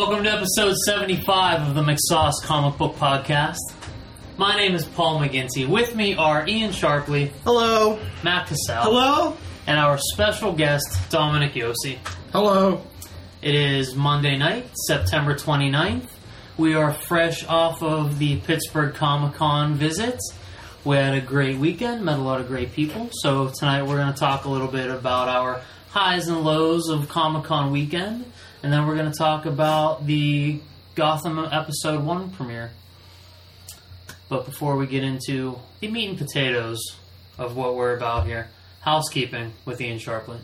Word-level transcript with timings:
Welcome 0.00 0.24
to 0.24 0.32
episode 0.32 0.76
75 0.86 1.68
of 1.68 1.74
the 1.74 1.82
McSauce 1.82 2.42
Comic 2.42 2.78
Book 2.78 2.96
Podcast. 2.96 3.58
My 4.38 4.56
name 4.56 4.74
is 4.74 4.86
Paul 4.86 5.20
McGinty. 5.20 5.68
With 5.68 5.94
me 5.94 6.14
are 6.14 6.48
Ian 6.48 6.70
Sharpley, 6.70 7.28
Hello. 7.44 8.00
Matt 8.24 8.46
Cassell, 8.46 8.82
Hello. 8.82 9.36
and 9.66 9.78
our 9.78 9.98
special 9.98 10.54
guest, 10.54 10.86
Dominic 11.10 11.52
Yossi. 11.52 11.98
Hello. 12.32 12.82
It 13.42 13.54
is 13.54 13.94
Monday 13.94 14.38
night, 14.38 14.70
September 14.86 15.34
29th. 15.34 16.08
We 16.56 16.72
are 16.72 16.94
fresh 16.94 17.46
off 17.46 17.82
of 17.82 18.18
the 18.18 18.38
Pittsburgh 18.38 18.94
Comic 18.94 19.34
Con 19.34 19.74
visit. 19.74 20.18
We 20.82 20.96
had 20.96 21.12
a 21.12 21.20
great 21.20 21.58
weekend, 21.58 22.06
met 22.06 22.18
a 22.18 22.22
lot 22.22 22.40
of 22.40 22.48
great 22.48 22.72
people. 22.72 23.10
So 23.12 23.52
tonight 23.54 23.82
we're 23.82 23.98
going 23.98 24.14
to 24.14 24.18
talk 24.18 24.46
a 24.46 24.48
little 24.48 24.68
bit 24.68 24.90
about 24.90 25.28
our 25.28 25.60
highs 25.90 26.26
and 26.28 26.40
lows 26.40 26.88
of 26.88 27.10
Comic 27.10 27.44
Con 27.44 27.70
weekend, 27.70 28.24
and 28.62 28.72
then 28.72 28.86
we're 28.86 28.96
going 28.96 29.10
to 29.10 29.18
talk 29.18 29.46
about 29.46 30.06
the 30.06 30.60
Gotham 30.94 31.38
episode 31.38 32.04
1 32.04 32.30
premiere. 32.30 32.72
But 34.28 34.44
before 34.44 34.76
we 34.76 34.86
get 34.86 35.02
into 35.02 35.58
the 35.80 35.88
meat 35.88 36.08
and 36.08 36.18
potatoes 36.18 36.78
of 37.38 37.56
what 37.56 37.74
we're 37.74 37.96
about 37.96 38.26
here, 38.26 38.50
housekeeping 38.80 39.52
with 39.64 39.80
Ian 39.80 39.98
Sharpley. 39.98 40.38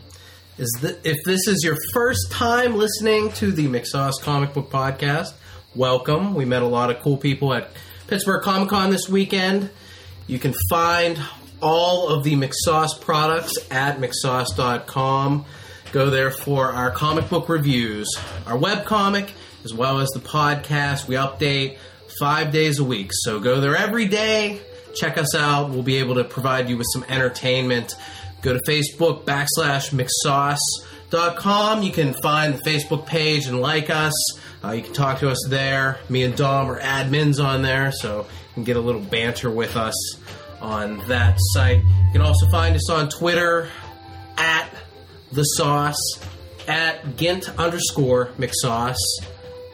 Is 0.57 0.75
th- 0.81 0.97
if 1.03 1.17
this 1.25 1.47
is 1.47 1.63
your 1.63 1.77
first 1.93 2.31
time 2.31 2.75
listening 2.75 3.31
to 3.33 3.51
the 3.51 3.67
McSauce 3.67 4.19
Comic 4.21 4.53
Book 4.53 4.71
Podcast, 4.71 5.33
welcome. 5.75 6.33
We 6.33 6.45
met 6.45 6.63
a 6.63 6.67
lot 6.67 6.89
of 6.89 7.01
cool 7.01 7.17
people 7.17 7.53
at 7.53 7.69
Pittsburgh 8.07 8.41
Comic 8.43 8.69
Con 8.69 8.89
this 8.89 9.07
weekend. 9.07 9.69
You 10.25 10.39
can 10.39 10.53
find 10.69 11.19
all 11.61 12.09
of 12.09 12.23
the 12.23 12.35
McSauce 12.35 12.99
products 12.99 13.53
at 13.69 13.99
McSauce.com. 13.99 15.45
Go 15.91 16.09
there 16.09 16.31
for 16.31 16.71
our 16.71 16.91
comic 16.91 17.29
book 17.29 17.49
reviews, 17.49 18.09
our 18.45 18.57
web 18.57 18.85
comic, 18.85 19.33
as 19.63 19.73
well 19.73 19.99
as 19.99 20.09
the 20.09 20.19
podcast. 20.19 21.07
We 21.07 21.15
update 21.15 21.77
five 22.19 22.51
days 22.51 22.79
a 22.79 22.83
week. 22.83 23.11
So 23.13 23.39
go 23.39 23.61
there 23.61 23.75
every 23.75 24.05
day. 24.07 24.61
Check 24.95 25.17
us 25.17 25.33
out. 25.35 25.69
We'll 25.69 25.83
be 25.83 25.97
able 25.97 26.15
to 26.15 26.23
provide 26.23 26.69
you 26.69 26.77
with 26.77 26.87
some 26.91 27.05
entertainment. 27.07 27.95
Go 28.41 28.53
to 28.53 28.59
Facebook 28.59 29.23
backslash 29.23 29.91
McSauce.com. 29.93 31.83
You 31.83 31.91
can 31.91 32.13
find 32.21 32.53
the 32.55 32.61
Facebook 32.63 33.05
page 33.05 33.47
and 33.47 33.59
like 33.59 33.89
us. 33.89 34.13
Uh, 34.63 34.71
you 34.71 34.81
can 34.81 34.93
talk 34.93 35.19
to 35.19 35.29
us 35.29 35.45
there. 35.49 35.99
Me 36.09 36.23
and 36.23 36.35
Dom 36.35 36.69
are 36.69 36.79
admins 36.79 37.43
on 37.43 37.61
there, 37.61 37.91
so 37.91 38.19
you 38.19 38.53
can 38.55 38.63
get 38.63 38.75
a 38.75 38.81
little 38.81 39.01
banter 39.01 39.49
with 39.49 39.75
us 39.75 39.95
on 40.61 40.97
that 41.07 41.37
site. 41.39 41.77
You 41.77 42.11
can 42.11 42.21
also 42.21 42.47
find 42.49 42.75
us 42.75 42.89
on 42.89 43.09
Twitter 43.09 43.69
at 44.37 44.69
the 45.31 45.43
sauce, 45.43 46.19
at 46.67 47.15
Gint 47.15 47.49
underscore 47.57 48.27
McSauce, 48.37 48.95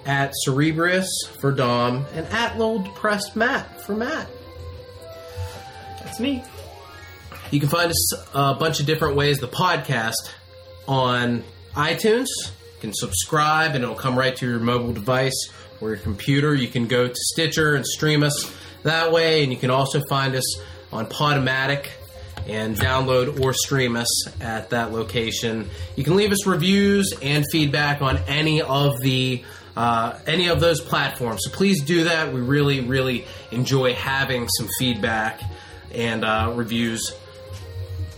at 0.06 0.34
Cerebrus 0.46 1.08
for 1.40 1.52
Dom, 1.52 2.06
and 2.14 2.26
at 2.28 2.58
Little 2.58 2.80
Depressed 2.80 3.36
Matt 3.36 3.82
for 3.82 3.96
Matt. 3.96 4.28
That's 6.00 6.20
me. 6.20 6.44
You 7.52 7.60
can 7.60 7.70
find 7.70 7.90
us 7.90 8.14
a 8.34 8.56
bunch 8.56 8.80
of 8.80 8.86
different 8.86 9.16
ways. 9.16 9.40
The 9.40 9.48
podcast 9.48 10.32
on 10.88 11.44
iTunes. 11.76 12.28
You 12.46 12.82
can 12.82 12.94
subscribe, 12.94 13.76
and 13.76 13.84
it'll 13.84 13.96
come 13.96 14.18
right 14.18 14.36
to 14.36 14.48
your 14.48 14.60
mobile 14.60 14.94
device 14.94 15.50
or 15.80 15.90
your 15.90 15.98
computer. 15.98 16.54
You 16.54 16.68
can 16.68 16.88
go 16.88 17.08
to 17.08 17.16
Stitcher 17.16 17.76
and 17.76 17.86
stream 17.86 18.24
us 18.24 18.52
that 18.84 19.12
way, 19.12 19.44
and 19.44 19.52
you 19.52 19.58
can 19.58 19.70
also 19.70 20.02
find 20.10 20.36
us 20.36 20.62
on 20.92 21.06
Podomatic 21.08 21.88
and 22.48 22.76
download 22.76 23.40
or 23.42 23.54
stream 23.54 23.96
us 23.96 24.42
at 24.42 24.70
that 24.72 24.92
location. 24.92 25.70
You 25.96 26.04
can 26.04 26.16
leave 26.16 26.32
us 26.32 26.46
reviews 26.46 27.14
and 27.22 27.46
feedback 27.52 28.02
on 28.02 28.18
any 28.28 28.62
of 28.62 29.00
the 29.02 29.44
uh, 29.76 30.20
any 30.28 30.50
of 30.50 30.60
those 30.60 30.82
platforms. 30.82 31.42
So 31.44 31.52
please 31.52 31.84
do 31.84 32.04
that. 32.04 32.32
We 32.32 32.42
really, 32.42 32.82
really 32.82 33.26
enjoy 33.52 33.94
having 33.94 34.48
some 34.48 34.68
feedback 34.78 35.42
and 35.94 36.24
uh, 36.24 36.54
reviews. 36.56 37.16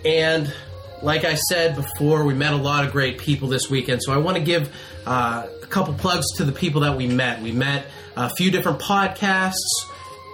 And 0.04 0.54
like 1.02 1.24
I 1.24 1.36
said 1.36 1.76
before, 1.76 2.26
we 2.26 2.34
met 2.34 2.54
a 2.54 2.58
lot 2.58 2.86
of 2.86 2.92
great 2.92 3.18
people 3.20 3.48
this 3.48 3.70
weekend. 3.70 4.04
So 4.04 4.12
I 4.12 4.18
want 4.18 4.38
to 4.38 4.44
give 4.44 4.76
uh, 5.06 5.48
a 5.64 5.68
couple 5.68 5.94
plugs 5.94 6.26
to 6.38 6.44
the 6.44 6.52
people 6.52 6.82
that 6.82 6.98
we 6.98 7.08
met. 7.08 7.42
We 7.42 7.52
met 7.52 7.86
a 8.18 8.30
few 8.30 8.52
different 8.52 8.80
podcasts. 8.80 9.54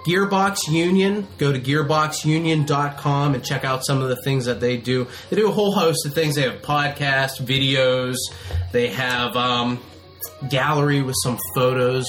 Gearbox 0.06 0.68
Union. 0.68 1.26
Go 1.38 1.52
to 1.52 1.60
gearboxunion.com 1.60 3.34
and 3.34 3.44
check 3.44 3.64
out 3.64 3.84
some 3.84 4.02
of 4.02 4.08
the 4.08 4.16
things 4.16 4.46
that 4.46 4.60
they 4.60 4.76
do. 4.76 5.06
They 5.30 5.36
do 5.36 5.48
a 5.48 5.52
whole 5.52 5.72
host 5.72 6.06
of 6.06 6.14
things. 6.14 6.34
They 6.34 6.42
have 6.42 6.62
podcasts, 6.62 7.40
videos, 7.40 8.16
they 8.72 8.88
have 8.88 9.36
um, 9.36 9.80
gallery 10.48 11.02
with 11.02 11.16
some 11.22 11.38
photos. 11.54 12.06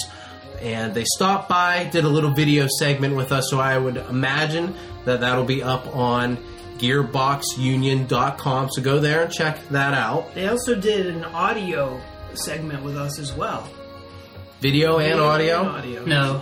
And 0.61 0.93
they 0.93 1.03
stopped 1.03 1.49
by, 1.49 1.89
did 1.91 2.05
a 2.05 2.09
little 2.09 2.33
video 2.33 2.67
segment 2.79 3.15
with 3.15 3.33
us, 3.33 3.49
so 3.49 3.59
I 3.59 3.77
would 3.77 3.97
imagine 3.97 4.73
that 5.03 5.19
that'll 5.19 5.43
be 5.43 5.61
up 5.61 5.93
on 5.93 6.37
gearboxunion.com. 6.77 8.69
So 8.71 8.81
go 8.81 8.99
there 8.99 9.23
and 9.23 9.31
check 9.31 9.67
that 9.69 9.93
out. 9.93 10.33
They 10.33 10.47
also 10.47 10.75
did 10.75 11.07
an 11.07 11.25
audio 11.25 11.99
segment 12.33 12.83
with 12.83 12.97
us 12.97 13.19
as 13.19 13.33
well. 13.33 13.67
Video 14.61 14.99
and 14.99 15.19
audio. 15.19 15.59
And 15.59 15.69
audio. 15.69 16.05
No, 16.05 16.41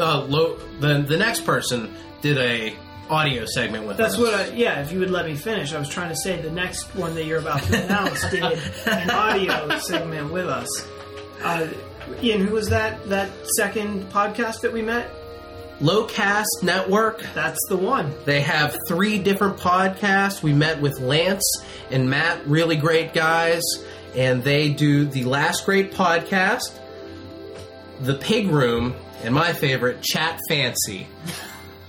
Uh, 0.00 0.24
lo- 0.24 0.56
the, 0.80 1.02
the 1.02 1.16
next 1.16 1.44
person 1.44 1.94
did 2.22 2.38
a 2.38 2.74
audio 3.08 3.44
segment 3.44 3.86
with 3.86 3.96
That's 3.96 4.14
us. 4.14 4.20
what 4.20 4.34
I, 4.34 4.48
yeah, 4.50 4.80
if 4.82 4.92
you 4.92 5.00
would 5.00 5.10
let 5.10 5.26
me 5.26 5.34
finish, 5.34 5.72
I 5.74 5.78
was 5.78 5.88
trying 5.88 6.10
to 6.10 6.16
say 6.16 6.40
the 6.40 6.50
next 6.50 6.94
one 6.94 7.14
that 7.16 7.24
you're 7.24 7.40
about 7.40 7.60
to 7.64 7.84
announce 7.84 8.22
did 8.30 8.42
an 8.42 9.10
audio 9.10 9.78
segment 9.78 10.32
with 10.32 10.46
us. 10.46 10.68
Uh, 11.42 11.68
Ian, 12.22 12.46
who 12.46 12.54
was 12.54 12.68
that, 12.70 13.08
that 13.08 13.30
second 13.56 14.04
podcast 14.10 14.60
that 14.62 14.72
we 14.72 14.80
met? 14.82 15.10
Lowcast 15.80 16.62
Network. 16.62 17.22
That's 17.34 17.58
the 17.68 17.76
one. 17.76 18.12
They 18.26 18.42
have 18.42 18.76
three 18.86 19.18
different 19.18 19.56
podcasts. 19.56 20.42
We 20.42 20.52
met 20.52 20.80
with 20.80 21.00
Lance 21.00 21.44
and 21.90 22.08
Matt, 22.10 22.46
really 22.46 22.76
great 22.76 23.12
guys, 23.14 23.62
and 24.14 24.44
they 24.44 24.68
do 24.68 25.06
the 25.06 25.24
Last 25.24 25.64
Great 25.64 25.92
podcast, 25.92 26.78
The 28.00 28.14
Pig 28.14 28.48
Room, 28.48 28.94
and 29.22 29.34
my 29.34 29.52
favorite, 29.52 30.02
Chat 30.02 30.38
Fancy. 30.48 31.06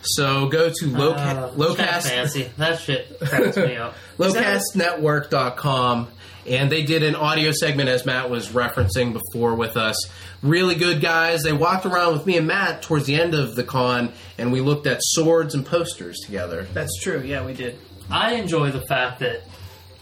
So 0.04 0.48
go 0.48 0.70
to 0.70 0.86
Lowca- 0.86 1.18
Uh, 1.20 1.52
Lowcast 1.52 1.78
chat 1.78 2.04
fancy. 2.04 2.50
That 2.58 2.80
shit 2.80 3.20
cracks 3.20 3.56
me 3.56 3.76
up. 3.78 3.96
lowcastnetwork.com 4.18 6.08
and 6.48 6.72
they 6.72 6.82
did 6.82 7.04
an 7.04 7.14
audio 7.16 7.52
segment 7.52 7.88
as 7.88 8.04
Matt 8.04 8.32
was 8.32 8.50
referencing 8.50 9.14
before 9.14 9.54
with 9.54 9.78
us. 9.78 9.96
Really 10.42 10.74
good 10.74 11.00
guys. 11.00 11.44
They 11.44 11.54
walked 11.54 11.86
around 11.86 12.14
with 12.14 12.26
me 12.26 12.36
and 12.38 12.48
Matt 12.48 12.82
towards 12.82 13.06
the 13.06 13.14
end 13.14 13.36
of 13.36 13.56
the 13.56 13.64
con 13.64 14.12
and 14.40 14.52
we 14.52 14.60
looked 14.60 14.88
at 14.88 14.98
swords 15.04 15.54
and 15.54 15.64
posters 15.64 16.18
together. 16.26 16.64
That's 16.74 17.00
true. 17.00 17.22
Yeah, 17.24 17.46
we 17.46 17.54
did. 17.54 17.78
I 18.10 18.34
enjoy 18.34 18.72
the 18.72 18.82
fact 18.82 19.20
that 19.20 19.44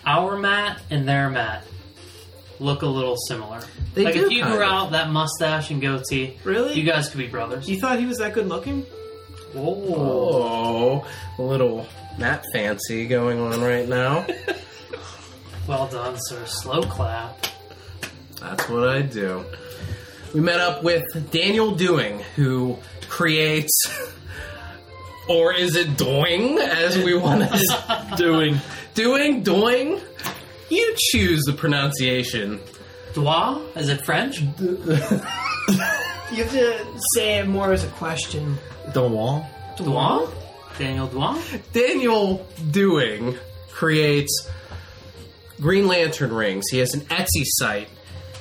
our 0.05 0.37
Matt 0.37 0.81
and 0.89 1.05
their 1.07 1.29
Matt 1.29 1.65
look 2.59 2.81
a 2.81 2.87
little 2.87 3.15
similar. 3.27 3.61
They 3.93 4.03
like 4.05 4.13
do 4.13 4.25
if 4.25 4.31
you 4.31 4.41
kind 4.43 4.53
grew 4.55 4.63
of. 4.63 4.69
out 4.71 4.91
that 4.91 5.09
mustache 5.09 5.69
and 5.71 5.81
goatee, 5.81 6.37
Really? 6.43 6.73
you 6.73 6.83
guys 6.83 7.09
could 7.09 7.17
be 7.19 7.27
brothers. 7.27 7.69
You 7.69 7.79
thought 7.79 7.99
he 7.99 8.05
was 8.05 8.17
that 8.19 8.33
good 8.33 8.47
looking? 8.47 8.81
Whoa. 9.53 11.03
Oh, 11.07 11.07
a 11.37 11.41
little 11.41 11.87
Matt 12.17 12.45
fancy 12.53 13.07
going 13.07 13.39
on 13.39 13.61
right 13.61 13.87
now. 13.87 14.25
Well 15.67 15.87
done, 15.87 16.15
sir. 16.17 16.43
Slow 16.47 16.81
clap. 16.81 17.45
That's 18.41 18.67
what 18.69 18.89
I 18.89 19.03
do. 19.03 19.45
We 20.33 20.41
met 20.41 20.59
up 20.59 20.83
with 20.83 21.03
Daniel 21.29 21.75
Doing, 21.75 22.21
who 22.35 22.79
creates, 23.07 23.71
or 25.27 25.53
is 25.53 25.75
it 25.75 25.95
doing, 25.95 26.57
as 26.57 26.97
we 26.97 27.15
want 27.15 27.41
to 27.51 28.13
Doing. 28.17 28.57
doing, 28.95 29.43
doing? 29.43 30.01
You 30.69 30.95
choose 31.11 31.43
the 31.45 31.53
pronunciation. 31.53 32.59
Dois? 33.13 33.61
Is 33.75 33.89
it 33.89 34.05
French? 34.05 34.41
You 36.31 36.43
have 36.43 36.51
to 36.51 36.99
say 37.15 37.39
it 37.39 37.47
more 37.47 37.73
as 37.73 37.83
a 37.83 37.87
question. 37.87 38.59
Doing. 38.93 39.43
Dois? 39.77 40.29
Daniel 40.77 41.07
Dois? 41.07 41.41
Daniel 41.73 42.45
Doing 42.69 43.35
creates 43.71 44.47
Green 45.59 45.87
Lantern 45.87 46.31
rings. 46.31 46.65
He 46.69 46.77
has 46.77 46.93
an 46.93 47.01
Etsy 47.01 47.43
site. 47.45 47.89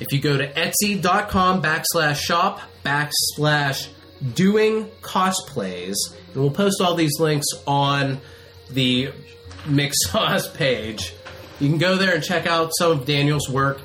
If 0.01 0.13
you 0.13 0.21
go 0.21 0.37
to 0.37 0.53
etsy.com 0.53 1.63
backslash 1.63 2.17
shop 2.17 2.61
backslash 2.85 3.89
doing 4.35 4.85
cosplays, 5.01 5.97
and 6.35 6.43
we'll 6.43 6.51
post 6.51 6.83
all 6.83 6.95
these 6.95 7.19
links 7.19 7.47
on 7.67 8.21
the 8.69 9.13
McSauce 9.65 10.53
page. 10.55 11.15
You 11.61 11.69
can 11.69 11.79
go 11.79 11.97
there 11.97 12.15
and 12.15 12.23
check 12.23 12.47
out 12.47 12.71
some 12.79 12.93
of 12.93 13.07
Daniel's 13.07 13.49
work. 13.49 13.81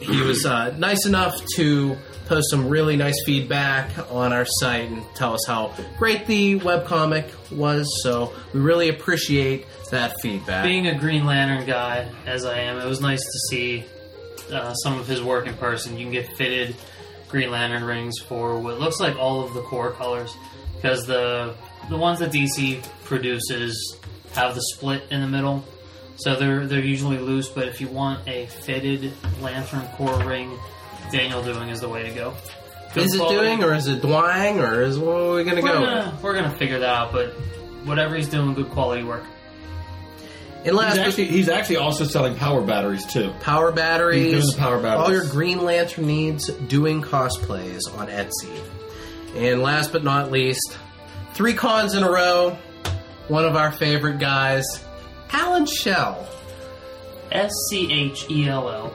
He 0.00 0.20
was 0.22 0.44
uh, 0.44 0.76
nice 0.76 1.06
enough 1.06 1.40
to 1.56 1.96
post 2.26 2.50
some 2.50 2.68
really 2.68 2.96
nice 2.96 3.14
feedback 3.24 3.90
on 4.10 4.32
our 4.32 4.44
site 4.44 4.90
and 4.90 5.02
tell 5.14 5.34
us 5.34 5.46
how 5.46 5.72
great 5.98 6.26
the 6.26 6.58
webcomic 6.60 7.30
was. 7.50 8.02
So 8.02 8.32
we 8.52 8.60
really 8.60 8.88
appreciate 8.88 9.66
that 9.90 10.14
feedback. 10.20 10.64
Being 10.64 10.88
a 10.88 10.98
Green 10.98 11.24
Lantern 11.24 11.66
guy, 11.66 12.08
as 12.26 12.44
I 12.44 12.58
am, 12.58 12.78
it 12.78 12.86
was 12.86 13.00
nice 13.00 13.22
to 13.22 13.38
see 13.50 13.84
uh, 14.52 14.74
some 14.74 14.98
of 14.98 15.06
his 15.06 15.22
work 15.22 15.46
in 15.46 15.54
person. 15.54 15.96
You 15.96 16.04
can 16.04 16.12
get 16.12 16.36
fitted 16.36 16.74
Green 17.28 17.50
Lantern 17.50 17.84
rings 17.84 18.18
for 18.18 18.58
what 18.58 18.78
looks 18.78 19.00
like 19.00 19.16
all 19.16 19.42
of 19.44 19.54
the 19.54 19.62
Corps 19.62 19.92
colors, 19.92 20.34
because 20.76 21.06
the 21.06 21.54
the 21.88 21.96
ones 21.96 22.18
that 22.18 22.32
DC 22.32 22.82
produces 23.04 23.96
have 24.34 24.54
the 24.54 24.62
split 24.74 25.04
in 25.10 25.20
the 25.20 25.26
middle, 25.26 25.64
so 26.16 26.36
they're 26.36 26.66
they're 26.66 26.80
usually 26.84 27.18
loose. 27.18 27.48
But 27.48 27.68
if 27.68 27.80
you 27.80 27.88
want 27.88 28.26
a 28.28 28.46
fitted 28.46 29.12
Lantern 29.40 29.86
Corps 29.96 30.24
ring, 30.24 30.56
Daniel 31.12 31.42
doing 31.42 31.68
is 31.68 31.80
the 31.80 31.88
way 31.88 32.02
to 32.08 32.10
go. 32.14 32.34
Good 32.94 33.04
Is 33.06 33.14
it 33.14 33.18
quality. 33.18 33.38
doing, 33.38 33.64
or 33.64 33.74
is 33.74 33.86
it 33.88 34.00
Dwang, 34.02 34.58
or 34.66 34.82
is 34.82 34.98
what 34.98 35.16
are 35.16 35.34
we 35.34 35.44
gonna 35.44 35.60
We're 35.62 35.68
go 35.72 35.80
gonna, 35.84 36.18
we're 36.22 36.34
gonna 36.34 36.56
figure 36.56 36.78
that 36.78 36.88
out, 36.88 37.12
but 37.12 37.32
whatever 37.84 38.14
he's 38.16 38.28
doing, 38.28 38.54
good 38.54 38.70
quality 38.70 39.02
work. 39.02 39.24
And 40.64 40.74
last, 40.74 40.96
He's 40.96 41.06
actually, 41.06 41.24
he's 41.26 41.48
actually 41.48 41.76
also 41.76 42.04
selling 42.04 42.34
power 42.34 42.60
batteries 42.60 43.06
too. 43.06 43.32
power 43.40 43.70
batteries. 43.70 44.32
He's 44.32 44.44
doing 44.46 44.58
power 44.58 44.80
batteries. 44.82 45.04
All 45.06 45.12
your 45.12 45.26
Green 45.30 45.64
Lantern 45.64 46.06
needs 46.08 46.48
doing 46.48 47.02
cosplays 47.02 47.82
on 47.96 48.08
Etsy. 48.08 48.58
And 49.36 49.62
last 49.62 49.92
but 49.92 50.02
not 50.02 50.32
least, 50.32 50.76
three 51.34 51.54
cons 51.54 51.94
in 51.94 52.02
a 52.02 52.10
row. 52.10 52.58
One 53.28 53.44
of 53.44 53.54
our 53.54 53.70
favorite 53.70 54.18
guys, 54.18 54.64
Alan 55.30 55.66
Shell. 55.66 56.28
S 57.32 57.50
C 57.70 57.92
H 57.92 58.26
E 58.30 58.48
L 58.48 58.70
L. 58.70 58.94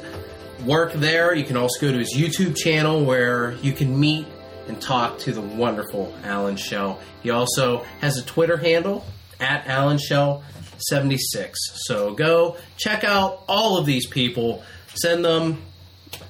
work 0.67 0.93
there. 0.93 1.35
You 1.35 1.45
can 1.45 1.57
also 1.57 1.81
go 1.81 1.91
to 1.93 1.99
his 1.99 2.15
YouTube 2.15 2.55
channel 2.57 3.03
where 3.05 3.53
you 3.63 3.73
can 3.73 3.99
meet 3.99 4.27
and 4.69 4.79
talk 4.81 5.19
to 5.21 5.33
the 5.33 5.41
wonderful 5.41 6.15
Alan 6.25 6.57
Shell. 6.57 7.01
He 7.23 7.31
also 7.31 7.85
has 8.01 8.19
a 8.19 8.25
Twitter 8.25 8.59
handle 8.59 9.07
at 9.41 9.67
Alan 9.67 9.99
Shell 9.99 10.45
76. 10.89 11.59
So 11.87 12.15
go 12.15 12.57
check 12.77 13.05
out 13.05 13.43
all 13.49 13.79
of 13.79 13.87
these 13.87 14.07
people. 14.07 14.63
Send 14.95 15.25
them 15.25 15.63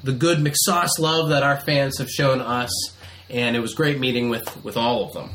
the 0.02 0.12
good 0.12 0.38
McSauce 0.38 0.98
love 0.98 1.28
that 1.30 1.42
our 1.42 1.60
fans 1.60 1.98
have 1.98 2.08
shown 2.10 2.40
us, 2.40 2.70
and 3.30 3.56
it 3.56 3.60
was 3.60 3.74
great 3.74 3.98
meeting 3.98 4.28
with, 4.28 4.62
with 4.64 4.76
all 4.76 5.04
of 5.06 5.12
them. 5.12 5.30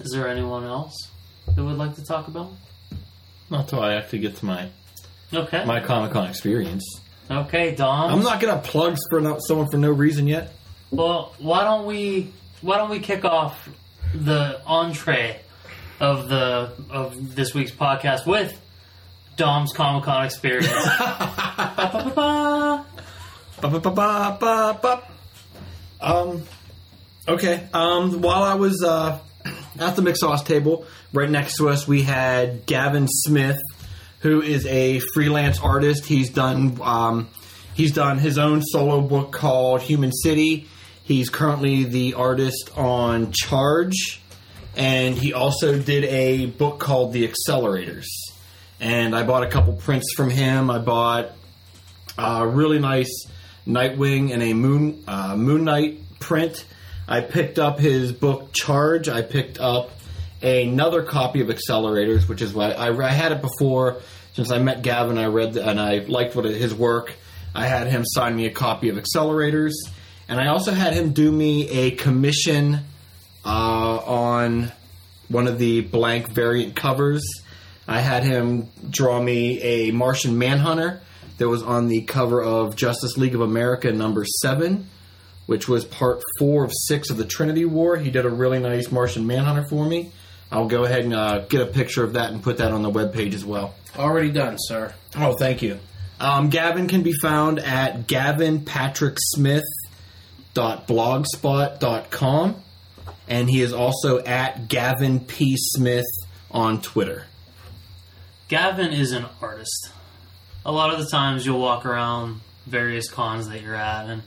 Is 0.00 0.12
there 0.12 0.28
anyone 0.28 0.64
else 0.64 0.94
that 1.54 1.62
would 1.64 1.76
like 1.76 1.94
to 1.96 2.04
talk 2.04 2.28
about? 2.28 2.50
Not 3.50 3.60
until 3.62 3.80
I 3.80 3.94
actually 3.94 4.20
get 4.20 4.36
to 4.36 4.44
my 4.46 4.68
Okay. 5.32 5.64
my 5.64 5.80
Comic 5.80 6.12
Con 6.12 6.28
experience. 6.28 6.84
okay, 7.30 7.74
Dom. 7.74 8.12
I'm 8.12 8.22
not 8.22 8.40
gonna 8.40 8.60
plug 8.62 8.96
for 9.10 9.20
no, 9.20 9.38
someone 9.40 9.68
for 9.70 9.76
no 9.76 9.90
reason 9.90 10.26
yet. 10.26 10.52
Well, 10.90 11.34
why 11.38 11.64
don't 11.64 11.84
we 11.86 12.32
why 12.62 12.76
don't 12.78 12.90
we 12.90 13.00
kick 13.00 13.24
off 13.24 13.68
the 14.14 14.60
entree 14.66 15.40
of 16.00 16.28
the 16.28 16.72
of 16.90 17.34
this 17.34 17.54
week's 17.54 17.72
podcast 17.72 18.26
with 18.26 18.58
Dom's 19.36 19.72
Comic 19.72 20.04
Con 20.04 20.24
experience. 20.24 20.68
Um, 26.00 26.44
okay. 27.26 27.68
Um, 27.72 28.20
while 28.20 28.42
I 28.42 28.54
was 28.54 28.84
uh, 28.84 29.18
at 29.78 29.96
the 29.96 30.02
McSauce 30.02 30.44
table, 30.44 30.86
right 31.12 31.28
next 31.28 31.56
to 31.56 31.68
us, 31.68 31.88
we 31.88 32.02
had 32.02 32.66
Gavin 32.66 33.08
Smith, 33.08 33.58
who 34.20 34.42
is 34.42 34.64
a 34.66 35.00
freelance 35.12 35.60
artist. 35.60 36.06
He's 36.06 36.30
done 36.30 36.78
um, 36.82 37.28
he's 37.74 37.92
done 37.92 38.18
his 38.18 38.38
own 38.38 38.62
solo 38.62 39.00
book 39.00 39.32
called 39.32 39.82
Human 39.82 40.12
City. 40.12 40.68
He's 41.08 41.30
currently 41.30 41.84
the 41.84 42.14
artist 42.14 42.70
on 42.76 43.32
Charge, 43.32 44.20
and 44.76 45.14
he 45.14 45.32
also 45.32 45.78
did 45.78 46.04
a 46.04 46.44
book 46.44 46.78
called 46.80 47.14
The 47.14 47.26
Accelerators. 47.26 48.04
And 48.78 49.16
I 49.16 49.22
bought 49.22 49.42
a 49.42 49.48
couple 49.48 49.72
prints 49.72 50.12
from 50.14 50.28
him. 50.28 50.68
I 50.68 50.76
bought 50.76 51.30
a 52.18 52.46
really 52.46 52.78
nice 52.78 53.26
Nightwing 53.66 54.34
and 54.34 54.42
a 54.42 54.52
Moon 54.52 55.02
uh, 55.08 55.34
Moon 55.34 55.64
Knight 55.64 55.98
print. 56.20 56.66
I 57.08 57.22
picked 57.22 57.58
up 57.58 57.78
his 57.78 58.12
book 58.12 58.52
Charge. 58.52 59.08
I 59.08 59.22
picked 59.22 59.58
up 59.58 59.92
another 60.42 61.04
copy 61.04 61.40
of 61.40 61.48
Accelerators, 61.48 62.28
which 62.28 62.42
is 62.42 62.52
what 62.52 62.78
I, 62.78 62.94
I 62.94 63.12
had 63.12 63.32
it 63.32 63.40
before. 63.40 64.02
Since 64.34 64.50
I 64.50 64.58
met 64.58 64.82
Gavin, 64.82 65.16
I 65.16 65.28
read 65.28 65.54
the, 65.54 65.66
and 65.66 65.80
I 65.80 66.00
liked 66.00 66.36
what 66.36 66.44
his 66.44 66.74
work. 66.74 67.14
I 67.54 67.66
had 67.66 67.86
him 67.86 68.04
sign 68.04 68.36
me 68.36 68.44
a 68.44 68.52
copy 68.52 68.90
of 68.90 68.96
Accelerators, 68.96 69.72
and 70.28 70.38
I 70.40 70.48
also 70.48 70.72
had 70.72 70.92
him 70.92 71.12
do 71.12 71.30
me 71.32 71.68
a 71.68 71.90
commission 71.92 72.80
uh, 73.44 73.48
on 73.48 74.72
one 75.28 75.46
of 75.46 75.58
the 75.58 75.80
blank 75.80 76.28
variant 76.28 76.76
covers. 76.76 77.22
I 77.86 78.00
had 78.00 78.22
him 78.22 78.68
draw 78.90 79.20
me 79.20 79.60
a 79.62 79.90
Martian 79.92 80.38
Manhunter 80.38 81.00
that 81.38 81.48
was 81.48 81.62
on 81.62 81.88
the 81.88 82.02
cover 82.02 82.42
of 82.42 82.76
Justice 82.76 83.16
League 83.16 83.34
of 83.34 83.40
America 83.40 83.90
number 83.92 84.24
seven, 84.42 84.88
which 85.46 85.68
was 85.68 85.84
part 85.84 86.22
four 86.38 86.64
of 86.64 86.72
six 86.74 87.08
of 87.10 87.16
the 87.16 87.24
Trinity 87.24 87.64
War. 87.64 87.96
He 87.96 88.10
did 88.10 88.26
a 88.26 88.30
really 88.30 88.58
nice 88.58 88.90
Martian 88.92 89.26
Manhunter 89.26 89.66
for 89.68 89.86
me. 89.86 90.12
I'll 90.50 90.66
go 90.68 90.84
ahead 90.84 91.04
and 91.04 91.14
uh, 91.14 91.40
get 91.46 91.62
a 91.62 91.66
picture 91.66 92.04
of 92.04 92.14
that 92.14 92.32
and 92.32 92.42
put 92.42 92.58
that 92.58 92.72
on 92.72 92.82
the 92.82 92.90
webpage 92.90 93.34
as 93.34 93.44
well. 93.44 93.74
Already 93.96 94.30
done, 94.30 94.56
sir. 94.58 94.94
Oh, 95.16 95.34
thank 95.34 95.62
you. 95.62 95.78
Um, 96.20 96.48
Gavin 96.50 96.88
can 96.88 97.02
be 97.02 97.12
found 97.12 97.58
at 97.58 98.06
gavinpatricksmith.blogspot.com, 100.54 102.62
and 103.28 103.50
he 103.50 103.62
is 103.62 103.72
also 103.72 104.18
at 104.20 104.68
Gavin 104.68 105.20
P. 105.20 105.56
Smith 105.56 106.06
on 106.50 106.80
Twitter. 106.80 107.26
Gavin 108.48 108.92
is 108.92 109.12
an 109.12 109.26
artist. 109.42 109.92
A 110.64 110.72
lot 110.72 110.92
of 110.92 110.98
the 110.98 111.06
times 111.06 111.44
you'll 111.44 111.60
walk 111.60 111.84
around 111.84 112.40
various 112.66 113.10
cons 113.10 113.48
that 113.48 113.62
you're 113.62 113.74
at 113.74 114.06
and 114.06 114.22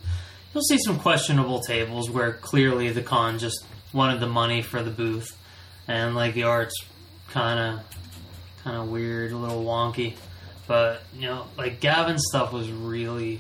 you'll 0.54 0.64
see 0.64 0.78
some 0.80 1.00
questionable 1.00 1.62
tables 1.62 2.10
where 2.10 2.34
clearly 2.34 2.90
the 2.90 3.02
con 3.02 3.38
just 3.38 3.64
wanted 3.94 4.20
the 4.20 4.28
money 4.28 4.62
for 4.62 4.82
the 4.82 4.90
booth 4.90 5.38
and 5.88 6.16
like 6.16 6.34
the 6.34 6.44
art's 6.44 6.76
kind 7.30 7.60
of 7.60 7.86
kind 8.64 8.78
of 8.78 8.90
weird, 8.90 9.32
a 9.32 9.38
little 9.38 9.64
wonky. 9.64 10.16
But, 10.68 11.04
you 11.16 11.28
know, 11.28 11.48
like 11.58 11.80
Gavin's 11.80 12.24
stuff 12.30 12.54
was 12.54 12.72
really 12.72 13.40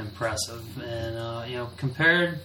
impressive 0.00 0.64
and 0.82 1.16
uh, 1.16 1.44
you 1.46 1.56
know, 1.56 1.68
compared 1.76 2.40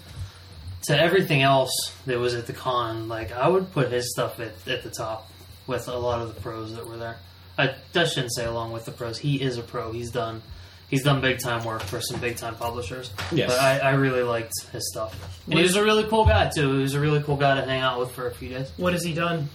to 0.84 1.00
everything 1.00 1.42
else 1.42 1.72
that 2.06 2.20
was 2.20 2.36
at 2.36 2.46
the 2.46 2.54
con, 2.54 3.08
like 3.08 3.32
I 3.32 3.48
would 3.48 3.72
put 3.72 3.92
his 3.92 4.12
stuff 4.12 4.40
at, 4.40 4.54
at 4.68 4.84
the 4.84 4.92
top 4.92 5.30
with 5.66 5.88
a 5.88 5.98
lot 5.98 6.22
of 6.22 6.34
the 6.36 6.40
pros 6.42 6.76
that 6.76 6.88
were 6.88 6.98
there. 6.98 7.18
I, 7.58 7.74
I 7.96 8.04
shouldn't 8.06 8.36
say 8.36 8.46
along 8.46 8.72
with 8.74 8.86
the 8.86 8.92
pros. 8.92 9.18
He 9.18 9.42
is 9.42 9.58
a 9.58 9.64
pro. 9.64 9.92
He's 9.92 10.12
done 10.12 10.42
he's 10.90 11.04
done 11.04 11.22
big 11.22 11.40
time 11.40 11.64
work 11.66 11.82
for 11.82 12.00
some 12.02 12.20
big 12.20 12.38
time 12.38 12.56
publishers. 12.56 13.10
Yes. 13.32 13.50
But 13.50 13.60
I, 13.60 13.80
I 13.80 13.92
really 13.94 14.22
liked 14.22 14.54
his 14.72 14.88
stuff. 14.92 15.42
And 15.46 15.56
he 15.56 15.64
was 15.64 15.76
a 15.76 15.84
really 15.84 16.04
cool 16.04 16.26
guy 16.26 16.52
too. 16.54 16.76
He 16.76 16.82
was 16.84 16.94
a 16.94 17.00
really 17.00 17.24
cool 17.24 17.38
guy 17.38 17.56
to 17.56 17.66
hang 17.66 17.82
out 17.82 18.00
with 18.00 18.12
for 18.12 18.28
a 18.28 18.34
few 18.36 18.50
days. 18.50 18.72
What 18.78 18.94
has 18.94 19.04
he 19.04 19.14
done 19.14 19.50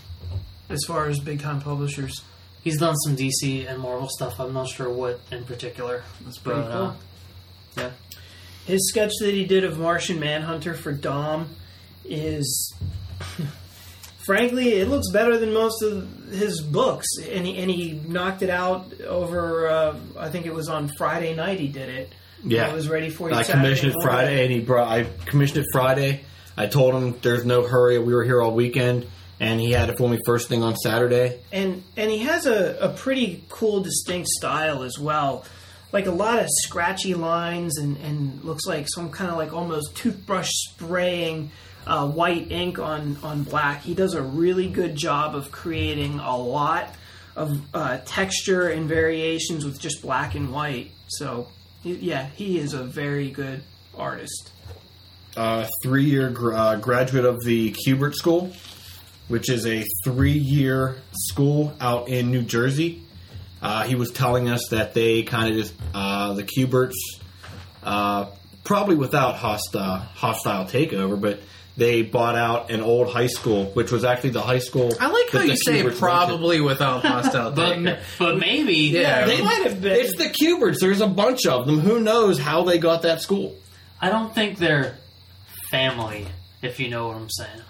as 0.69 0.85
far 0.85 1.07
as 1.07 1.21
big 1.21 1.41
time 1.41 1.61
publishers? 1.61 2.23
He's 2.63 2.79
done 2.79 2.95
some 2.97 3.17
DC 3.17 3.71
and 3.71 3.81
Marvel 3.81 4.09
stuff. 4.11 4.39
I'm 4.41 4.53
not 4.53 4.69
sure 4.69 4.91
what 4.91 5.21
in 5.31 5.45
particular. 5.45 6.03
That's 6.23 6.39
But 6.39 6.55
pretty 6.55 6.69
cool. 6.73 6.83
uh, 6.83 6.95
yeah. 7.81 7.91
His 8.67 8.89
sketch 8.89 9.13
that 9.21 9.35
he 9.35 9.45
did 9.47 9.65
of 9.65 9.79
Martian 9.79 10.21
Manhunter 10.21 10.75
for 10.75 10.93
Dom 10.93 11.49
is, 12.05 12.75
frankly, 14.27 14.75
it 14.75 14.89
looks 14.89 15.11
better 15.11 15.39
than 15.39 15.53
most 15.53 15.83
of 15.83 16.09
his 16.31 16.61
books, 16.61 17.07
and 17.29 17.47
he, 17.47 17.59
and 17.59 17.71
he 17.71 18.01
knocked 18.07 18.43
it 18.43 18.51
out 18.51 19.01
over. 19.01 19.69
Uh, 19.69 19.97
I 20.19 20.29
think 20.29 20.47
it 20.47 20.55
was 20.55 20.69
on 20.69 20.91
Friday 20.99 21.35
night. 21.35 21.59
He 21.59 21.69
did 21.69 21.89
it. 21.89 22.13
Yeah. 22.45 22.69
it 22.69 22.75
was 22.75 22.89
ready 22.89 23.11
for 23.11 23.29
you. 23.29 23.35
I 23.35 23.43
Saturday 23.43 23.65
commissioned 23.65 23.93
it 23.93 23.97
morning. 23.99 24.17
Friday, 24.17 24.43
and 24.45 24.53
he 24.53 24.61
brought. 24.61 24.89
I 24.89 25.05
commissioned 25.27 25.59
it 25.59 25.67
Friday. 25.73 26.25
I 26.57 26.67
told 26.67 26.95
him 26.95 27.19
there's 27.23 27.45
no 27.45 27.67
hurry. 27.67 27.99
We 27.99 28.15
were 28.15 28.25
here 28.25 28.41
all 28.41 28.55
weekend, 28.55 29.07
and 29.41 29.61
he 29.61 29.73
had 29.73 29.89
it 29.89 29.99
for 29.99 30.09
me 30.09 30.19
first 30.27 30.49
thing 30.49 30.63
on 30.63 30.77
Saturday. 30.77 31.41
and 31.53 31.83
and 31.97 32.11
he 32.11 32.19
has 32.19 32.47
a, 32.47 32.79
a 32.81 32.89
pretty 32.91 33.45
cool 33.49 33.81
distinct 33.81 34.29
style 34.29 34.83
as 34.83 34.99
well 34.99 35.45
like 35.93 36.07
a 36.07 36.11
lot 36.11 36.39
of 36.39 36.47
scratchy 36.49 37.15
lines 37.15 37.79
and, 37.79 37.97
and 37.99 38.43
looks 38.45 38.67
like 38.67 38.87
some 38.89 39.11
kind 39.11 39.31
of 39.31 39.37
like 39.37 39.53
almost 39.53 39.97
toothbrush 39.97 40.51
spraying 40.51 41.51
uh, 41.87 42.09
white 42.09 42.51
ink 42.53 42.79
on, 42.79 43.17
on 43.23 43.43
black. 43.43 43.83
He 43.83 43.95
does 43.95 44.15
a 44.15 44.23
really 44.23 44.69
good 44.69 44.95
job 44.95 45.35
of 45.35 45.51
creating 45.51 46.21
a 46.21 46.37
lot 46.37 46.95
of 47.37 47.51
uh, 47.75 47.99
texture 48.05 48.69
and 48.69 48.89
variations 48.89 49.65
with 49.65 49.81
just 49.81 50.03
black 50.03 50.35
and 50.35 50.53
white. 50.53 50.91
So 51.09 51.49
yeah 51.83 52.29
he 52.37 52.59
is 52.59 52.75
a 52.75 52.85
very 52.85 53.31
good 53.31 53.63
artist. 53.97 54.53
Uh, 55.37 55.67
three 55.83 56.05
year 56.05 56.31
gr- 56.31 56.77
graduate 56.77 57.25
of 57.25 57.43
the 57.45 57.75
Kubert 57.87 58.15
School, 58.15 58.53
which 59.29 59.49
is 59.49 59.67
a 59.67 59.85
three 60.05 60.33
year 60.33 60.97
school 61.13 61.73
out 61.81 62.09
in 62.09 62.31
New 62.31 62.43
Jersey. 62.43 63.03
Uh, 63.63 63.83
he 63.85 63.95
was 63.95 64.11
telling 64.11 64.49
us 64.49 64.69
that 64.71 64.95
they 64.95 65.23
kind 65.23 65.51
of 65.51 65.61
just 65.63 65.75
uh, 65.95 66.33
the 66.35 66.43
Kuberts, 66.45 66.95
uh, 67.83 68.27
probably 68.65 68.97
without 68.97 69.37
hostile 69.37 69.99
hostile 69.99 70.65
takeover, 70.65 71.21
but 71.21 71.41
they 71.77 72.03
bought 72.03 72.37
out 72.37 72.71
an 72.71 72.81
old 72.81 73.09
high 73.09 73.27
school, 73.29 73.67
which 73.73 73.91
was 73.93 74.05
actually 74.05 74.31
the 74.31 74.41
high 74.43 74.59
school. 74.59 74.93
I 75.01 75.07
like 75.09 75.31
how 75.31 75.39
that 75.39 75.45
you 75.47 75.53
the 75.53 75.57
say 75.57 75.73
Kuberts 75.81 75.85
went 75.85 75.95
to. 75.95 76.01
probably 76.01 76.61
without 76.61 77.05
hostile 77.05 77.51
But 77.55 77.77
takeover. 77.79 78.01
but 78.19 78.39
maybe 78.39 78.75
Yeah. 78.75 79.27
They 79.27 79.41
might 79.43 79.63
have 79.63 79.81
been. 79.81 79.93
It's 79.93 80.17
the 80.17 80.25
Kuberts. 80.25 80.79
There's 80.81 81.01
a 81.01 81.07
bunch 81.07 81.47
of 81.47 81.67
them. 81.67 81.81
Who 81.81 82.01
knows 82.01 82.39
how 82.39 82.65
they 82.65 82.79
got 82.79 83.03
that 83.03 83.21
school? 83.23 83.55
I 84.01 84.09
don't 84.11 84.35
think 84.35 84.59
they're 84.59 84.97
family. 85.71 86.27
If 86.63 86.79
you 86.81 86.89
know 86.91 87.09
what 87.09 87.17
I'm 87.17 87.31
saying. 87.31 87.61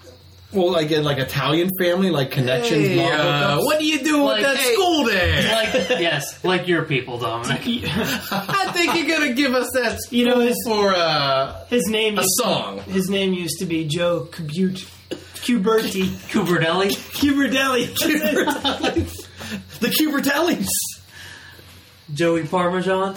Well, 0.53 0.71
like 0.71 0.89
like 0.91 1.17
Italian 1.17 1.69
family, 1.79 2.09
like 2.09 2.31
connections. 2.31 2.87
Hey, 2.87 2.95
not 2.97 3.19
uh, 3.19 3.61
what 3.61 3.79
do 3.79 3.85
you 3.85 4.03
do 4.03 4.23
Like, 4.23 4.37
with 4.37 4.43
that 4.45 4.57
hey, 4.57 4.73
school 4.73 5.03
there? 5.05 5.55
Like 5.55 5.89
yes, 6.01 6.43
like 6.43 6.67
your 6.67 6.83
people, 6.83 7.17
Dominic. 7.19 7.61
I 7.65 8.71
think 8.73 8.95
you're 8.95 9.17
gonna 9.17 9.33
give 9.33 9.53
us 9.53 9.69
that 9.73 9.97
You 10.11 10.25
know, 10.25 10.39
his- 10.39 10.57
for 10.65 10.93
uh, 10.93 11.65
his 11.67 11.87
name. 11.87 12.17
a 12.17 12.21
used- 12.21 12.33
song. 12.35 12.79
His 12.81 13.09
name 13.09 13.33
used 13.33 13.59
to 13.59 13.65
be 13.65 13.85
Joe 13.87 14.27
Cubut, 14.29 14.85
Cuberti, 15.35 16.07
Cuberdelli. 16.29 16.91
Cuberdelli. 17.13 17.95
the 19.79 19.87
Kubertellis. 19.87 20.67
Joey 22.13 22.45
Parmesan. 22.45 23.15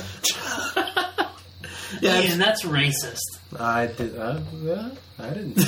Yeah, 2.00 2.20
Man, 2.20 2.38
that's 2.38 2.62
racist. 2.64 3.18
I 3.58 3.86
did. 3.86 4.16
Uh, 4.16 4.40
uh, 4.68 4.90
I 5.18 5.30
didn't. 5.30 5.58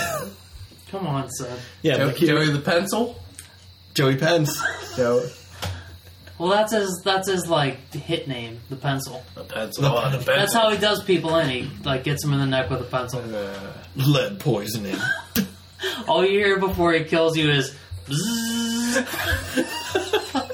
Come 0.97 1.07
on, 1.09 1.29
son. 1.31 1.59
yeah. 1.83 1.97
Joey, 1.99 2.13
the 2.13 2.27
Joey 2.27 2.51
the 2.53 2.61
pencil. 2.61 3.17
Joey 3.95 4.17
Pence. 4.17 4.61
Joey 4.97 5.29
Well, 6.39 6.51
that's 6.51 6.73
his. 6.73 7.01
That's 7.05 7.29
his 7.31 7.47
like 7.49 7.93
hit 7.95 8.29
name, 8.29 8.61
the 8.71 8.77
pencil. 8.77 9.23
the 9.35 9.45
pencil. 9.45 9.85
Oh, 9.87 10.11
the 10.11 10.19
pencil. 10.19 10.35
That's 10.37 10.53
how 10.55 10.71
he 10.71 10.79
does 10.79 11.03
people 11.03 11.37
in. 11.39 11.49
He 11.49 11.71
like 11.85 12.05
gets 12.05 12.23
them 12.23 12.33
in 12.35 12.41
the 12.41 12.47
neck 12.47 12.69
with 12.71 12.81
a 12.81 12.85
pencil. 12.85 13.21
Uh, 13.21 13.73
Lead 13.97 14.39
poisoning. 14.41 14.97
All 16.09 16.25
you 16.25 16.39
hear 16.39 16.59
before 16.59 16.93
he 16.93 17.05
kills 17.05 17.37
you 17.37 17.51
is. 17.51 17.75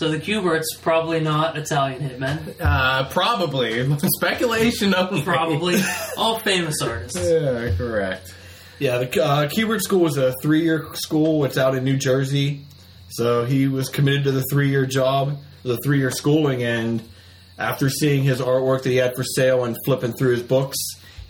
so 0.00 0.10
the 0.10 0.16
Kuberts 0.18 0.64
probably 0.80 1.20
not 1.20 1.58
Italian 1.58 2.00
hitmen. 2.00 2.54
uh, 2.58 3.10
probably 3.10 3.86
speculation 4.16 4.94
only. 4.94 5.20
Probably 5.20 5.76
all 6.16 6.38
famous 6.38 6.80
artists. 6.80 7.20
Yeah, 7.22 7.74
correct. 7.76 8.34
Yeah, 8.78 8.96
the 8.96 9.22
uh, 9.22 9.48
Kubert 9.48 9.82
School 9.82 10.00
was 10.00 10.16
a 10.16 10.32
three-year 10.40 10.88
school. 10.94 11.44
It's 11.44 11.58
out 11.58 11.74
in 11.74 11.84
New 11.84 11.98
Jersey, 11.98 12.62
so 13.10 13.44
he 13.44 13.68
was 13.68 13.90
committed 13.90 14.24
to 14.24 14.32
the 14.32 14.42
three-year 14.50 14.86
job, 14.86 15.36
the 15.64 15.76
three-year 15.84 16.12
schooling, 16.12 16.62
and 16.62 17.02
after 17.58 17.90
seeing 17.90 18.22
his 18.22 18.40
artwork 18.40 18.84
that 18.84 18.88
he 18.88 18.96
had 18.96 19.14
for 19.14 19.22
sale 19.22 19.66
and 19.66 19.76
flipping 19.84 20.14
through 20.14 20.32
his 20.32 20.42
books, 20.42 20.78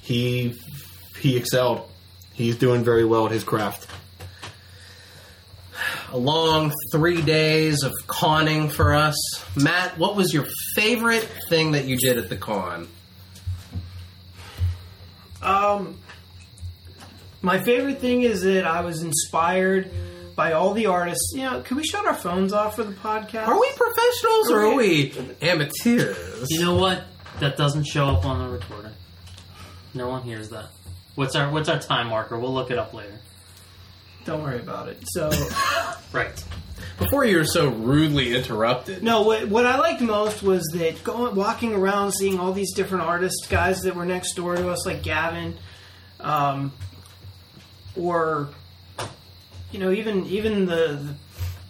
he 0.01 0.55
he 1.19 1.37
excelled. 1.37 1.91
He's 2.35 2.55
doing 2.55 2.85
very 2.85 3.05
well 3.05 3.27
at 3.27 3.33
his 3.33 3.43
craft. 3.43 3.90
A 6.13 6.19
long 6.19 6.73
three 6.91 7.23
days 7.23 7.83
of 7.83 7.93
conning 8.07 8.69
for 8.69 8.95
us. 8.95 9.17
Matt, 9.57 9.97
what 9.97 10.17
was 10.17 10.35
your 10.35 10.47
favorite 10.75 11.29
thing 11.49 11.73
that 11.73 11.85
you 11.85 11.97
did 11.97 12.19
at 12.19 12.29
the 12.29 12.37
con? 12.37 12.89
Um, 15.41 15.99
my 17.43 17.63
favorite 17.63 18.01
thing 18.01 18.23
is 18.23 18.43
that 18.43 18.67
I 18.67 18.81
was 18.83 19.03
inspired 19.03 19.91
by 20.35 20.53
all 20.53 20.75
the 20.75 20.87
artists. 20.87 21.33
You 21.35 21.43
know, 21.43 21.61
can 21.63 21.77
we 21.77 21.85
shut 21.85 22.05
our 22.07 22.15
phones 22.15 22.53
off 22.53 22.77
for 22.77 22.85
the 22.85 22.93
podcast? 22.93 23.47
Are 23.47 23.59
we 23.59 23.71
professionals 23.77 24.51
or 24.51 24.61
are 24.67 24.75
we 24.75 25.13
amateurs? 25.41 26.47
You 26.51 26.61
know 26.65 26.75
what? 26.77 27.05
That 27.39 27.57
doesn't 27.57 27.85
show 27.85 28.07
up 28.09 28.25
on 28.27 28.39
the 28.39 28.49
recording. 28.49 28.93
No 29.95 30.09
one 30.09 30.23
hears 30.23 30.51
that. 30.51 30.67
What's 31.15 31.35
our 31.37 31.51
What's 31.51 31.69
our 31.69 31.79
time 31.79 32.09
marker? 32.09 32.39
We'll 32.39 32.53
look 32.53 32.71
it 32.71 32.79
up 32.79 32.93
later. 32.95 33.19
Don't 34.25 34.43
worry 34.43 34.61
about 34.61 34.89
it. 34.89 34.99
So, 35.07 35.31
Right. 36.13 36.45
Before 36.99 37.25
you 37.25 37.39
were 37.39 37.45
so 37.47 37.69
rudely 37.69 38.37
interrupted. 38.37 39.03
no, 39.03 39.23
what, 39.23 39.49
what 39.49 39.65
I 39.65 39.79
liked 39.79 40.03
most 40.03 40.43
was 40.43 40.63
that 40.75 41.03
going, 41.03 41.35
walking 41.35 41.73
around, 41.73 42.13
seeing 42.13 42.39
all 42.39 42.53
these 42.53 42.75
different 42.75 43.05
artists, 43.05 43.47
guys 43.47 43.81
that 43.83 43.97
were 43.97 44.05
next 44.05 44.35
door 44.35 44.55
to 44.57 44.69
us, 44.69 44.85
like 44.85 45.03
Gavin, 45.03 45.57
um, 46.21 46.73
or 47.97 48.51
you 49.73 49.79
know, 49.79 49.93
even 49.93 50.27
even 50.27 50.67
the, 50.67 50.99
the 51.01 51.15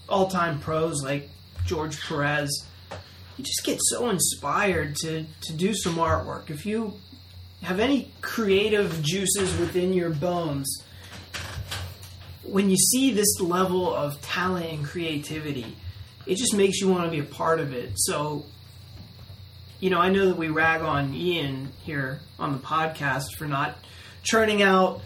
all-time 0.09 0.59
pros 0.59 1.03
like 1.05 1.29
George 1.65 2.01
Perez. 2.01 2.67
You 3.37 3.45
just 3.45 3.65
get 3.65 3.79
so 3.81 4.11
inspired 4.11 4.97
to 4.97 5.25
to 5.43 5.53
do 5.53 5.75
some 5.75 5.95
artwork. 5.95 6.51
If 6.51 6.67
you 6.67 6.95
have 7.63 7.79
any 7.79 8.11
creative 8.21 9.03
juices 9.03 9.57
within 9.59 9.93
your 9.93 10.11
bones, 10.11 10.83
when 12.51 12.71
you 12.71 12.77
see 12.77 13.13
this 13.13 13.41
level 13.41 13.95
of 13.95 14.21
talent 14.21 14.67
and 14.67 14.85
creativity, 14.85 15.77
it 16.27 16.37
just 16.37 16.55
makes 16.55 16.81
you 16.81 16.89
want 16.89 17.05
to 17.05 17.11
be 17.11 17.19
a 17.21 17.25
part 17.25 17.61
of 17.61 17.73
it. 17.73 17.93
So, 17.97 18.45
you 19.81 19.91
know, 19.91 19.99
I 19.99 20.11
know 20.11 20.27
that 20.27 20.37
we 20.37 20.49
rag 20.49 20.83
on 20.83 21.15
Ian 21.15 21.69
here 21.85 22.21
on 22.39 22.53
the 22.53 22.59
podcast 22.59 23.25
for 23.39 23.47
not 23.47 23.77
churning 24.23 24.63
out 24.63 25.01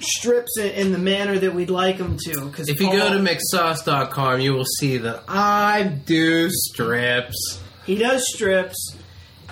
strips 0.00 0.58
in, 0.58 0.92
the 0.92 0.98
manner 0.98 1.38
that 1.38 1.54
we'd 1.54 1.70
like 1.70 1.98
them 1.98 2.16
to. 2.24 2.46
Because 2.46 2.68
If 2.68 2.80
you 2.80 2.90
go 2.90 3.12
to 3.12 3.18
McSauce.com, 3.18 4.40
you 4.40 4.52
will 4.52 4.64
see 4.64 4.98
that 4.98 5.24
I 5.28 5.84
do 5.84 6.48
strips. 6.50 7.60
he 7.86 7.96
does 7.96 8.24
strips, 8.32 8.96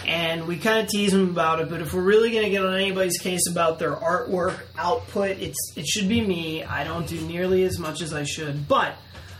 and 0.06 0.46
we 0.46 0.58
kind 0.58 0.80
of 0.80 0.88
tease 0.88 1.12
him 1.12 1.30
about 1.30 1.60
it. 1.60 1.68
But 1.68 1.80
if 1.82 1.92
we're 1.92 2.02
really 2.02 2.30
going 2.30 2.44
to 2.44 2.50
get 2.50 2.64
on 2.64 2.74
anybody's 2.74 3.18
case 3.18 3.48
about 3.48 3.78
their 3.78 3.94
artwork 3.94 4.58
output, 4.78 5.38
it's 5.38 5.58
it 5.76 5.86
should 5.86 6.08
be 6.08 6.20
me. 6.20 6.64
I 6.64 6.84
don't 6.84 7.06
do 7.06 7.20
nearly 7.22 7.64
as 7.64 7.78
much 7.78 8.00
as 8.00 8.12
I 8.12 8.24
should, 8.24 8.66
but 8.68 8.94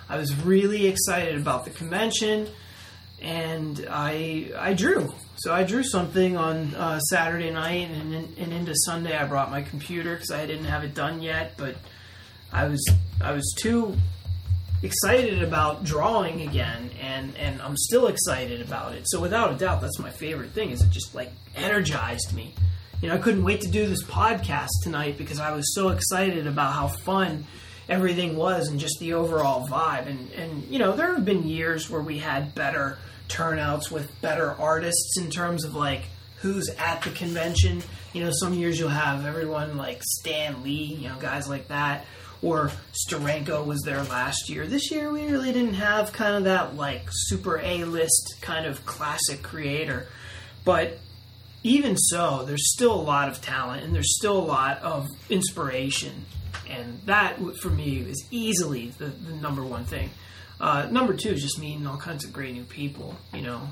I 0.08 0.16
was 0.16 0.34
really 0.44 0.86
excited 0.86 1.40
about 1.40 1.64
the 1.64 1.70
convention, 1.70 2.48
and 3.20 3.86
I 3.90 4.52
I 4.58 4.74
drew. 4.74 5.12
So 5.36 5.54
I 5.54 5.64
drew 5.64 5.82
something 5.82 6.36
on 6.36 6.74
uh, 6.74 7.00
Saturday 7.00 7.50
night, 7.50 7.90
and, 7.90 8.14
and 8.36 8.52
into 8.52 8.74
Sunday 8.74 9.16
I 9.16 9.24
brought 9.24 9.50
my 9.50 9.62
computer 9.62 10.14
because 10.14 10.30
I 10.30 10.44
didn't 10.46 10.66
have 10.66 10.84
it 10.84 10.94
done 10.94 11.22
yet, 11.22 11.54
but 11.56 11.76
I 12.52 12.66
was 12.66 12.86
I 13.20 13.32
was 13.32 13.54
too 13.58 13.96
excited 14.82 15.42
about 15.42 15.84
drawing 15.84 16.40
again 16.42 16.90
and 17.00 17.36
and 17.36 17.60
I'm 17.60 17.76
still 17.76 18.06
excited 18.06 18.62
about 18.62 18.94
it. 18.94 19.02
So 19.06 19.20
without 19.20 19.52
a 19.52 19.56
doubt 19.56 19.80
that's 19.80 19.98
my 19.98 20.10
favorite 20.10 20.52
thing 20.52 20.70
is 20.70 20.82
it 20.82 20.90
just 20.90 21.14
like 21.14 21.30
energized 21.54 22.34
me. 22.34 22.54
You 23.02 23.08
know, 23.08 23.14
I 23.14 23.18
couldn't 23.18 23.44
wait 23.44 23.62
to 23.62 23.68
do 23.68 23.86
this 23.86 24.02
podcast 24.04 24.68
tonight 24.82 25.18
because 25.18 25.38
I 25.38 25.52
was 25.52 25.74
so 25.74 25.88
excited 25.88 26.46
about 26.46 26.72
how 26.72 26.88
fun 26.88 27.46
everything 27.88 28.36
was 28.36 28.68
and 28.68 28.78
just 28.78 28.98
the 29.00 29.14
overall 29.14 29.66
vibe 29.68 30.06
and 30.06 30.30
and 30.32 30.64
you 30.64 30.78
know, 30.78 30.92
there 30.96 31.14
have 31.14 31.24
been 31.24 31.46
years 31.46 31.90
where 31.90 32.02
we 32.02 32.18
had 32.18 32.54
better 32.54 32.96
turnouts 33.28 33.90
with 33.90 34.20
better 34.22 34.52
artists 34.52 35.18
in 35.18 35.30
terms 35.30 35.64
of 35.64 35.74
like 35.74 36.04
who's 36.36 36.70
at 36.78 37.02
the 37.02 37.10
convention. 37.10 37.82
You 38.14 38.24
know, 38.24 38.30
some 38.32 38.54
years 38.54 38.78
you'll 38.78 38.88
have 38.88 39.26
everyone 39.26 39.76
like 39.76 40.02
Stan 40.02 40.62
Lee, 40.62 40.96
you 41.00 41.08
know, 41.08 41.16
guys 41.20 41.48
like 41.50 41.68
that 41.68 42.06
or 42.42 42.72
Steranko 42.92 43.64
was 43.64 43.82
there 43.82 44.02
last 44.04 44.48
year. 44.48 44.66
This 44.66 44.90
year 44.90 45.10
we 45.10 45.26
really 45.26 45.52
didn't 45.52 45.74
have 45.74 46.12
kind 46.12 46.36
of 46.36 46.44
that 46.44 46.76
like 46.76 47.02
super 47.10 47.58
A 47.58 47.84
list 47.84 48.36
kind 48.40 48.66
of 48.66 48.84
classic 48.86 49.42
creator. 49.42 50.06
But 50.64 50.98
even 51.62 51.96
so, 51.96 52.44
there's 52.44 52.72
still 52.72 52.94
a 52.94 53.02
lot 53.02 53.28
of 53.28 53.42
talent 53.42 53.84
and 53.84 53.94
there's 53.94 54.16
still 54.16 54.38
a 54.38 54.46
lot 54.46 54.82
of 54.82 55.08
inspiration. 55.28 56.24
And 56.68 57.00
that, 57.06 57.38
for 57.60 57.68
me, 57.68 57.98
is 57.98 58.24
easily 58.30 58.90
the, 58.90 59.06
the 59.06 59.34
number 59.34 59.62
one 59.62 59.84
thing. 59.84 60.10
Uh, 60.60 60.86
number 60.90 61.14
two 61.14 61.30
is 61.30 61.42
just 61.42 61.58
meeting 61.58 61.86
all 61.86 61.96
kinds 61.96 62.24
of 62.24 62.32
great 62.32 62.54
new 62.54 62.64
people, 62.64 63.16
you 63.34 63.42
know. 63.42 63.68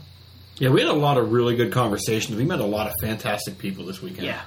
Yeah, 0.56 0.70
we 0.70 0.80
had 0.80 0.90
a 0.90 0.94
lot 0.94 1.16
of 1.16 1.30
really 1.30 1.54
good 1.54 1.72
conversations. 1.72 2.36
We 2.36 2.44
met 2.44 2.60
a 2.60 2.64
lot 2.66 2.88
of 2.88 2.94
fantastic 3.00 3.58
people 3.58 3.84
this 3.84 4.02
weekend. 4.02 4.26
Yeah. 4.26 4.42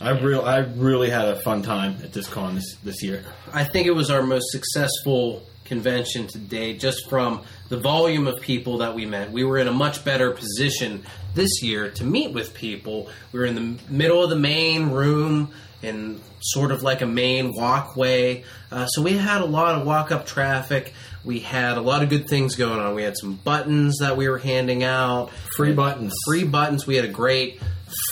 I 0.00 0.10
real 0.10 0.42
I 0.42 0.58
really 0.58 1.10
had 1.10 1.28
a 1.28 1.40
fun 1.40 1.62
time 1.62 1.96
at 2.02 2.12
this 2.12 2.28
con 2.28 2.54
this, 2.54 2.76
this 2.84 3.02
year. 3.02 3.24
I 3.52 3.64
think 3.64 3.86
it 3.86 3.92
was 3.94 4.10
our 4.10 4.22
most 4.22 4.50
successful 4.50 5.42
convention 5.64 6.26
to 6.28 6.38
date, 6.38 6.78
just 6.78 7.08
from 7.08 7.42
the 7.70 7.78
volume 7.78 8.26
of 8.26 8.40
people 8.40 8.78
that 8.78 8.94
we 8.94 9.06
met. 9.06 9.32
We 9.32 9.42
were 9.42 9.58
in 9.58 9.66
a 9.68 9.72
much 9.72 10.04
better 10.04 10.30
position 10.30 11.04
this 11.34 11.62
year 11.62 11.90
to 11.92 12.04
meet 12.04 12.32
with 12.32 12.54
people. 12.54 13.08
We 13.32 13.40
were 13.40 13.46
in 13.46 13.54
the 13.54 13.78
middle 13.90 14.22
of 14.22 14.30
the 14.30 14.36
main 14.36 14.90
room 14.90 15.50
in 15.82 16.20
sort 16.40 16.70
of 16.70 16.82
like 16.82 17.02
a 17.02 17.06
main 17.06 17.52
walkway. 17.54 18.44
Uh, 18.70 18.86
so 18.86 19.02
we 19.02 19.14
had 19.14 19.40
a 19.40 19.44
lot 19.46 19.74
of 19.80 19.86
walk 19.86 20.12
up 20.12 20.26
traffic. 20.26 20.92
We 21.24 21.40
had 21.40 21.76
a 21.78 21.80
lot 21.80 22.02
of 22.02 22.08
good 22.10 22.28
things 22.28 22.54
going 22.54 22.78
on. 22.78 22.94
We 22.94 23.02
had 23.02 23.16
some 23.16 23.34
buttons 23.34 23.98
that 23.98 24.16
we 24.16 24.28
were 24.28 24.38
handing 24.38 24.84
out, 24.84 25.30
Free 25.56 25.72
buttons. 25.72 26.12
free 26.26 26.44
buttons. 26.44 26.86
We 26.86 26.96
had 26.96 27.04
a 27.04 27.08
great 27.08 27.60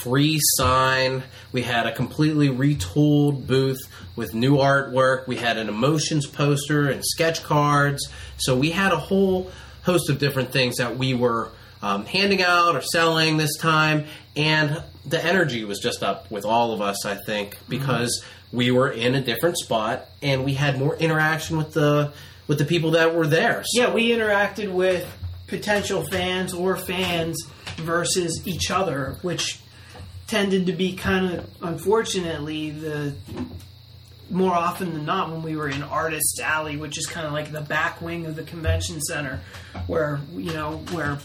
free 0.02 0.38
sign. 0.56 1.22
We 1.54 1.62
had 1.62 1.86
a 1.86 1.92
completely 1.92 2.48
retooled 2.48 3.46
booth 3.46 3.78
with 4.16 4.34
new 4.34 4.56
artwork. 4.56 5.28
We 5.28 5.36
had 5.36 5.56
an 5.56 5.68
emotions 5.68 6.26
poster 6.26 6.90
and 6.90 7.02
sketch 7.04 7.44
cards. 7.44 8.06
So 8.38 8.56
we 8.58 8.70
had 8.72 8.90
a 8.92 8.98
whole 8.98 9.50
host 9.84 10.10
of 10.10 10.18
different 10.18 10.50
things 10.50 10.76
that 10.78 10.98
we 10.98 11.14
were 11.14 11.50
um, 11.80 12.06
handing 12.06 12.42
out 12.42 12.74
or 12.74 12.80
selling 12.82 13.36
this 13.36 13.56
time, 13.56 14.06
and 14.34 14.82
the 15.06 15.24
energy 15.24 15.64
was 15.64 15.78
just 15.78 16.02
up 16.02 16.28
with 16.30 16.44
all 16.44 16.72
of 16.72 16.80
us. 16.80 17.06
I 17.06 17.14
think 17.14 17.56
because 17.68 18.24
we 18.52 18.70
were 18.72 18.90
in 18.90 19.14
a 19.14 19.20
different 19.20 19.56
spot 19.58 20.06
and 20.22 20.44
we 20.44 20.54
had 20.54 20.76
more 20.78 20.96
interaction 20.96 21.56
with 21.56 21.72
the 21.72 22.12
with 22.48 22.58
the 22.58 22.64
people 22.64 22.90
that 22.92 23.14
were 23.14 23.26
there. 23.28 23.62
So- 23.66 23.80
Yeah, 23.82 23.94
we 23.94 24.08
interacted 24.10 24.72
with 24.72 25.06
potential 25.46 26.04
fans 26.10 26.52
or 26.52 26.76
fans 26.76 27.40
versus 27.76 28.42
each 28.44 28.70
other, 28.72 29.18
which 29.22 29.60
tended 30.34 30.66
to 30.66 30.72
be 30.72 30.94
kind 30.96 31.32
of, 31.34 31.48
unfortunately, 31.62 32.70
the 32.70 33.14
more 34.30 34.52
often 34.52 34.92
than 34.92 35.04
not 35.04 35.30
when 35.30 35.42
we 35.42 35.54
were 35.54 35.68
in 35.68 35.82
Artist 35.82 36.40
Alley, 36.42 36.76
which 36.76 36.98
is 36.98 37.06
kind 37.06 37.24
of 37.24 37.32
like 37.32 37.52
the 37.52 37.60
back 37.60 38.02
wing 38.02 38.26
of 38.26 38.34
the 38.34 38.42
convention 38.42 39.00
center, 39.00 39.40
where 39.86 40.20
you 40.34 40.52
know 40.52 40.78
where 40.90 41.18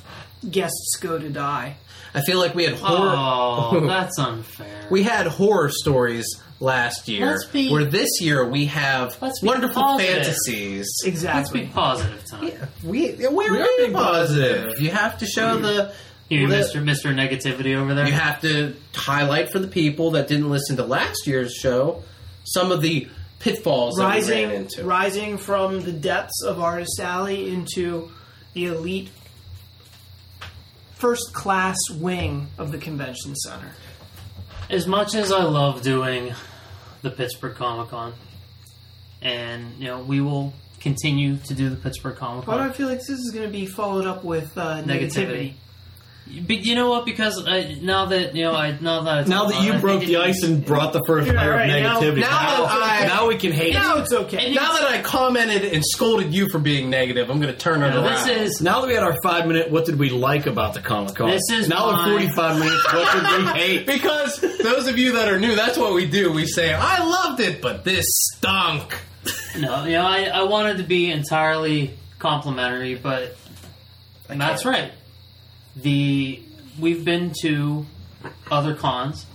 guests 0.49 0.97
go 1.01 1.17
to 1.17 1.29
die. 1.29 1.75
I 2.13 2.21
feel 2.21 2.37
like 2.37 2.53
we 2.53 2.65
had 2.65 2.75
horror. 2.75 3.13
Oh, 3.17 3.79
that's 3.87 4.19
unfair. 4.19 4.87
We 4.91 5.01
had 5.03 5.25
horror 5.27 5.69
stories 5.71 6.27
last 6.59 7.07
year, 7.07 7.25
Let's 7.31 7.45
be- 7.45 7.71
where 7.71 7.85
this 7.85 8.09
year 8.21 8.47
we 8.47 8.65
have 8.65 9.17
Let's 9.21 9.39
be 9.41 9.47
wonderful 9.47 9.81
positive. 9.81 10.23
fantasies. 10.23 10.87
Exactly. 11.05 11.39
Let's 11.39 11.49
be 11.51 11.59
Exactly. 11.61 11.81
positive 11.81 12.23
tonight. 12.25 12.57
We 12.83 13.15
we're, 13.15 13.31
We 13.31 13.47
are 13.47 13.63
being 13.63 13.75
being 13.77 13.93
positive. 13.93 14.65
positive. 14.65 14.81
You 14.81 14.91
have 14.91 15.17
to 15.19 15.25
show 15.25 15.57
the 15.57 15.93
You, 16.29 16.47
the- 16.47 16.55
Mr. 16.55 16.83
Mr. 16.83 17.13
Negativity 17.13 17.75
over 17.75 17.93
there. 17.95 18.05
You 18.07 18.13
have 18.13 18.41
to 18.41 18.75
highlight 18.95 19.51
for 19.51 19.59
the 19.59 19.67
people 19.67 20.11
that 20.11 20.27
didn't 20.27 20.49
listen 20.49 20.77
to 20.77 20.83
last 20.85 21.25
year's 21.27 21.53
show 21.53 22.03
some 22.43 22.71
of 22.71 22.81
the 22.81 23.07
pitfalls 23.39 23.95
that 23.95 24.03
we 24.03 24.09
ran 24.09 24.15
rising 24.21 24.51
into. 24.51 24.83
rising 24.83 25.37
from 25.37 25.81
the 25.81 25.91
depths 25.91 26.43
of 26.43 26.59
Artist 26.59 26.99
Alley 26.99 27.49
into 27.49 28.11
the 28.53 28.65
elite 28.65 29.09
first 30.95 31.33
class 31.33 31.77
wing 31.93 32.47
of 32.57 32.71
the 32.71 32.77
convention 32.77 33.35
center. 33.35 33.71
as 34.69 34.85
much 34.87 35.15
as 35.15 35.31
I 35.31 35.43
love 35.43 35.81
doing 35.81 36.33
the 37.01 37.09
Pittsburgh 37.09 37.55
Comic 37.55 37.89
Con, 37.89 38.13
and 39.21 39.73
you 39.79 39.85
know 39.87 39.99
we 39.99 40.19
will 40.21 40.53
continue 40.81 41.37
to 41.37 41.53
do 41.53 41.69
the 41.69 41.75
Pittsburgh 41.75 42.17
Comic 42.17 42.45
Con. 42.45 42.57
But 42.57 42.61
I 42.69 42.71
feel 42.73 42.87
like 42.87 42.99
this 42.99 43.09
is 43.09 43.31
going 43.33 43.45
to 43.45 43.51
be 43.51 43.65
followed 43.65 44.05
up 44.05 44.23
with 44.23 44.57
uh, 44.57 44.83
Negativity. 44.83 44.85
negativity. 44.85 45.53
But 46.47 46.63
you 46.63 46.75
know 46.75 46.89
what? 46.89 47.05
Because 47.05 47.43
I, 47.47 47.77
now 47.81 48.05
that 48.05 48.35
you 48.35 48.43
know, 48.43 48.53
I 48.53 48.77
now 48.79 49.01
that 49.01 49.27
Now 49.27 49.45
that 49.47 49.63
you 49.63 49.73
I 49.73 49.79
broke 49.79 50.01
the 50.01 50.17
ice 50.17 50.43
and 50.43 50.63
brought 50.63 50.93
the 50.93 51.01
first 51.07 51.25
You're 51.25 51.35
layer 51.35 51.49
right, 51.51 51.69
of 51.69 51.81
now- 51.81 51.99
negativity, 51.99 52.19
now 52.21 52.65
that 52.65 53.03
I- 53.03 53.07
now 53.07 53.27
we 53.27 53.35
can 53.37 53.51
hate. 53.51 53.73
Now 53.73 53.97
it's 53.97 54.13
okay. 54.13 54.45
And 54.47 54.55
now 54.55 54.73
that 54.73 54.83
I 54.83 55.01
commented 55.01 55.63
and 55.73 55.83
scolded 55.83 56.31
you 56.31 56.47
for 56.49 56.59
being 56.59 56.89
negative, 56.91 57.31
I'm 57.31 57.39
going 57.41 57.51
to 57.51 57.57
turn 57.59 57.81
it 57.81 57.87
you 57.87 57.93
know, 57.93 58.05
around. 58.05 58.27
this 58.27 58.55
is 58.55 58.61
Now 58.61 58.81
that 58.81 58.87
we 58.87 58.93
had 58.93 59.01
our 59.03 59.17
five 59.23 59.47
minute, 59.47 59.71
what 59.71 59.85
did 59.85 59.97
we 59.97 60.11
like 60.11 60.45
about 60.45 60.75
the 60.75 60.81
Comic 60.81 61.15
Con? 61.15 61.31
This 61.31 61.49
is 61.51 61.67
now 61.67 61.91
my- 61.91 62.03
in 62.05 62.11
forty 62.11 62.29
five 62.29 62.59
minutes. 62.59 62.93
What 62.93 63.11
did 63.13 63.23
we 63.23 63.45
hate? 63.59 63.87
because 63.87 64.39
those 64.39 64.87
of 64.87 64.99
you 64.99 65.13
that 65.13 65.29
are 65.29 65.39
new, 65.39 65.55
that's 65.55 65.79
what 65.79 65.93
we 65.95 66.05
do. 66.05 66.31
We 66.31 66.45
say, 66.45 66.73
"I 66.73 67.03
loved 67.03 67.39
it, 67.39 67.59
but 67.61 67.83
this 67.83 68.05
stunk." 68.35 68.97
no, 69.57 69.83
you 69.85 69.93
know, 69.93 70.05
I, 70.05 70.25
I 70.25 70.43
wanted 70.43 70.77
to 70.77 70.83
be 70.83 71.11
entirely 71.11 71.95
complimentary, 72.19 72.93
but 72.95 73.35
Matt's 74.33 74.63
right. 74.63 74.91
The 75.75 76.43
we've 76.79 77.03
been 77.05 77.33
to 77.41 77.85
other 78.51 78.75
cons, 78.75 79.25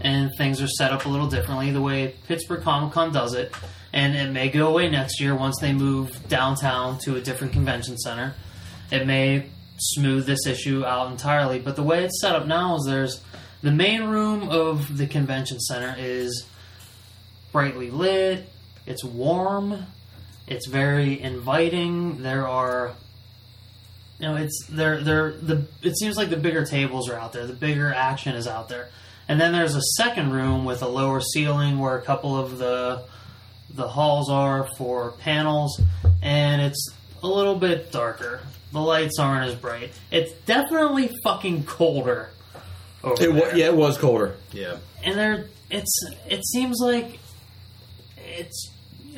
and 0.00 0.30
things 0.36 0.60
are 0.60 0.68
set 0.68 0.92
up 0.92 1.06
a 1.06 1.08
little 1.08 1.28
differently. 1.28 1.70
The 1.70 1.82
way 1.82 2.14
Pittsburgh 2.26 2.62
Comic 2.62 2.92
Con 2.92 3.12
does 3.12 3.34
it, 3.34 3.54
and 3.92 4.14
it 4.14 4.30
may 4.30 4.48
go 4.48 4.68
away 4.68 4.90
next 4.90 5.20
year 5.20 5.34
once 5.34 5.58
they 5.60 5.72
move 5.72 6.28
downtown 6.28 6.98
to 7.00 7.16
a 7.16 7.20
different 7.20 7.52
convention 7.52 7.96
center. 7.98 8.34
It 8.90 9.06
may 9.06 9.50
smooth 9.76 10.26
this 10.26 10.46
issue 10.46 10.84
out 10.84 11.10
entirely, 11.10 11.58
but 11.58 11.76
the 11.76 11.82
way 11.82 12.04
it's 12.04 12.20
set 12.20 12.34
up 12.34 12.46
now 12.46 12.76
is 12.76 12.84
there's 12.86 13.22
the 13.62 13.72
main 13.72 14.04
room 14.04 14.48
of 14.48 14.98
the 14.98 15.06
convention 15.06 15.58
center 15.58 15.94
is 15.98 16.46
brightly 17.50 17.90
lit. 17.90 18.48
It's 18.86 19.02
warm. 19.02 19.86
It's 20.46 20.66
very 20.66 21.20
inviting. 21.20 22.22
There 22.22 22.46
are 22.46 22.92
you 24.24 24.30
know, 24.30 24.36
it's 24.36 24.66
they're 24.70 25.02
they're 25.02 25.32
the. 25.32 25.66
It 25.82 25.98
seems 25.98 26.16
like 26.16 26.30
the 26.30 26.38
bigger 26.38 26.64
tables 26.64 27.10
are 27.10 27.16
out 27.18 27.34
there. 27.34 27.46
The 27.46 27.52
bigger 27.52 27.92
action 27.92 28.34
is 28.34 28.46
out 28.46 28.70
there, 28.70 28.88
and 29.28 29.38
then 29.38 29.52
there's 29.52 29.76
a 29.76 29.82
second 29.98 30.32
room 30.32 30.64
with 30.64 30.80
a 30.80 30.88
lower 30.88 31.20
ceiling 31.20 31.78
where 31.78 31.98
a 31.98 32.00
couple 32.00 32.34
of 32.38 32.56
the 32.56 33.02
the 33.74 33.86
halls 33.86 34.30
are 34.30 34.66
for 34.78 35.10
panels, 35.12 35.78
and 36.22 36.62
it's 36.62 36.90
a 37.22 37.26
little 37.26 37.56
bit 37.56 37.92
darker. 37.92 38.40
The 38.72 38.80
lights 38.80 39.18
aren't 39.18 39.46
as 39.50 39.56
bright. 39.56 39.92
It's 40.10 40.32
definitely 40.46 41.10
fucking 41.22 41.64
colder. 41.64 42.30
Over 43.02 43.12
It 43.12 43.18
there 43.18 43.32
was, 43.32 43.54
yeah, 43.54 43.66
it 43.66 43.76
was 43.76 43.98
colder. 43.98 44.36
Yeah. 44.52 44.78
and 45.02 45.18
there 45.18 45.48
it's 45.70 46.00
it 46.26 46.46
seems 46.46 46.78
like 46.80 47.18
it's 48.16 48.70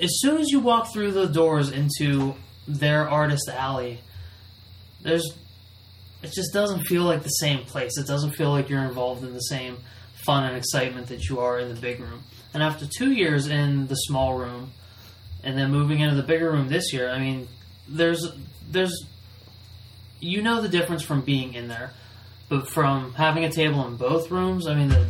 as 0.03 0.19
soon 0.19 0.41
as 0.41 0.49
you 0.49 0.59
walk 0.59 0.93
through 0.93 1.13
the 1.13 1.27
doors 1.27 1.71
into 1.71 2.35
their 2.67 3.09
artist 3.09 3.49
alley 3.49 4.01
there's 5.07 5.37
it 6.23 6.33
just 6.33 6.53
doesn't 6.53 6.81
feel 6.81 7.05
like 7.05 7.23
the 7.23 7.29
same 7.29 7.65
place 7.65 7.97
it 7.99 8.07
doesn't 8.07 8.33
feel 8.33 8.51
like 8.51 8.69
you're 8.69 8.85
involved 8.85 9.25
in 9.25 9.33
the 9.33 9.41
same 9.41 9.77
fun 10.25 10.45
and 10.45 10.57
excitement 10.57 11.07
that 11.09 11.29
you 11.29 11.39
are 11.39 11.59
in 11.59 11.73
the 11.75 11.81
big 11.81 12.01
room 12.01 12.23
and 12.53 12.63
after 12.63 12.87
two 12.87 13.13
years 13.13 13.47
in 13.47 13.87
the 13.87 13.95
small 13.95 14.37
room 14.37 14.71
and 15.45 15.57
then 15.57 15.71
moving 15.71 16.01
into 16.01 16.17
the 16.17 16.23
bigger 16.23 16.51
room 16.51 16.69
this 16.69 16.93
year 16.93 17.11
i 17.11 17.19
mean 17.19 17.47
there's 17.89 18.27
there's 18.71 19.07
you 20.21 20.43
know 20.43 20.61
the 20.61 20.69
difference 20.69 21.03
from 21.03 21.21
being 21.21 21.55
in 21.55 21.69
there 21.69 21.93
but 22.49 22.69
from 22.71 23.13
having 23.15 23.45
a 23.45 23.51
table 23.51 23.87
in 23.87 23.97
both 23.97 24.31
rooms, 24.31 24.67
I 24.67 24.75
mean, 24.75 24.89
the 24.89 25.07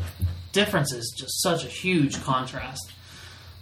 difference 0.52 0.92
is 0.92 1.14
just 1.16 1.42
such 1.42 1.64
a 1.64 1.68
huge 1.68 2.22
contrast. 2.22 2.92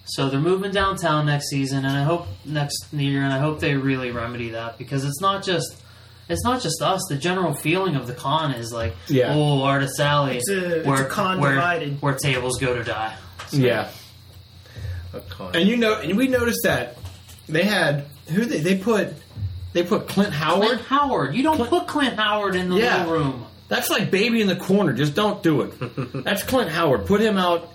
So 0.07 0.29
they're 0.29 0.41
moving 0.41 0.71
downtown 0.71 1.27
next 1.27 1.49
season, 1.49 1.85
and 1.85 1.97
I 1.97 2.05
hope 2.05 2.27
next 2.45 2.93
year, 2.93 3.23
and 3.23 3.33
I 3.33 3.39
hope 3.39 3.59
they 3.59 3.75
really 3.75 4.11
remedy 4.11 4.51
that 4.51 4.79
because 4.79 5.05
it's 5.05 5.21
not 5.21 5.43
just 5.43 5.83
it's 6.29 6.45
not 6.45 6.63
just 6.63 6.81
us. 6.83 7.03
The 7.09 7.17
general 7.17 7.55
feeling 7.55 7.97
of 7.97 8.07
the 8.07 8.15
con 8.15 8.53
is 8.53 8.73
like, 8.73 8.95
Yeah. 9.09 9.35
oh, 9.35 9.63
Artist 9.63 9.99
Alley, 10.01 10.39
It's 10.39 10.49
a- 10.51 10.79
it's 10.79 10.87
where, 10.87 11.07
a 11.07 11.09
con 11.09 11.41
where, 11.41 11.55
divided. 11.55 12.01
where 12.03 12.15
tables 12.15 12.59
go 12.59 12.75
to 12.75 12.83
die. 12.85 13.15
Yeah, 13.53 13.89
A 15.13 15.21
con. 15.21 15.55
and 15.55 15.69
you 15.69 15.77
know, 15.77 15.95
and 16.01 16.17
we 16.17 16.29
noticed 16.29 16.61
that 16.65 16.97
they 17.49 17.63
had 17.65 18.07
who 18.29 18.45
they, 18.45 18.61
they 18.61 18.77
put 18.79 19.13
they 19.75 19.83
put 19.83 20.09
Clint 20.09 20.33
Howard. 20.33 20.67
Clint 20.69 20.83
Howard, 20.83 21.35
you 21.35 21.43
don't 21.43 21.57
Clint- 21.57 21.71
put 21.71 21.87
Clint 21.87 22.15
Howard 22.17 22.55
in 22.57 22.71
the 22.71 22.77
Yeah. 22.77 23.05
little 23.05 23.13
room. 23.13 23.47
That's 23.69 23.91
like 23.91 24.11
baby 24.11 24.41
in 24.41 24.47
the 24.47 24.57
corner. 24.57 24.93
Just 24.93 25.15
don't 25.15 25.43
do 25.43 25.63
it. 25.63 25.73
That's 26.25 26.43
Clint 26.43 26.71
Howard. 26.71 27.07
Put 27.07 27.21
him 27.21 27.37
out. 27.39 27.71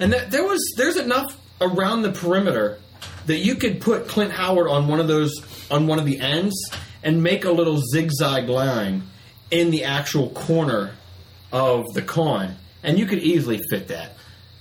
And 0.00 0.12
th- 0.12 0.28
there 0.30 0.44
was 0.44 0.60
there's 0.76 0.96
enough 0.96 1.36
around 1.60 2.02
the 2.02 2.12
perimeter 2.12 2.78
that 3.26 3.38
you 3.38 3.54
could 3.54 3.80
put 3.80 4.08
Clint 4.08 4.32
Howard 4.32 4.68
on 4.68 4.88
one 4.88 5.00
of 5.00 5.08
those 5.08 5.32
on 5.70 5.86
one 5.86 5.98
of 5.98 6.04
the 6.06 6.20
ends 6.20 6.54
and 7.04 7.22
make 7.22 7.44
a 7.44 7.52
little 7.52 7.80
zigzag 7.92 8.48
line 8.48 9.04
in 9.52 9.70
the 9.70 9.84
actual 9.84 10.30
corner 10.30 10.92
of 11.52 11.84
the 11.94 12.02
con, 12.02 12.56
and 12.82 12.98
you 12.98 13.06
could 13.06 13.20
easily 13.20 13.60
fit 13.70 13.86
that. 13.88 14.12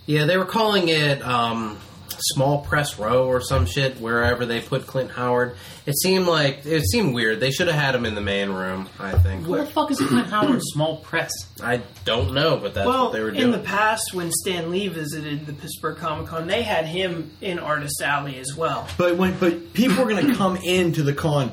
Yeah, 0.06 0.26
they 0.26 0.38
were 0.38 0.46
calling 0.46 0.90
it 0.90 1.26
um, 1.26 1.80
small 2.20 2.60
press 2.62 3.00
row 3.00 3.26
or 3.26 3.42
some 3.42 3.66
shit 3.66 4.00
wherever 4.00 4.46
they 4.46 4.60
put 4.60 4.86
Clint 4.86 5.10
Howard. 5.12 5.56
It 5.86 5.98
seemed 5.98 6.28
like 6.28 6.66
it 6.66 6.84
seemed 6.84 7.16
weird. 7.16 7.40
They 7.40 7.52
should 7.52 7.68
have 7.68 7.76
had 7.80 7.96
him 7.96 8.06
in 8.06 8.14
the 8.14 8.22
main 8.22 8.50
room. 8.50 8.88
I 9.00 9.18
think. 9.18 9.48
Where 9.48 9.64
the 9.64 9.72
fuck 9.72 9.90
is 9.92 10.00
Clint 10.00 10.28
Howard? 10.28 10.60
small 10.74 10.98
press? 10.98 11.32
I 11.62 11.82
don't 12.06 12.34
know, 12.34 12.58
but 12.58 12.74
that's 12.74 12.86
Well, 12.88 13.06
what 13.06 13.14
they 13.14 13.22
were 13.22 13.32
doing. 13.32 13.44
in 13.44 13.52
the 13.52 13.60
past, 13.60 14.14
when 14.14 14.30
Stan 14.32 14.70
Lee 14.70 14.90
visited 14.90 15.46
the 15.46 15.54
Pittsburgh 15.54 15.98
Comic 15.98 16.28
Con, 16.28 16.48
they 16.48 16.62
had 16.64 16.86
him 16.86 17.32
in 17.42 17.58
Artist 17.58 18.02
Alley 18.02 18.38
as 18.38 18.54
well. 18.56 18.88
But 18.98 19.16
when 19.18 19.40
but 19.40 19.74
people 19.74 20.04
were 20.04 20.12
going 20.12 20.28
to 20.28 20.36
come 20.36 20.58
into 20.58 21.02
the 21.04 21.14
con 21.14 21.52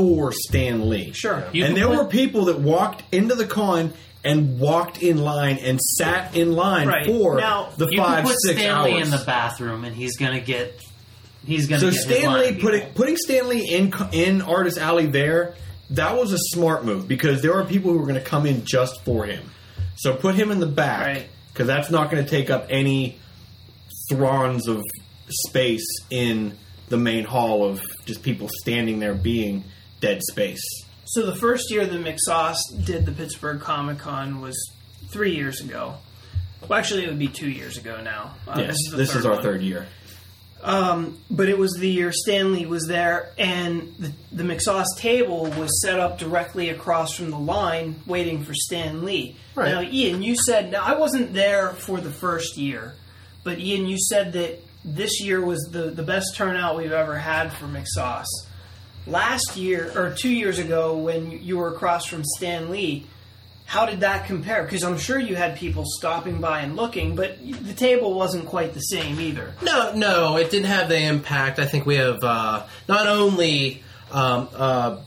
for 0.00 0.32
Stan 0.32 0.88
Lee. 0.88 1.12
Sure. 1.12 1.44
You 1.52 1.64
and 1.66 1.76
there 1.76 1.86
put- 1.88 1.96
were 1.96 2.04
people 2.06 2.46
that 2.46 2.58
walked 2.60 3.02
into 3.14 3.34
the 3.34 3.46
con 3.46 3.92
and 4.24 4.58
walked 4.58 5.02
in 5.02 5.18
line 5.18 5.58
and 5.58 5.80
sat 5.80 6.34
in 6.36 6.52
line 6.52 6.88
Right. 6.88 7.06
for 7.06 7.36
Now, 7.38 7.68
the 7.76 7.86
You 7.90 7.98
five 7.98 8.24
can 8.24 8.32
put 8.32 8.36
six 8.40 8.60
Stan 8.60 8.84
Lee 8.84 8.92
hours. 8.94 9.04
in 9.04 9.10
the 9.18 9.24
bathroom, 9.24 9.84
and 9.84 9.94
he's 9.96 10.16
gonna 10.16 10.40
get. 10.40 10.80
He's 11.46 11.66
gonna. 11.66 11.80
so 11.80 11.86
get 11.90 11.94
his 11.96 12.06
line 12.06 12.16
Stan 12.18 12.32
Lee 12.34 12.48
of 12.48 12.54
people. 12.56 12.70
putting 12.70 12.86
putting 12.94 13.16
Stan 13.16 13.48
Lee 13.48 13.66
in 13.68 13.92
in 14.12 14.42
Artist 14.42 14.78
Alley 14.78 15.06
there, 15.06 15.54
that 15.90 16.16
was 16.18 16.32
a 16.32 16.38
smart 16.38 16.84
move 16.84 17.08
because 17.08 17.40
there 17.42 17.54
are 17.54 17.64
people 17.64 17.92
who 17.92 17.98
were 17.98 18.06
going 18.06 18.14
to 18.14 18.20
come 18.20 18.46
in 18.46 18.64
just 18.64 19.02
for 19.04 19.24
him. 19.26 19.42
So 19.96 20.14
put 20.14 20.34
him 20.34 20.50
in 20.50 20.60
the 20.60 20.66
back 20.66 21.06
Right. 21.06 21.28
because 21.52 21.66
that's 21.66 21.90
not 21.90 22.10
going 22.10 22.22
to 22.24 22.30
take 22.30 22.48
up 22.50 22.66
any 22.70 23.16
throngs 24.08 24.66
of 24.68 24.82
space 25.28 25.86
in 26.10 26.52
the 26.88 26.96
main 26.96 27.24
hall 27.24 27.64
of 27.64 27.80
just 28.06 28.22
people 28.22 28.48
standing 28.62 28.98
there 28.98 29.14
being 29.14 29.64
dead 30.00 30.22
space. 30.22 30.62
So 31.04 31.26
the 31.26 31.36
first 31.36 31.70
year 31.70 31.86
that 31.86 32.04
McSauce 32.04 32.58
did 32.84 33.06
the 33.06 33.12
Pittsburgh 33.12 33.60
Comic 33.60 33.98
Con 33.98 34.40
was 34.40 34.72
three 35.12 35.34
years 35.34 35.60
ago. 35.60 35.96
Well, 36.60 36.78
actually, 36.78 37.04
it 37.04 37.08
would 37.08 37.18
be 37.18 37.28
two 37.28 37.50
years 37.50 37.78
ago 37.78 38.00
now. 38.02 38.34
Uh, 38.46 38.56
yes, 38.58 38.76
the 38.90 38.96
this 38.96 39.14
is 39.14 39.26
our 39.26 39.34
one. 39.34 39.42
third 39.42 39.62
year. 39.62 39.86
Um, 40.62 41.18
but 41.30 41.48
it 41.48 41.58
was 41.58 41.72
the 41.72 41.88
year 41.88 42.12
Stan 42.12 42.52
Lee 42.52 42.66
was 42.66 42.86
there, 42.86 43.32
and 43.38 43.94
the, 43.98 44.12
the 44.30 44.42
McSauce 44.42 44.94
table 44.96 45.44
was 45.44 45.80
set 45.82 45.98
up 45.98 46.18
directly 46.18 46.68
across 46.68 47.14
from 47.14 47.30
the 47.30 47.38
line, 47.38 47.96
waiting 48.06 48.44
for 48.44 48.52
Stan 48.52 49.04
Lee. 49.04 49.36
Right. 49.54 49.72
Now, 49.72 49.80
Ian, 49.80 50.22
you 50.22 50.36
said 50.36 50.70
now 50.70 50.82
I 50.82 50.98
wasn't 50.98 51.32
there 51.32 51.70
for 51.70 51.98
the 52.00 52.10
first 52.10 52.58
year, 52.58 52.94
but 53.42 53.58
Ian, 53.58 53.86
you 53.86 53.98
said 53.98 54.34
that 54.34 54.62
this 54.84 55.22
year 55.22 55.44
was 55.44 55.60
the 55.72 55.90
the 55.90 56.02
best 56.02 56.36
turnout 56.36 56.76
we've 56.76 56.92
ever 56.92 57.16
had 57.16 57.52
for 57.54 57.64
McSauce. 57.64 58.26
Last 59.06 59.56
year 59.56 59.90
or 59.94 60.14
two 60.14 60.30
years 60.30 60.58
ago, 60.58 60.96
when 60.96 61.30
you 61.42 61.58
were 61.58 61.68
across 61.68 62.06
from 62.06 62.22
Stan 62.24 62.70
Lee, 62.70 63.06
how 63.64 63.86
did 63.86 64.00
that 64.00 64.26
compare? 64.26 64.64
Because 64.64 64.82
I'm 64.82 64.98
sure 64.98 65.18
you 65.18 65.36
had 65.36 65.56
people 65.56 65.84
stopping 65.86 66.40
by 66.40 66.60
and 66.60 66.74
looking, 66.74 67.14
but 67.14 67.38
the 67.40 67.72
table 67.72 68.14
wasn't 68.14 68.46
quite 68.46 68.74
the 68.74 68.80
same 68.80 69.20
either. 69.20 69.54
No, 69.62 69.94
no, 69.94 70.36
it 70.36 70.50
didn't 70.50 70.66
have 70.66 70.88
the 70.88 70.98
impact. 70.98 71.58
I 71.60 71.66
think 71.66 71.86
we 71.86 71.94
have 71.96 72.18
uh, 72.22 72.64
not 72.88 73.06
only 73.06 73.84
um, 74.12 74.48
uh, 74.54 75.00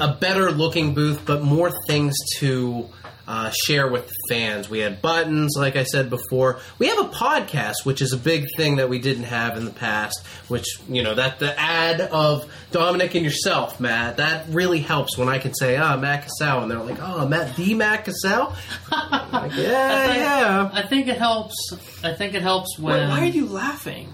a 0.00 0.14
better 0.14 0.50
looking 0.50 0.94
booth, 0.94 1.22
but 1.24 1.42
more 1.42 1.70
things 1.86 2.14
to 2.38 2.88
uh, 3.26 3.50
share 3.50 3.88
with 3.88 4.08
the 4.08 4.14
fans. 4.28 4.68
We 4.68 4.80
had 4.80 5.00
buttons, 5.00 5.54
like 5.56 5.76
I 5.76 5.84
said 5.84 6.10
before. 6.10 6.60
We 6.78 6.88
have 6.88 6.98
a 6.98 7.08
podcast, 7.08 7.84
which 7.84 8.02
is 8.02 8.12
a 8.12 8.16
big 8.16 8.46
thing 8.56 8.76
that 8.76 8.88
we 8.88 8.98
didn't 8.98 9.24
have 9.24 9.56
in 9.56 9.64
the 9.64 9.70
past. 9.70 10.26
Which 10.48 10.66
you 10.88 11.02
know 11.02 11.14
that 11.14 11.38
the 11.38 11.58
ad 11.58 12.00
of 12.00 12.50
Dominic 12.72 13.14
and 13.14 13.24
yourself, 13.24 13.78
Matt, 13.80 14.16
that 14.16 14.48
really 14.48 14.80
helps 14.80 15.16
when 15.16 15.28
I 15.28 15.38
can 15.38 15.54
say, 15.54 15.76
"Ah, 15.76 15.96
Matt 15.96 16.24
Cassell," 16.24 16.62
and 16.62 16.70
they're 16.70 16.78
like, 16.82 16.98
"Oh, 17.00 17.26
Matt, 17.26 17.56
the 17.56 17.74
Matt 17.74 18.04
Cassell." 18.04 18.54
I'm 18.90 19.32
like, 19.32 19.54
yeah, 19.56 20.14
yeah. 20.14 20.70
I 20.72 20.82
think 20.82 21.08
it 21.08 21.18
helps. 21.18 21.54
I 22.02 22.14
think 22.14 22.34
it 22.34 22.42
helps 22.42 22.78
when. 22.78 23.08
Why, 23.08 23.18
why 23.18 23.22
are 23.22 23.30
you 23.30 23.46
laughing? 23.46 24.12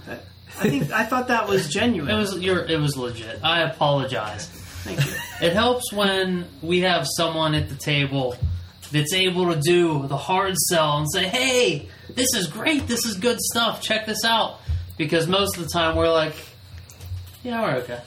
I 0.61 0.69
think 0.71 0.91
I 0.93 1.05
thought 1.05 1.29
that 1.29 1.49
was 1.49 1.69
genuine. 1.69 2.11
It 2.11 2.17
was 2.19 2.39
your. 2.39 2.65
It 2.65 2.79
was 2.81 2.97
legit. 2.97 3.41
I 3.43 3.63
apologize. 3.63 4.47
Thank 4.49 5.05
you. 5.05 5.47
It 5.47 5.53
helps 5.53 5.93
when 5.93 6.47
we 6.63 6.81
have 6.81 7.07
someone 7.17 7.55
at 7.55 7.69
the 7.69 7.75
table 7.77 8.37
that's 8.93 9.13
able 9.13 9.53
to 9.53 9.61
do 9.61 10.07
the 10.07 10.17
hard 10.17 10.57
sell 10.57 10.97
and 10.99 11.07
say, 11.11 11.29
"Hey, 11.29 11.89
this 12.15 12.35
is 12.35 12.47
great. 12.47 12.87
This 12.89 13.05
is 13.05 13.17
good 13.17 13.39
stuff. 13.41 13.83
Check 13.83 14.07
this 14.07 14.25
out." 14.25 14.61
Because 14.97 15.27
most 15.29 15.57
of 15.57 15.63
the 15.65 15.69
time 15.71 15.95
we're 15.97 16.11
like, 16.13 16.35
"Yeah, 17.45 17.63
we're 17.63 17.77
okay." 17.83 18.01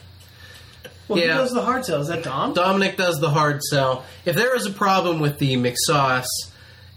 Well, 1.08 1.20
Yeah. 1.20 1.34
who 1.34 1.40
does 1.40 1.52
the 1.52 1.62
hard 1.62 1.86
sell? 1.86 2.02
Is 2.02 2.08
that 2.08 2.24
Dom? 2.24 2.54
Dominic 2.54 2.96
does 2.98 3.20
the 3.20 3.30
hard 3.30 3.62
sell. 3.64 4.06
If 4.26 4.36
there 4.36 4.56
is 4.56 4.66
a 4.66 4.72
problem 4.72 5.20
with 5.20 5.40
the 5.40 5.56
McSauce 5.58 6.26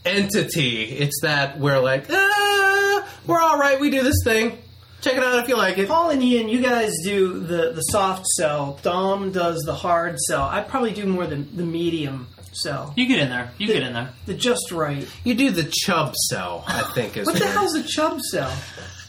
entity, 0.04 0.82
it's 0.84 1.20
that 1.22 1.58
we're 1.58 1.80
like, 1.80 2.06
ah, 2.10 3.08
we're 3.26 3.40
all 3.40 3.58
right. 3.58 3.80
We 3.80 3.90
do 3.90 4.02
this 4.02 4.16
thing. 4.24 4.58
Check 5.04 5.18
it 5.18 5.22
out 5.22 5.38
if 5.38 5.48
you 5.50 5.56
like 5.58 5.76
it. 5.76 5.86
Paul 5.86 6.08
and 6.08 6.22
Ian, 6.22 6.48
you 6.48 6.62
guys 6.62 6.90
do 7.04 7.38
the, 7.38 7.72
the 7.72 7.82
soft 7.82 8.26
sell. 8.26 8.78
Dom 8.80 9.32
does 9.32 9.60
the 9.66 9.74
hard 9.74 10.18
sell. 10.18 10.44
I 10.44 10.62
probably 10.62 10.92
do 10.92 11.04
more 11.04 11.26
the, 11.26 11.36
the 11.36 11.62
medium 11.62 12.26
sell. 12.52 12.94
You 12.96 13.06
get 13.06 13.18
in 13.18 13.28
there. 13.28 13.50
You 13.58 13.66
get 13.66 13.82
in 13.82 13.92
there. 13.92 14.14
The 14.24 14.32
just 14.32 14.72
right. 14.72 15.06
You 15.22 15.34
do 15.34 15.50
the 15.50 15.70
chub 15.70 16.14
sell, 16.30 16.64
I 16.66 16.90
think 16.94 17.18
is 17.18 17.26
What 17.26 17.36
the 17.36 17.46
hell's 17.46 17.74
a 17.74 17.82
chub 17.82 18.18
sell? 18.30 18.50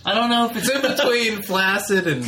I 0.05 0.13
don't 0.13 0.29
know 0.29 0.47
if 0.47 0.57
it's 0.57 0.67
It's 0.67 0.75
in 0.75 0.81
between 0.81 1.43
flaccid 1.43 2.07
and 2.07 2.25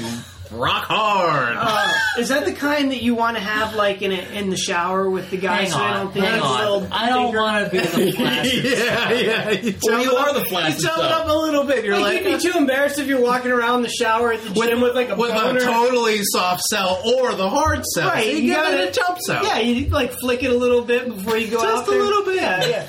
rock 0.52 0.86
hard. 0.86 1.56
Uh, 1.60 1.92
is 2.20 2.30
that 2.30 2.46
the 2.46 2.54
kind 2.54 2.92
that 2.92 3.02
you 3.02 3.16
want 3.16 3.38
to 3.38 3.44
have 3.44 3.76
like 3.76 4.02
in 4.02 4.12
a, 4.12 4.16
in 4.16 4.50
the 4.50 4.58
shower 4.58 5.10
with 5.10 5.30
the 5.32 5.38
guys 5.38 5.72
Hang 5.72 5.72
so 5.72 5.78
they 5.80 5.94
don't 5.94 6.14
think 6.14 6.26
hang 6.26 6.36
it's 6.36 6.46
a 6.46 6.50
little 6.50 6.84
on. 6.84 6.92
I 6.92 7.10
don't 7.10 7.36
want 7.36 7.66
to 7.66 7.72
be 7.72 7.78
the 7.80 8.12
flaccid. 8.16 8.64
yeah, 8.64 9.12
yeah. 9.12 9.52
You 9.52 9.74
Well, 9.84 10.04
you 10.04 10.16
are 10.16 10.34
the 10.34 10.46
flaccid 10.46 10.82
You 10.82 10.88
chub 10.90 11.00
it 11.00 11.12
up 11.12 11.28
a 11.30 11.34
little 11.34 11.64
bit. 11.64 11.84
You're 11.86 12.00
Like, 12.00 12.24
like, 12.24 12.26
you'd 12.26 12.42
be 12.44 12.52
too 12.52 12.58
embarrassed 12.58 13.00
if 13.00 13.08
you're 13.08 13.22
walking 13.22 13.52
around 13.52 13.82
the 13.84 13.90
shower 13.90 14.34
at 14.34 14.42
the 14.42 14.50
gym 14.52 14.82
with, 14.82 14.96
like 14.96 15.10
a 15.10 15.16
with 15.16 15.32
boner. 15.32 15.60
a 15.60 15.64
totally 15.64 16.20
soft 16.24 16.62
sell 16.64 17.02
or 17.06 17.34
the 17.36 17.50
hard 17.50 17.84
sell. 17.86 18.10
Right, 18.10 18.24
So 18.24 18.30
you, 18.32 18.38
you 18.38 18.54
gotta- 18.54 18.84
it 18.84 18.90
a 18.90 19.00
chub 19.00 19.18
sell. 19.20 19.44
Yeah, 19.44 19.60
you 19.60 19.90
like 19.90 20.14
flick 20.14 20.44
it 20.44 20.52
a 20.52 20.58
little 20.58 20.84
bit 20.84 21.08
before 21.10 21.38
you 21.38 21.48
go 21.48 21.58
Just 21.62 21.66
out 21.66 21.86
Just 21.86 21.90
a 21.92 22.04
little 22.04 22.24
bit. 22.24 22.36
Yeah, 22.36 22.66
yeah. 22.66 22.88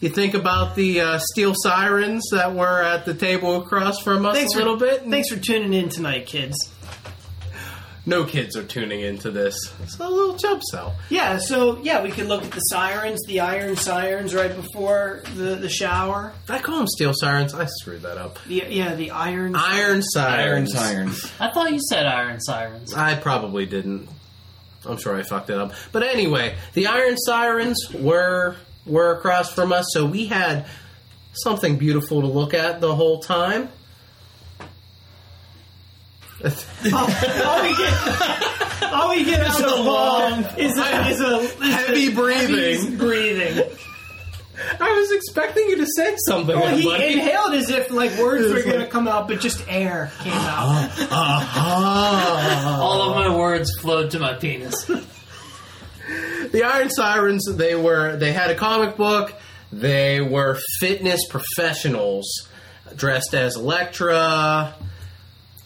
You 0.00 0.08
think 0.10 0.34
about 0.34 0.76
the 0.76 1.00
uh, 1.00 1.18
steel 1.32 1.54
sirens 1.56 2.22
that 2.30 2.54
were 2.54 2.82
at 2.82 3.04
the 3.04 3.14
table 3.14 3.62
across 3.62 4.00
from 4.00 4.24
us 4.26 4.36
Thanks 4.36 4.54
a 4.54 4.58
little 4.58 4.78
for, 4.78 4.84
bit. 4.86 5.02
and 5.02 5.10
Thanks 5.10 5.28
for 5.28 5.40
tuning 5.40 5.74
in 5.74 5.88
tonight, 5.88 6.26
kids. 6.26 6.56
No 8.06 8.24
kids 8.24 8.56
are 8.56 8.62
tuning 8.62 9.00
into 9.00 9.30
this. 9.30 9.54
It's 9.82 9.98
a 9.98 10.08
little 10.08 10.38
chub 10.38 10.62
sell. 10.70 10.96
Yeah, 11.10 11.36
so 11.38 11.78
yeah, 11.82 12.02
we 12.02 12.10
can 12.10 12.26
look 12.26 12.42
at 12.42 12.52
the 12.52 12.60
sirens, 12.60 13.20
the 13.26 13.40
iron 13.40 13.76
sirens 13.76 14.34
right 14.34 14.54
before 14.54 15.22
the, 15.34 15.56
the 15.56 15.68
shower. 15.68 16.32
Did 16.46 16.54
I 16.56 16.58
call 16.60 16.78
them 16.78 16.86
steel 16.86 17.12
sirens? 17.12 17.52
I 17.52 17.66
screwed 17.66 18.02
that 18.02 18.16
up. 18.16 18.38
The, 18.46 18.64
yeah, 18.68 18.94
the 18.94 19.10
iron. 19.10 19.54
Iron 19.56 19.56
Iron 19.56 20.02
sirens. 20.02 20.72
sirens. 20.72 21.32
I 21.38 21.50
thought 21.50 21.70
you 21.70 21.80
said 21.90 22.06
iron 22.06 22.40
sirens. 22.40 22.94
I 22.94 23.14
probably 23.16 23.66
didn't. 23.66 24.08
I'm 24.86 24.96
sure 24.96 25.14
I 25.16 25.22
fucked 25.22 25.50
it 25.50 25.58
up. 25.58 25.74
But 25.92 26.04
anyway, 26.04 26.56
the 26.72 26.86
iron 26.86 27.16
sirens 27.18 27.78
were 27.92 28.56
were 28.88 29.12
across 29.12 29.52
from 29.52 29.72
us, 29.72 29.86
so 29.92 30.04
we 30.06 30.26
had 30.26 30.66
something 31.32 31.76
beautiful 31.76 32.20
to 32.22 32.26
look 32.26 32.54
at 32.54 32.80
the 32.80 32.94
whole 32.94 33.20
time. 33.20 33.68
all, 36.44 36.50
all 36.92 37.62
we 37.62 37.76
get, 37.76 38.92
all 38.92 39.10
we 39.10 39.24
get 39.24 39.40
out 39.40 39.60
of 39.62 39.76
the 39.76 39.82
wall 39.84 40.32
is 40.56 40.78
a, 40.78 41.08
is 41.10 41.20
a, 41.20 41.36
is 41.38 41.60
a 41.60 41.64
Heavy 41.64 42.14
breathing. 42.14 42.80
heavy 42.80 42.96
breathing. 42.96 43.70
I 44.80 44.90
was 44.92 45.12
expecting 45.12 45.68
you 45.68 45.76
to 45.78 45.86
say 45.96 46.16
something. 46.26 46.58
Well, 46.58 46.76
he 46.76 46.84
buddy. 46.84 47.12
inhaled 47.12 47.54
as 47.54 47.70
if 47.70 47.90
like 47.92 48.10
words 48.18 48.48
were 48.50 48.56
It's 48.58 48.66
going 48.66 48.80
to 48.80 48.86
come 48.88 49.06
out, 49.06 49.28
but 49.28 49.38
just 49.40 49.64
air 49.68 50.10
came 50.20 50.32
out. 50.32 50.90
Ah. 51.12 52.80
All 52.80 53.10
of 53.10 53.16
my 53.16 53.34
words 53.36 53.70
flowed 53.80 54.10
to 54.12 54.18
my 54.18 54.34
penis. 54.34 54.90
The 56.52 56.64
Iron 56.64 56.90
Sirens, 56.90 57.44
they 57.56 57.74
were 57.74 58.16
they 58.16 58.32
had 58.32 58.50
a 58.50 58.54
comic 58.54 58.96
book. 58.96 59.34
They 59.72 60.20
were 60.20 60.58
fitness 60.80 61.26
professionals 61.28 62.48
dressed 62.96 63.34
as 63.34 63.56
Elektra, 63.56 64.74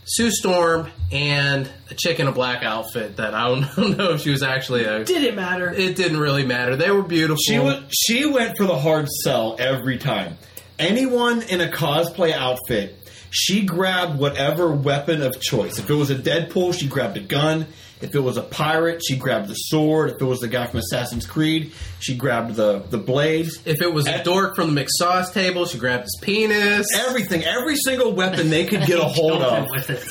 Sue 0.05 0.31
Storm, 0.31 0.91
and 1.13 1.71
a 1.91 1.95
chick 1.95 2.19
in 2.19 2.27
a 2.27 2.33
black 2.33 2.65
outfit 2.65 3.17
that 3.17 3.35
I 3.35 3.49
don't, 3.49 3.77
don't 3.77 3.97
know 3.99 4.13
if 4.15 4.23
she 4.23 4.31
was 4.31 4.43
actually 4.43 4.85
a. 4.85 5.05
Did 5.05 5.23
it 5.23 5.37
matter? 5.37 5.71
It 5.71 5.97
didn't 5.97 6.19
really 6.19 6.45
matter. 6.45 6.77
They 6.77 6.91
were 6.91 7.03
beautiful. 7.03 7.39
She 7.43 7.59
was 7.59 7.85
she 7.91 8.27
went 8.27 8.57
for 8.57 8.65
the 8.65 8.79
hard 8.79 9.09
sell 9.09 9.57
every 9.59 9.99
time. 9.99 10.37
Anyone 10.79 11.43
in 11.43 11.61
a 11.61 11.69
cosplay 11.69 12.33
outfit, 12.33 13.02
she 13.33 13.65
grabbed 13.65 14.19
whatever 14.19 14.71
weapon 14.71 15.23
of 15.23 15.41
choice. 15.41 15.79
If 15.79 15.89
it 15.91 15.95
was 15.95 16.11
a 16.11 16.15
Deadpool, 16.17 16.79
she 16.79 16.87
grabbed 16.87 17.17
a 17.17 17.21
gun. 17.21 17.67
If 18.01 18.15
it 18.17 18.21
was 18.21 18.37
a 18.37 18.43
pirate, 18.43 19.01
she 19.07 19.17
grabbed 19.17 19.49
the 19.49 19.55
sword. 19.55 20.11
If 20.11 20.21
it 20.21 20.25
was 20.25 20.41
the 20.41 20.49
guy 20.49 20.67
from 20.67 20.81
Assassin's 20.81 21.25
Creed, 21.25 21.73
she 22.01 22.17
grabbed 22.17 22.57
the 22.57 22.81
the 22.91 22.99
blades. 22.99 23.61
If 23.65 23.81
it 23.81 23.93
was 23.93 24.07
a 24.09 24.23
dork 24.25 24.57
from 24.57 24.75
the 24.75 24.85
McSauce 24.85 25.33
table, 25.33 25.67
she 25.67 25.79
grabbed 25.79 26.03
his 26.05 26.19
penis. 26.21 26.87
Everything, 26.97 27.45
every 27.45 27.77
single 27.77 28.13
weapon 28.13 28.51
they 28.51 28.67
could 28.67 28.83
get 28.87 28.99
a 28.99 29.05
hold 29.05 29.41
of. 29.43 29.69
with 29.71 29.89
it. 29.91 30.05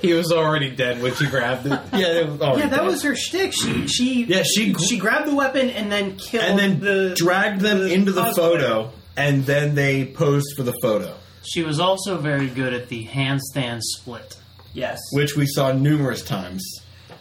He 0.00 0.12
was 0.12 0.30
already 0.30 0.70
dead 0.70 1.02
when 1.02 1.12
she 1.16 1.26
grabbed 1.26 1.66
it. 1.66 1.72
Yeah, 1.92 2.06
it 2.20 2.28
was 2.28 2.40
already 2.40 2.60
yeah, 2.60 2.68
that 2.68 2.76
dead. 2.78 2.86
was 2.86 3.02
her 3.02 3.16
shtick. 3.16 3.52
She 3.52 3.86
she 3.88 4.24
Yeah, 4.24 4.44
she- 4.44 4.74
she 4.74 4.98
grabbed 4.98 5.28
the 5.28 5.34
weapon 5.34 5.68
and 5.70 5.90
then 5.90 6.16
killed 6.16 6.44
and 6.44 6.58
then 6.58 6.78
the 6.80 7.14
dragged 7.16 7.60
them 7.60 7.80
the 7.80 7.92
into 7.92 8.12
the 8.12 8.22
cosplayer. 8.22 8.34
photo, 8.36 8.92
and 9.16 9.44
then 9.44 9.74
they 9.74 10.04
posed 10.06 10.56
for 10.56 10.62
the 10.62 10.72
photo, 10.80 11.12
She 11.44 11.62
was 11.62 11.80
also 11.80 12.18
very 12.18 12.48
good 12.48 12.72
at 12.74 12.88
the 12.88 13.06
handstand 13.06 13.80
split. 13.82 14.36
Yes. 14.74 14.98
which 15.12 15.36
we 15.36 15.46
saw 15.46 15.72
numerous 15.72 16.22
times. 16.22 16.64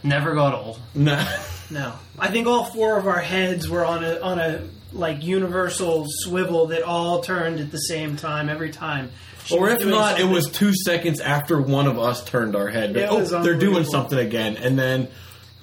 Never 0.03 0.33
got 0.35 0.53
old. 0.53 0.79
No. 0.95 1.21
No, 1.69 1.93
I 2.19 2.27
think 2.29 2.47
all 2.47 2.65
four 2.65 2.97
of 2.97 3.07
our 3.07 3.19
heads 3.19 3.69
were 3.69 3.85
on 3.85 4.03
a 4.03 4.19
on 4.19 4.39
a 4.39 4.61
like 4.93 5.23
universal 5.23 6.05
swivel 6.07 6.67
that 6.67 6.83
all 6.83 7.21
turned 7.21 7.59
at 7.61 7.71
the 7.71 7.77
same 7.77 8.17
time 8.17 8.49
every 8.49 8.71
time. 8.71 9.09
She 9.45 9.55
Or 9.57 9.61
was 9.67 9.73
if 9.75 9.79
doing 9.79 9.91
not, 9.91 10.15
it 10.15 10.19
something. 10.19 10.33
was 10.35 10.49
two 10.51 10.73
seconds 10.73 11.19
after 11.21 11.61
one 11.61 11.87
of 11.87 11.97
us 11.97 12.23
turned 12.25 12.55
our 12.57 12.67
head. 12.67 12.93
But, 12.93 13.03
It 13.03 13.09
oh, 13.09 13.19
was 13.19 13.29
they're 13.31 13.41
doing 13.41 13.53
unbelievable. 13.77 13.91
something 13.91 14.19
again. 14.19 14.57
And 14.57 14.77
then 14.77 15.07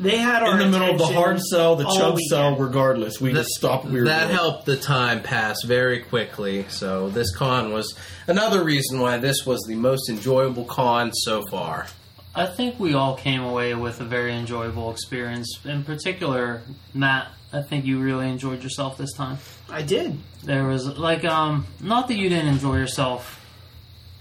They 0.00 0.18
had 0.18 0.42
our 0.44 0.52
in 0.52 0.70
the 0.70 0.78
middle 0.78 0.92
of 0.92 0.98
the 0.98 1.06
hard 1.06 1.40
sell, 1.40 1.74
the 1.74 1.84
all 1.86 1.96
chub 1.96 2.14
weekend. 2.14 2.28
sell, 2.30 2.56
regardless, 2.56 3.20
we 3.20 3.32
just 3.32 3.50
stopped 3.50 3.84
we 3.86 4.00
were 4.00 4.06
that 4.06 4.26
doing. 4.26 4.36
helped 4.36 4.66
the 4.66 4.76
time 4.76 5.22
pass 5.22 5.62
very 5.64 6.00
quickly. 6.00 6.66
So 6.68 7.08
this 7.10 7.34
con 7.34 7.72
was 7.72 7.96
another 8.28 8.62
reason 8.62 9.00
why 9.00 9.18
this 9.18 9.44
was 9.44 9.60
the 9.66 9.74
most 9.74 10.08
enjoyable 10.08 10.64
con 10.64 11.12
so 11.12 11.42
far. 11.50 11.86
I 12.34 12.46
think 12.46 12.78
we 12.78 12.94
all 12.94 13.16
came 13.16 13.42
away 13.42 13.74
with 13.74 14.00
a 14.00 14.04
very 14.04 14.32
enjoyable 14.34 14.92
experience. 14.92 15.58
In 15.64 15.82
particular, 15.82 16.62
Matt, 16.94 17.32
I 17.52 17.62
think 17.62 17.84
you 17.84 17.98
really 18.00 18.28
enjoyed 18.28 18.62
yourself 18.62 18.98
this 18.98 19.12
time. 19.14 19.38
I 19.68 19.82
did. 19.82 20.18
There 20.44 20.64
was 20.64 20.86
like 20.96 21.24
um 21.24 21.66
not 21.80 22.06
that 22.06 22.14
you 22.14 22.28
didn't 22.28 22.48
enjoy 22.48 22.76
yourself 22.76 23.44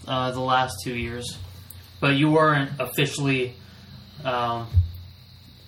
uh, 0.08 0.32
the 0.32 0.40
last 0.40 0.78
two 0.84 0.96
years, 0.96 1.38
but 2.00 2.16
you 2.16 2.32
weren't 2.32 2.72
officially 2.80 3.54
um, 4.24 4.68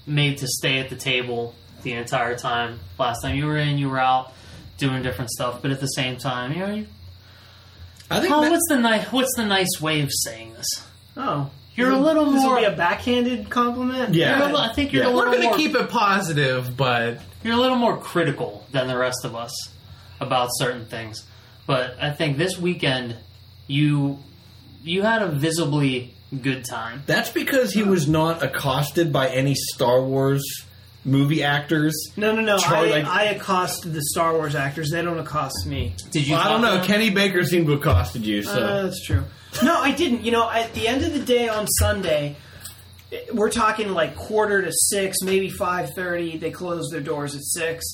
made 0.10 0.40
to 0.40 0.48
stay 0.48 0.80
at 0.80 0.90
the 0.90 0.96
table 0.96 1.54
the 1.84 1.94
entire 1.94 2.38
time. 2.38 2.80
Last 2.98 3.22
time 3.22 3.36
you 3.36 3.46
were 3.46 3.58
in, 3.58 3.78
you 3.78 3.90
were 3.90 4.00
out 4.00 4.34
doing 4.78 5.02
different 5.04 5.30
stuff, 5.32 5.62
but 5.62 5.72
at 5.72 5.80
the 5.80 5.88
same 5.88 6.18
time, 6.18 6.52
you 6.52 6.60
know, 6.60 6.74
you, 6.74 6.88
I 8.10 8.20
think 8.20 8.34
How, 8.34 8.42
that- 8.42 8.52
what's 8.52 8.66
the 8.70 8.78
nice 8.78 9.12
what's 9.12 9.36
the 9.36 9.46
nice 9.46 9.80
way 9.80 10.02
of 10.02 10.10
saying 10.12 10.54
this? 10.54 10.68
Oh, 11.16 11.50
You're 11.76 11.92
a 11.92 11.98
little 11.98 12.32
this 12.32 12.42
more. 12.44 12.56
will 12.56 12.60
be 12.62 12.66
a 12.66 12.72
backhanded 12.76 13.50
compliment. 13.50 14.14
Yeah. 14.16 14.38
you're 14.40 14.50
a 14.50 14.54
li- 14.54 14.60
I 14.70 14.74
think 14.74 14.92
you're 14.94 15.04
Yeah. 15.04 15.10
a 15.12 15.16
we're 15.16 15.26
going 15.32 15.50
to 15.50 15.56
keep 15.56 15.76
it 15.76 15.90
positive, 15.90 16.76
but 16.76 17.20
you're 17.44 17.54
a 17.54 17.58
little 17.58 17.78
more 17.78 17.98
critical 17.98 18.66
than 18.72 18.88
the 18.88 18.98
rest 18.98 19.24
of 19.26 19.36
us 19.36 19.54
about 20.20 20.50
certain 20.54 20.86
things. 20.86 21.24
But 21.68 21.96
I 22.02 22.12
think 22.12 22.38
this 22.38 22.58
weekend 22.58 23.16
you 23.68 24.20
you 24.84 25.04
had 25.04 25.22
a 25.22 25.28
visibly 25.28 26.16
good 26.36 26.66
time. 26.66 27.04
That's 27.06 27.30
because 27.30 27.74
he 27.74 27.84
was 27.84 28.08
not 28.08 28.44
accosted 28.44 29.12
by 29.14 29.30
any 29.30 29.56
Star 29.56 30.04
Wars 30.04 30.44
movie 31.06 31.44
actors. 31.44 31.94
No, 32.18 32.34
no, 32.36 32.42
no. 32.42 32.58
Charlie, 32.58 32.94
I, 32.94 32.98
like- 33.00 33.06
I 33.08 33.24
accosted 33.26 33.94
the 33.94 34.02
Star 34.02 34.34
Wars 34.34 34.56
actors. 34.56 34.92
They 34.92 35.02
don't 35.02 35.20
accost 35.20 35.66
me. 35.66 35.96
Did 36.12 36.28
you? 36.28 36.34
Well, 36.36 36.48
I 36.48 36.50
don't 36.52 36.62
know. 36.62 36.76
them? 36.78 36.86
Kenny 36.86 37.10
Baker 37.10 37.44
seemed 37.46 37.68
to 37.68 37.74
accosted 37.74 38.26
you, 38.26 38.44
so 38.44 38.52
Uh, 38.52 38.84
that's 38.84 39.06
true. 39.06 39.24
No, 39.64 39.80
I 39.80 39.92
didn't. 39.92 40.24
You 40.24 40.32
know, 40.32 40.50
at 40.50 40.74
the 40.74 40.88
end 40.88 41.04
of 41.04 41.14
the 41.14 41.20
day 41.20 41.48
on 41.50 41.66
Sunday, 41.68 42.36
we're 43.34 43.50
talking 43.50 43.90
like 43.94 44.16
quarter 44.16 44.62
to 44.62 44.72
six, 44.72 45.18
maybe 45.24 45.50
five 45.50 45.90
thirty. 45.96 46.38
They 46.38 46.52
close 46.52 46.90
their 46.92 47.02
doors 47.02 47.34
at 47.36 47.42
six. 47.44 47.86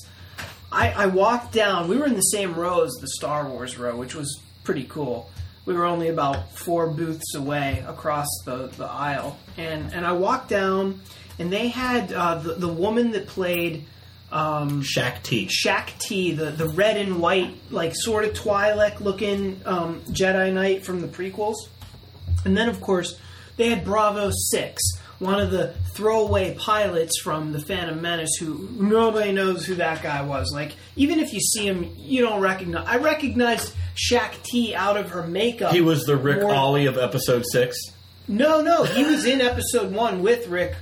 I, 0.70 0.90
I 0.92 1.06
walked 1.06 1.52
down. 1.52 1.88
We 1.88 1.96
were 1.96 2.06
in 2.06 2.14
the 2.14 2.20
same 2.20 2.54
row 2.54 2.82
as 2.82 2.92
the 3.00 3.06
Star 3.08 3.48
Wars 3.48 3.78
row, 3.78 3.96
which 3.96 4.14
was 4.14 4.40
pretty 4.64 4.84
cool. 4.84 5.30
We 5.66 5.74
were 5.74 5.84
only 5.84 6.08
about 6.08 6.52
four 6.52 6.88
booths 6.88 7.34
away 7.34 7.84
across 7.86 8.28
the, 8.44 8.68
the 8.68 8.86
aisle, 8.86 9.36
and 9.58 9.92
and 9.92 10.06
I 10.06 10.12
walked 10.12 10.48
down, 10.48 11.00
and 11.38 11.52
they 11.52 11.68
had 11.68 12.12
uh, 12.12 12.36
the 12.36 12.54
the 12.54 12.68
woman 12.68 13.12
that 13.12 13.26
played. 13.26 13.84
Um, 14.32 14.82
Shaak 14.82 15.22
Ti. 15.22 15.46
Shaak 15.48 15.98
Ti, 16.00 16.32
the, 16.32 16.46
the 16.50 16.68
red 16.68 16.96
and 16.96 17.20
white, 17.20 17.54
like 17.70 17.92
sort 17.94 18.24
of 18.24 18.34
Twi'lek 18.34 18.98
looking 18.98 19.60
um, 19.64 20.00
Jedi 20.10 20.52
Knight 20.52 20.84
from 20.84 21.00
the 21.00 21.06
prequels. 21.06 21.54
And 22.44 22.56
then, 22.56 22.68
of 22.68 22.80
course, 22.80 23.16
they 23.56 23.70
had 23.70 23.84
Bravo 23.84 24.30
6, 24.32 24.82
one 25.18 25.40
of 25.40 25.50
the 25.50 25.68
throwaway 25.94 26.54
pilots 26.58 27.20
from 27.22 27.52
The 27.52 27.60
Phantom 27.60 28.00
Menace 28.02 28.36
who 28.38 28.68
nobody 28.72 29.32
knows 29.32 29.64
who 29.64 29.76
that 29.76 30.02
guy 30.02 30.22
was. 30.22 30.52
Like, 30.52 30.72
even 30.96 31.18
if 31.18 31.32
you 31.32 31.40
see 31.40 31.66
him, 31.66 31.94
you 31.98 32.22
don't 32.22 32.40
recognize. 32.40 32.86
I 32.86 32.98
recognized 32.98 33.72
Shaak 33.94 34.42
Ti 34.42 34.74
out 34.74 34.96
of 34.96 35.10
her 35.10 35.26
makeup. 35.26 35.72
He 35.72 35.80
was 35.80 36.04
the 36.04 36.16
Rick 36.16 36.42
more- 36.42 36.54
Ollie 36.54 36.86
of 36.86 36.98
Episode 36.98 37.44
Six. 37.50 37.76
No, 38.28 38.60
no, 38.60 38.82
he 38.84 39.04
was 39.04 39.24
in 39.24 39.40
episode 39.40 39.92
1 39.92 40.20
with 40.20 40.48
Rick 40.48 40.74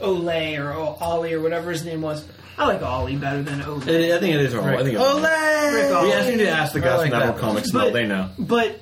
Olay 0.00 0.58
or 0.58 0.72
Ollie 0.72 1.32
or 1.32 1.40
whatever 1.40 1.70
his 1.70 1.84
name 1.84 2.02
was. 2.02 2.24
I 2.58 2.66
like 2.66 2.82
Ollie 2.82 3.16
better 3.16 3.42
than 3.42 3.60
Olay. 3.60 4.12
I 4.12 4.16
I 4.16 4.20
think 4.20 4.34
it 4.34 4.40
is 4.42 4.54
Ollie. 4.54 4.74
I 4.74 4.76
think 4.82 4.94
it's 4.94 4.98
Ollie. 5.04 5.22
Rick 5.22 5.92
Ollie. 5.94 6.06
We 6.08 6.12
asked 6.12 6.30
you 6.30 6.36
to 6.38 6.48
ask 6.48 6.72
the 6.72 6.80
guys 6.80 6.98
like 6.98 7.10
from 7.10 7.22
Apple. 7.22 7.40
Comics. 7.40 7.70
But- 7.70 7.84
no, 7.86 7.90
they 7.92 8.06
know. 8.06 8.30
But 8.38 8.80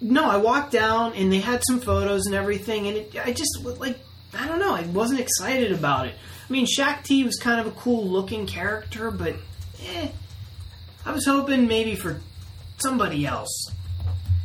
no, 0.00 0.24
I 0.24 0.36
walked 0.36 0.72
down 0.72 1.14
and 1.14 1.32
they 1.32 1.40
had 1.40 1.62
some 1.66 1.80
photos 1.80 2.26
and 2.26 2.34
everything, 2.34 2.86
and 2.86 2.96
it, 2.96 3.14
I 3.24 3.32
just 3.32 3.64
like 3.64 3.98
I 4.34 4.46
don't 4.46 4.58
know, 4.58 4.74
I 4.74 4.82
wasn't 4.82 5.20
excited 5.20 5.72
about 5.72 6.06
it. 6.06 6.14
I 6.48 6.52
mean, 6.52 6.66
Shaak 6.66 7.04
Ti 7.04 7.24
was 7.24 7.36
kind 7.36 7.60
of 7.60 7.66
a 7.66 7.70
cool 7.72 8.06
looking 8.06 8.46
character, 8.46 9.10
but 9.10 9.36
eh, 9.84 10.08
I 11.04 11.12
was 11.12 11.24
hoping 11.26 11.66
maybe 11.66 11.94
for 11.94 12.20
somebody 12.78 13.26
else. 13.26 13.70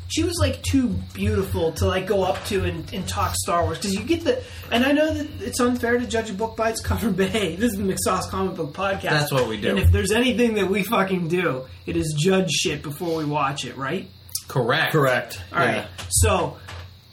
She 0.08 0.24
was 0.24 0.38
like 0.40 0.62
too 0.62 0.90
beautiful 1.14 1.72
to 1.74 1.86
like 1.86 2.06
go 2.06 2.24
up 2.24 2.44
to 2.46 2.66
and, 2.66 2.92
and 2.94 3.08
talk 3.08 3.34
Star 3.36 3.64
Wars 3.64 3.78
because 3.78 3.94
you 3.94 4.04
get 4.04 4.26
the 4.26 4.44
and 4.70 4.84
I 4.86 4.92
know 4.92 5.14
that 5.14 5.28
it's 5.42 5.60
unfair 5.62 5.98
to 5.98 6.06
judge 6.06 6.30
a 6.30 6.34
book 6.34 6.58
by 6.58 6.70
its 6.70 6.82
cover, 6.86 7.12
but 7.12 7.30
hey, 7.30 7.56
this 7.56 7.72
is 7.72 7.78
the 7.78 7.84
McSauce 7.84 8.30
Comic 8.30 8.56
Book 8.56 8.74
Podcast. 8.74 9.02
That's 9.04 9.32
what 9.32 9.48
we 9.48 9.60
do. 9.60 9.70
And 9.70 9.80
if 9.80 9.92
there's 9.92 10.12
anything 10.12 10.56
that 10.56 10.70
we 10.70 10.84
fucking 10.84 11.28
do, 11.30 11.66
it 11.86 11.96
is 11.96 12.14
judge 12.20 12.52
shit 12.52 12.84
before 12.84 13.18
we 13.18 13.26
watch 13.26 13.64
it, 13.64 13.78
right? 13.78 14.10
Correct. 14.52 14.92
Correct. 14.92 15.42
All 15.52 15.60
right. 15.60 15.88
So 16.10 16.58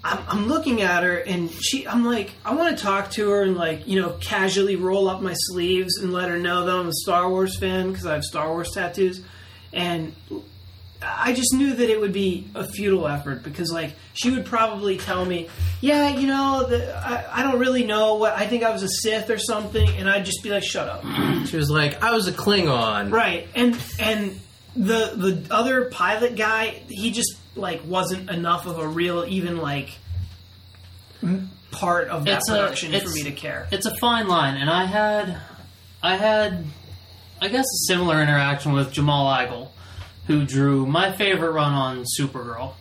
I'm, 0.04 0.18
I'm 0.28 0.46
looking 0.48 0.82
at 0.82 1.02
her, 1.02 1.16
and 1.16 1.50
she. 1.50 1.86
I'm 1.86 2.04
like, 2.04 2.32
I 2.44 2.54
want 2.54 2.76
to 2.76 2.82
talk 2.82 3.10
to 3.12 3.30
her 3.30 3.42
and 3.42 3.56
like, 3.56 3.86
you 3.86 4.00
know, 4.00 4.10
casually 4.20 4.76
roll 4.76 5.08
up 5.08 5.22
my 5.22 5.34
sleeves 5.34 5.98
and 5.98 6.12
let 6.12 6.28
her 6.28 6.38
know 6.38 6.64
that 6.66 6.74
I'm 6.74 6.88
a 6.88 6.92
Star 6.92 7.28
Wars 7.28 7.58
fan 7.58 7.90
because 7.90 8.06
I 8.06 8.14
have 8.14 8.24
Star 8.24 8.48
Wars 8.48 8.70
tattoos, 8.72 9.22
and. 9.72 10.14
I 11.00 11.32
just 11.32 11.54
knew 11.54 11.74
that 11.74 11.88
it 11.88 12.00
would 12.00 12.12
be 12.12 12.48
a 12.56 12.66
futile 12.66 13.06
effort 13.06 13.44
because, 13.44 13.70
like, 13.70 13.94
she 14.14 14.32
would 14.32 14.44
probably 14.44 14.96
tell 14.96 15.24
me, 15.24 15.48
"Yeah, 15.80 16.08
you 16.08 16.26
know, 16.26 16.66
the, 16.68 16.92
I, 16.92 17.38
I 17.38 17.42
don't 17.44 17.60
really 17.60 17.84
know 17.84 18.16
what 18.16 18.32
I 18.32 18.48
think 18.48 18.64
I 18.64 18.72
was 18.72 18.82
a 18.82 18.88
Sith 18.88 19.30
or 19.30 19.38
something," 19.38 19.88
and 19.90 20.10
I'd 20.10 20.24
just 20.24 20.42
be 20.42 20.50
like, 20.50 20.64
"Shut 20.64 20.88
up." 20.88 21.04
She 21.46 21.56
was 21.56 21.70
like, 21.70 22.02
I 22.02 22.10
was 22.10 22.26
a 22.26 22.32
Klingon. 22.32 23.12
Right, 23.12 23.46
and 23.54 23.80
and 24.00 24.40
the 24.76 25.12
the 25.16 25.46
other 25.50 25.86
pilot 25.86 26.36
guy, 26.36 26.82
he 26.88 27.10
just 27.10 27.36
like 27.56 27.82
wasn't 27.86 28.30
enough 28.30 28.66
of 28.66 28.78
a 28.78 28.86
real 28.86 29.24
even 29.26 29.56
like 29.58 29.90
part 31.70 32.08
of 32.08 32.24
that 32.24 32.38
It's 32.38 32.48
a- 32.48 32.52
production 32.52 33.00
for 33.00 33.08
me 33.10 33.24
to 33.24 33.32
care. 33.32 33.66
it's 33.70 33.86
a 33.86 33.96
fine 33.96 34.28
line, 34.28 34.56
and 34.56 34.70
I 34.70 34.84
had, 34.84 35.38
I 36.02 36.16
had, 36.16 36.64
I 37.40 37.48
guess 37.48 37.64
a 37.64 37.86
similar 37.86 38.22
interaction 38.22 38.72
with 38.72 38.92
Jamal 38.92 39.26
Igle, 39.36 39.68
who 40.26 40.44
drew 40.44 40.86
my 40.86 41.12
favorite 41.12 41.50
run 41.52 41.72
on 41.72 42.04
Supergirl, 42.18 42.74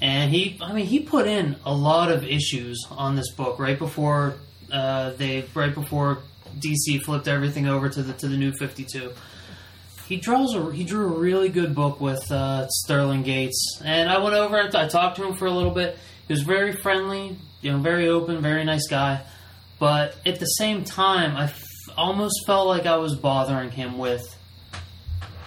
and 0.00 0.32
he, 0.32 0.58
I 0.60 0.72
mean, 0.72 0.86
he 0.86 1.00
put 1.00 1.26
in 1.26 1.56
a 1.64 1.72
lot 1.74 2.10
of 2.10 2.24
issues 2.24 2.84
on 2.90 3.14
this 3.16 3.30
book 3.32 3.58
right 3.58 3.78
before 3.78 4.34
uh, 4.72 5.10
they, 5.10 5.44
right 5.54 5.74
before 5.74 6.18
DC 6.58 7.00
flipped 7.02 7.28
everything 7.28 7.66
over 7.68 7.88
to 7.88 8.02
the 8.02 8.12
to 8.14 8.28
the 8.28 8.36
new 8.36 8.52
Fifty 8.58 8.84
Two. 8.84 9.12
He 10.10 10.16
draws 10.16 10.56
a 10.56 10.72
he 10.72 10.82
drew 10.82 11.04
a 11.14 11.18
really 11.20 11.50
good 11.50 11.72
book 11.72 12.00
with 12.00 12.32
uh, 12.32 12.66
Sterling 12.68 13.22
Gates, 13.22 13.80
and 13.84 14.10
I 14.10 14.18
went 14.18 14.34
over 14.34 14.58
and 14.58 14.74
I 14.74 14.88
talked 14.88 15.16
to 15.18 15.24
him 15.24 15.34
for 15.36 15.46
a 15.46 15.52
little 15.52 15.70
bit. 15.70 15.96
He 16.26 16.32
was 16.32 16.42
very 16.42 16.72
friendly, 16.72 17.36
you 17.60 17.70
know, 17.70 17.78
very 17.78 18.08
open, 18.08 18.42
very 18.42 18.64
nice 18.64 18.88
guy. 18.88 19.20
But 19.78 20.16
at 20.26 20.40
the 20.40 20.46
same 20.46 20.82
time, 20.82 21.36
I 21.36 21.44
f- 21.44 21.62
almost 21.96 22.44
felt 22.44 22.66
like 22.66 22.86
I 22.86 22.96
was 22.96 23.14
bothering 23.14 23.70
him 23.70 23.98
with 23.98 24.22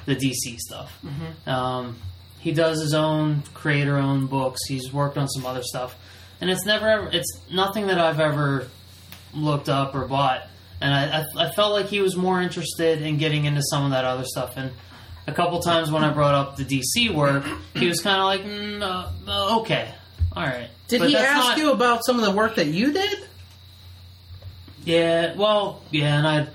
the 0.06 0.16
DC 0.16 0.58
stuff. 0.60 0.98
Um, 1.46 1.98
he 2.40 2.54
does 2.54 2.80
his 2.80 2.94
own 2.94 3.44
creator 3.54 3.98
owned 3.98 4.30
books. 4.30 4.62
He's 4.66 4.94
worked 4.94 5.18
on 5.18 5.28
some 5.28 5.46
other 5.46 5.62
stuff, 5.62 5.94
and 6.40 6.50
it's 6.50 6.66
never 6.66 7.10
it's 7.12 7.38
nothing 7.52 7.88
that 7.88 8.00
I've 8.00 8.22
ever 8.22 8.70
looked 9.34 9.68
up 9.68 9.94
or 9.94 10.08
bought. 10.08 10.48
And 10.84 10.94
I, 10.94 11.22
I, 11.22 11.46
I 11.48 11.52
felt 11.52 11.72
like 11.72 11.86
he 11.86 12.02
was 12.02 12.18
more 12.18 12.42
interested 12.42 13.02
in 13.02 13.18
getting 13.18 13.46
into 13.46 13.62
some 13.62 13.86
of 13.86 13.92
that 13.92 14.04
other 14.04 14.26
stuff. 14.26 14.58
And 14.58 14.72
a 15.26 15.32
couple 15.32 15.62
times 15.62 15.90
when 15.90 16.04
I 16.04 16.12
brought 16.12 16.36
up 16.36 16.58
the 16.58 16.66
DC 16.66 17.10
work, 17.16 17.46
he 17.74 17.88
was 17.88 18.02
kind 18.02 18.20
of 18.20 18.26
like, 18.26 18.42
mm, 18.44 19.10
uh, 19.26 19.60
"Okay, 19.62 19.88
all 20.36 20.44
right." 20.44 20.68
Did 20.90 21.00
But 21.00 21.08
he 21.10 21.16
ask 21.16 21.52
not- 21.52 21.58
you 21.58 21.72
about 21.72 22.06
some 22.06 22.20
of 22.20 22.26
the 22.26 22.32
work 22.32 22.56
that 22.56 22.68
you 22.68 22.92
did? 22.92 23.20
Yeah, 24.84 25.36
well, 25.36 25.82
yeah, 25.92 26.18
and 26.18 26.28
I 26.28 26.48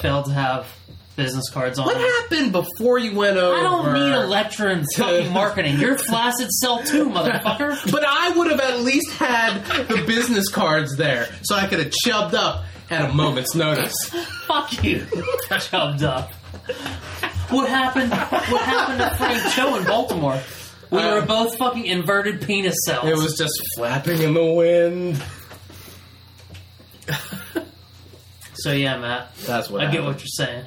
failed 0.00 0.26
to 0.26 0.32
have 0.32 0.68
business 1.16 1.50
cards 1.50 1.80
on. 1.80 1.86
What 1.86 1.96
happened 1.96 2.52
before 2.52 2.98
you 2.98 3.16
went 3.16 3.36
over? 3.36 3.56
I 3.58 3.62
don't 3.62 3.92
need 3.92 4.12
a 4.12 4.26
lecture 4.28 4.68
in 4.68 4.84
fucking 4.96 5.32
marketing. 5.32 5.78
You're 5.80 5.98
flaccid 5.98 6.50
sell 6.50 6.84
too, 6.84 7.06
motherfucker. 7.10 7.76
But 7.90 8.04
I 8.06 8.36
would 8.36 8.50
have 8.52 8.60
at 8.60 8.80
least 8.80 9.10
had 9.14 9.64
the 9.88 10.04
business 10.06 10.48
cards 10.48 10.96
there, 10.96 11.26
so 11.42 11.56
I 11.56 11.66
could 11.66 11.80
have 11.80 11.90
chubbed 11.90 12.36
up 12.36 12.64
at 12.90 13.10
a 13.10 13.12
moment's 13.14 13.54
notice. 13.54 13.94
Fuck 14.46 14.82
you, 14.84 15.06
chubbed 15.60 16.02
up. 16.02 16.32
What 17.50 17.68
happened? 17.68 18.10
What 18.10 18.62
happened 18.62 18.98
to 19.00 19.10
Frank 19.16 19.52
Cho 19.54 19.76
in 19.76 19.84
Baltimore? 19.84 20.40
We 20.90 20.98
Uh, 20.98 21.14
were 21.20 21.26
both 21.26 21.56
fucking 21.58 21.84
inverted 21.86 22.42
penis 22.46 22.76
cells. 22.86 23.08
It 23.08 23.16
was 23.16 23.36
just 23.36 23.54
flapping 23.76 24.20
in 24.22 24.34
the 24.34 24.44
wind. 24.44 25.22
so 28.54 28.72
yeah, 28.72 28.98
Matt. 28.98 29.34
That's 29.46 29.68
what 29.70 29.80
I 29.80 29.84
get 29.86 29.94
happened. 29.94 30.06
what 30.06 30.18
you're 30.20 30.46
saying. 30.46 30.64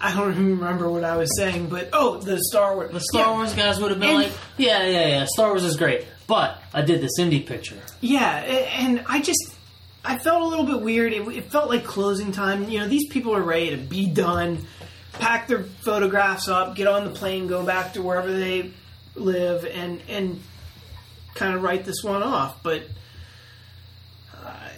I 0.00 0.14
don't 0.14 0.30
even 0.30 0.58
remember 0.60 0.88
what 0.88 1.02
I 1.02 1.16
was 1.16 1.28
saying, 1.36 1.68
but 1.68 1.88
oh, 1.92 2.18
the 2.18 2.38
Star 2.44 2.76
Wars. 2.76 2.92
The 2.92 3.00
Star 3.00 3.22
yeah. 3.26 3.32
Wars 3.32 3.52
guys 3.54 3.80
would 3.80 3.90
have 3.90 3.98
been 4.00 4.10
And- 4.10 4.18
like, 4.24 4.32
yeah, 4.56 4.84
yeah, 4.86 5.08
yeah. 5.08 5.26
Star 5.28 5.48
Wars 5.48 5.64
is 5.64 5.76
great, 5.76 6.06
but 6.28 6.62
I 6.72 6.82
did 6.82 7.00
this 7.00 7.18
indie 7.18 7.44
picture. 7.44 7.76
Yeah, 8.00 8.42
a- 8.44 8.68
and 8.78 9.04
I 9.08 9.20
just 9.20 9.54
I 10.04 10.18
felt 10.18 10.42
a 10.42 10.46
little 10.46 10.64
bit 10.64 10.80
weird. 10.80 11.12
It, 11.12 11.26
it 11.28 11.50
felt 11.50 11.68
like 11.68 11.84
closing 11.84 12.32
time. 12.32 12.68
You 12.68 12.80
know, 12.80 12.88
these 12.88 13.08
people 13.08 13.34
are 13.34 13.42
ready 13.42 13.70
to 13.70 13.76
be 13.76 14.06
done, 14.06 14.64
pack 15.14 15.48
their 15.48 15.64
photographs 15.64 16.48
up, 16.48 16.74
get 16.76 16.86
on 16.86 17.04
the 17.04 17.10
plane, 17.10 17.46
go 17.46 17.64
back 17.64 17.92
to 17.94 18.02
wherever 18.02 18.30
they 18.32 18.70
live, 19.14 19.64
and 19.66 20.00
and 20.08 20.40
kind 21.34 21.54
of 21.54 21.62
write 21.62 21.84
this 21.84 22.02
one 22.02 22.22
off. 22.22 22.62
But 22.62 22.84
I, 24.44 24.70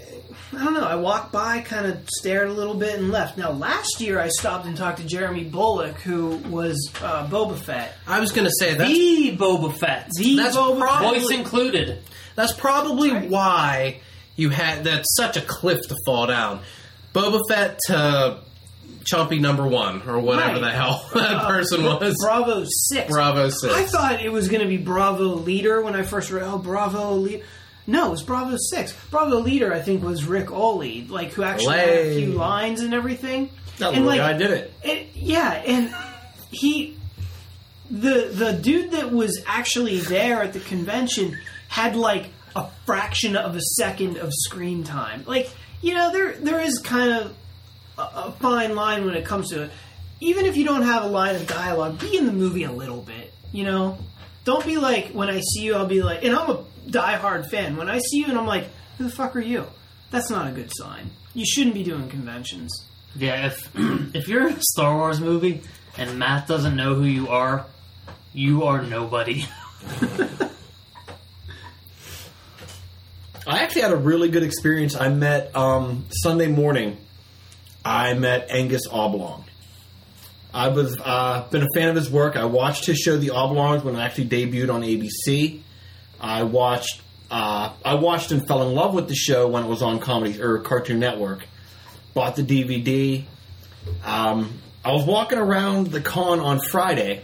I 0.52 0.64
don't 0.64 0.74
know. 0.74 0.84
I 0.84 0.96
walked 0.96 1.32
by, 1.32 1.60
kind 1.60 1.86
of 1.86 2.08
stared 2.08 2.48
a 2.48 2.52
little 2.52 2.74
bit, 2.74 2.98
and 2.98 3.10
left. 3.10 3.38
Now, 3.38 3.52
last 3.52 4.00
year 4.00 4.18
I 4.18 4.28
stopped 4.28 4.66
and 4.66 4.76
talked 4.76 4.98
to 4.98 5.04
Jeremy 5.06 5.44
Bulloch, 5.44 5.96
who 6.00 6.36
was 6.48 6.90
uh, 7.02 7.26
Boba 7.28 7.56
Fett. 7.58 7.96
I 8.06 8.20
was 8.20 8.32
going 8.32 8.46
to 8.46 8.52
say 8.58 8.74
that's 8.74 8.90
The 8.90 9.36
Boba 9.36 9.76
Fett, 9.76 10.08
The 10.16 10.36
That's 10.36 10.56
Boba 10.56 10.78
probably- 10.80 11.20
voice 11.20 11.30
included. 11.30 12.02
that's 12.34 12.52
probably 12.52 13.10
Right. 13.12 13.28
why 13.28 14.00
you 14.40 14.50
had 14.50 14.84
that's 14.84 15.14
such 15.16 15.36
a 15.36 15.40
cliff 15.42 15.80
to 15.88 15.96
fall 16.06 16.26
down. 16.26 16.60
Boba 17.14 17.40
Fett 17.48 17.78
to 17.86 18.38
Chumpy 19.04 19.40
number 19.40 19.66
one 19.66 20.02
or 20.08 20.20
whatever 20.20 20.54
Right. 20.54 20.60
the 20.60 20.70
hell 20.70 21.08
that 21.14 21.36
uh, 21.36 21.46
person 21.46 21.82
was. 21.84 22.14
Bravo 22.22 22.64
six. 22.66 23.10
Bravo 23.10 23.48
six. 23.50 23.74
I 23.74 23.84
thought 23.84 24.22
it 24.24 24.30
was 24.30 24.48
going 24.48 24.62
to 24.62 24.68
be 24.68 24.76
Bravo 24.76 25.24
leader 25.34 25.82
when 25.82 25.94
I 25.94 26.02
first 26.02 26.30
read. 26.30 26.42
Oh, 26.44 26.58
Bravo 26.58 27.14
leader. 27.14 27.44
No, 27.86 28.08
it 28.08 28.10
was 28.10 28.22
Bravo 28.22 28.56
six. 28.58 28.92
Bravo 29.10 29.38
leader, 29.40 29.72
I 29.74 29.80
think, 29.80 30.02
was 30.04 30.24
Rick 30.24 30.50
Oley, 30.52 31.06
like 31.08 31.32
who 31.32 31.42
actually 31.42 31.78
had 31.78 31.88
a 31.88 32.14
few 32.16 32.32
lines 32.32 32.80
and 32.80 32.94
everything. 32.94 33.50
That 33.78 33.94
and 33.94 34.06
like, 34.06 34.18
guy 34.18 34.34
did 34.34 34.50
it. 34.50 34.72
it, 34.84 35.08
yeah, 35.14 35.50
and 35.66 35.94
he, 36.50 36.96
the 37.90 38.30
the 38.32 38.52
dude 38.52 38.92
that 38.92 39.10
was 39.10 39.42
actually 39.46 39.98
there 40.00 40.42
at 40.42 40.52
the 40.52 40.60
convention 40.60 41.38
had 41.68 41.96
like 41.96 42.26
fraction 42.90 43.36
of 43.36 43.54
a 43.54 43.60
second 43.60 44.16
of 44.16 44.32
screen 44.34 44.82
time. 44.82 45.22
Like 45.24 45.48
you 45.80 45.94
know, 45.94 46.12
there 46.12 46.32
there 46.32 46.60
is 46.60 46.80
kind 46.80 47.12
of 47.12 47.36
a, 47.96 48.02
a 48.02 48.32
fine 48.40 48.74
line 48.74 49.04
when 49.04 49.14
it 49.14 49.24
comes 49.24 49.50
to 49.50 49.62
it. 49.62 49.70
Even 50.20 50.44
if 50.44 50.56
you 50.56 50.64
don't 50.64 50.82
have 50.82 51.04
a 51.04 51.06
line 51.06 51.36
of 51.36 51.46
dialogue, 51.46 52.00
be 52.00 52.16
in 52.16 52.26
the 52.26 52.32
movie 52.32 52.64
a 52.64 52.72
little 52.72 53.00
bit. 53.00 53.32
You 53.52 53.64
know, 53.64 53.98
don't 54.44 54.66
be 54.66 54.76
like 54.76 55.12
when 55.12 55.28
I 55.28 55.38
see 55.40 55.62
you, 55.62 55.76
I'll 55.76 55.86
be 55.86 56.02
like, 56.02 56.24
and 56.24 56.34
I'm 56.34 56.50
a 56.50 56.64
diehard 56.88 57.48
fan. 57.48 57.76
When 57.76 57.88
I 57.88 57.98
see 57.98 58.18
you, 58.18 58.26
and 58.26 58.36
I'm 58.36 58.46
like, 58.46 58.66
who 58.98 59.04
the 59.04 59.10
fuck 59.10 59.36
are 59.36 59.40
you? 59.40 59.66
That's 60.10 60.28
not 60.28 60.48
a 60.48 60.50
good 60.50 60.72
sign. 60.74 61.10
You 61.32 61.46
shouldn't 61.46 61.74
be 61.74 61.84
doing 61.84 62.08
conventions. 62.08 62.86
Yeah, 63.14 63.46
if 63.46 63.70
if 64.16 64.26
you're 64.26 64.48
in 64.48 64.54
a 64.54 64.62
Star 64.62 64.96
Wars 64.96 65.20
movie 65.20 65.62
and 65.96 66.18
Matt 66.18 66.48
doesn't 66.48 66.74
know 66.74 66.94
who 66.94 67.04
you 67.04 67.28
are, 67.28 67.66
you 68.32 68.64
are 68.64 68.82
nobody. 68.82 69.44
I 73.46 73.62
actually 73.62 73.82
had 73.82 73.92
a 73.92 73.96
really 73.96 74.28
good 74.28 74.42
experience. 74.42 74.94
I 74.94 75.08
met 75.08 75.54
um, 75.56 76.06
Sunday 76.10 76.48
morning. 76.48 76.98
I 77.84 78.14
met 78.14 78.50
Angus 78.50 78.86
Oblong. 78.90 79.44
I 80.52 80.68
was 80.68 80.98
uh, 81.02 81.46
been 81.50 81.62
a 81.62 81.68
fan 81.74 81.88
of 81.88 81.96
his 81.96 82.10
work. 82.10 82.36
I 82.36 82.44
watched 82.44 82.84
his 82.86 82.98
show, 82.98 83.16
The 83.16 83.30
Oblongs, 83.30 83.82
when 83.82 83.94
it 83.94 83.98
actually 83.98 84.28
debuted 84.28 84.72
on 84.72 84.82
ABC. 84.82 85.60
I 86.20 86.42
watched. 86.42 87.00
Uh, 87.30 87.72
I 87.84 87.94
watched 87.94 88.32
and 88.32 88.46
fell 88.46 88.68
in 88.68 88.74
love 88.74 88.92
with 88.92 89.08
the 89.08 89.14
show 89.14 89.46
when 89.46 89.62
it 89.64 89.68
was 89.68 89.82
on 89.82 90.00
Comedy 90.00 90.42
or 90.42 90.58
Cartoon 90.58 90.98
Network. 90.98 91.46
Bought 92.12 92.34
the 92.34 92.42
DVD. 92.42 93.24
Um, 94.04 94.58
I 94.84 94.92
was 94.92 95.06
walking 95.06 95.38
around 95.38 95.86
the 95.88 96.00
con 96.00 96.40
on 96.40 96.58
Friday, 96.70 97.22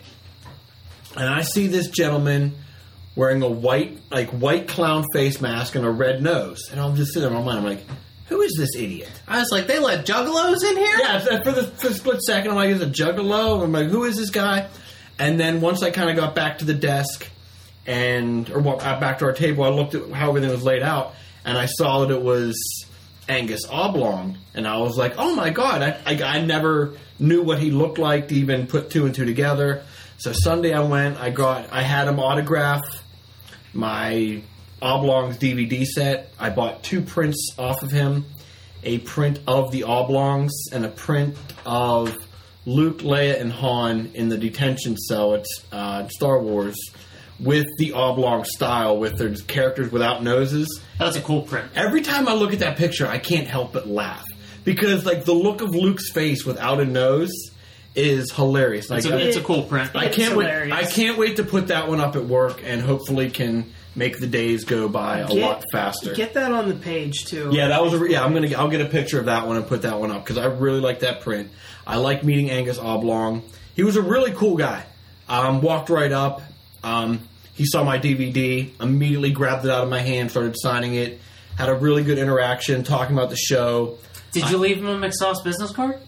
and 1.16 1.28
I 1.28 1.42
see 1.42 1.66
this 1.66 1.88
gentleman 1.88 2.54
wearing 3.16 3.42
a 3.42 3.48
white, 3.48 3.98
like 4.10 4.28
white 4.28 4.68
clown 4.68 5.04
face 5.12 5.40
mask 5.40 5.74
and 5.74 5.84
a 5.84 5.90
red 5.90 6.22
nose, 6.22 6.68
and 6.70 6.78
I'm 6.78 6.94
just 6.94 7.12
sitting 7.12 7.28
in 7.28 7.34
my 7.34 7.42
mind. 7.42 7.58
I'm 7.58 7.64
like, 7.64 7.84
who 8.26 8.42
is 8.42 8.54
this 8.56 8.76
idiot? 8.76 9.10
I 9.26 9.40
was 9.40 9.50
like, 9.50 9.66
they 9.66 9.78
let 9.78 10.04
juggalos 10.06 10.62
in 10.62 10.76
here? 10.76 10.98
Yeah, 10.98 11.42
for 11.42 11.52
the, 11.52 11.64
for 11.64 11.92
split 11.92 12.20
second, 12.22 12.50
I'm 12.50 12.56
like, 12.56 12.70
is 12.70 12.82
a 12.82 12.86
juggalo? 12.86 13.64
I'm 13.64 13.72
like, 13.72 13.88
who 13.88 14.04
is 14.04 14.16
this 14.16 14.30
guy? 14.30 14.68
And 15.18 15.40
then 15.40 15.60
once 15.60 15.82
I 15.82 15.90
kind 15.90 16.10
of 16.10 16.16
got 16.16 16.34
back 16.34 16.58
to 16.58 16.64
the 16.64 16.74
desk 16.74 17.26
and 17.86 18.50
or 18.50 18.58
uh, 18.58 19.00
back 19.00 19.18
to 19.20 19.24
our 19.24 19.32
table, 19.32 19.64
I 19.64 19.70
looked 19.70 19.94
at 19.94 20.10
how 20.10 20.28
everything 20.28 20.50
was 20.50 20.64
laid 20.64 20.82
out, 20.82 21.14
and 21.44 21.56
I 21.56 21.66
saw 21.66 22.04
that 22.04 22.14
it 22.14 22.22
was 22.22 22.56
Angus 23.28 23.62
Oblong, 23.70 24.36
and 24.54 24.68
I 24.68 24.78
was 24.78 24.98
like, 24.98 25.14
oh 25.16 25.34
my 25.34 25.50
god, 25.50 25.82
I, 25.82 25.98
I, 26.04 26.22
I 26.22 26.44
never 26.44 26.96
knew 27.18 27.42
what 27.42 27.58
he 27.60 27.70
looked 27.70 27.98
like 27.98 28.28
to 28.28 28.34
even 28.34 28.66
put 28.66 28.90
two 28.90 29.06
and 29.06 29.14
two 29.14 29.24
together. 29.24 29.84
So 30.18 30.32
Sunday 30.32 30.72
I 30.72 30.80
went, 30.80 31.18
I 31.18 31.30
got, 31.30 31.72
I 31.72 31.82
had 31.82 32.08
him 32.08 32.18
autograph 32.18 32.82
my 33.76 34.42
Oblongs 34.82 35.38
DVD 35.38 35.84
set. 35.84 36.32
I 36.38 36.50
bought 36.50 36.82
two 36.82 37.02
prints 37.02 37.54
off 37.58 37.82
of 37.82 37.90
him 37.90 38.24
a 38.82 38.98
print 38.98 39.40
of 39.46 39.72
the 39.72 39.82
Oblongs 39.82 40.52
and 40.72 40.84
a 40.84 40.88
print 40.88 41.36
of 41.64 42.16
Luke, 42.66 42.98
Leia, 42.98 43.40
and 43.40 43.52
Han 43.52 44.12
in 44.14 44.28
the 44.28 44.38
detention 44.38 44.96
cell 44.96 45.34
at 45.34 45.44
uh, 45.72 46.08
Star 46.08 46.40
Wars 46.40 46.76
with 47.40 47.66
the 47.78 47.92
Oblong 47.92 48.44
style, 48.44 48.98
with 48.98 49.18
their 49.18 49.34
characters 49.34 49.90
without 49.90 50.22
noses. 50.22 50.80
That's 50.98 51.16
a 51.16 51.20
cool 51.20 51.42
print. 51.42 51.70
Every 51.74 52.00
time 52.02 52.28
I 52.28 52.34
look 52.34 52.52
at 52.52 52.60
that 52.60 52.76
picture, 52.76 53.06
I 53.06 53.18
can't 53.18 53.46
help 53.46 53.72
but 53.72 53.88
laugh 53.88 54.24
because, 54.64 55.04
like, 55.04 55.24
the 55.24 55.34
look 55.34 55.60
of 55.60 55.74
Luke's 55.74 56.10
face 56.12 56.44
without 56.44 56.80
a 56.80 56.84
nose 56.84 57.32
is 57.96 58.30
hilarious. 58.32 58.90
Like, 58.90 58.98
It's 58.98 59.06
a, 59.06 59.28
it's 59.28 59.36
a 59.36 59.42
cool 59.42 59.62
print. 59.62 59.90
I 59.94 60.08
can't 60.08 60.36
wait. 60.36 60.72
I 60.72 60.84
can't 60.84 61.18
wait 61.18 61.36
to 61.36 61.44
put 61.44 61.68
that 61.68 61.88
one 61.88 62.00
up 62.00 62.14
at 62.16 62.24
work, 62.24 62.60
and 62.64 62.80
hopefully 62.80 63.30
can 63.30 63.72
make 63.94 64.18
the 64.18 64.26
days 64.26 64.64
go 64.64 64.88
by 64.88 65.20
a 65.20 65.28
Get- 65.28 65.36
lot 65.38 65.64
faster. 65.72 66.14
Get 66.14 66.34
that 66.34 66.52
on 66.52 66.68
the 66.68 66.74
page 66.74 67.24
too. 67.24 67.48
yeah, 67.52 67.68
that 67.68 67.82
was 67.82 67.94
a 67.94 68.10
yeah. 68.10 68.22
I'm 68.24 68.34
gonna 68.34 68.54
I'll 68.56 68.68
get 68.68 68.82
a 68.82 68.86
picture 68.86 69.18
of 69.18 69.26
that 69.26 69.46
one 69.46 69.56
and 69.56 69.66
put 69.66 69.82
that 69.82 69.98
one 69.98 70.10
up 70.10 70.22
because 70.24 70.36
I 70.38 70.44
really 70.46 70.80
like 70.80 71.00
that 71.00 71.22
print. 71.22 71.50
I 71.86 71.96
like 71.96 72.22
meeting 72.22 72.50
Angus 72.50 72.78
Oblong. 72.78 73.42
He 73.74 73.82
was 73.82 73.96
a 73.96 74.02
really 74.02 74.32
cool 74.32 74.56
guy. 74.56 74.84
Um, 75.28 75.60
walked 75.60 75.88
right 75.90 76.12
up. 76.12 76.42
Um, 76.84 77.20
he 77.54 77.64
saw 77.64 77.82
my 77.84 77.98
DVD, 77.98 78.70
immediately 78.80 79.30
grabbed 79.32 79.64
it 79.64 79.70
out 79.70 79.82
of 79.82 79.88
my 79.90 80.00
hand, 80.00 80.30
started 80.30 80.54
signing 80.58 80.94
it. 80.94 81.20
Had 81.56 81.68
a 81.70 81.74
really 81.74 82.04
good 82.04 82.18
interaction, 82.18 82.84
talking 82.84 83.16
about 83.16 83.30
the 83.30 83.36
show. 83.36 83.96
Did 84.32 84.50
you 84.50 84.58
leave 84.58 84.76
him 84.78 84.88
a 84.88 84.96
McSauce 85.08 85.42
business 85.42 85.72
card? 85.72 85.98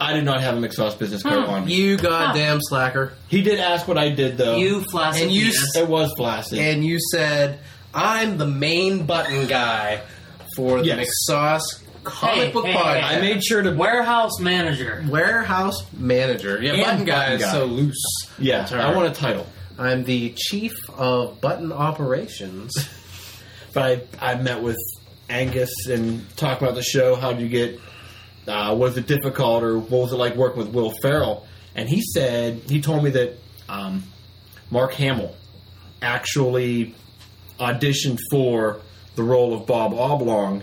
I 0.00 0.12
did 0.12 0.24
not 0.24 0.40
have 0.40 0.56
a 0.56 0.60
McSauce 0.60 0.96
business 0.98 1.22
card 1.22 1.44
Hmm. 1.44 1.50
on 1.50 1.64
me. 1.66 1.74
You 1.74 1.96
goddamn 1.96 2.60
slacker. 2.62 3.12
He 3.28 3.42
did 3.42 3.58
ask 3.58 3.88
what 3.88 3.98
I 3.98 4.10
did 4.10 4.36
though. 4.38 4.56
You 4.56 4.82
flaccid 4.82 5.24
And 5.24 5.32
you 5.32 5.46
penis. 5.50 5.76
it 5.76 5.88
was 5.88 6.12
flaccid. 6.16 6.58
And 6.60 6.84
you 6.84 6.98
said, 7.12 7.58
I'm 7.92 8.38
the 8.38 8.46
main 8.46 9.06
button 9.06 9.46
guy 9.48 10.02
for 10.56 10.78
the 10.80 10.86
Yes. 10.86 11.08
McSauce 11.28 11.62
comic 12.04 12.34
Hey, 12.46 12.50
book 12.52 12.66
hey, 12.66 12.74
podcast. 12.74 13.00
hey. 13.00 13.16
I 13.16 13.20
made 13.20 13.42
sure 13.44 13.60
to 13.62 13.72
warehouse 13.72 14.38
manager. 14.38 15.04
Warehouse 15.08 15.82
manager. 15.92 16.62
Yeah, 16.62 16.74
And 16.74 16.82
button 16.82 17.04
guy 17.04 17.18
button 17.24 17.36
is 17.36 17.42
guy. 17.42 17.52
so 17.52 17.64
loose. 17.66 18.04
yeah. 18.38 18.64
Term. 18.66 18.80
I 18.80 18.94
want 18.94 19.08
a 19.08 19.14
title. 19.14 19.46
I'm 19.78 20.04
the 20.04 20.30
chief 20.36 20.72
of 20.96 21.40
button 21.40 21.72
operations. 21.72 22.72
but 23.72 24.06
I, 24.20 24.32
I 24.32 24.34
met 24.36 24.62
with 24.62 24.78
Angus 25.28 25.70
and 25.88 26.24
talked 26.36 26.62
about 26.62 26.74
the 26.74 26.82
show. 26.82 27.14
How 27.16 27.32
did 27.32 27.42
you 27.42 27.48
get? 27.48 27.80
Uh, 28.48 28.74
was 28.74 28.96
it 28.96 29.06
difficult, 29.06 29.62
or 29.62 29.78
what 29.78 29.90
was 29.90 30.12
it 30.12 30.16
like 30.16 30.34
working 30.34 30.58
with 30.58 30.68
Will 30.68 30.92
Ferrell? 31.02 31.46
And 31.74 31.88
he 31.88 32.00
said 32.00 32.62
he 32.68 32.80
told 32.80 33.04
me 33.04 33.10
that 33.10 33.38
um, 33.68 34.02
Mark 34.70 34.94
Hamill 34.94 35.34
actually 36.02 36.94
auditioned 37.60 38.18
for 38.30 38.80
the 39.16 39.22
role 39.22 39.54
of 39.54 39.66
Bob 39.66 39.92
Oblong, 39.92 40.62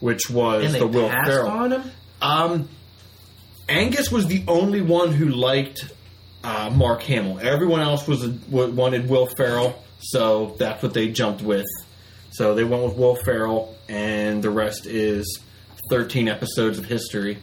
which 0.00 0.30
was 0.30 0.72
the 0.72 0.86
Will 0.86 1.08
Ferrell. 1.08 1.48
on 1.48 1.72
him? 1.72 1.90
Um, 2.22 2.68
Angus 3.68 4.10
was 4.10 4.26
the 4.26 4.44
only 4.48 4.80
one 4.82 5.12
who 5.12 5.28
liked 5.28 5.92
uh, 6.44 6.70
Mark 6.74 7.02
Hamill. 7.02 7.38
Everyone 7.40 7.80
else 7.80 8.06
was 8.06 8.26
w- 8.28 8.72
wanted 8.72 9.08
Will 9.08 9.26
Ferrell, 9.36 9.82
so 10.00 10.54
that's 10.58 10.82
what 10.82 10.94
they 10.94 11.08
jumped 11.08 11.42
with. 11.42 11.66
So 12.32 12.54
they 12.54 12.64
went 12.64 12.84
with 12.84 12.96
Will 12.96 13.16
Ferrell, 13.16 13.76
and 13.88 14.42
the 14.42 14.50
rest 14.50 14.86
is 14.86 15.40
13 15.90 16.28
episodes 16.28 16.78
of 16.78 16.86
history. 16.86 17.38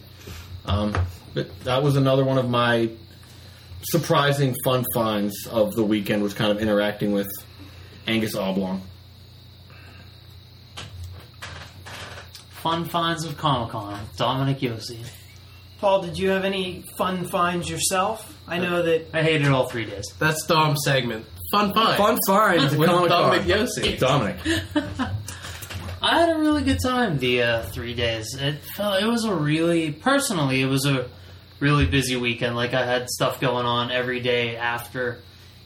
Um, 0.65 0.95
but 1.33 1.59
that 1.65 1.83
was 1.83 1.95
another 1.95 2.23
one 2.25 2.37
of 2.37 2.49
my 2.49 2.89
surprising 3.83 4.55
fun 4.63 4.83
finds 4.93 5.45
of 5.47 5.75
the 5.75 5.83
weekend. 5.83 6.23
Was 6.23 6.33
kind 6.33 6.51
of 6.51 6.59
interacting 6.59 7.11
with 7.11 7.27
Angus 8.07 8.35
Oblong. 8.35 8.81
Fun 12.49 12.85
finds 12.85 13.23
of 13.23 13.37
Comic 13.37 13.69
Con. 13.69 13.99
Dominic 14.17 14.59
Yossi. 14.59 15.05
Paul, 15.79 16.01
did 16.01 16.17
you 16.17 16.29
have 16.29 16.43
any 16.43 16.83
fun 16.97 17.25
finds 17.25 17.69
yourself? 17.69 18.35
I 18.47 18.57
know 18.57 18.81
that 18.81 19.09
I 19.13 19.21
hated 19.21 19.45
it 19.45 19.51
all 19.51 19.69
three 19.69 19.85
days. 19.85 20.05
That's 20.17 20.43
Dom's 20.47 20.79
segment. 20.83 21.25
Fun 21.51 21.71
find. 21.73 21.97
Fun 21.97 22.17
finds 22.27 22.75
With 22.77 22.89
Comic-Con. 22.89 23.31
Dominic 23.31 23.47
Yossi. 23.47 23.99
Dominic. 23.99 24.37
I 26.07 26.21
had 26.21 26.29
a 26.29 26.39
really 26.39 26.63
good 26.63 26.79
time 26.79 27.17
the 27.17 27.41
uh, 27.41 27.63
three 27.63 27.93
days. 27.93 28.33
It 28.33 28.61
felt 28.77 29.03
it 29.03 29.05
was 29.05 29.25
a 29.25 29.35
really 29.35 29.91
personally 29.91 30.61
it 30.61 30.67
was 30.67 30.85
a 30.85 31.09
really 31.59 31.85
busy 31.85 32.15
weekend. 32.15 32.55
Like 32.55 32.73
I 32.73 32.85
had 32.85 33.09
stuff 33.09 33.41
going 33.41 33.65
on 33.65 33.91
every 33.91 34.21
day 34.21 34.55
after 34.55 35.19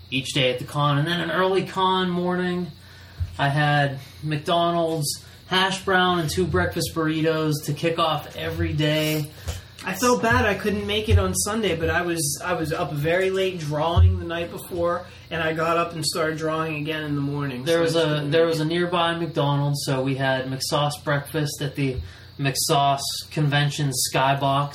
each 0.10 0.34
day 0.34 0.52
at 0.52 0.58
the 0.58 0.66
con, 0.66 0.98
and 0.98 1.08
then 1.08 1.20
an 1.22 1.30
early 1.30 1.66
con 1.66 2.10
morning. 2.10 2.72
I 3.38 3.50
had 3.50 4.00
McDonald's 4.24 5.24
hash 5.46 5.86
brown 5.86 6.18
and 6.18 6.28
two 6.28 6.48
breakfast 6.48 6.96
burritos 6.96 7.66
to 7.66 7.74
kick 7.74 8.00
off 8.00 8.36
every 8.36 8.74
day. 8.74 9.30
I 9.84 9.94
felt 9.96 10.22
bad 10.22 10.46
I 10.46 10.54
couldn't 10.54 10.86
make 10.86 11.10
it 11.10 11.18
on 11.18 11.34
Sunday, 11.34 11.76
but 11.76 11.90
I 11.90 12.02
was 12.02 12.40
I 12.44 12.54
was 12.54 12.72
up 12.72 12.94
very 12.94 13.32
late 13.32 13.60
drawing 13.60 14.20
the 14.20 14.26
night 14.26 14.52
before, 14.52 15.06
and 15.30 15.42
I 15.42 15.54
got 15.54 15.78
up 15.78 15.94
and 15.94 16.06
started 16.06 16.38
drawing 16.38 16.76
again 16.76 17.04
in 17.04 17.16
the 17.16 17.22
morning. 17.22 17.64
There 17.64 17.86
so 17.88 18.00
was 18.02 18.22
a 18.22 18.26
there 18.28 18.46
was 18.46 18.60
a 18.60 18.66
nearby 18.66 19.16
McDonald's, 19.16 19.84
so 19.86 20.02
we 20.04 20.16
had 20.16 20.46
McSauce 20.46 21.04
breakfast 21.04 21.62
at 21.62 21.76
the 21.76 21.98
McSauce 22.40 23.02
Convention 23.32 23.92
Skybox 24.14 24.74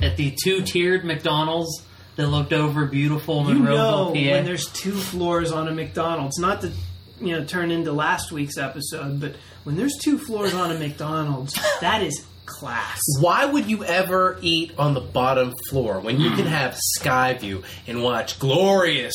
at 0.00 0.16
the 0.16 0.36
two 0.42 0.62
tiered 0.62 1.04
McDonald's 1.04 1.82
that 2.16 2.28
looked 2.28 2.52
over 2.52 2.86
beautiful 2.86 3.48
it. 3.48 3.54
you 3.54 3.60
Monroeville, 3.60 3.66
know 3.66 4.06
PA. 4.12 4.30
when 4.32 4.44
there's 4.44 4.66
two 4.72 4.92
floors 4.92 5.52
on 5.52 5.68
a 5.68 5.72
McDonald's, 5.72 6.38
not 6.38 6.60
to 6.60 6.72
you 7.20 7.32
know 7.32 7.44
turn 7.44 7.70
into 7.70 7.92
last 7.92 8.30
week's 8.30 8.56
episode, 8.56 9.20
but 9.20 9.34
when 9.64 9.76
there's 9.76 9.96
two 9.96 10.18
floors 10.18 10.54
on 10.54 10.70
a 10.70 10.78
McDonald's, 10.78 11.54
that 11.80 12.02
is 12.02 12.24
class. 12.48 12.98
Why 13.20 13.44
would 13.44 13.68
you 13.70 13.84
ever 13.84 14.38
eat 14.40 14.72
on 14.78 14.94
the 14.94 15.00
bottom 15.00 15.54
floor 15.68 16.00
when 16.00 16.18
you 16.20 16.30
can 16.30 16.46
have 16.46 16.76
sky 16.76 17.34
view 17.34 17.62
and 17.86 18.02
watch 18.02 18.38
glorious 18.38 19.14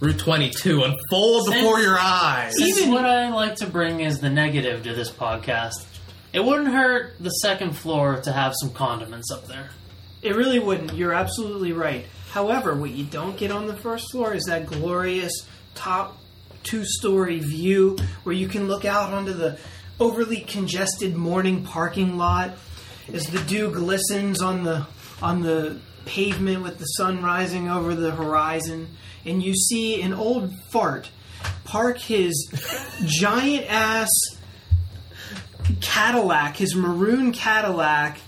Route 0.00 0.18
22 0.18 0.82
unfold 0.82 1.44
Since- 1.44 1.56
before 1.56 1.80
your 1.80 1.98
eyes? 1.98 2.54
This 2.58 2.76
is 2.76 2.78
Even- 2.82 2.94
what 2.94 3.04
I 3.04 3.28
like 3.30 3.56
to 3.56 3.66
bring 3.66 4.00
is 4.00 4.18
the 4.18 4.30
negative 4.30 4.82
to 4.84 4.94
this 4.94 5.10
podcast. 5.10 5.74
It 6.32 6.44
wouldn't 6.44 6.72
hurt 6.72 7.16
the 7.20 7.30
second 7.30 7.76
floor 7.76 8.20
to 8.22 8.32
have 8.32 8.54
some 8.60 8.70
condiments 8.70 9.30
up 9.30 9.46
there. 9.46 9.70
It 10.22 10.34
really 10.34 10.58
wouldn't. 10.58 10.94
You're 10.94 11.12
absolutely 11.12 11.72
right. 11.72 12.06
However, 12.30 12.74
what 12.74 12.90
you 12.90 13.04
don't 13.04 13.36
get 13.36 13.50
on 13.50 13.66
the 13.66 13.76
first 13.76 14.10
floor 14.10 14.32
is 14.32 14.44
that 14.44 14.66
glorious 14.66 15.32
top 15.74 16.16
two 16.62 16.84
story 16.84 17.38
view 17.40 17.98
where 18.22 18.34
you 18.34 18.48
can 18.48 18.68
look 18.68 18.84
out 18.84 19.12
onto 19.12 19.32
the 19.32 19.58
overly 20.00 20.40
congested 20.40 21.14
morning 21.14 21.64
parking 21.64 22.16
lot 22.16 22.52
as 23.12 23.26
the 23.26 23.40
dew 23.40 23.70
glistens 23.70 24.40
on 24.42 24.64
the 24.64 24.86
on 25.20 25.42
the 25.42 25.78
pavement 26.04 26.62
with 26.62 26.78
the 26.78 26.84
sun 26.84 27.22
rising 27.22 27.68
over 27.68 27.94
the 27.94 28.10
horizon 28.10 28.88
and 29.24 29.42
you 29.42 29.54
see 29.54 30.02
an 30.02 30.12
old 30.12 30.52
fart 30.70 31.10
park 31.64 31.98
his 31.98 32.48
giant 33.04 33.64
ass 33.70 34.08
Cadillac, 35.80 36.56
his 36.56 36.74
maroon 36.74 37.32
Cadillac, 37.32 38.18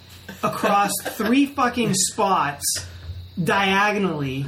across 0.43 0.93
three 1.03 1.47
fucking 1.47 1.95
spots 1.95 2.87
diagonally 3.43 4.47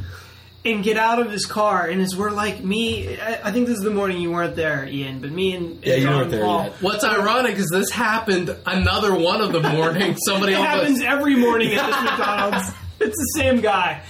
and 0.72 0.82
get 0.84 0.96
out 0.96 1.18
of 1.20 1.30
his 1.30 1.46
car. 1.46 1.86
And 1.86 2.00
as 2.00 2.16
we're 2.16 2.30
like, 2.30 2.62
me, 2.62 3.18
I, 3.18 3.48
I 3.48 3.52
think 3.52 3.66
this 3.66 3.78
is 3.78 3.84
the 3.84 3.90
morning 3.90 4.20
you 4.20 4.30
weren't 4.30 4.56
there, 4.56 4.86
Ian, 4.86 5.20
but 5.20 5.30
me 5.32 5.54
and, 5.54 5.72
and 5.72 5.84
Yeah, 5.86 5.94
you 5.96 6.02
John 6.04 6.16
weren't 6.16 6.30
there 6.30 6.44
Paul. 6.44 6.62
yet. 6.64 6.72
What's 6.80 7.04
ironic 7.04 7.56
is 7.56 7.68
this 7.70 7.90
happened 7.90 8.56
another 8.66 9.14
one 9.14 9.40
of 9.40 9.52
the 9.52 9.60
morning. 9.62 10.16
Somebody 10.26 10.52
It 10.52 10.56
else. 10.56 10.66
happens 10.66 11.02
every 11.02 11.36
morning 11.36 11.74
at 11.74 11.86
this 11.86 11.96
McDonald's. 12.02 12.70
It's 13.00 13.16
the 13.16 13.32
same 13.40 13.60
guy. 13.60 14.02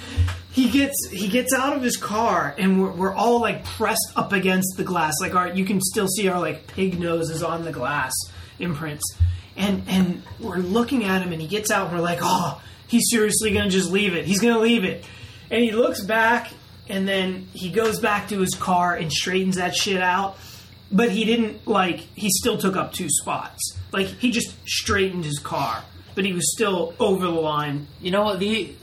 He 0.52 0.70
gets 0.70 0.94
he 1.11 1.28
gets 1.28 1.52
out 1.52 1.76
of 1.76 1.82
his 1.82 1.98
car 1.98 2.54
and 2.57 2.80
we're, 2.80 2.90
we're 2.92 3.14
all 3.14 3.40
like 3.42 3.62
pressed 3.64 4.12
up 4.16 4.32
against 4.32 4.76
the 4.78 4.84
glass. 4.84 5.12
Like 5.20 5.34
our 5.34 5.48
you 5.48 5.66
can 5.66 5.82
still 5.82 6.09
see 6.09 6.28
our 6.28 6.40
like 6.40 6.66
pig 6.66 6.98
noses 6.98 7.42
on 7.42 7.64
the 7.64 7.72
glass 7.72 8.12
imprints. 8.59 9.04
And 9.57 9.82
and 9.86 10.22
we're 10.40 10.57
looking 10.57 11.04
at 11.04 11.20
him 11.20 11.32
and 11.32 11.42
he 11.42 11.46
gets 11.48 11.70
out 11.70 11.88
and 11.88 11.96
we're 11.96 12.02
like, 12.02 12.20
oh, 12.22 12.62
he's 12.86 13.02
seriously 13.11 13.52
gonna 13.52 13.68
just 13.68 13.90
leave 13.90 14.14
it. 14.14 14.24
He's 14.24 14.40
gonna 14.40 14.61
leave 14.61 14.84
it. 14.84 15.04
And 15.51 15.62
he 15.62 15.72
looks 15.72 16.03
back 16.03 16.53
and 16.88 17.07
then 17.07 17.49
he 17.53 17.70
goes 17.70 18.01
back 18.01 18.28
to 18.28 18.38
his 18.38 18.55
car 18.55 18.94
and 18.94 19.12
straightens 19.12 19.57
that 19.57 19.74
shit 19.74 20.01
out. 20.01 20.36
But 20.90 21.11
he 21.11 21.24
didn't 21.24 21.66
like 21.66 21.99
he 22.14 22.28
still 22.30 22.59
took 22.59 22.76
up 22.76 22.92
two 22.92 23.09
spots. 23.09 23.76
Like 23.92 24.07
he 24.07 24.30
just 24.30 24.55
straightened 24.68 25.24
his 25.24 25.38
car. 25.38 25.82
But 26.14 26.24
he 26.24 26.32
was 26.32 26.51
still 26.55 26.94
over 26.99 27.26
the 27.26 27.32
line. 27.32 27.88
You 28.01 28.11
know 28.12 28.24
what 28.24 28.38
the 28.38 28.74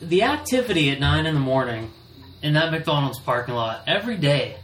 the 0.00 0.22
activity 0.24 0.90
at 0.90 1.00
nine 1.00 1.24
in 1.24 1.34
the 1.34 1.40
morning 1.40 1.90
in 2.42 2.54
that 2.54 2.72
McDonald's 2.72 3.20
parking 3.20 3.54
lot 3.54 3.84
every 3.86 4.16
day 4.16 4.56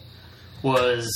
was 0.62 1.08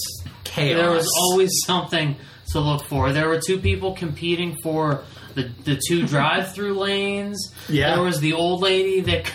Chaos. 0.45 0.79
There 0.79 0.91
was 0.91 1.09
always 1.19 1.51
something 1.67 2.17
to 2.53 2.61
look 2.61 2.85
for. 2.85 3.13
There 3.13 3.29
were 3.29 3.41
two 3.41 3.59
people 3.59 3.95
competing 3.95 4.57
for 4.63 5.03
the 5.35 5.51
the 5.65 5.81
two 5.89 6.07
drive-through 6.07 6.75
lanes. 6.79 7.53
Yeah. 7.69 7.95
There 7.95 8.05
was 8.05 8.21
the 8.21 8.35
old 8.35 8.61
lady 8.61 9.01
that 9.01 9.33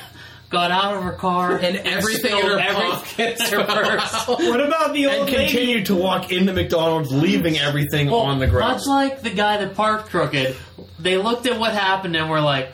got 0.49 0.71
out 0.71 0.95
of 0.95 1.03
her 1.03 1.11
car 1.11 1.57
And 1.57 1.75
everything 1.77 2.37
in 2.37 2.45
her 2.45 2.57
pockets 2.73 3.49
her 3.49 3.63
purse. 3.65 4.27
What 4.27 4.61
about 4.61 4.93
the 4.93 5.05
And 5.05 5.13
old 5.21 5.29
lady? 5.29 5.37
continued 5.47 5.85
to 5.87 5.95
walk 5.95 6.31
into 6.31 6.53
McDonald's, 6.53 7.11
leaving 7.11 7.57
everything 7.57 8.09
Well, 8.09 8.21
on 8.21 8.39
the 8.39 8.47
ground. 8.47 8.73
Much 8.77 8.87
like 8.87 9.21
the 9.21 9.29
guy 9.31 9.57
that 9.57 9.75
parked 9.75 10.09
crooked, 10.09 10.55
they 10.99 11.17
looked 11.17 11.47
at 11.47 11.59
what 11.59 11.73
happened 11.73 12.15
and 12.15 12.29
were 12.29 12.39
like, 12.41 12.69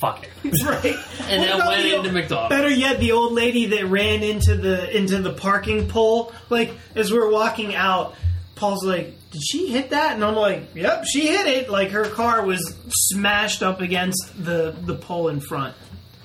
"Fuck 0.00 0.24
it," 0.24 0.30
right. 0.64 0.84
and 1.28 1.40
What 1.40 1.48
then 1.48 1.66
went 1.66 1.82
the 1.82 1.94
into 1.96 2.08
old- 2.08 2.12
McDonald's. 2.12 2.54
Better 2.54 2.70
yet, 2.70 3.00
the 3.00 3.12
old 3.12 3.32
lady 3.32 3.66
that 3.66 3.86
ran 3.86 4.22
into 4.22 4.56
the 4.56 4.94
into 4.96 5.20
the 5.22 5.32
parking 5.32 5.88
pole. 5.88 6.32
Like 6.50 6.72
as 6.94 7.10
we're 7.12 7.30
walking 7.30 7.74
out, 7.74 8.14
Paul's 8.54 8.84
like, 8.84 9.14
"Did 9.30 9.42
she 9.42 9.68
hit 9.68 9.90
that?" 9.90 10.12
And 10.14 10.22
I'm 10.24 10.36
like, 10.36 10.74
"Yep, 10.74 11.04
she 11.06 11.26
hit 11.28 11.46
it." 11.46 11.70
Like 11.70 11.90
her 11.92 12.04
car 12.04 12.44
was 12.44 12.60
smashed 12.90 13.62
up 13.62 13.80
against 13.80 14.22
the 14.36 14.74
the 14.84 14.94
pole 14.94 15.28
in 15.28 15.40
front. 15.40 15.74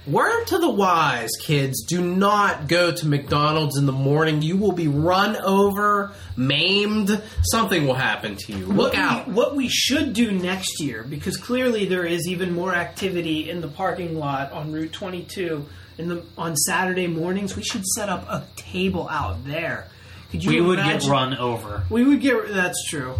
Word 0.10 0.46
to 0.48 0.58
the 0.58 0.70
wise, 0.70 1.30
kids: 1.40 1.84
do 1.84 2.02
not 2.02 2.68
go 2.68 2.92
to 2.92 3.08
McDonald's 3.08 3.78
in 3.78 3.86
the 3.86 3.92
morning. 3.92 4.42
You 4.42 4.58
will 4.58 4.72
be 4.72 4.88
run 4.88 5.36
over, 5.38 6.14
maimed. 6.36 7.22
Something 7.44 7.86
will 7.86 7.94
happen 7.94 8.36
to 8.36 8.54
you. 8.54 8.66
Look 8.66 8.94
what 8.94 8.96
out. 8.96 9.28
We, 9.28 9.34
what 9.34 9.56
we 9.56 9.68
should 9.68 10.14
do 10.14 10.32
next 10.32 10.82
year, 10.82 11.04
because 11.04 11.38
clearly 11.38 11.86
there 11.86 12.06
is 12.06 12.28
even 12.28 12.54
more 12.54 12.74
activity 12.74 13.52
in 13.52 13.62
the 13.62 13.68
parking 13.68 14.18
lot 14.18 14.52
on 14.52 14.72
Route 14.72 14.94
22 14.94 15.68
in 16.00 16.10
the 16.10 16.24
on 16.38 16.56
Saturday 16.56 17.06
mornings. 17.06 17.56
We 17.56 17.64
should 17.64 17.86
set 17.86 18.10
up 18.10 18.28
a 18.28 18.48
table 18.56 19.08
out 19.10 19.46
there. 19.46 19.90
Could 20.32 20.44
you 20.44 20.50
we 20.50 20.62
would 20.62 20.80
get 20.80 21.04
run 21.06 21.36
over. 21.38 21.84
We 21.90 22.04
would 22.04 22.22
get. 22.22 22.52
That's 22.52 22.84
true. 22.90 23.16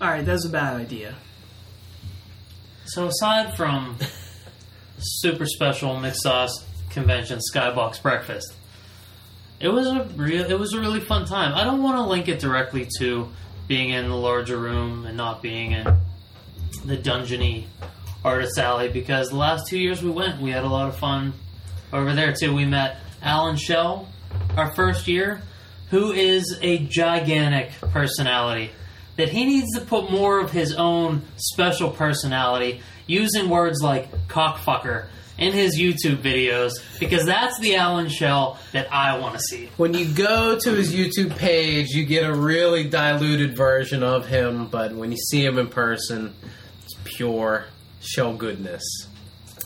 All 0.00 0.08
right, 0.08 0.24
that's 0.24 0.44
a 0.46 0.50
bad 0.50 0.80
idea. 0.80 1.14
So 2.86 3.06
aside 3.06 3.56
from 3.56 3.96
super 4.98 5.46
special 5.46 5.94
McSauce 5.96 6.52
convention 6.90 7.40
skybox 7.52 8.00
breakfast, 8.02 8.54
it 9.60 9.68
was 9.68 9.86
a 9.86 10.04
real 10.16 10.44
it 10.50 10.58
was 10.58 10.74
a 10.74 10.80
really 10.80 11.00
fun 11.00 11.26
time. 11.26 11.54
I 11.54 11.64
don't 11.64 11.82
want 11.82 11.96
to 11.96 12.02
link 12.02 12.28
it 12.28 12.38
directly 12.38 12.88
to 12.98 13.28
being 13.66 13.90
in 13.90 14.08
the 14.08 14.16
larger 14.16 14.58
room 14.58 15.06
and 15.06 15.16
not 15.16 15.42
being 15.42 15.72
in 15.72 15.84
the 16.84 16.96
dungeony 16.96 17.64
artist 18.24 18.58
alley 18.58 18.88
because 18.88 19.28
the 19.30 19.36
last 19.36 19.66
two 19.66 19.78
years 19.78 20.02
we 20.02 20.10
went, 20.10 20.40
we 20.40 20.50
had 20.50 20.64
a 20.64 20.68
lot 20.68 20.88
of 20.88 20.96
fun 20.96 21.32
over 21.92 22.14
there 22.14 22.32
too. 22.32 22.54
We 22.54 22.64
met 22.64 22.98
Alan 23.22 23.56
Shell 23.56 24.08
our 24.56 24.74
first 24.74 25.08
year, 25.08 25.42
who 25.90 26.12
is 26.12 26.58
a 26.60 26.78
gigantic 26.78 27.70
personality. 27.80 28.70
That 29.16 29.28
he 29.28 29.44
needs 29.44 29.78
to 29.78 29.80
put 29.80 30.10
more 30.10 30.40
of 30.40 30.50
his 30.50 30.74
own 30.74 31.22
special 31.36 31.90
personality 31.90 32.80
using 33.06 33.48
words 33.48 33.82
like 33.82 34.10
cockfucker 34.28 35.06
in 35.36 35.52
his 35.52 35.78
YouTube 35.78 36.18
videos 36.18 36.72
because 37.00 37.24
that's 37.24 37.58
the 37.58 37.76
Alan 37.76 38.08
Shell 38.08 38.58
that 38.72 38.92
I 38.92 39.18
want 39.18 39.34
to 39.34 39.40
see. 39.40 39.68
When 39.76 39.94
you 39.94 40.12
go 40.12 40.58
to 40.58 40.70
his 40.72 40.94
YouTube 40.94 41.36
page, 41.36 41.88
you 41.90 42.04
get 42.04 42.24
a 42.24 42.34
really 42.34 42.88
diluted 42.88 43.56
version 43.56 44.02
of 44.02 44.26
him, 44.26 44.66
but 44.68 44.92
when 44.94 45.10
you 45.10 45.18
see 45.18 45.44
him 45.44 45.58
in 45.58 45.68
person, 45.68 46.34
it's 46.84 46.94
pure 47.04 47.66
shell 48.00 48.34
goodness. 48.36 48.84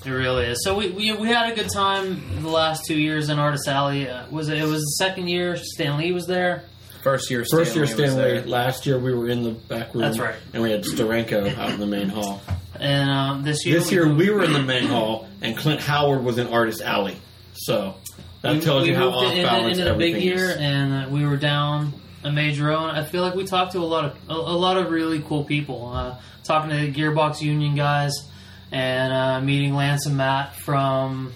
It 0.04 0.10
really 0.10 0.46
is. 0.46 0.62
So 0.62 0.76
we, 0.76 0.90
we, 0.90 1.12
we 1.12 1.28
had 1.28 1.52
a 1.52 1.56
good 1.56 1.70
time 1.74 2.40
the 2.42 2.48
last 2.48 2.84
two 2.86 2.98
years 2.98 3.28
in 3.28 3.38
Artist 3.38 3.66
Alley. 3.68 4.08
Uh, 4.08 4.26
was 4.30 4.48
it, 4.48 4.58
it 4.58 4.64
was 4.64 4.80
the 4.80 5.04
second 5.04 5.28
year 5.28 5.56
Stan 5.56 5.98
Lee 5.98 6.12
was 6.12 6.26
there. 6.26 6.64
First 7.02 7.30
year, 7.30 7.44
First 7.50 7.74
year 7.76 7.86
Stan 7.86 7.96
Lee 7.98 8.02
was 8.02 8.12
Stan 8.12 8.44
Lee. 8.44 8.50
Last 8.50 8.86
year 8.86 8.98
we 8.98 9.14
were 9.14 9.28
in 9.28 9.42
the 9.42 9.50
back 9.52 9.94
room. 9.94 10.02
That's 10.02 10.18
right. 10.18 10.34
And 10.52 10.62
we 10.62 10.70
had 10.70 10.82
Steranko 10.82 11.56
out 11.56 11.70
in 11.70 11.80
the 11.80 11.86
main 11.86 12.08
hall. 12.08 12.40
And 12.78 13.10
um, 13.10 13.42
this 13.42 13.64
year, 13.66 13.78
This 13.78 13.90
year 13.92 14.12
we 14.12 14.30
were 14.30 14.44
in 14.44 14.52
the 14.52 14.62
main 14.62 14.84
hall, 14.84 15.28
and 15.40 15.56
Clint 15.56 15.80
Howard 15.80 16.22
was 16.24 16.38
in 16.38 16.48
Artist 16.48 16.80
Alley. 16.80 17.16
So 17.54 17.94
that 18.42 18.54
we, 18.54 18.60
tells 18.60 18.82
we 18.82 18.90
you 18.90 18.94
how 18.96 19.10
off 19.10 19.32
it 19.32 19.42
balance 19.42 19.78
into, 19.78 19.82
into 19.88 19.92
the 19.92 19.98
big 19.98 20.14
everything 20.14 20.28
year, 20.38 20.50
is. 20.50 20.56
and 20.56 20.92
uh, 20.92 21.08
we 21.10 21.26
were 21.26 21.36
down 21.36 21.92
a 22.22 22.30
major 22.30 22.66
row. 22.66 22.86
And 22.86 22.96
I 22.96 23.04
feel 23.04 23.22
like 23.22 23.34
we 23.34 23.44
talked 23.44 23.72
to 23.72 23.78
a 23.78 23.80
lot 23.80 24.04
of 24.04 24.16
a, 24.28 24.34
a 24.34 24.58
lot 24.58 24.76
of 24.76 24.90
really 24.90 25.20
cool 25.20 25.44
people. 25.44 25.88
Uh, 25.92 26.20
talking 26.44 26.70
to 26.70 26.76
the 26.76 26.92
Gearbox 26.92 27.42
Union 27.42 27.74
guys, 27.74 28.12
and 28.70 29.12
uh, 29.12 29.40
meeting 29.40 29.74
Lance 29.74 30.06
and 30.06 30.16
Matt 30.16 30.54
from 30.54 31.32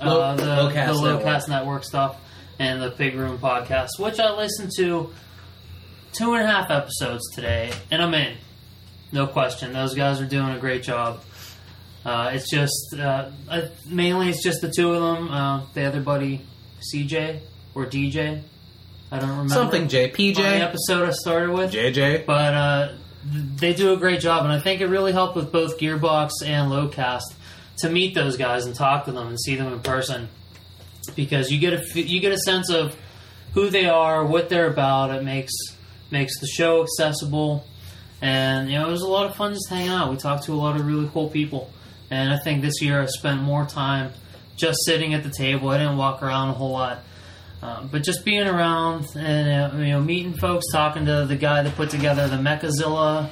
uh, 0.00 0.06
Low- 0.06 0.36
the, 0.36 0.42
Lowcast 0.42 0.72
the 0.72 1.02
Network. 1.02 1.22
Lowcast 1.22 1.48
Network 1.48 1.84
stuff 1.84 2.16
and 2.62 2.80
the 2.80 2.92
Pig 2.92 3.16
Room 3.16 3.38
podcast, 3.38 3.98
which 3.98 4.20
I 4.20 4.36
listened 4.36 4.70
to 4.76 5.12
two 6.12 6.34
and 6.34 6.44
a 6.44 6.46
half 6.46 6.70
episodes 6.70 7.28
today, 7.34 7.72
and 7.90 8.00
I'm 8.00 8.14
in. 8.14 8.36
No 9.10 9.26
question, 9.26 9.72
those 9.72 9.94
guys 9.94 10.20
are 10.20 10.26
doing 10.26 10.50
a 10.50 10.58
great 10.60 10.84
job. 10.84 11.22
Uh, 12.04 12.30
it's 12.32 12.48
just 12.48 12.94
uh, 12.96 13.30
I, 13.50 13.68
mainly 13.88 14.28
it's 14.28 14.44
just 14.44 14.60
the 14.60 14.70
two 14.70 14.92
of 14.92 15.02
them. 15.02 15.28
Uh, 15.28 15.66
the 15.74 15.82
other 15.84 16.00
buddy, 16.00 16.46
CJ 16.94 17.40
or 17.74 17.84
DJ, 17.86 18.42
I 19.10 19.18
don't 19.18 19.28
remember 19.30 19.52
Something 19.52 19.88
J. 19.88 20.10
the 20.10 20.32
PJ. 20.32 20.38
episode 20.60 21.08
I 21.08 21.12
started 21.12 21.50
with. 21.50 21.72
JJ. 21.72 22.26
But 22.26 22.54
uh, 22.54 22.92
they 23.24 23.74
do 23.74 23.92
a 23.92 23.96
great 23.96 24.20
job, 24.20 24.44
and 24.44 24.52
I 24.52 24.60
think 24.60 24.80
it 24.80 24.86
really 24.86 25.12
helped 25.12 25.34
with 25.34 25.50
both 25.50 25.78
Gearbox 25.80 26.30
and 26.44 26.70
Lowcast 26.70 27.34
to 27.78 27.90
meet 27.90 28.14
those 28.14 28.36
guys 28.36 28.66
and 28.66 28.74
talk 28.74 29.06
to 29.06 29.12
them 29.12 29.26
and 29.26 29.40
see 29.40 29.56
them 29.56 29.72
in 29.72 29.80
person 29.80 30.28
because 31.14 31.50
you 31.50 31.58
get 31.58 31.72
a 31.72 32.00
you 32.00 32.20
get 32.20 32.32
a 32.32 32.38
sense 32.38 32.70
of 32.70 32.96
who 33.54 33.70
they 33.70 33.86
are, 33.86 34.24
what 34.24 34.48
they're 34.48 34.68
about. 34.68 35.10
It 35.10 35.22
makes 35.22 35.52
makes 36.10 36.38
the 36.40 36.46
show 36.46 36.82
accessible, 36.82 37.66
and 38.20 38.70
you 38.70 38.78
know 38.78 38.88
it 38.88 38.90
was 38.90 39.02
a 39.02 39.08
lot 39.08 39.26
of 39.26 39.36
fun 39.36 39.52
just 39.52 39.68
hanging 39.68 39.90
out. 39.90 40.10
We 40.10 40.16
talked 40.16 40.44
to 40.44 40.52
a 40.52 40.54
lot 40.54 40.78
of 40.78 40.86
really 40.86 41.08
cool 41.12 41.28
people, 41.28 41.70
and 42.10 42.32
I 42.32 42.38
think 42.38 42.62
this 42.62 42.80
year 42.80 43.00
I 43.00 43.06
spent 43.06 43.42
more 43.42 43.66
time 43.66 44.12
just 44.56 44.78
sitting 44.84 45.14
at 45.14 45.22
the 45.22 45.30
table. 45.30 45.70
I 45.70 45.78
didn't 45.78 45.96
walk 45.96 46.22
around 46.22 46.50
a 46.50 46.52
whole 46.52 46.72
lot. 46.72 47.00
Um, 47.62 47.88
but 47.92 48.02
just 48.02 48.24
being 48.24 48.48
around 48.48 49.06
and 49.16 49.74
uh, 49.74 49.76
you 49.78 49.92
know 49.92 50.00
meeting 50.00 50.34
folks, 50.34 50.66
talking 50.72 51.06
to 51.06 51.26
the 51.26 51.36
guy 51.36 51.62
that 51.62 51.76
put 51.76 51.90
together 51.90 52.26
the 52.28 52.36
Mechazilla 52.36 53.30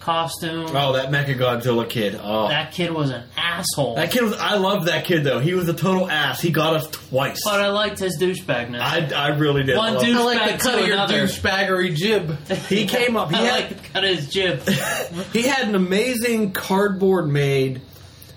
costume. 0.00 0.66
Oh, 0.74 0.94
that 0.94 1.10
Mecha 1.10 1.36
Godzilla 1.38 1.88
kid. 1.88 2.18
Oh, 2.20 2.48
That 2.48 2.72
kid 2.72 2.90
was 2.92 3.10
an 3.10 3.22
asshole. 3.36 3.96
that 3.96 4.10
kid 4.10 4.22
was. 4.22 4.32
I 4.34 4.56
love 4.56 4.86
that 4.86 5.04
kid 5.04 5.24
though. 5.24 5.38
He 5.38 5.52
was 5.54 5.68
a 5.68 5.74
total 5.74 6.10
ass. 6.10 6.40
He 6.40 6.50
got 6.50 6.74
us 6.74 6.88
twice. 6.90 7.42
but 7.44 7.60
I 7.60 7.68
liked 7.68 7.98
his 8.00 8.18
douchebagness. 8.18 8.80
I, 8.80 9.10
I 9.14 9.28
really 9.36 9.62
did. 9.62 9.76
One 9.76 9.94
love- 9.94 10.04
dude- 10.04 10.16
I 10.16 10.24
like 10.24 10.38
Douchebag 10.40 10.46
the 10.58 10.58
cut 10.64 10.72
to 10.76 10.80
of 10.80 10.86
your 10.86 10.96
another. 10.96 11.22
douchebaggery 11.26 11.94
jib. 11.94 12.48
He 12.68 12.86
came 12.86 13.16
up. 13.16 13.30
He 13.30 13.36
I 13.36 13.40
had 13.42 13.52
like 13.54 13.68
the 13.82 13.88
cut 13.90 14.04
of 14.04 14.16
his 14.16 14.28
jib. 14.28 14.62
he 15.32 15.42
had 15.42 15.68
an 15.68 15.74
amazing 15.74 16.52
cardboard 16.52 17.28
made 17.28 17.82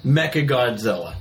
Mecha 0.06 0.48
Godzilla. 0.48 1.16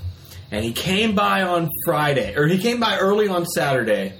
And 0.50 0.62
he 0.64 0.72
came 0.72 1.14
by 1.14 1.42
on 1.44 1.70
Friday, 1.86 2.34
or 2.36 2.46
he 2.46 2.58
came 2.58 2.78
by 2.80 2.98
early 2.98 3.26
on 3.28 3.46
Saturday, 3.46 4.12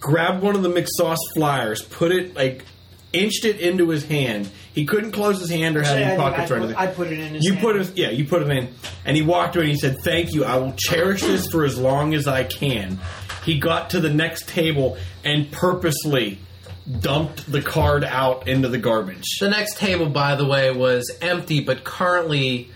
grabbed 0.00 0.42
one 0.42 0.56
of 0.56 0.62
the 0.62 0.68
McSauce 0.70 1.18
flyers, 1.36 1.82
put 1.82 2.10
it 2.10 2.34
like 2.34 2.64
inched 3.12 3.44
it 3.44 3.60
into 3.60 3.90
his 3.90 4.04
hand. 4.04 4.50
He 4.74 4.86
couldn't 4.86 5.12
close 5.12 5.38
his 5.40 5.50
hand 5.50 5.76
or 5.76 5.82
have 5.82 5.96
any 5.98 6.16
pockets 6.16 6.50
I 6.50 6.54
or 6.54 6.58
anything. 6.58 6.76
I 6.76 6.86
put 6.86 7.08
it 7.08 7.18
in 7.18 7.34
his 7.34 7.44
You 7.44 7.52
hand. 7.54 7.62
put 7.64 7.76
it, 7.76 7.90
yeah, 7.96 8.10
you 8.10 8.24
put 8.24 8.42
it 8.42 8.50
in, 8.50 8.68
and 9.04 9.16
he 9.16 9.22
walked 9.22 9.54
away 9.56 9.66
and 9.66 9.72
he 9.72 9.78
said, 9.78 9.98
"Thank 10.02 10.32
you. 10.34 10.44
I 10.44 10.56
will 10.56 10.72
cherish 10.78 11.20
this 11.22 11.46
for 11.48 11.64
as 11.64 11.78
long 11.78 12.14
as 12.14 12.26
I 12.26 12.44
can." 12.44 12.98
He 13.44 13.58
got 13.58 13.90
to 13.90 14.00
the 14.00 14.08
next 14.10 14.48
table 14.48 14.96
and 15.24 15.50
purposely 15.50 16.38
dumped 17.00 17.50
the 17.50 17.60
card 17.60 18.02
out 18.04 18.48
into 18.48 18.68
the 18.68 18.78
garbage. 18.78 19.24
The 19.40 19.50
next 19.50 19.76
table, 19.78 20.06
by 20.08 20.36
the 20.36 20.46
way, 20.46 20.70
was 20.70 21.10
empty, 21.20 21.60
but 21.60 21.84
currently 21.84 22.70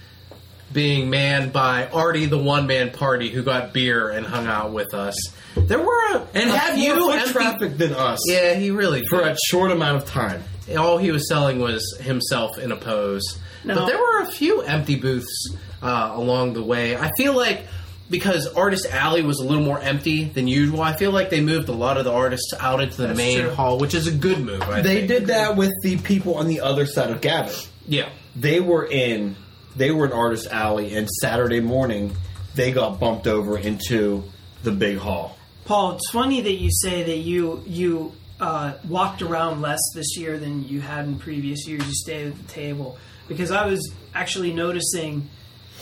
being 0.72 1.08
manned 1.08 1.52
by 1.52 1.86
Artie, 1.92 2.26
the 2.26 2.38
one 2.38 2.66
man 2.66 2.90
party, 2.90 3.30
who 3.30 3.42
got 3.42 3.72
beer 3.72 4.08
and 4.10 4.26
hung 4.26 4.46
out 4.46 4.72
with 4.72 4.92
us. 4.94 5.14
There 5.56 5.78
were 5.78 6.14
a, 6.16 6.26
and 6.34 6.50
a 6.50 6.56
had 6.56 6.74
few 6.74 6.94
more 6.98 7.12
foot 7.12 7.18
empty- 7.20 7.32
traffic 7.32 7.78
than 7.78 7.94
us 7.94 8.18
Yeah, 8.28 8.54
he 8.54 8.70
really 8.70 9.02
for 9.08 9.20
did. 9.22 9.28
a 9.32 9.36
short 9.48 9.70
amount 9.70 9.98
of 9.98 10.06
time. 10.06 10.42
All 10.76 10.98
he 10.98 11.10
was 11.10 11.28
selling 11.28 11.58
was 11.60 11.96
himself 12.00 12.58
in 12.58 12.72
a 12.72 12.76
pose. 12.76 13.38
No. 13.64 13.74
But 13.74 13.86
there 13.86 13.98
were 13.98 14.20
a 14.22 14.26
few 14.26 14.62
empty 14.62 14.96
booths 14.96 15.54
uh, 15.82 16.12
along 16.14 16.54
the 16.54 16.62
way. 16.62 16.96
I 16.96 17.10
feel 17.16 17.34
like 17.36 17.62
because 18.08 18.46
Artist 18.54 18.86
Alley 18.90 19.22
was 19.22 19.38
a 19.40 19.44
little 19.44 19.64
more 19.64 19.80
empty 19.80 20.24
than 20.24 20.46
usual, 20.46 20.80
I 20.80 20.94
feel 20.96 21.10
like 21.10 21.30
they 21.30 21.40
moved 21.40 21.68
a 21.68 21.72
lot 21.72 21.96
of 21.96 22.04
the 22.04 22.12
artists 22.12 22.54
out 22.60 22.80
into 22.80 22.96
the 22.98 23.06
That's 23.08 23.16
main 23.16 23.40
true. 23.40 23.50
hall, 23.50 23.78
which 23.78 23.94
is 23.94 24.06
a 24.06 24.12
good 24.12 24.38
move. 24.38 24.62
I 24.62 24.80
They 24.80 24.96
think. 24.98 25.08
did 25.08 25.26
that 25.26 25.56
with 25.56 25.72
the 25.82 25.96
people 25.98 26.36
on 26.36 26.46
the 26.46 26.60
other 26.60 26.86
side 26.86 27.10
of 27.10 27.20
Gavin. 27.20 27.52
yeah. 27.88 28.08
They 28.36 28.60
were 28.60 28.86
in 28.86 29.34
they 29.76 29.90
were 29.90 30.06
in 30.06 30.12
Artist 30.12 30.46
Alley, 30.50 30.94
and 30.94 31.08
Saturday 31.08 31.60
morning 31.60 32.14
they 32.54 32.70
got 32.72 33.00
bumped 33.00 33.26
over 33.26 33.58
into 33.58 34.24
the 34.62 34.70
big 34.72 34.98
hall. 34.98 35.36
Paul, 35.64 35.92
it's 35.96 36.10
funny 36.10 36.40
that 36.42 36.52
you 36.54 36.70
say 36.70 37.02
that 37.02 37.16
you 37.16 37.62
you 37.66 38.12
uh, 38.40 38.74
walked 38.88 39.22
around 39.22 39.60
less 39.62 39.80
this 39.94 40.16
year 40.16 40.38
than 40.38 40.66
you 40.68 40.80
had 40.80 41.06
in 41.06 41.18
previous 41.18 41.66
years. 41.66 41.86
You 41.86 41.92
stayed 41.94 42.26
at 42.28 42.36
the 42.36 42.48
table 42.52 42.98
because 43.28 43.50
I 43.50 43.66
was 43.66 43.92
actually 44.14 44.52
noticing 44.52 45.28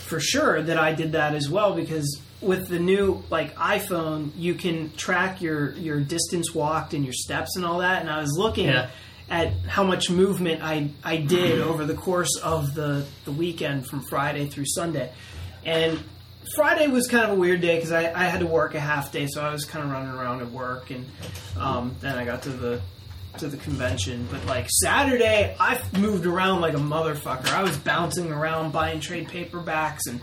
for 0.07 0.21
sure 0.21 0.63
that 0.63 0.79
I 0.79 0.93
did 0.93 1.13
that 1.13 1.35
as 1.35 1.49
well 1.49 1.75
because 1.75 2.21
with 2.41 2.69
the 2.69 2.79
new 2.79 3.23
like 3.31 3.55
iPhone, 3.57 4.31
you 4.37 4.55
can 4.55 4.93
track 4.97 5.41
your 5.41 5.73
your 5.73 6.01
distance 6.01 6.55
walked 6.55 6.95
and 6.95 7.05
your 7.05 7.15
steps 7.15 7.57
and 7.57 7.65
all 7.65 7.79
that. 7.79 8.01
And 8.03 8.11
I 8.11 8.21
was 8.21 8.37
looking 8.37 8.67
Yeah. 8.67 8.91
at 9.31 9.53
how 9.67 9.83
much 9.85 10.11
movement 10.11 10.63
I 10.63 10.91
I 11.03 11.17
did 11.17 11.61
over 11.61 11.85
the 11.87 11.95
course 11.95 12.37
of 12.43 12.75
the 12.75 13.07
the 13.25 13.33
weekend 13.33 13.87
from 13.89 14.03
Friday 14.11 14.47
through 14.47 14.67
Sunday, 14.67 15.11
and 15.65 15.99
Friday 16.57 16.89
was 16.89 17.07
kind 17.09 17.25
of 17.25 17.31
a 17.31 17.35
weird 17.35 17.61
day 17.61 17.77
because 17.77 17.93
I, 17.93 18.13
I 18.13 18.25
had 18.25 18.41
to 18.41 18.47
work 18.47 18.75
a 18.75 18.81
half 18.81 19.13
day, 19.13 19.27
so 19.27 19.43
I 19.43 19.53
was 19.53 19.65
kind 19.65 19.85
of 19.85 19.91
running 19.91 20.13
around 20.13 20.41
at 20.41 20.51
work, 20.51 20.91
and 20.91 21.07
um, 21.59 21.97
then 22.01 22.17
I 22.17 22.25
got 22.25 22.43
to 22.43 22.51
the 22.51 22.81
to 23.39 23.49
the 23.49 23.57
convention. 23.57 24.29
But 24.31 24.45
like 24.47 24.69
Saturday, 24.71 25.57
I 25.59 25.81
moved 25.99 26.27
around 26.27 26.61
like 26.61 26.75
a 26.75 26.79
motherfucker. 26.79 27.49
I 27.49 27.63
was 27.63 27.77
bouncing 27.77 28.31
around, 28.31 28.73
buying 28.73 29.01
trade 29.01 29.29
paperbacks, 29.29 30.01
and 30.07 30.21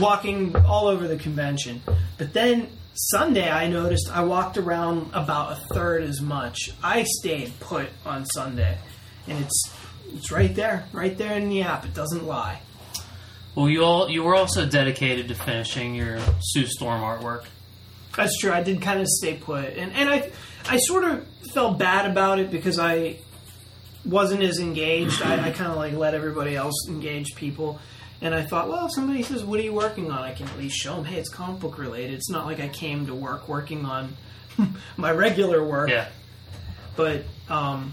walking 0.00 0.54
all 0.56 0.86
over 0.86 1.08
the 1.08 1.16
convention. 1.16 1.82
But 2.18 2.32
then 2.32 2.68
Sunday, 2.94 3.50
I 3.50 3.68
noticed 3.68 4.10
I 4.12 4.22
walked 4.24 4.58
around 4.58 5.10
about 5.12 5.52
a 5.52 5.56
third 5.74 6.02
as 6.04 6.20
much. 6.20 6.70
I 6.82 7.04
stayed 7.04 7.58
put 7.60 7.88
on 8.04 8.26
Sunday, 8.26 8.78
and 9.26 9.44
it's 9.44 9.72
it's 10.14 10.30
right 10.30 10.54
there, 10.54 10.86
right 10.92 11.16
there 11.16 11.36
in 11.36 11.48
the 11.48 11.62
app. 11.62 11.84
It 11.84 11.94
doesn't 11.94 12.26
lie. 12.26 12.60
Well, 13.54 13.68
you 13.68 13.84
all 13.84 14.08
you 14.10 14.22
were 14.22 14.34
also 14.34 14.64
dedicated 14.66 15.28
to 15.28 15.34
finishing 15.34 15.94
your 15.94 16.18
Sue 16.40 16.66
Storm 16.66 17.02
artwork. 17.02 17.44
That's 18.16 18.38
true. 18.38 18.50
I 18.52 18.62
did 18.62 18.80
kind 18.82 19.00
of 19.00 19.06
stay 19.08 19.34
put, 19.34 19.64
and 19.76 19.92
and 19.92 20.08
I 20.08 20.30
I 20.68 20.78
sort 20.78 21.04
of 21.04 21.26
felt 21.52 21.78
bad 21.78 22.10
about 22.10 22.38
it 22.38 22.50
because 22.50 22.78
I 22.78 23.18
wasn't 24.04 24.42
as 24.42 24.58
engaged. 24.58 25.22
I, 25.22 25.48
I 25.48 25.50
kind 25.50 25.70
of 25.70 25.76
like 25.76 25.92
let 25.94 26.14
everybody 26.14 26.56
else 26.56 26.88
engage 26.88 27.34
people, 27.36 27.78
and 28.22 28.34
I 28.34 28.42
thought, 28.42 28.68
well, 28.68 28.86
if 28.86 28.92
somebody 28.94 29.22
says, 29.22 29.44
"What 29.44 29.60
are 29.60 29.62
you 29.62 29.72
working 29.74 30.10
on?" 30.10 30.22
I 30.22 30.32
can 30.32 30.48
at 30.48 30.56
least 30.58 30.76
show 30.76 30.94
them, 30.96 31.04
"Hey, 31.04 31.18
it's 31.18 31.28
comic 31.28 31.60
book 31.60 31.78
related." 31.78 32.14
It's 32.14 32.30
not 32.30 32.46
like 32.46 32.58
I 32.60 32.68
came 32.68 33.06
to 33.06 33.14
work 33.14 33.48
working 33.48 33.84
on 33.84 34.16
my 34.96 35.10
regular 35.10 35.62
work, 35.64 35.90
Yeah. 35.90 36.08
but 36.96 37.24
um, 37.50 37.92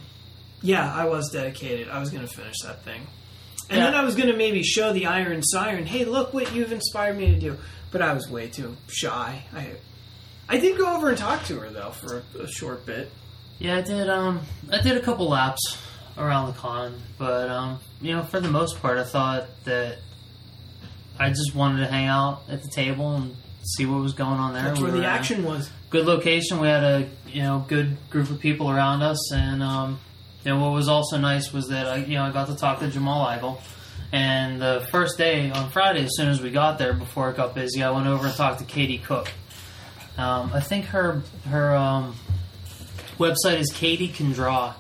yeah, 0.61 0.93
I 0.93 1.05
was 1.05 1.29
dedicated. 1.31 1.89
I 1.89 1.99
was 1.99 2.09
going 2.11 2.25
to 2.25 2.33
finish 2.33 2.55
that 2.63 2.83
thing. 2.83 3.07
And 3.69 3.77
Yeah. 3.79 3.85
then 3.85 3.95
I 3.95 4.03
was 4.03 4.15
going 4.15 4.29
to 4.29 4.35
maybe 4.35 4.63
show 4.63 4.91
the 4.93 5.05
Iron 5.05 5.43
Siren, 5.43 5.85
hey, 5.85 6.03
look 6.05 6.33
what 6.33 6.53
you've 6.55 6.71
inspired 6.71 7.17
me 7.17 7.27
to 7.33 7.39
do. 7.39 7.57
But 7.91 8.01
I 8.01 8.13
was 8.13 8.29
way 8.29 8.47
too 8.47 8.75
shy. 8.87 9.43
I 9.55 9.71
I 10.47 10.57
did 10.57 10.77
go 10.77 10.95
over 10.95 11.09
and 11.09 11.17
talk 11.17 11.43
to 11.45 11.59
her, 11.59 11.69
though, 11.69 11.91
for 11.91 12.23
a, 12.35 12.39
a 12.43 12.47
short 12.47 12.85
bit. 12.85 13.11
Yeah, 13.59 13.77
I 13.77 13.81
did. 13.81 14.09
Um, 14.09 14.41
I 14.71 14.81
did 14.81 14.97
a 14.97 14.99
couple 15.01 15.27
laps 15.29 15.77
around 16.17 16.47
the 16.47 16.53
con, 16.59 16.99
but 17.17 17.49
um, 17.49 17.79
you 18.01 18.15
know, 18.15 18.23
for 18.23 18.39
the 18.39 18.49
most 18.49 18.81
part, 18.81 18.97
I 18.97 19.03
thought 19.03 19.45
that 19.65 19.97
I 21.19 21.29
just 21.29 21.53
wanted 21.53 21.81
to 21.81 21.87
hang 21.91 22.07
out 22.07 22.41
at 22.49 22.61
the 22.63 22.69
table 22.69 23.15
and 23.15 23.35
see 23.63 23.85
what 23.85 24.01
was 24.01 24.13
going 24.13 24.39
on 24.39 24.53
there. 24.53 24.63
That's 24.63 24.79
where 24.79 24.91
the 24.91 25.05
action 25.05 25.43
was. 25.43 25.69
Good 25.89 26.05
location. 26.05 26.59
We 26.59 26.67
had 26.67 26.83
a 26.83 27.09
you 27.27 27.41
know 27.43 27.65
good 27.67 27.97
group 28.09 28.29
of 28.29 28.39
people 28.39 28.69
around 28.71 29.01
us, 29.01 29.31
and 29.33 29.61
um, 29.61 29.99
know 30.45 30.59
what 30.59 30.71
was 30.73 30.87
also 30.87 31.17
nice 31.17 31.51
was 31.53 31.67
that 31.69 31.87
I 31.87 31.97
you 31.97 32.15
know 32.15 32.23
I 32.23 32.31
got 32.31 32.47
to 32.47 32.55
talk 32.55 32.79
to 32.79 32.89
Jamal 32.89 33.25
Igle. 33.27 33.61
And 34.11 34.59
the 34.59 34.87
first 34.91 35.17
day 35.19 35.51
on 35.51 35.69
Friday, 35.69 36.03
as 36.03 36.15
soon 36.15 36.29
as 36.29 36.41
we 36.41 36.49
got 36.49 36.79
there, 36.79 36.93
before 36.93 37.29
it 37.29 37.37
got 37.37 37.53
busy, 37.53 37.83
I 37.83 37.91
went 37.91 38.07
over 38.07 38.25
and 38.25 38.35
talked 38.35 38.57
to 38.59 38.65
Katie 38.65 38.97
Cook. 38.97 39.31
Um, 40.17 40.51
I 40.53 40.61
think 40.61 40.85
her 40.85 41.21
her 41.47 41.75
um, 41.75 42.15
website 43.17 43.59
is 43.59 43.71
Katie 43.71 44.07
Can 44.07 44.31
Draw, 44.31 44.73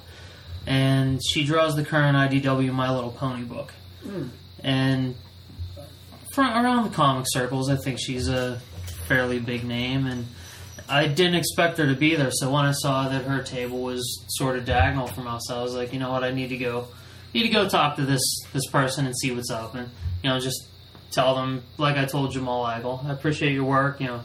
and 0.65 1.19
she 1.31 1.45
draws 1.45 1.75
the 1.75 1.85
current 1.85 2.17
IDW 2.17 2.73
My 2.73 2.93
Little 2.93 3.11
Pony 3.11 3.43
book. 3.43 3.71
And 4.63 5.15
from 6.33 6.47
around 6.65 6.89
the 6.89 6.95
comic 6.95 7.25
circles, 7.27 7.69
I 7.69 7.75
think 7.75 7.99
she's 7.99 8.27
a 8.27 8.59
fairly 9.07 9.39
big 9.39 9.63
name, 9.63 10.07
and 10.07 10.25
I 10.89 11.07
didn't 11.07 11.35
expect 11.35 11.77
her 11.77 11.87
to 11.87 11.95
be 11.95 12.15
there. 12.15 12.31
So 12.31 12.51
when 12.51 12.65
I 12.65 12.71
saw 12.71 13.09
that 13.09 13.23
her 13.23 13.43
table 13.43 13.81
was 13.81 14.25
sort 14.29 14.57
of 14.57 14.65
diagonal 14.65 15.07
from 15.07 15.27
us, 15.27 15.51
I 15.51 15.61
was 15.61 15.75
like, 15.75 15.93
you 15.93 15.99
know 15.99 16.11
what, 16.11 16.23
I 16.23 16.31
need 16.31 16.49
to 16.49 16.57
go, 16.57 16.87
need 17.33 17.43
to 17.43 17.49
go 17.49 17.69
talk 17.69 17.95
to 17.97 18.05
this 18.05 18.23
this 18.53 18.65
person 18.67 19.05
and 19.05 19.15
see 19.17 19.31
what's 19.31 19.51
up, 19.51 19.75
and 19.75 19.89
you 20.23 20.29
know, 20.29 20.39
just 20.39 20.67
tell 21.11 21.35
them 21.35 21.63
like 21.77 21.97
I 21.97 22.05
told 22.05 22.31
Jamal 22.31 22.65
Igle, 22.65 23.05
I 23.05 23.13
appreciate 23.13 23.53
your 23.53 23.65
work. 23.65 24.01
You 24.01 24.07
know, 24.07 24.21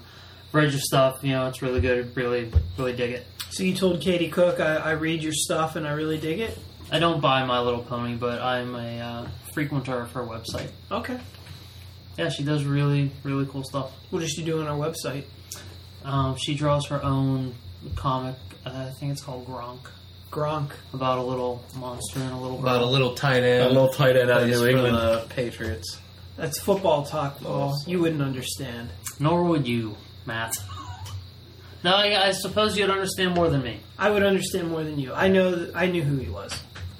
read 0.53 0.71
your 0.73 0.81
stuff. 0.81 1.19
You 1.23 1.33
know, 1.33 1.49
it's 1.49 1.63
really 1.63 1.81
good. 1.81 2.17
Really, 2.17 2.51
really 2.79 2.95
dig 2.95 3.13
it. 3.13 3.27
So 3.51 3.63
you 3.63 3.75
told 3.75 4.01
Katie 4.01 4.31
Cook, 4.31 4.59
I, 4.59 4.77
I 4.77 4.91
read 4.93 5.23
your 5.23 5.33
stuff 5.33 5.77
and 5.77 5.87
I 5.87 5.93
really 5.93 6.19
dig 6.19 6.41
it? 6.41 6.59
I 6.91 6.99
don't 6.99 7.21
buy 7.21 7.45
My 7.45 7.61
Little 7.61 7.83
Pony, 7.83 8.15
but 8.15 8.41
I'm 8.41 8.75
a 8.75 9.01
uh, 9.01 9.29
frequenter 9.53 10.03
of 10.03 10.13
her 10.13 10.23
website. 10.23 10.71
Okay. 10.91 11.21
Yeah, 12.19 12.29
she 12.29 12.45
does 12.45 12.65
really, 12.65 13.11
really 13.23 13.47
cool 13.47 13.65
stuff. 13.65 13.93
What 14.11 14.21
does 14.21 14.31
she 14.31 14.45
do 14.45 14.61
on 14.61 14.67
our 14.67 14.77
website? 14.77 15.25
Um, 16.05 16.37
she 16.37 16.55
draws 16.55 16.87
her 16.89 17.03
own 17.03 17.55
comic. 17.97 18.37
Uh, 18.67 18.87
I 18.89 18.91
think 18.99 19.13
it's 19.13 19.23
called 19.23 19.47
Gronk, 19.47 19.81
Gronk. 20.31 20.71
about 20.93 21.19
a 21.19 21.23
little 21.23 21.65
monster 21.77 22.19
and 22.21 22.33
a 22.33 22.37
little 22.37 22.59
About 22.59 22.83
a 22.83 22.87
little 22.87 23.15
tight 23.15 23.43
end. 23.43 23.65
A 23.65 23.69
little 23.69 23.89
tight 23.89 24.17
end 24.17 24.31
out 24.31 24.43
of 24.43 24.49
plays 24.49 24.61
New 24.61 24.65
for 24.65 24.71
England. 24.71 24.97
the 24.97 25.27
Patriots. 25.31 25.99
That's 26.37 26.59
football 26.61 27.05
talk, 27.05 27.41
Paul. 27.41 27.71
Awesome. 27.71 27.91
You 27.91 28.01
wouldn't 28.01 28.23
understand. 28.23 28.91
Nor 29.21 29.45
would 29.45 29.67
you, 29.69 29.97
Matt. 30.27 30.55
No, 31.85 31.95
I, 31.95 32.29
I 32.29 32.33
suppose 32.33 32.77
you'd 32.79 32.91
understand 32.91 33.35
more 33.35 33.49
than 33.49 33.63
me. 33.63 33.79
I 33.99 34.11
would 34.11 34.23
understand 34.23 34.71
more 34.71 34.83
than 34.83 34.99
you. 34.99 35.13
I 35.13 35.29
know. 35.29 35.55
That, 35.55 35.77
I 35.77 35.87
knew 35.87 36.03
who 36.03 36.17
he 36.17 36.31
was. 36.31 36.53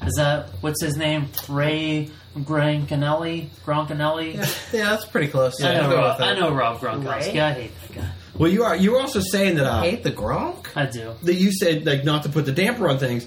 Is 0.07 0.15
that 0.17 0.51
what's 0.61 0.83
his 0.83 0.97
name? 0.97 1.29
Ray 1.49 2.11
Grancanelli? 2.37 3.49
Groncanelli? 3.65 4.35
Yeah, 4.35 4.79
yeah, 4.79 4.91
that's 4.91 5.07
pretty 5.07 5.29
close. 5.29 5.61
I, 5.63 5.73
Yeah, 5.73 5.81
know 5.81 5.85
I'll 5.85 5.91
go 5.91 5.97
Rob, 5.97 6.21
I 6.21 6.35
know 6.35 6.53
Rob 6.55 6.81
Gronkowski. 6.81 7.33
Ray? 7.35 7.41
I 7.41 7.53
hate 7.53 7.73
that 7.81 7.93
guy. 7.95 8.11
Well, 8.37 8.51
you 8.51 8.65
are 8.65 8.75
you 8.77 8.93
were 8.93 9.01
also 9.01 9.21
saying 9.21 9.57
that 9.57 9.67
uh, 9.67 9.83
Hate 9.83 10.03
the 10.03 10.11
Gronk? 10.11 10.77
I 10.77 10.87
do. 10.87 11.15
that 11.23 11.35
you 11.35 11.53
said 11.53 11.87
like 11.87 12.05
not 12.05 12.25
to 12.25 12.29
put 12.29 12.47
the 12.47 12.53
damper 12.53 12.89
on 12.89 12.99
things 12.99 13.27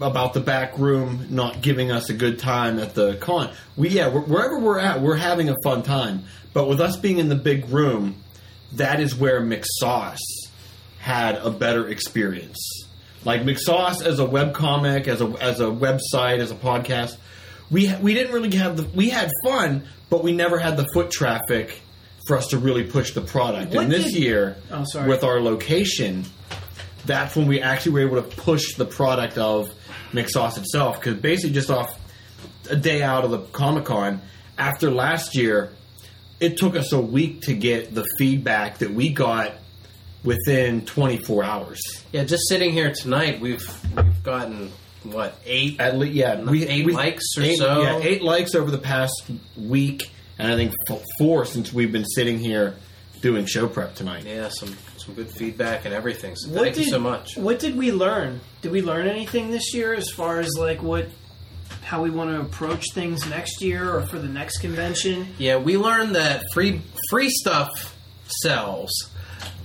about 0.00 0.34
the 0.34 0.40
back 0.40 0.76
room 0.78 1.28
not 1.30 1.62
giving 1.62 1.90
us 1.90 2.10
a 2.10 2.14
good 2.14 2.38
time 2.38 2.78
at 2.78 2.94
the 2.94 3.16
con. 3.16 3.50
We 3.76 3.88
yeah, 3.90 4.10
wh- 4.10 4.28
wherever 4.28 4.58
we're 4.58 4.78
at, 4.78 5.00
we're 5.00 5.16
having 5.16 5.48
a 5.48 5.54
fun 5.64 5.82
time. 5.82 6.24
But 6.52 6.68
with 6.68 6.80
us 6.80 6.96
being 6.96 7.18
in 7.18 7.28
the 7.28 7.36
big 7.36 7.68
room, 7.70 8.16
that 8.72 9.00
is 9.00 9.14
where 9.14 9.40
McSauce 9.40 10.18
had 10.98 11.36
a 11.36 11.50
better 11.50 11.88
experience. 11.88 12.58
Like 13.24 13.42
McSauce 13.42 14.04
as 14.04 14.18
a 14.20 14.26
webcomic, 14.26 15.08
as 15.08 15.22
a 15.22 15.26
as 15.40 15.60
a 15.60 15.66
website, 15.66 16.40
as 16.40 16.50
a 16.50 16.54
podcast, 16.54 17.16
we 17.70 17.90
we 17.96 18.12
didn't 18.12 18.34
really 18.34 18.54
have 18.56 18.76
the 18.76 18.82
we 18.94 19.08
had 19.08 19.30
fun, 19.44 19.84
but 20.10 20.22
we 20.22 20.32
never 20.32 20.58
had 20.58 20.76
the 20.76 20.86
foot 20.92 21.10
traffic 21.10 21.80
for 22.26 22.36
us 22.36 22.48
to 22.48 22.58
really 22.58 22.84
push 22.84 23.12
the 23.12 23.20
product. 23.20 23.74
What 23.74 23.84
and 23.84 23.92
this 23.92 24.04
did- 24.12 24.22
year, 24.22 24.56
Oh, 24.70 24.84
sorry. 24.84 25.08
with 25.08 25.24
our 25.24 25.40
location, 25.40 26.24
that's 27.06 27.36
when 27.36 27.46
we 27.46 27.60
actually 27.60 27.92
were 27.92 28.00
able 28.00 28.16
to 28.22 28.36
push 28.36 28.74
the 28.76 28.86
product 28.86 29.36
of 29.38 29.70
McSauce 30.12 30.56
itself. 30.56 31.00
Because 31.00 31.20
basically, 31.20 31.50
just 31.54 31.70
off 31.70 31.98
a 32.70 32.76
day 32.76 33.02
out 33.02 33.24
of 33.24 33.30
the 33.30 33.38
Comic 33.38 33.84
Con, 33.84 34.22
after 34.56 34.90
last 34.90 35.36
year, 35.36 35.70
it 36.40 36.56
took 36.56 36.76
us 36.76 36.92
a 36.92 37.00
week 37.00 37.42
to 37.42 37.54
get 37.54 37.94
the 37.94 38.04
feedback 38.18 38.78
that 38.78 38.92
we 38.92 39.10
got 39.10 39.52
within 40.22 40.84
24 40.86 41.44
hours. 41.44 41.80
Yeah, 42.12 42.24
just 42.24 42.48
sitting 42.48 42.72
here 42.72 42.92
tonight, 42.92 43.40
we've 43.40 43.66
we've 43.94 44.22
gotten 44.22 44.72
what 45.02 45.38
eight 45.44 45.78
At 45.78 45.98
least, 45.98 46.14
yeah, 46.14 46.40
Eight 46.50 46.86
we- 46.86 46.94
likes 46.94 47.24
or 47.36 47.42
eight, 47.42 47.58
so? 47.58 47.82
Yeah, 47.82 47.98
eight 48.02 48.22
likes 48.22 48.54
over 48.54 48.70
the 48.70 48.78
past 48.78 49.12
week, 49.56 50.10
and 50.38 50.50
I 50.50 50.56
think 50.56 50.72
four 51.18 51.44
since 51.44 51.72
we've 51.72 51.92
been 51.92 52.04
sitting 52.04 52.38
here 52.38 52.74
doing 53.20 53.46
show 53.46 53.66
prep 53.68 53.94
tonight. 53.94 54.24
Yeah, 54.26 54.48
some 54.48 54.76
some 54.96 55.14
good 55.14 55.30
feedback 55.30 55.84
and 55.84 55.94
everything. 55.94 56.36
So 56.36 56.50
What 56.50 56.62
thank 56.62 56.74
did, 56.76 56.84
you 56.86 56.90
so 56.90 56.98
much. 56.98 57.36
What 57.36 57.58
did 57.58 57.76
we 57.76 57.92
learn? 57.92 58.40
Did 58.62 58.72
we 58.72 58.82
learn 58.82 59.06
anything 59.06 59.50
this 59.50 59.74
year 59.74 59.94
as 59.94 60.10
far 60.10 60.40
as 60.40 60.50
like 60.58 60.82
what 60.82 61.08
how 61.82 62.02
we 62.02 62.10
want 62.10 62.30
to 62.30 62.40
approach 62.40 62.84
things 62.92 63.28
next 63.28 63.60
year 63.62 63.94
or 63.94 64.02
for 64.02 64.18
the 64.18 64.28
next 64.28 64.58
convention? 64.58 65.28
Yeah, 65.38 65.56
we 65.58 65.76
learned 65.76 66.14
that 66.16 66.42
free 66.52 66.80
free 67.10 67.30
stuff 67.30 67.96
sells. 68.26 68.90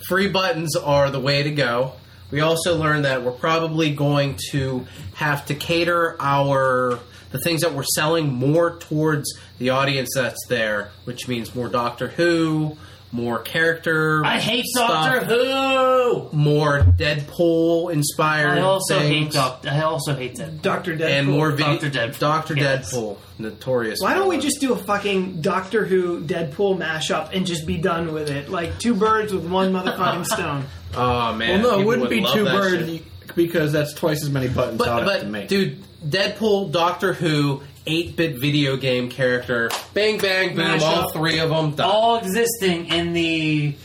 Free 0.07 0.27
buttons 0.29 0.75
are 0.75 1.11
the 1.11 1.19
way 1.19 1.43
to 1.43 1.51
go. 1.51 1.93
We 2.31 2.41
also 2.41 2.77
learned 2.77 3.05
that 3.05 3.23
we're 3.23 3.31
probably 3.31 3.93
going 3.93 4.37
to 4.51 4.85
have 5.15 5.45
to 5.47 5.55
cater 5.55 6.15
our 6.19 6.99
the 7.31 7.39
things 7.39 7.61
that 7.61 7.73
we're 7.73 7.83
selling 7.83 8.33
more 8.33 8.77
towards 8.77 9.31
the 9.59 9.69
audience 9.69 10.09
that's 10.15 10.45
there, 10.47 10.91
which 11.05 11.27
means 11.27 11.53
more 11.55 11.67
Doctor 11.69 12.07
Who, 12.09 12.77
more 13.11 13.39
character. 13.39 14.23
I 14.23 14.39
hate 14.39 14.65
stuff, 14.65 14.89
Doctor 14.89 15.25
Who. 15.25 16.29
More 16.31 16.79
Deadpool 16.81 17.91
inspired. 17.91 18.57
I 18.57 18.61
also 18.61 18.99
hate 18.99 19.31
Doctor. 19.31 19.69
I 19.69 19.81
also 19.81 20.15
hate 20.15 20.35
that. 20.35 20.61
Doctor 20.61 20.95
Deadpool. 20.95 21.09
and 21.09 21.27
more 21.27 21.51
video. 21.51 21.73
Dr. 21.77 21.89
Deadpool. 21.89 22.19
Doctor 22.19 22.55
Yes. 22.55 22.93
Deadpool, 22.93 23.17
notorious. 23.39 23.99
Why 24.01 24.13
don't 24.13 24.27
we 24.29 24.37
just 24.37 24.59
do 24.61 24.73
a 24.73 24.77
fucking 24.77 25.41
Doctor 25.41 25.85
Who 25.85 26.21
Deadpool 26.21 26.77
mashup 26.77 27.33
and 27.35 27.45
just 27.45 27.65
be 27.65 27.77
done 27.77 28.13
with 28.13 28.29
it? 28.29 28.49
Like 28.49 28.77
two 28.79 28.93
birds 28.95 29.33
with 29.33 29.45
one 29.49 29.71
motherfucking 29.73 30.25
stone. 30.27 30.65
Oh 30.95 31.33
man! 31.35 31.61
Well, 31.61 31.73
no, 31.77 31.79
it 31.81 31.85
wouldn't 31.85 32.01
would 32.01 32.09
be 32.09 32.23
two 32.33 32.45
birds 32.45 32.87
shit. 32.89 33.35
because 33.35 33.71
that's 33.71 33.93
twice 33.93 34.23
as 34.23 34.29
many 34.29 34.47
buttons 34.49 34.77
But, 34.79 34.87
out 34.87 34.99
to 34.99 35.05
but 35.05 35.27
make. 35.27 35.47
dude, 35.47 35.83
Deadpool, 36.05 36.71
Doctor 36.71 37.13
Who, 37.13 37.61
8 37.85 38.15
bit 38.15 38.39
video 38.39 38.77
game 38.77 39.09
character, 39.09 39.69
bang, 39.93 40.19
bang, 40.19 40.55
boom, 40.55 40.65
Mashup. 40.65 40.81
all 40.81 41.11
three 41.11 41.39
of 41.39 41.49
them 41.49 41.71
done. 41.75 41.89
All 41.89 42.17
existing 42.17 42.87
in 42.87 43.13
the. 43.13 43.75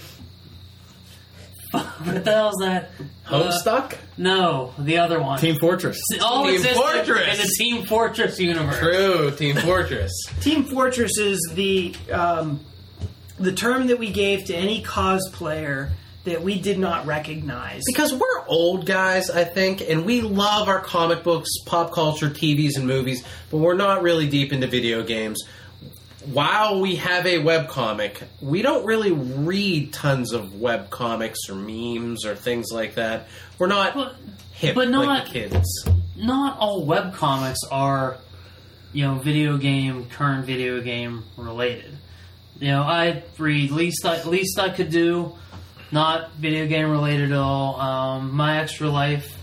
what 1.73 2.25
the 2.25 2.33
hell's 2.33 2.57
that? 2.61 2.91
Uh, 3.27 3.43
Homestuck? 3.51 3.97
no, 4.17 4.75
the 4.79 4.99
other 4.99 5.21
one. 5.21 5.39
Team 5.41 5.57
Fortress. 5.59 5.99
all 6.23 6.45
Team 6.45 6.55
existing 6.55 6.81
Fortress. 6.81 7.31
in 7.31 7.39
the 7.39 7.55
Team 7.59 7.87
Fortress 7.87 8.39
universe. 8.39 8.79
True, 8.79 9.31
Team 9.33 9.57
Fortress. 9.57 10.13
Team 10.41 10.65
Fortress 10.65 11.19
is 11.19 11.41
the 11.55 11.95
um, 12.13 12.61
the 13.39 13.53
term 13.53 13.89
that 13.89 13.99
we 13.99 14.11
gave 14.11 14.45
to 14.45 14.55
any 14.55 14.83
cosplayer 14.83 15.91
that 16.25 16.43
we 16.43 16.59
did 16.59 16.79
not 16.79 17.07
recognize. 17.07 17.83
because 17.87 18.13
we're 18.15 18.47
old 18.47 18.87
guys, 18.87 19.29
I 19.31 19.45
think, 19.45 19.83
and 19.89 20.05
we 20.07 20.21
love 20.23 20.69
our 20.69 20.81
comic 20.81 21.23
books, 21.23 21.51
pop 21.67 21.93
culture, 21.93 22.31
TVs, 22.31 22.77
and 22.77 22.87
movies, 22.87 23.23
but 23.51 23.59
we're 23.59 23.75
not 23.75 24.03
really 24.03 24.27
deep 24.29 24.53
into 24.53 24.67
video 24.67 25.03
games. 25.03 25.43
While 26.33 26.81
we 26.81 26.97
have 26.97 27.27
a 27.27 27.37
webcomic, 27.41 28.23
we 28.41 28.63
don't 28.63 28.87
really 28.87 29.13
read 29.13 29.93
tons 29.93 30.33
of 30.33 30.59
web 30.59 30.89
comics 30.89 31.51
or 31.51 31.55
memes 31.55 32.25
or 32.25 32.35
things 32.35 32.69
like 32.73 32.95
that. 32.95 33.29
We're 33.59 33.67
not 33.67 33.95
But, 33.95 34.17
hip 34.55 34.75
but 34.75 34.89
like 34.89 35.07
not- 35.07 35.27
the 35.27 35.31
kids. 35.31 35.85
not 36.17 36.59
all 36.59 36.87
webcomics 36.87 37.59
are, 37.71 38.17
you 38.95 39.05
know, 39.07 39.17
video 39.17 39.59
game, 39.59 40.07
current 40.09 40.47
video 40.47 40.81
game 40.81 41.25
related. 41.37 41.99
You 42.59 42.69
know, 42.69 42.83
I 42.83 43.23
read 43.37 43.71
least 43.73 44.07
I, 44.07 44.23
least 44.23 44.59
I 44.59 44.71
could 44.71 44.89
do, 44.91 45.35
not 45.95 46.33
video 46.33 46.67
game 46.67 46.91
related 46.91 47.33
at 47.33 47.39
all. 47.39 47.81
Um, 47.81 48.35
My 48.35 48.59
Extra 48.61 48.89
Life 48.91 49.39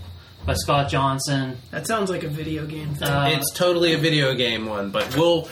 by 0.46 0.54
Scott 0.54 0.90
Johnson. 0.90 1.56
that 1.70 1.86
sounds 1.86 2.10
like 2.10 2.22
a 2.24 2.28
video 2.28 2.66
game 2.66 2.94
thing. 2.94 3.08
Uh, 3.08 3.30
it's 3.32 3.50
totally 3.52 3.94
a 3.94 3.98
video 3.98 4.34
game 4.34 4.66
one, 4.66 4.90
but 4.90 5.16
we'll 5.16 5.48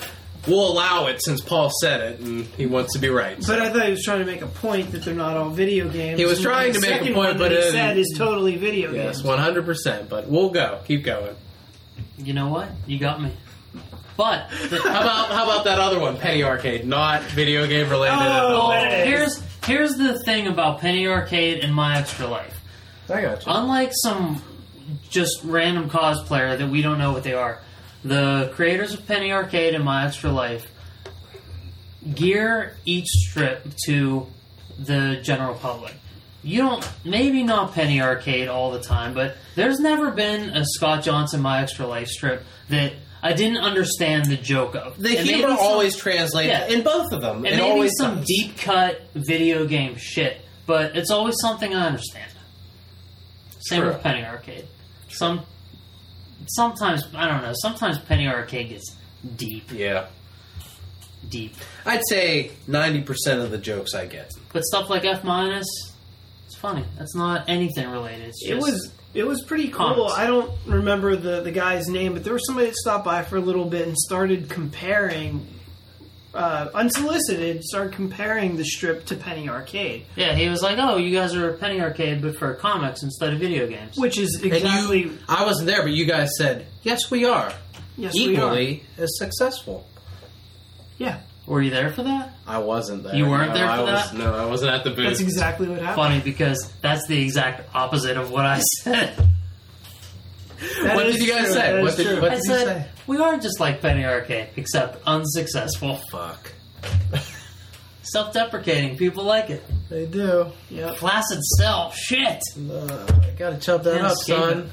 we'll 0.47 0.71
allow 0.73 1.07
it 1.07 1.23
since 1.23 1.41
Paul 1.41 1.71
said 1.81 2.01
it 2.01 2.21
and 2.21 2.45
he 2.45 2.67
wants 2.67 2.93
to 2.95 2.99
be 2.99 3.09
right. 3.09 3.37
but 3.47 3.61
I 3.61 3.71
thought 3.71 3.85
he 3.85 3.91
was 3.91 4.03
trying 4.05 4.21
to 4.21 4.25
make 4.27 4.43
a 4.43 4.47
point 4.47 4.93
that 4.93 5.03
they're 5.05 5.15
not 5.15 5.37
all 5.37 5.51
video 5.51 5.89
games. 5.89 6.19
He 6.19 6.25
was 6.27 6.39
And 6.39 6.45
trying 6.47 6.73
to 6.75 6.81
make 6.81 6.91
a 6.91 6.95
second 6.99 7.15
point, 7.15 7.29
one 7.31 7.39
but 7.39 7.49
that 7.51 7.61
he 7.63 7.69
it- 7.69 7.73
said 7.73 7.99
is 7.99 8.15
totally 8.17 8.57
video 8.57 8.93
yes, 8.93 9.17
games. 9.17 9.25
one 9.27 9.39
hundred 9.39 9.65
percent. 9.65 10.09
But 10.11 10.29
we'll 10.29 10.51
go. 10.51 10.81
Keep 10.87 11.05
going. 11.05 11.35
You 12.19 12.35
know 12.35 12.49
what? 12.49 12.69
You 12.87 12.99
got 12.99 13.23
me. 13.23 13.33
But 14.17 14.51
the, 14.69 14.79
How 14.83 15.01
about 15.01 15.31
how 15.31 15.45
about 15.45 15.65
that 15.65 15.79
other 15.79 15.99
one, 15.99 16.19
Penny 16.19 16.43
Arcade, 16.43 16.87
not 16.87 17.23
video 17.23 17.67
game 17.67 17.89
related 17.89 18.19
at 18.19 18.43
Oh, 18.43 18.57
all. 18.57 18.73
here's 18.73 19.41
here's 19.71 19.95
the 19.95 20.19
thing 20.19 20.49
about 20.49 20.81
Penny 20.81 21.07
Arcade 21.07 21.63
and 21.63 21.73
My 21.73 21.97
Extra 21.97 22.27
Life. 22.27 22.61
I 23.09 23.23
got 23.23 23.47
you. 23.47 23.53
Unlike 23.53 23.93
some 24.03 24.43
just 25.09 25.45
random 25.45 25.89
cosplayer 25.89 26.59
that 26.59 26.69
we 26.69 26.83
don't 26.83 26.99
know 26.99 27.13
what 27.13 27.23
they 27.23 27.35
are, 27.35 27.61
the 28.05 28.51
creators 28.55 28.93
of 28.93 29.07
Penny 29.07 29.31
Arcade 29.31 29.75
and 29.75 29.85
My 29.85 30.07
Extra 30.07 30.33
Life 30.33 30.69
gear 32.15 32.77
each 32.85 33.07
strip 33.07 33.65
to 33.87 34.27
the 34.77 35.21
general 35.23 35.55
public. 35.55 35.95
You 36.43 36.63
don't, 36.63 36.93
maybe 37.05 37.45
not 37.45 37.73
Penny 37.73 38.01
Arcade 38.01 38.49
all 38.49 38.73
the 38.73 38.81
time, 38.81 39.15
but 39.15 39.37
there's 39.55 39.79
never 39.79 40.11
been 40.11 40.51
a 40.51 40.65
Scott 40.65 41.05
Johnson 41.05 41.43
My 41.43 41.63
Extra 41.63 41.87
Life 41.87 42.09
strip 42.09 42.43
that 42.71 42.95
I 43.23 43.33
didn't 43.35 43.59
understand 43.59 44.27
the 44.27 44.37
joke 44.37 44.75
of. 44.75 44.99
The 44.99 45.17
And 45.19 45.29
humor 45.29 45.49
some- 45.49 45.59
always 45.59 45.95
translates 45.97 46.49
Yeah. 46.49 46.67
in 46.67 46.83
both 46.83 47.13
of 47.13 47.21
them. 47.21 47.39
and 47.39 47.47
it 47.49 47.51
maybe 47.57 47.63
always 47.63 47.93
some 47.99 48.17
does. 48.19 48.27
deep 48.27 48.59
cut 48.59 49.03
video 49.15 49.67
game 49.67 49.97
shit, 49.99 50.41
but 50.67 50.97
it's 50.97 51.11
always 51.11 51.35
something 51.41 51.75
I 51.75 51.87
understand. 51.87 52.31
Same 53.61 53.81
True. 53.83 53.89
with 53.93 54.03
Penny 54.03 54.25
Arcade. 54.25 54.67
Some 55.11 55.43
sometimes 56.49 57.05
I 57.15 57.27
don't 57.29 57.43
know. 57.43 57.53
Sometimes 57.61 57.99
Penny 57.99 58.27
Arcade 58.27 58.71
gets 58.71 58.97
deep, 59.37 59.71
Yeah, 59.71 60.07
deep. 61.29 61.55
I'd 61.85 62.01
say 62.09 62.53
ninety 62.67 63.03
percent 63.03 63.41
of 63.43 63.51
the 63.51 63.59
jokes 63.59 63.95
I 63.95 64.07
get. 64.07 64.31
But 64.53 64.65
stuff 64.65 64.89
like 64.89 65.05
F 65.05 65.23
minus, 65.25 65.67
it's 66.47 66.57
funny. 66.57 66.85
That's 66.99 67.15
not 67.15 67.49
anything 67.49 67.89
related. 67.91 68.29
It's 68.29 68.41
just, 68.41 68.51
It 68.51 68.57
was 68.59 68.93
it 69.15 69.27
was 69.27 69.43
pretty 69.43 69.69
cool. 69.69 69.95
Comics. 69.95 70.15
I 70.19 70.27
don't 70.27 70.51
remember 70.67 71.17
the 71.17 71.41
the 71.43 71.51
guy's 71.53 71.89
name, 71.89 72.13
but 72.15 72.25
there 72.25 72.33
was 72.33 72.47
somebody 72.47 72.67
that 72.69 72.77
stopped 72.77 73.05
by 73.05 73.23
for 73.23 73.37
a 73.37 73.41
little 73.41 73.65
bit 73.65 73.87
and 73.89 73.97
started 73.97 74.49
comparing, 74.49 75.47
uh, 76.35 76.69
unsolicited, 76.75 77.65
started 77.65 77.93
comparing 77.93 78.57
the 78.57 78.65
strip 78.65 79.05
to 79.07 79.17
Penny 79.17 79.49
Arcade, 79.49 80.07
yeah. 80.17 80.35
He 80.35 80.49
was 80.49 80.63
like, 80.63 80.79
"Oh, 80.79 80.97
you 80.97 81.15
guys 81.17 81.35
are 81.35 81.53
Penny 81.55 81.81
Arcade, 81.81 82.23
but 82.23 82.37
for 82.37 82.55
comics 82.55 83.03
instead 83.03 83.33
of 83.33 83.41
video 83.41 83.67
games." 83.67 83.97
which 83.97 84.17
is 84.19 84.37
And 84.43 84.53
exactly 84.53 85.01
you, 85.03 85.19
I 85.29 85.45
wasn't 85.45 85.67
there, 85.67 85.83
but 85.83 85.91
you 85.93 86.05
guys 86.07 86.31
said 86.39 86.67
yes, 86.83 87.11
we 87.11 87.25
are 87.25 87.53
yes 87.97 88.15
we 88.15 88.29
are. 88.29 88.33
equally 88.33 88.83
as 88.97 89.11
successful. 89.19 89.87
Yeah, 90.99 91.19
Were 91.51 91.61
you 91.61 91.71
there 91.71 91.91
for 91.91 92.05
that? 92.05 92.31
I 92.47 92.59
wasn't 92.59 93.03
there. 93.03 93.15
You 93.17 93.27
weren't 93.29 93.49
No, 93.49 93.55
there 93.55 93.67
for 93.67 93.73
I 93.73 93.81
was, 93.81 94.11
that? 94.13 94.15
No, 94.17 94.33
I 94.35 94.45
wasn't 94.47 94.71
at 94.73 94.85
the 94.85 94.91
booth. 94.91 95.07
that's 95.09 95.21
exactly 95.21 95.67
what 95.69 95.81
happened. 95.81 95.97
Funny 95.97 96.21
because 96.21 96.73
that's 96.81 97.05
the 97.09 97.21
exact 97.21 97.75
opposite 97.75 98.17
of 98.17 98.31
what 98.31 98.47
I 98.47 98.61
said. 98.83 99.17
That 100.85 100.95
what 100.95 101.07
is 101.07 101.17
did 101.17 101.27
you 101.27 101.33
guys 101.33 101.47
true. 101.47 101.53
say? 101.55 101.73
That 101.73 101.81
What 101.83 101.91
is 101.91 101.97
did- 101.97 102.07
true. 102.07 102.21
what 102.21 102.31
I 102.31 102.35
did 102.37 102.45
you 102.45 102.51
say? 102.55 102.87
we 103.09 103.19
are 103.19 103.37
just 103.39 103.59
like 103.59 103.81
Penny 103.83 104.05
Arcade, 104.05 104.51
except 104.55 105.03
unsuccessful. 105.07 105.97
Fuck. 106.13 106.53
Self-deprecating. 108.03 108.97
People 108.97 109.25
like 109.25 109.51
it. 109.51 109.63
They 109.89 110.07
do. 110.07 110.53
Yep. 110.71 110.97
Flaccid 110.97 111.43
self. 111.59 111.97
Shit. 111.97 112.41
Uh, 112.59 113.07
I 113.25 113.31
gotta 113.37 113.59
chub 113.59 113.83
that 113.85 113.95
Can't 114.01 114.07
up, 114.07 114.17
son. 114.19 114.59
it. 114.61 114.67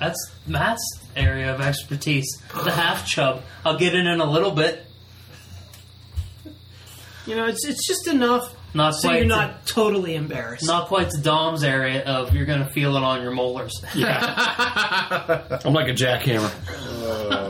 That's 0.00 0.32
Matt's 0.46 1.00
area 1.16 1.54
of 1.54 1.60
expertise. 1.60 2.26
The 2.64 2.70
half 2.70 3.06
chub. 3.06 3.42
I'll 3.64 3.78
get 3.78 3.94
in 3.94 4.06
in 4.06 4.20
a 4.20 4.30
little 4.30 4.50
bit. 4.50 4.84
You 7.26 7.36
know, 7.36 7.46
it's 7.46 7.64
it's 7.66 7.86
just 7.86 8.06
enough 8.06 8.54
Not 8.74 8.94
so 8.94 9.08
quite. 9.08 9.14
you're 9.20 9.22
to- 9.24 9.28
not 9.28 9.66
totally 9.66 10.14
embarrassed. 10.14 10.66
not 10.66 10.88
quite 10.88 11.08
to 11.10 11.20
Dom's 11.22 11.64
area 11.64 12.04
of 12.04 12.34
you're 12.34 12.44
gonna 12.46 12.68
feel 12.70 12.96
it 12.96 13.02
on 13.02 13.22
your 13.22 13.30
molars. 13.32 13.72
I'm 13.94 15.72
like 15.72 15.88
a 15.88 15.94
jackhammer. 15.94 16.50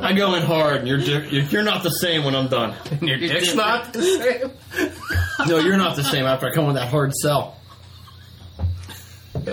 I 0.02 0.12
go 0.12 0.34
in 0.34 0.42
hard, 0.44 0.76
and 0.78 0.88
you're 0.88 0.98
di- 0.98 1.40
you're 1.50 1.62
not 1.64 1.82
the 1.82 1.90
same 1.90 2.24
when 2.24 2.34
I'm 2.36 2.48
done. 2.48 2.74
Your 3.00 3.16
You're 3.18 3.28
dick's 3.40 3.54
not 3.54 3.92
the 3.92 4.02
same. 4.02 4.50
No, 5.48 5.58
you're 5.58 5.76
not 5.76 5.96
the 5.96 6.04
same 6.04 6.24
after 6.24 6.46
I 6.46 6.52
come 6.54 6.66
with 6.66 6.76
that 6.76 6.88
hard 6.88 7.12
sell. 7.14 7.56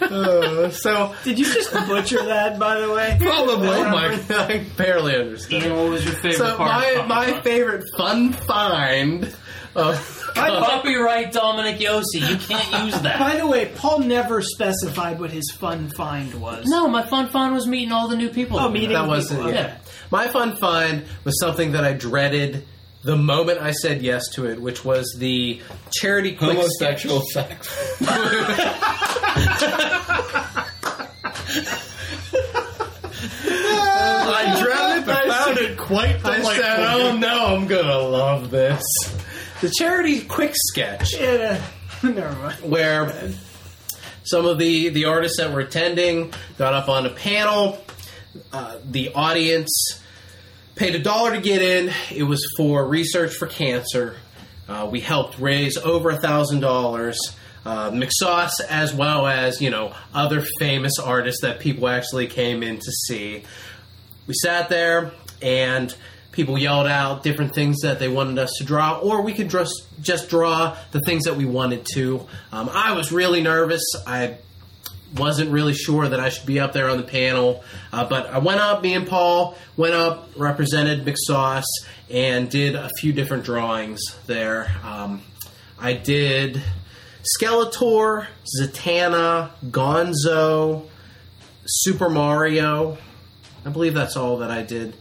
Uh, 0.00 0.70
so 0.70 1.14
Did 1.24 1.38
you 1.38 1.44
just 1.44 1.72
butcher 1.86 2.24
that, 2.24 2.58
by 2.58 2.80
the 2.80 2.90
way? 2.92 3.16
Probably. 3.20 3.68
oh 3.68 3.84
my, 3.90 4.20
I 4.30 4.64
barely 4.76 5.16
understand. 5.16 5.64
Ian, 5.64 5.76
what 5.76 5.90
was 5.90 6.04
your 6.04 6.14
favorite 6.14 6.36
So 6.36 6.56
part? 6.56 6.70
my 6.70 7.04
my 7.06 7.24
Comic-Con? 7.26 7.42
favorite 7.42 7.84
fun 7.96 8.32
find. 8.32 9.34
Of, 9.74 10.24
Copyright 10.34 11.30
Dominic 11.32 11.78
Yossi. 11.78 12.20
You 12.28 12.36
can't 12.36 12.84
use 12.86 13.00
that. 13.02 13.18
By 13.18 13.36
the 13.36 13.46
way, 13.46 13.70
Paul 13.76 14.00
never 14.00 14.42
specified 14.42 15.20
what 15.20 15.30
his 15.30 15.50
fun 15.52 15.88
find 15.90 16.34
was. 16.34 16.64
No, 16.66 16.88
my 16.88 17.02
fun 17.06 17.28
find 17.28 17.54
was 17.54 17.66
meeting 17.66 17.92
all 17.92 18.08
the 18.08 18.16
new 18.16 18.28
people. 18.28 18.58
Oh, 18.58 18.68
meeting 18.70 18.90
that 18.94 19.06
wasn't. 19.06 19.44
Yeah. 19.46 19.50
Yeah. 19.54 19.76
My 20.10 20.26
fun 20.28 20.56
find 20.56 21.04
was 21.24 21.38
something 21.38 21.72
that 21.72 21.84
I 21.84 21.92
dreaded 21.92 22.64
the 23.02 23.16
moment 23.16 23.60
I 23.60 23.70
said 23.72 24.02
yes 24.02 24.28
to 24.34 24.46
it, 24.46 24.60
which 24.60 24.84
was 24.84 25.14
the 25.18 25.60
charity 25.92 26.34
quick 26.34 26.56
Homosexual 26.56 27.22
sex. 27.32 27.68
I 33.20 34.60
dreaded. 34.62 35.08
I 35.08 35.22
I 35.22 35.28
found 35.28 35.58
said, 35.58 35.70
it 35.70 35.78
quite 35.78 36.18
delightful. 36.22 36.50
I 36.50 36.56
said, 36.56 36.80
"Oh 36.80 37.16
no, 37.16 37.46
I'm 37.56 37.66
gonna 37.66 37.98
love 37.98 38.50
this." 38.50 38.82
The 39.60 39.72
charity 39.76 40.20
quick 40.22 40.52
sketch. 40.54 41.14
Yeah, 41.18 41.60
never 42.02 42.32
mind. 42.36 42.60
where 42.62 43.32
some 44.24 44.46
of 44.46 44.58
the 44.58 44.88
the 44.90 45.06
artists 45.06 45.38
that 45.38 45.52
were 45.52 45.60
attending 45.60 46.32
got 46.58 46.74
up 46.74 46.88
on 46.88 47.06
a 47.06 47.10
panel. 47.10 47.82
Uh, 48.52 48.76
the 48.84 49.12
audience 49.14 50.00
paid 50.78 50.94
a 50.94 50.98
dollar 51.00 51.34
to 51.34 51.40
get 51.40 51.60
in. 51.60 51.92
It 52.14 52.22
was 52.22 52.46
for 52.56 52.86
research 52.86 53.34
for 53.34 53.48
cancer. 53.48 54.14
Uh, 54.68 54.88
we 54.90 55.00
helped 55.00 55.38
raise 55.40 55.76
over 55.76 56.10
a 56.10 56.20
thousand 56.20 56.60
dollars. 56.60 57.18
Uh, 57.66 57.90
McSauce, 57.90 58.60
as 58.68 58.94
well 58.94 59.26
as 59.26 59.60
you 59.60 59.70
know 59.70 59.92
other 60.14 60.46
famous 60.60 60.98
artists 60.98 61.42
that 61.42 61.58
people 61.58 61.88
actually 61.88 62.28
came 62.28 62.62
in 62.62 62.76
to 62.76 62.92
see. 62.92 63.42
We 64.28 64.34
sat 64.34 64.68
there 64.68 65.10
and 65.42 65.94
people 66.30 66.56
yelled 66.56 66.86
out 66.86 67.24
different 67.24 67.54
things 67.54 67.80
that 67.82 67.98
they 67.98 68.08
wanted 68.08 68.38
us 68.38 68.52
to 68.58 68.64
draw, 68.64 69.00
or 69.00 69.22
we 69.22 69.32
could 69.34 69.50
just 69.50 69.84
just 70.00 70.30
draw 70.30 70.76
the 70.92 71.00
things 71.00 71.24
that 71.24 71.34
we 71.36 71.44
wanted 71.44 71.84
to. 71.94 72.24
Um, 72.52 72.70
I 72.72 72.92
was 72.92 73.10
really 73.10 73.42
nervous. 73.42 73.82
I 74.06 74.36
wasn't 75.16 75.50
really 75.50 75.74
sure 75.74 76.08
that 76.08 76.20
I 76.20 76.28
should 76.28 76.46
be 76.46 76.60
up 76.60 76.72
there 76.72 76.88
on 76.88 76.98
the 76.98 77.02
panel, 77.02 77.64
uh, 77.92 78.04
but 78.08 78.26
I 78.26 78.38
went 78.38 78.60
up. 78.60 78.82
Me 78.82 78.94
and 78.94 79.06
Paul 79.06 79.56
went 79.76 79.94
up, 79.94 80.30
represented 80.36 81.04
McSauce, 81.04 81.64
and 82.10 82.50
did 82.50 82.74
a 82.74 82.90
few 82.98 83.12
different 83.12 83.44
drawings 83.44 84.00
there. 84.26 84.70
Um, 84.84 85.22
I 85.78 85.94
did 85.94 86.62
Skeletor, 87.36 88.26
Zatanna, 88.60 89.50
Gonzo, 89.66 90.86
Super 91.64 92.08
Mario. 92.08 92.98
I 93.64 93.70
believe 93.70 93.94
that's 93.94 94.16
all 94.16 94.38
that 94.38 94.50
I 94.50 94.62
did. 94.62 94.94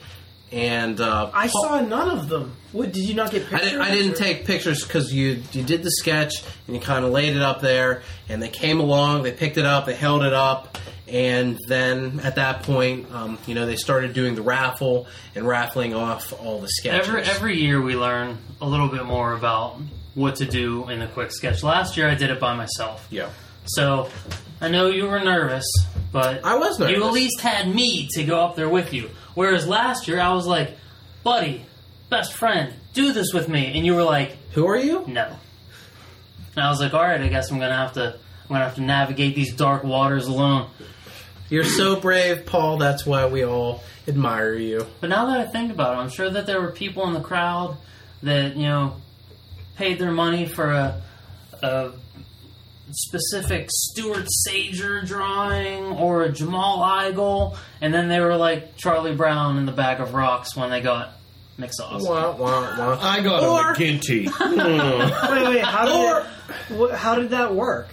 And 0.52 1.02
uh, 1.02 1.30
I 1.34 1.48
Paul- 1.50 1.64
saw 1.64 1.82
none 1.82 2.10
of 2.18 2.30
them. 2.30 2.56
What 2.72 2.94
did 2.94 3.04
you 3.04 3.16
not 3.16 3.32
get 3.32 3.44
I 3.48 3.50
pictures? 3.50 3.70
didn't, 3.72 3.82
I 3.82 3.92
didn't 3.92 4.16
take 4.16 4.46
pictures 4.46 4.84
because 4.86 5.14
you 5.14 5.44
you 5.52 5.64
did 5.64 5.84
the 5.84 5.92
sketch 5.92 6.36
and 6.68 6.76
you 6.76 6.82
kind 6.82 7.04
of 7.04 7.12
laid 7.12 7.36
it 7.36 7.42
up 7.42 7.60
there, 7.62 8.02
and 8.30 8.42
they 8.42 8.48
came 8.50 8.80
along, 8.80 9.24
they 9.24 9.32
picked 9.34 9.58
it 9.58 9.66
up, 9.66 9.86
they 9.86 9.96
held 9.96 10.24
it 10.24 10.34
up, 10.34 10.78
and 11.08 11.58
then 11.68 12.22
at 12.22 12.36
that 12.36 12.64
point, 12.64 13.12
um, 13.14 13.38
you 13.46 13.56
know, 13.56 13.66
they 13.66 13.76
started 13.76 14.14
doing 14.14 14.36
the 14.36 14.42
raffle 14.42 15.08
and 15.36 15.46
raffling 15.46 15.94
off 15.94 16.32
all 16.42 16.60
the 16.62 16.70
sketches. 16.70 17.08
Every 17.10 17.22
every 17.24 17.58
year 17.60 17.82
we 17.82 17.96
learn 17.96 18.38
a 18.62 18.68
little 18.68 18.88
bit 18.90 19.06
more 19.06 19.34
about 19.34 19.78
what 20.16 20.36
to 20.38 20.46
do 20.46 20.88
in 20.90 21.00
the 21.00 21.08
quick 21.08 21.32
sketch. 21.34 21.62
Last 21.64 21.98
year 21.98 22.08
I 22.08 22.16
did 22.16 22.30
it 22.32 22.40
by 22.40 22.56
myself. 22.56 23.06
yeah, 23.10 23.30
So 23.66 24.10
I 24.62 24.70
know 24.70 24.88
you 24.88 25.08
were 25.08 25.20
nervous, 25.20 25.66
but 26.12 26.44
I 26.46 26.56
was 26.56 26.80
nervous. 26.80 26.96
You 26.96 27.06
at 27.06 27.12
least 27.14 27.40
had 27.42 27.68
me 27.74 28.08
to 28.14 28.24
go 28.24 28.40
up 28.40 28.56
there 28.56 28.70
with 28.70 28.94
you. 28.94 29.10
Whereas 29.38 29.68
last 29.68 30.08
year 30.08 30.20
I 30.20 30.34
was 30.34 30.48
like, 30.48 30.76
buddy, 31.24 31.64
best 32.10 32.34
friend, 32.34 32.74
do 32.96 33.14
this 33.14 33.34
with 33.36 33.48
me, 33.48 33.68
and 33.68 33.86
you 33.86 33.94
were 33.94 34.02
like, 34.02 34.36
Who 34.54 34.66
are 34.66 34.76
you? 34.76 35.06
no. 35.06 35.28
And 36.56 36.66
I 36.66 36.72
was 36.72 36.80
like, 36.80 36.96
all 36.96 37.04
right, 37.04 37.22
I 37.22 37.28
guess 37.28 37.52
I'm 37.52 37.60
gonna 37.60 37.76
have 37.76 37.94
to. 37.94 38.16
I'm 38.16 38.48
gonna 38.50 38.64
have 38.64 38.74
to 38.76 38.82
navigate 38.82 39.36
these 39.36 39.54
dark 39.54 39.84
waters 39.84 40.26
alone. 40.26 40.72
You're 41.52 41.66
so 41.66 42.00
brave, 42.00 42.48
Paul. 42.48 42.78
That's 42.78 43.06
why 43.06 43.28
we 43.28 43.46
all 43.46 43.84
admire 44.08 44.56
you. 44.56 44.88
But 45.02 45.12
now 45.12 45.28
that 45.28 45.40
I 45.40 45.46
think 45.46 45.72
about 45.72 45.94
it, 45.94 45.98
I'm 45.98 46.10
sure 46.10 46.32
that 46.32 46.48
there 46.48 46.60
were 46.60 46.72
people 46.72 47.08
in 47.08 47.14
the 47.14 47.22
crowd 47.22 47.78
that 48.24 48.56
you 48.56 48.66
know 48.66 48.96
paid 49.76 50.00
their 50.00 50.12
money 50.12 50.48
for 50.48 50.72
a, 50.72 51.02
a 51.62 51.92
specific 52.92 53.68
Stuart 53.72 54.28
Sayger 54.48 55.06
drawing 55.06 55.86
or 55.98 56.24
a 56.24 56.32
Jamal 56.32 56.80
Igle, 56.80 57.58
and 57.82 57.94
then 57.94 58.08
they 58.08 58.20
were 58.20 58.36
like 58.38 58.78
Charlie 58.78 59.16
Brown 59.16 59.58
in 59.58 59.66
the 59.66 59.72
bag 59.72 60.00
of 60.00 60.14
rocks 60.14 60.56
when 60.56 60.70
they 60.70 60.82
got 60.82 61.12
McSauce. 61.60 62.08
Wah, 62.08 62.32
wah, 62.36 62.78
wah. 62.78 62.98
I 63.02 63.22
got 63.22 63.44
Or- 63.44 63.72
a 63.72 63.76
McGinty. 63.76 64.28
Wait, 65.32 65.48
wait. 65.50 65.64
How 65.64 65.86
did 65.86 65.96
Or- 65.96 66.20
it, 66.20 66.78
wha- 66.78 66.96
how 66.96 67.16
did 67.16 67.32
that 67.32 67.54
work? 67.54 67.88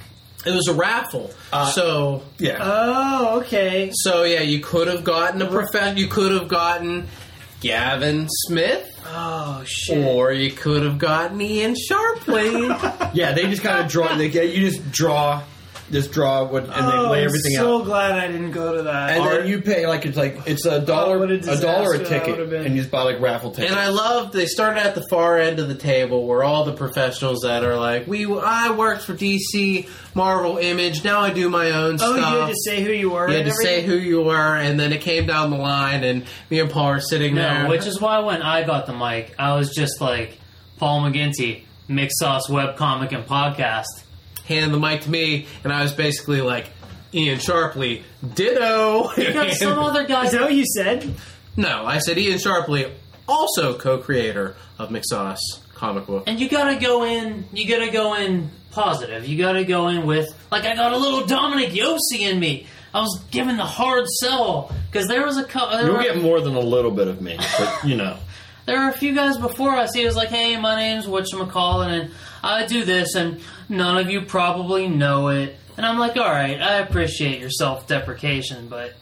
It 0.46 0.50
was 0.54 0.68
a 0.68 0.74
raffle, 0.74 1.30
Uh, 1.50 1.70
so 1.70 2.22
yeah. 2.38 2.58
Oh, 2.60 3.40
okay. 3.40 3.90
so 3.94 4.24
yeah, 4.24 4.40
you 4.42 4.60
could 4.60 4.88
have 4.88 5.02
gotten 5.02 5.40
a 5.40 5.46
prof. 5.46 5.96
You 5.96 6.06
could 6.06 6.32
have 6.32 6.48
gotten 6.48 7.08
Gavin 7.64 8.28
Smith. 8.28 9.02
Oh 9.06 9.62
shit. 9.64 10.06
Or 10.06 10.32
you 10.32 10.50
could 10.50 10.82
have 10.82 10.98
gotten 10.98 11.40
Ian 11.40 11.74
Sharpley. 11.74 13.10
yeah, 13.14 13.32
they 13.32 13.44
just 13.44 13.62
kind 13.62 13.82
of 13.82 13.90
draw. 13.90 14.14
They 14.16 14.28
get 14.28 14.54
you 14.54 14.68
just 14.68 14.92
draw, 14.92 15.42
just 15.90 16.12
draw 16.12 16.44
what, 16.44 16.64
and 16.64 16.72
oh, 16.74 16.90
they 16.90 17.08
lay 17.08 17.20
oh, 17.22 17.24
everything 17.24 17.56
I'm 17.58 17.64
so 17.64 17.80
out. 17.80 17.84
glad 17.84 18.12
I 18.12 18.26
didn't 18.28 18.52
go 18.52 18.76
to 18.76 18.82
that. 18.84 19.10
And 19.10 19.26
then 19.26 19.46
you 19.46 19.60
pay 19.60 19.86
like 19.86 20.06
it's 20.06 20.16
like 20.16 20.38
it's 20.46 20.64
a 20.66 20.80
dollar, 20.80 21.18
Oh, 21.18 21.28
a 21.28 21.34
a 21.36 21.60
dollar 21.60 21.94
a 21.94 22.04
ticket, 22.04 22.38
and 22.52 22.74
you 22.74 22.80
just 22.80 22.90
buy 22.90 23.02
like 23.02 23.20
raffle 23.20 23.50
tickets. 23.50 23.70
and 23.70 23.78
I 23.78 23.88
loved 23.88 24.32
they 24.32 24.46
started 24.46 24.80
at 24.80 24.94
the 24.94 25.04
far 25.10 25.38
end 25.38 25.58
of 25.58 25.68
the 25.68 25.74
table 25.74 26.26
where 26.26 26.42
all 26.42 26.64
the 26.64 26.72
professionals 26.72 27.40
that 27.42 27.64
are 27.64 27.76
like, 27.76 28.06
we 28.06 28.24
I 28.24 28.70
worked 28.70 29.02
for 29.02 29.14
DC, 29.14 29.88
Marvel, 30.14 30.58
Image, 30.58 31.04
now 31.04 31.20
I 31.20 31.32
do 31.32 31.48
my 31.48 31.70
own 31.72 31.98
stuff. 31.98 32.10
oh, 32.14 32.18
stuff. 32.18 32.32
you 32.32 32.40
had 32.40 32.48
to 32.48 32.56
say 32.64 32.82
who 32.82 32.92
you 32.92 33.10
were. 33.10 33.28
You 33.28 33.36
had 33.36 33.46
and 33.46 33.54
to 33.54 33.62
say 33.62 33.82
who 33.82 33.96
you 33.96 34.22
were, 34.22 34.56
and 34.56 34.78
then 34.80 34.92
it 34.92 35.00
came 35.00 35.26
down 35.26 35.50
the 35.50 35.56
line, 35.58 36.04
and 36.04 36.24
me 36.50 36.60
and 36.60 36.70
Paul 36.70 36.86
are 36.90 37.00
sitting 37.00 37.34
there. 37.34 37.68
Which 37.68 37.86
is 37.86 38.00
why 38.00 38.20
when 38.20 38.42
I 38.42 38.64
got 38.64 38.86
the 38.86 38.94
mic, 38.94 39.34
I 39.38 39.54
was 39.54 39.74
just 39.74 40.00
like 40.00 40.38
Paul 40.78 41.02
McGinty, 41.02 41.64
McSauce 41.88 42.48
Web 42.48 42.76
Comic 42.76 43.12
and 43.12 43.26
podcast. 43.26 43.84
Handed 44.46 44.72
the 44.72 44.78
mic 44.78 45.02
to 45.02 45.10
me, 45.10 45.46
and 45.62 45.72
I 45.72 45.82
was 45.82 45.92
basically 45.92 46.40
like, 46.40 46.70
Ian 47.12 47.38
Sharpley, 47.38 48.02
ditto. 48.34 49.10
You 49.16 49.32
got 49.32 49.52
some 49.52 49.78
other 49.78 50.04
guys. 50.08 50.26
Is 50.26 50.32
that 50.32 50.42
what 50.42 50.54
you 50.54 50.66
said? 50.66 51.14
no, 51.56 51.84
I 51.86 51.98
said 51.98 52.18
Ian 52.18 52.38
Sharpley, 52.38 52.92
also 53.28 53.78
co-creator 53.78 54.56
of 54.78 54.88
McSauce 54.90 55.38
comic 55.74 56.06
book. 56.06 56.24
And 56.26 56.40
you 56.40 56.48
gotta 56.48 56.76
go 56.76 57.04
in. 57.04 57.44
You 57.52 57.68
gotta 57.68 57.90
go 57.90 58.14
in 58.14 58.50
positive. 58.70 59.26
You 59.28 59.38
gotta 59.38 59.64
go 59.64 59.88
in 59.88 60.06
with 60.06 60.28
like 60.50 60.64
I 60.64 60.74
got 60.74 60.92
a 60.92 60.96
little 60.96 61.24
Dominic 61.26 61.70
Yossi 61.70 62.20
in 62.20 62.38
me. 62.40 62.66
I 62.92 63.00
was 63.00 63.22
given 63.30 63.56
the 63.56 63.64
hard 63.64 64.06
sell 64.20 64.72
because 64.90 65.08
there 65.08 65.24
was 65.24 65.36
a 65.36 65.44
couple. 65.44 65.80
You'll 65.84 65.96
were- 65.96 66.02
get 66.02 66.20
more 66.20 66.40
than 66.40 66.54
a 66.54 66.60
little 66.60 66.90
bit 66.90 67.08
of 67.08 67.20
me, 67.20 67.36
but 67.58 67.84
you 67.84 67.96
know. 67.96 68.16
there 68.66 68.78
were 68.80 68.88
a 68.88 68.92
few 68.92 69.14
guys 69.14 69.36
before 69.36 69.74
us. 69.76 69.94
He 69.94 70.04
was 70.04 70.16
like, 70.16 70.28
"Hey, 70.30 70.56
my 70.56 70.74
name's 70.76 71.06
whatchamacallit, 71.06 71.88
and 72.02 72.10
I 72.42 72.66
do 72.66 72.84
this, 72.84 73.14
and 73.14 73.40
none 73.68 73.98
of 73.98 74.10
you 74.10 74.22
probably 74.22 74.88
know 74.88 75.28
it." 75.28 75.56
And 75.76 75.84
I'm 75.84 75.98
like, 75.98 76.16
"All 76.16 76.30
right, 76.30 76.60
I 76.60 76.74
appreciate 76.78 77.40
your 77.40 77.50
self-deprecation, 77.50 78.68
but 78.68 78.94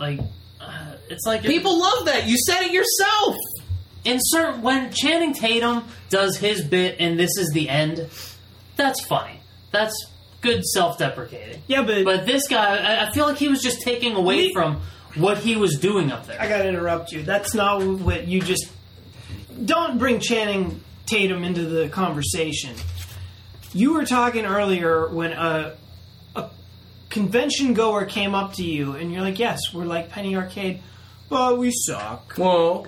like, 0.00 0.20
uh, 0.60 0.92
it's 1.08 1.24
like 1.26 1.42
People 1.42 1.78
love 1.78 2.06
that. 2.06 2.26
You 2.26 2.36
said 2.38 2.62
it 2.62 2.72
yourself. 2.72 3.34
insert 4.04 4.60
when 4.60 4.92
Channing 4.92 5.34
Tatum 5.34 5.84
does 6.10 6.36
his 6.36 6.62
bit 6.62 6.96
and 7.00 7.18
this 7.18 7.36
is 7.38 7.50
the 7.52 7.68
end. 7.68 8.08
That's 8.76 9.04
funny. 9.04 9.40
That's 9.72 9.94
good 10.42 10.64
self-deprecating. 10.64 11.62
Yeah, 11.66 11.82
but, 11.82 12.04
But 12.04 12.24
this 12.26 12.46
guy, 12.46 12.76
I, 12.76 13.08
I 13.08 13.12
feel 13.12 13.26
like 13.26 13.36
he 13.36 13.48
was 13.48 13.60
just 13.62 13.80
taking 13.82 14.14
away 14.14 14.36
Me- 14.36 14.52
from 14.52 14.80
what 15.16 15.38
he 15.38 15.56
was 15.56 15.78
doing 15.78 16.12
up 16.12 16.26
there. 16.26 16.40
I 16.40 16.48
gotta 16.48 16.68
interrupt 16.68 17.10
you. 17.10 17.22
That's 17.22 17.52
not 17.54 17.82
what 17.82 18.28
you 18.28 18.40
just. 18.40 18.70
Don't 19.64 19.98
bring 19.98 20.20
Channing 20.20 20.80
Tatum 21.06 21.42
into 21.42 21.64
the 21.64 21.88
conversation. 21.88 22.74
You 23.76 23.92
were 23.92 24.06
talking 24.06 24.46
earlier 24.46 25.06
when 25.08 25.32
a, 25.32 25.74
a 26.34 26.48
convention 27.10 27.74
goer 27.74 28.06
came 28.06 28.34
up 28.34 28.54
to 28.54 28.62
you 28.64 28.92
and 28.92 29.12
you're 29.12 29.20
like, 29.22 29.38
"Yes, 29.38 29.60
we're 29.74 29.84
like 29.84 30.08
Penny 30.08 30.34
Arcade, 30.34 30.80
but 31.28 31.58
we 31.58 31.70
suck." 31.72 32.34
Well, 32.38 32.86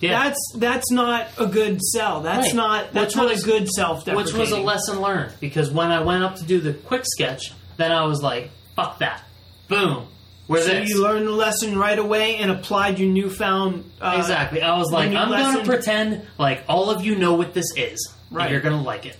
yeah, 0.00 0.24
That's 0.24 0.38
that's 0.56 0.90
not 0.90 1.28
a 1.38 1.46
good 1.46 1.80
sell. 1.82 2.22
That's 2.22 2.46
Right. 2.48 2.54
not 2.54 2.92
that's 2.92 3.14
Which 3.14 3.16
not 3.16 3.30
was- 3.32 3.42
a 3.42 3.46
good 3.46 3.68
self 3.68 4.06
which 4.06 4.32
was 4.32 4.50
a 4.52 4.60
lesson 4.60 5.00
learned 5.00 5.32
because 5.40 5.70
when 5.70 5.90
I 5.90 6.00
went 6.02 6.22
up 6.24 6.36
to 6.36 6.44
do 6.44 6.60
the 6.60 6.72
quick 6.72 7.02
sketch, 7.04 7.52
then 7.76 7.92
I 7.92 8.04
was 8.04 8.22
like, 8.22 8.50
"Fuck 8.76 8.98
that!" 9.00 9.22
Boom. 9.68 10.06
Where 10.46 10.62
So 10.62 10.68
this? 10.68 10.88
you 10.90 11.02
learned 11.02 11.26
the 11.26 11.32
lesson 11.32 11.76
right 11.76 11.98
away 11.98 12.36
and 12.36 12.50
applied 12.50 12.98
your 12.98 13.08
newfound 13.10 13.90
uh, 14.00 14.14
exactly. 14.18 14.62
I 14.62 14.78
was 14.78 14.90
like, 14.92 15.10
new 15.10 15.16
I'm 15.16 15.28
going 15.28 15.42
lesson- 15.42 15.60
to 15.64 15.66
pretend 15.66 16.22
like 16.38 16.62
all 16.68 16.88
of 16.90 17.04
you 17.04 17.16
know 17.16 17.34
what 17.34 17.52
this 17.52 17.66
is. 17.76 18.12
Right. 18.30 18.50
You're 18.50 18.60
going 18.60 18.76
to 18.76 18.82
like 18.82 19.06
it. 19.06 19.16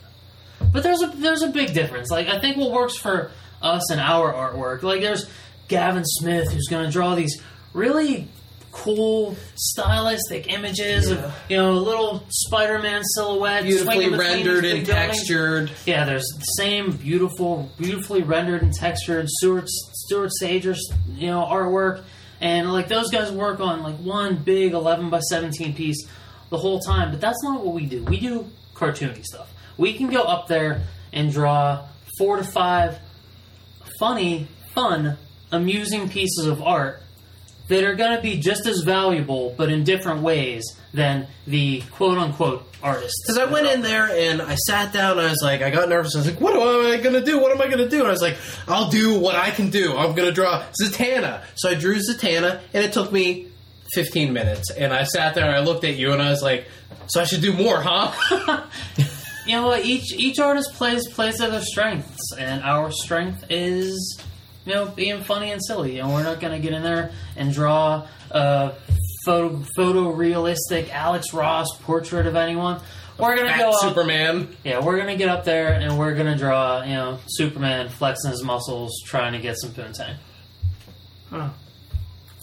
But 0.72 0.82
there's 0.82 1.02
a 1.02 1.08
there's 1.08 1.42
a 1.42 1.48
big 1.48 1.74
difference. 1.74 2.10
Like 2.10 2.28
I 2.28 2.40
think 2.40 2.56
what 2.56 2.72
works 2.72 2.96
for 2.96 3.30
us 3.62 3.90
and 3.90 4.00
our 4.00 4.32
artwork. 4.32 4.82
Like 4.82 5.00
there's 5.00 5.28
Gavin 5.68 6.04
Smith 6.04 6.50
who's 6.52 6.66
going 6.68 6.86
to 6.86 6.90
draw 6.92 7.14
these 7.14 7.40
really 7.72 8.28
cool 8.72 9.34
stylistic 9.54 10.52
images 10.52 11.10
of 11.10 11.34
you 11.48 11.56
know 11.56 11.72
little 11.74 12.22
Spider-Man 12.28 13.02
silhouette 13.14 13.62
Beautifully 13.62 14.10
rendered 14.10 14.64
and 14.64 14.86
buildings. 14.86 14.88
textured. 14.88 15.70
Yeah, 15.86 16.04
there's 16.04 16.26
the 16.36 16.44
same 16.58 16.90
beautiful, 16.92 17.70
beautifully 17.78 18.22
rendered 18.22 18.62
and 18.62 18.72
textured 18.72 19.28
Stuart 19.28 19.68
Stuart 19.68 20.30
Sayger's 20.40 20.86
you 21.14 21.28
know 21.28 21.42
artwork, 21.44 22.02
and 22.40 22.72
like 22.72 22.88
those 22.88 23.10
guys 23.10 23.32
work 23.32 23.60
on 23.60 23.82
like 23.82 23.96
one 23.96 24.36
big 24.36 24.72
11 24.72 25.10
by 25.10 25.20
17 25.20 25.74
piece 25.74 26.06
the 26.50 26.58
whole 26.58 26.80
time. 26.80 27.10
But 27.10 27.20
that's 27.20 27.42
not 27.42 27.64
what 27.64 27.74
we 27.74 27.86
do. 27.86 28.04
We 28.04 28.20
do 28.20 28.46
cartoony 28.76 29.24
stuff. 29.24 29.52
We 29.76 29.94
can 29.94 30.08
go 30.08 30.22
up 30.22 30.48
there 30.48 30.82
and 31.12 31.32
draw 31.32 31.86
four 32.18 32.36
to 32.36 32.44
five 32.44 32.98
funny, 33.98 34.48
fun, 34.74 35.16
amusing 35.50 36.08
pieces 36.08 36.46
of 36.46 36.62
art 36.62 37.02
that 37.68 37.82
are 37.82 37.94
going 37.94 38.14
to 38.14 38.22
be 38.22 38.38
just 38.38 38.66
as 38.66 38.82
valuable, 38.82 39.54
but 39.56 39.70
in 39.70 39.82
different 39.82 40.22
ways 40.22 40.64
than 40.94 41.26
the 41.46 41.82
quote 41.92 42.16
unquote 42.16 42.62
artists. 42.82 43.22
Because 43.22 43.38
I 43.38 43.50
went 43.50 43.66
in 43.66 43.82
there 43.82 44.08
and 44.08 44.40
I 44.40 44.54
sat 44.54 44.92
down 44.92 45.18
and 45.18 45.26
I 45.26 45.30
was 45.30 45.42
like, 45.42 45.62
I 45.62 45.70
got 45.70 45.88
nervous. 45.88 46.14
I 46.14 46.18
was 46.18 46.28
like, 46.28 46.40
what 46.40 46.54
am 46.54 46.60
I 46.60 47.02
going 47.02 47.14
to 47.14 47.24
do? 47.24 47.40
What 47.40 47.50
am 47.52 47.60
I 47.60 47.66
going 47.66 47.78
to 47.78 47.88
do? 47.88 47.98
And 48.00 48.08
I 48.08 48.12
was 48.12 48.22
like, 48.22 48.36
I'll 48.68 48.88
do 48.88 49.18
what 49.18 49.34
I 49.34 49.50
can 49.50 49.70
do. 49.70 49.96
I'm 49.96 50.14
going 50.14 50.28
to 50.28 50.32
draw 50.32 50.64
Zatanna. 50.80 51.42
So 51.56 51.70
I 51.70 51.74
drew 51.74 51.96
Zatanna 51.96 52.60
and 52.72 52.84
it 52.84 52.92
took 52.92 53.10
me 53.10 53.48
15 53.96 54.30
minutes. 54.30 54.70
And 54.70 54.92
I 54.92 55.04
sat 55.04 55.34
there 55.34 55.46
and 55.46 55.54
I 55.54 55.60
looked 55.60 55.82
at 55.84 55.96
you 55.96 56.12
and 56.12 56.20
I 56.20 56.28
was 56.28 56.42
like, 56.42 56.68
so 57.06 57.22
I 57.22 57.24
should 57.24 57.40
do 57.40 57.54
more, 57.54 57.80
huh? 57.80 58.66
you 59.46 59.56
know 59.56 59.66
what? 59.66 59.86
Each 59.86 60.12
each 60.12 60.38
artist 60.38 60.74
plays 60.74 61.08
plays 61.08 61.38
to 61.38 61.48
their 61.48 61.62
strengths, 61.62 62.32
and 62.38 62.62
our 62.62 62.90
strength 62.90 63.44
is 63.48 64.20
you 64.66 64.74
know 64.74 64.86
being 64.86 65.22
funny 65.22 65.50
and 65.50 65.64
silly. 65.64 65.98
And 65.98 66.12
we're 66.12 66.24
not 66.24 66.40
going 66.40 66.52
to 66.52 66.58
get 66.58 66.74
in 66.74 66.82
there 66.82 67.12
and 67.36 67.52
draw 67.54 68.06
a 68.30 68.74
photo 69.24 69.64
photorealistic 69.78 70.90
Alex 70.90 71.32
Ross 71.32 71.68
portrait 71.82 72.26
of 72.26 72.36
anyone. 72.36 72.80
We're 73.18 73.34
going 73.34 73.46
to 73.48 73.54
Fat 73.54 73.60
go 73.60 73.70
up, 73.70 73.80
Superman. 73.80 74.54
yeah, 74.62 74.84
we're 74.84 74.96
going 74.96 75.08
to 75.08 75.16
get 75.16 75.30
up 75.30 75.44
there 75.44 75.72
and 75.72 75.98
we're 75.98 76.14
going 76.14 76.26
to 76.26 76.36
draw 76.36 76.82
you 76.82 76.94
know 76.94 77.18
Superman 77.28 77.88
flexing 77.88 78.30
his 78.30 78.42
muscles, 78.42 78.92
trying 79.06 79.32
to 79.32 79.38
get 79.38 79.56
some 79.58 79.70
poontang. 79.70 80.16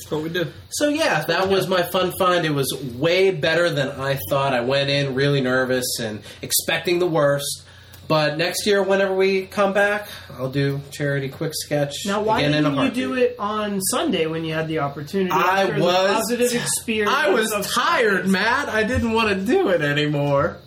That's 0.04 0.12
what 0.12 0.24
we 0.24 0.30
do. 0.30 0.52
So 0.70 0.90
yeah, 0.90 1.24
that 1.26 1.50
was 1.50 1.68
my 1.68 1.84
fun 1.84 2.14
find. 2.20 2.46
It 2.46 2.52
was 2.52 2.74
way 2.96 3.32
better 3.32 3.70
than 3.70 3.90
I 3.90 4.20
thought. 4.30 4.54
I 4.54 4.62
went 4.62 4.90
in 4.90 5.16
really 5.16 5.42
nervous 5.42 6.00
and 6.00 6.22
expecting 6.42 7.00
the 7.00 7.08
worst. 7.08 7.64
But 8.08 8.38
next 8.38 8.68
year, 8.68 8.84
whenever 8.84 9.16
we 9.16 9.46
come 9.46 9.72
back, 9.72 10.10
I'll 10.38 10.52
do 10.52 10.82
charity 10.92 11.30
quick 11.30 11.54
sketch. 11.56 12.06
Now, 12.06 12.22
why 12.22 12.42
again 12.42 12.54
in 12.54 12.66
a 12.66 12.70
didn't 12.70 12.74
you 12.74 12.80
heartbeat. 12.80 12.96
do 12.96 13.14
it 13.14 13.36
on 13.40 13.82
Sunday 13.82 14.26
when 14.26 14.44
you 14.44 14.54
had 14.54 14.68
the 14.68 14.80
opportunity? 14.80 15.32
I 15.32 15.64
after 15.64 15.76
the 15.76 15.82
was 15.82 16.12
positive 16.12 16.54
experience. 16.54 17.12
I 17.16 17.30
was 17.30 17.52
of 17.54 17.66
tired, 17.66 18.28
Matt. 18.28 18.68
I 18.68 18.84
didn't 18.84 19.14
want 19.14 19.30
to 19.30 19.36
do 19.36 19.70
it 19.70 19.82
anymore. 19.82 20.58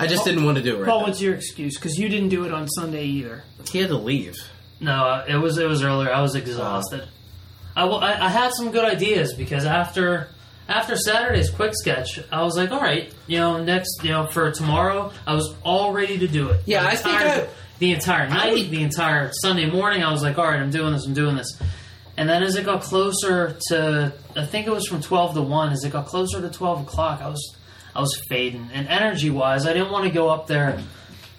I 0.00 0.08
just 0.08 0.24
didn't 0.24 0.44
want 0.44 0.58
to 0.58 0.62
do 0.62 0.76
it 0.76 0.80
right. 0.80 0.88
Paul, 0.88 1.00
now. 1.00 1.06
what's 1.06 1.22
your 1.22 1.34
excuse? 1.34 1.78
Because 1.78 1.98
you 1.98 2.08
didn't 2.08 2.30
do 2.30 2.44
it 2.44 2.52
on 2.52 2.68
Sunday 2.68 3.04
either. 3.04 3.44
He 3.70 3.78
had 3.78 3.88
to 3.88 3.96
leave. 3.96 4.36
No, 4.80 4.92
uh, 4.92 5.24
it 5.26 5.36
was 5.36 5.56
it 5.58 5.68
was 5.68 5.82
earlier. 5.82 6.12
I 6.12 6.20
was 6.20 6.34
exhausted. 6.34 7.08
I, 7.76 7.82
w- 7.82 8.00
I, 8.00 8.26
I 8.26 8.28
had 8.30 8.52
some 8.54 8.70
good 8.72 8.84
ideas 8.84 9.34
because 9.34 9.64
after 9.66 10.28
after 10.68 10.96
Saturday's 10.96 11.50
quick 11.50 11.72
sketch, 11.74 12.18
I 12.32 12.42
was 12.42 12.56
like, 12.56 12.72
all 12.72 12.80
right, 12.80 13.12
you 13.28 13.38
know, 13.38 13.62
next, 13.62 14.00
you 14.02 14.10
know, 14.10 14.26
for 14.26 14.50
tomorrow, 14.50 15.12
I 15.26 15.34
was 15.34 15.54
all 15.62 15.92
ready 15.92 16.18
to 16.18 16.26
do 16.26 16.48
it. 16.48 16.62
Yeah, 16.66 16.84
I 16.84 16.96
think 16.96 17.14
I- 17.20 17.46
the 17.78 17.92
entire 17.92 18.28
night, 18.28 18.54
would- 18.54 18.70
the 18.70 18.82
entire 18.82 19.30
Sunday 19.32 19.70
morning, 19.70 20.02
I 20.02 20.10
was 20.10 20.22
like, 20.22 20.38
all 20.38 20.46
right, 20.46 20.58
I'm 20.58 20.70
doing 20.70 20.92
this, 20.92 21.06
I'm 21.06 21.14
doing 21.14 21.36
this. 21.36 21.56
And 22.16 22.28
then 22.28 22.42
as 22.42 22.56
it 22.56 22.64
got 22.64 22.80
closer 22.80 23.56
to, 23.68 24.12
I 24.34 24.46
think 24.46 24.66
it 24.66 24.70
was 24.70 24.86
from 24.88 25.02
twelve 25.02 25.34
to 25.34 25.42
one. 25.42 25.70
As 25.72 25.84
it 25.84 25.92
got 25.92 26.06
closer 26.06 26.40
to 26.40 26.48
twelve 26.48 26.80
o'clock, 26.80 27.20
I 27.20 27.28
was 27.28 27.54
I 27.94 28.00
was 28.00 28.18
fading, 28.28 28.70
and 28.72 28.88
energy 28.88 29.28
wise, 29.30 29.66
I 29.66 29.74
didn't 29.74 29.90
want 29.92 30.04
to 30.06 30.10
go 30.10 30.30
up 30.30 30.46
there 30.46 30.80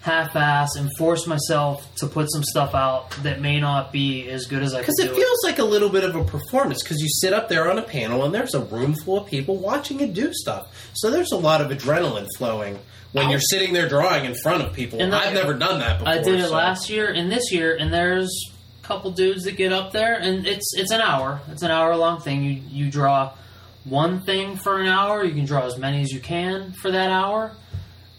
half-ass 0.00 0.76
and 0.76 0.88
force 0.96 1.26
myself 1.26 1.92
to 1.96 2.06
put 2.06 2.30
some 2.30 2.42
stuff 2.42 2.74
out 2.74 3.10
that 3.22 3.40
may 3.40 3.60
not 3.60 3.92
be 3.92 4.28
as 4.28 4.46
good 4.46 4.62
as 4.62 4.72
I 4.74 4.78
could 4.78 4.94
Because 4.96 4.98
it 5.00 5.14
feels 5.14 5.38
like 5.44 5.58
a 5.58 5.64
little 5.64 5.88
bit 5.88 6.04
of 6.04 6.14
a 6.14 6.24
performance. 6.24 6.82
Because 6.82 7.00
you 7.00 7.08
sit 7.08 7.32
up 7.32 7.48
there 7.48 7.70
on 7.70 7.78
a 7.78 7.82
panel 7.82 8.24
and 8.24 8.32
there's 8.34 8.54
a 8.54 8.60
room 8.60 8.94
full 8.94 9.18
of 9.18 9.26
people 9.28 9.56
watching 9.56 10.00
you 10.00 10.06
do 10.06 10.32
stuff. 10.32 10.72
So 10.94 11.10
there's 11.10 11.32
a 11.32 11.36
lot 11.36 11.60
of 11.60 11.70
adrenaline 11.70 12.28
flowing 12.38 12.78
when 13.12 13.30
you're 13.30 13.40
sitting 13.40 13.72
there 13.72 13.88
drawing 13.88 14.24
in 14.24 14.34
front 14.42 14.62
of 14.62 14.72
people. 14.72 15.00
And 15.00 15.14
I've 15.14 15.34
never 15.34 15.54
done 15.54 15.80
that 15.80 15.98
before. 15.98 16.14
I 16.14 16.22
did 16.22 16.38
it 16.40 16.48
so- 16.48 16.54
last 16.54 16.88
year 16.90 17.08
and 17.12 17.30
this 17.30 17.50
year, 17.52 17.76
and 17.76 17.92
there's 17.92 18.30
a 18.82 18.86
couple 18.86 19.10
dudes 19.10 19.44
that 19.44 19.56
get 19.56 19.72
up 19.72 19.92
there, 19.92 20.14
and 20.14 20.46
it's 20.46 20.72
it's 20.76 20.92
an 20.92 21.00
hour. 21.00 21.40
It's 21.50 21.62
an 21.62 21.70
hour 21.70 21.96
long 21.96 22.20
thing. 22.20 22.42
You 22.44 22.62
you 22.68 22.90
draw 22.90 23.32
one 23.84 24.20
thing 24.20 24.56
for 24.56 24.80
an 24.80 24.86
hour. 24.86 25.24
You 25.24 25.34
can 25.34 25.44
draw 25.46 25.66
as 25.66 25.76
many 25.78 26.02
as 26.02 26.12
you 26.12 26.20
can 26.20 26.72
for 26.72 26.90
that 26.90 27.10
hour, 27.10 27.52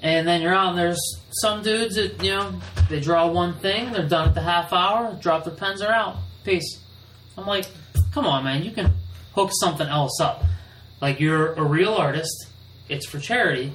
and 0.01 0.27
then 0.27 0.41
you're. 0.41 0.53
And 0.53 0.77
there's 0.77 1.01
some 1.31 1.61
dudes 1.61 1.95
that 1.95 2.23
you 2.23 2.31
know 2.31 2.59
they 2.89 2.99
draw 2.99 3.27
one 3.27 3.53
thing. 3.55 3.91
They're 3.91 4.07
done 4.07 4.29
at 4.29 4.35
the 4.35 4.41
half 4.41 4.73
hour. 4.73 5.17
Drop 5.19 5.43
their 5.43 5.53
pens. 5.53 5.79
They're 5.79 5.93
out. 5.93 6.17
Peace. 6.43 6.79
I'm 7.37 7.45
like, 7.45 7.65
come 8.13 8.25
on, 8.25 8.43
man. 8.43 8.63
You 8.63 8.71
can 8.71 8.93
hook 9.33 9.51
something 9.59 9.87
else 9.87 10.19
up. 10.19 10.43
Like 11.01 11.19
you're 11.19 11.53
a 11.53 11.63
real 11.63 11.93
artist. 11.93 12.47
It's 12.87 13.07
for 13.07 13.19
charity. 13.19 13.71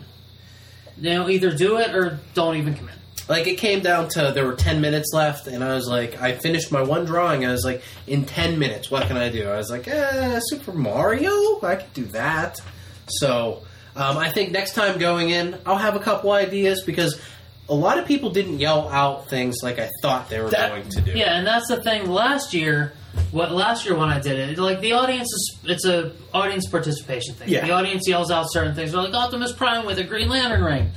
You 0.99 1.11
know, 1.11 1.29
either 1.29 1.51
do 1.51 1.79
it 1.79 1.95
or 1.95 2.21
don't 2.35 2.57
even 2.57 2.75
come 2.75 2.89
in. 2.89 2.95
Like 3.29 3.47
it 3.47 3.57
came 3.57 3.81
down 3.81 4.09
to 4.11 4.33
there 4.35 4.47
were 4.47 4.55
ten 4.55 4.81
minutes 4.81 5.13
left, 5.15 5.47
and 5.47 5.65
I 5.65 5.75
was 5.75 5.89
like, 5.89 6.21
I 6.21 6.33
finished 6.33 6.71
my 6.71 6.83
one 6.83 7.07
drawing. 7.07 7.47
I 7.47 7.53
was 7.53 7.65
like, 7.65 7.83
in 8.07 8.27
ten 8.27 8.59
minutes, 8.59 8.91
what 8.91 9.07
can 9.07 9.17
I 9.17 9.31
do? 9.31 9.49
I 9.49 9.57
was 9.57 9.71
like, 9.71 9.89
eh, 9.89 10.41
Super 10.45 10.73
Mario, 10.73 11.61
I 11.63 11.77
could 11.77 11.93
do 11.95 12.05
that. 12.07 12.61
So 13.09 13.63
um, 13.97 14.19
I 14.19 14.31
think 14.31 14.51
next 14.53 14.75
time 14.75 14.99
going 14.99 15.31
in, 15.31 15.57
I'll 15.67 15.77
have 15.79 15.97
a 15.97 16.01
couple 16.01 16.33
ideas 16.33 16.83
because 16.85 17.21
a 17.69 17.75
lot 17.75 17.99
of 17.99 18.07
people 18.07 18.31
didn't 18.31 18.59
yell 18.59 18.89
out 18.89 19.29
things 19.31 19.57
like 19.63 19.79
I 19.79 19.89
thought 20.03 20.29
they 20.29 20.41
were 20.41 20.51
That- 20.51 20.71
going 20.71 20.89
to 20.91 21.01
do. 21.01 21.13
Yeah, 21.13 21.37
and 21.39 21.47
that's 21.47 21.69
the 21.69 21.83
thing. 21.83 22.11
Last 22.11 22.53
year, 22.55 22.93
what 23.31 23.53
last 23.53 23.87
year 23.87 23.97
when 23.97 24.09
I 24.09 24.19
did 24.21 24.39
it, 24.51 24.59
like 24.59 24.81
the 24.81 24.93
audience 24.93 25.29
is 25.33 25.59
it's 25.65 25.85
a 25.87 26.13
audience 26.35 26.69
participation 26.69 27.35
thing. 27.35 27.49
Yeah. 27.49 27.65
The 27.65 27.73
audience 27.73 28.09
yells 28.09 28.31
out 28.31 28.47
certain 28.51 28.75
things. 28.75 28.93
They're 28.93 29.03
like 29.03 29.15
Optimus 29.15 29.53
Prime 29.53 29.87
with 29.87 29.99
a 29.99 30.05
Green 30.05 30.29
Lantern 30.29 30.63
ring, 30.65 30.91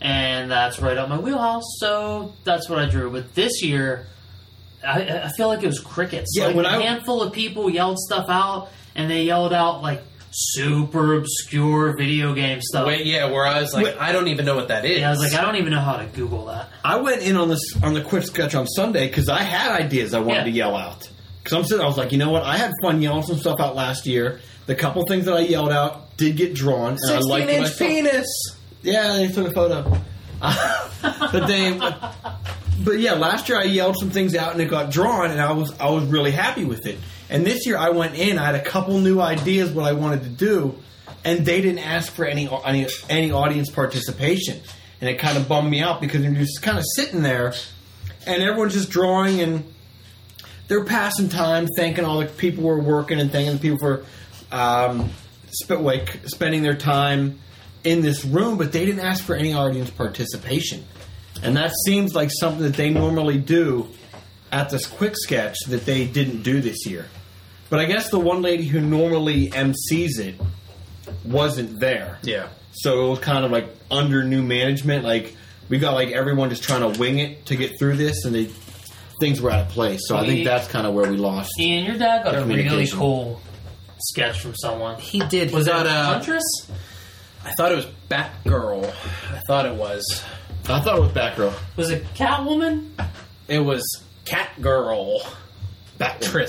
and 0.00 0.50
that's 0.50 0.80
right 0.80 0.96
up 0.96 1.08
my 1.08 1.18
wheelhouse. 1.18 1.64
So 1.78 2.32
that's 2.44 2.68
what 2.68 2.78
I 2.78 2.86
drew. 2.88 3.10
But 3.10 3.34
this 3.34 3.62
year, 3.62 4.06
I, 4.86 5.02
I 5.24 5.28
feel 5.36 5.48
like 5.48 5.62
it 5.62 5.66
was 5.66 5.78
crickets. 5.80 6.32
Yeah, 6.34 6.46
like 6.46 6.56
when 6.56 6.64
a 6.64 6.68
I- 6.70 6.80
handful 6.82 7.22
of 7.22 7.32
people 7.34 7.68
yelled 7.68 7.98
stuff 7.98 8.26
out, 8.28 8.68
and 8.94 9.10
they 9.10 9.24
yelled 9.24 9.52
out 9.52 9.82
like 9.82 10.02
super 10.30 11.14
obscure 11.14 11.96
video 11.96 12.34
game 12.34 12.60
stuff. 12.60 12.86
Wait, 12.86 13.04
yeah, 13.06 13.30
where 13.30 13.44
I 13.46 13.60
was 13.60 13.72
like, 13.74 13.84
Wait. 13.86 13.96
I 13.98 14.12
don't 14.12 14.28
even 14.28 14.44
know 14.44 14.54
what 14.56 14.68
that 14.68 14.84
is. 14.84 15.00
Yeah, 15.00 15.08
I 15.08 15.10
was 15.10 15.20
like, 15.20 15.34
I 15.34 15.42
don't 15.44 15.56
even 15.56 15.72
know 15.72 15.80
how 15.80 15.96
to 15.96 16.06
Google 16.06 16.46
that. 16.46 16.68
I 16.84 16.96
went 17.00 17.22
in 17.22 17.36
on 17.36 17.48
this 17.48 17.74
on 17.82 17.94
the 17.94 18.02
quick 18.02 18.22
sketch 18.24 18.54
on 18.54 18.66
Sunday 18.66 19.08
because 19.08 19.28
I 19.28 19.42
had 19.42 19.72
ideas 19.72 20.14
I 20.14 20.20
wanted 20.20 20.38
Yeah. 20.38 20.44
to 20.44 20.50
yell 20.50 20.76
out. 20.76 21.08
Because 21.42 21.56
I'm 21.58 21.64
sitting, 21.64 21.84
I 21.84 21.88
was 21.88 21.96
like, 21.96 22.12
you 22.12 22.18
know 22.18 22.30
what? 22.30 22.42
I 22.42 22.56
had 22.58 22.70
fun 22.82 23.00
yelling 23.02 23.22
some 23.24 23.38
stuff 23.38 23.60
out 23.60 23.74
last 23.74 24.06
year. 24.06 24.40
The 24.66 24.74
couple 24.74 25.04
things 25.06 25.24
that 25.24 25.34
I 25.34 25.40
yelled 25.40 25.72
out 25.72 26.16
did 26.16 26.36
get 26.36 26.54
drawn, 26.54 26.92
and 26.92 27.00
I 27.10 27.14
sixteen 27.20 27.28
liked 27.30 27.50
inch 27.50 27.68
saw. 27.70 27.84
penis. 27.86 28.26
Yeah, 28.82 29.14
they 29.14 29.28
took 29.28 29.48
a 29.48 29.52
photo. 29.52 29.98
but 30.42 31.46
they, 31.46 31.76
but 32.84 32.98
yeah, 32.98 33.12
last 33.14 33.48
year 33.48 33.58
I 33.58 33.64
yelled 33.64 33.96
some 33.98 34.10
things 34.10 34.34
out 34.36 34.52
and 34.52 34.60
it 34.60 34.70
got 34.70 34.90
drawn, 34.90 35.30
and 35.30 35.40
I 35.40 35.52
was 35.52 35.72
I 35.80 35.90
was 35.90 36.04
really 36.04 36.30
happy 36.30 36.64
with 36.64 36.86
it. 36.86 36.98
And 37.30 37.46
this 37.46 37.64
year 37.64 37.78
I 37.78 37.90
went 37.90 38.16
in, 38.16 38.38
I 38.38 38.44
had 38.44 38.56
a 38.56 38.62
couple 38.62 38.98
new 38.98 39.20
ideas 39.20 39.70
what 39.70 39.84
I 39.84 39.92
wanted 39.92 40.24
to 40.24 40.28
do, 40.28 40.76
and 41.24 41.46
they 41.46 41.60
didn't 41.60 41.78
ask 41.78 42.12
for 42.12 42.24
any 42.24 42.48
any 42.66 42.88
any 43.08 43.30
audience 43.30 43.70
participation, 43.70 44.60
and 45.00 45.08
it 45.08 45.20
kind 45.20 45.38
of 45.38 45.46
bummed 45.48 45.70
me 45.70 45.80
out 45.80 46.00
because 46.00 46.22
you're 46.22 46.34
just 46.34 46.60
kind 46.60 46.76
of 46.76 46.84
sitting 46.96 47.22
there, 47.22 47.54
and 48.26 48.42
everyone's 48.42 48.74
just 48.74 48.90
drawing 48.90 49.40
and 49.40 49.72
they're 50.66 50.84
passing 50.84 51.28
time, 51.28 51.68
thanking 51.76 52.04
all 52.04 52.18
the 52.18 52.26
people 52.26 52.64
who 52.64 52.68
are 52.68 52.80
working 52.80 53.20
and 53.20 53.30
thanking 53.30 53.54
the 53.54 53.60
people 53.60 53.78
for 53.78 54.04
um, 54.50 55.10
sp- 55.54 55.82
like 55.82 56.20
spending 56.26 56.62
their 56.62 56.76
time 56.76 57.38
in 57.84 58.02
this 58.02 58.24
room, 58.24 58.58
but 58.58 58.72
they 58.72 58.84
didn't 58.84 59.04
ask 59.04 59.24
for 59.24 59.36
any 59.36 59.52
audience 59.52 59.88
participation, 59.88 60.84
and 61.44 61.56
that 61.56 61.70
seems 61.84 62.12
like 62.12 62.30
something 62.32 62.62
that 62.62 62.74
they 62.74 62.90
normally 62.90 63.38
do 63.38 63.88
at 64.50 64.68
this 64.70 64.84
quick 64.84 65.14
sketch 65.16 65.56
that 65.68 65.84
they 65.86 66.06
didn't 66.06 66.42
do 66.42 66.60
this 66.60 66.84
year. 66.86 67.06
But 67.70 67.78
I 67.78 67.84
guess 67.86 68.10
the 68.10 68.18
one 68.18 68.42
lady 68.42 68.64
who 68.64 68.80
normally 68.80 69.48
MCs 69.50 70.18
it 70.18 70.34
wasn't 71.24 71.78
there. 71.80 72.18
Yeah. 72.22 72.48
So 72.72 73.06
it 73.06 73.10
was 73.10 73.18
kind 73.20 73.44
of 73.44 73.50
like 73.50 73.68
under 73.90 74.22
new 74.24 74.42
management. 74.42 75.04
Like 75.04 75.36
we 75.68 75.78
got 75.78 75.94
like 75.94 76.10
everyone 76.10 76.50
just 76.50 76.62
trying 76.64 76.92
to 76.92 76.98
wing 76.98 77.18
it 77.20 77.46
to 77.46 77.56
get 77.56 77.78
through 77.78 77.96
this, 77.96 78.24
and 78.24 78.34
they 78.34 78.50
things 79.20 79.40
were 79.40 79.50
out 79.50 79.60
of 79.66 79.68
place. 79.68 80.00
So 80.06 80.16
I 80.16 80.26
think 80.26 80.44
that's 80.44 80.66
kind 80.68 80.86
of 80.86 80.94
where 80.94 81.08
we 81.10 81.16
lost. 81.16 81.50
Ian, 81.60 81.84
your 81.84 81.96
dad 81.98 82.24
got 82.24 82.34
a 82.34 82.38
really 82.44 82.62
Communication. 82.64 82.98
cool 82.98 83.40
sketch 83.98 84.40
from 84.40 84.54
someone. 84.56 84.98
He 84.98 85.20
did. 85.20 85.52
Was 85.52 85.66
he 85.66 85.72
that 85.72 85.84
got 85.84 85.86
a 85.86 86.00
a. 86.00 86.04
Huntress? 86.14 86.70
I 87.44 87.52
thought 87.52 87.72
it 87.72 87.76
was 87.76 87.86
Batgirl. 88.10 88.86
I 89.32 89.40
thought 89.46 89.66
it 89.66 89.74
was. 89.74 90.24
I 90.68 90.80
thought 90.80 90.98
it 90.98 91.00
was 91.00 91.12
Batgirl. 91.12 91.54
Was 91.76 91.90
it 91.90 92.04
Catwoman? 92.14 92.90
It 93.48 93.60
was 93.60 93.82
Catgirl. 94.26 95.20
Battress. 95.98 96.48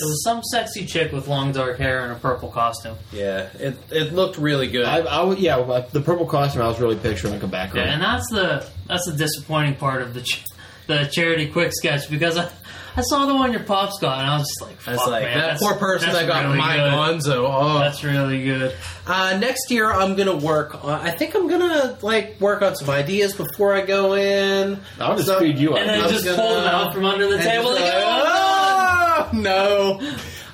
It 0.00 0.06
was 0.06 0.22
some 0.24 0.42
sexy 0.42 0.86
chick 0.86 1.12
with 1.12 1.28
long 1.28 1.52
dark 1.52 1.78
hair 1.78 2.02
and 2.04 2.12
a 2.12 2.16
purple 2.16 2.48
costume. 2.48 2.96
Yeah, 3.12 3.48
it, 3.58 3.76
it 3.90 4.12
looked 4.12 4.38
really 4.38 4.68
good. 4.68 4.86
I, 4.86 4.98
I 5.00 5.34
yeah, 5.34 5.56
like, 5.56 5.90
the 5.90 6.00
purple 6.00 6.26
costume. 6.26 6.62
I 6.62 6.68
was 6.68 6.80
really 6.80 6.96
picturing 6.96 7.34
like 7.34 7.42
a 7.42 7.46
background. 7.48 7.88
Yeah, 7.88 7.94
and 7.94 8.02
that's 8.02 8.28
the 8.30 8.66
that's 8.88 9.06
the 9.06 9.16
disappointing 9.16 9.76
part 9.76 10.02
of 10.02 10.14
the 10.14 10.22
ch- 10.22 10.44
the 10.86 11.04
charity 11.12 11.48
quick 11.48 11.72
sketch 11.72 12.10
because 12.10 12.36
I, 12.36 12.50
I 12.96 13.02
saw 13.02 13.26
the 13.26 13.34
one 13.36 13.52
your 13.52 13.62
pops 13.62 14.00
got 14.00 14.18
and 14.18 14.28
I 14.28 14.38
was 14.38 14.48
just 14.48 14.62
like, 14.62 14.88
I 14.88 14.92
was 14.92 15.00
Fuck, 15.02 15.10
like, 15.10 15.22
man, 15.22 15.38
that 15.38 15.58
poor 15.60 15.74
person 15.76 16.08
that's 16.08 16.20
that 16.20 16.26
got 16.26 16.44
really 16.46 16.58
my 16.58 16.76
good. 16.76 16.92
Gonzo. 16.92 17.48
Oh. 17.48 17.78
That's 17.78 18.02
really 18.02 18.42
good. 18.42 18.74
Uh, 19.06 19.38
next 19.40 19.70
year, 19.70 19.92
I'm 19.92 20.16
gonna 20.16 20.36
work. 20.36 20.84
On, 20.84 20.90
I 20.90 21.12
think 21.12 21.36
I'm 21.36 21.46
gonna 21.46 21.96
like 22.02 22.40
work 22.40 22.62
on 22.62 22.74
some 22.74 22.90
ideas 22.90 23.32
before 23.34 23.74
I 23.74 23.82
go 23.86 24.14
in. 24.14 24.80
I'll 24.98 25.14
just 25.16 25.28
So- 25.28 25.38
feed 25.38 25.58
you 25.58 25.76
And 25.76 25.78
up. 25.78 25.86
then 25.96 26.04
I'm 26.04 26.10
just 26.10 26.24
gonna- 26.24 26.36
pull 26.36 26.50
them 26.54 26.66
out 26.66 26.92
from 26.92 27.04
under 27.04 27.28
the 27.28 27.38
table. 27.38 27.68
just 27.70 27.80
Like, 27.80 27.94
like, 27.94 28.02
oh, 28.04 28.49
oh, 29.20 29.30
no. 29.36 30.00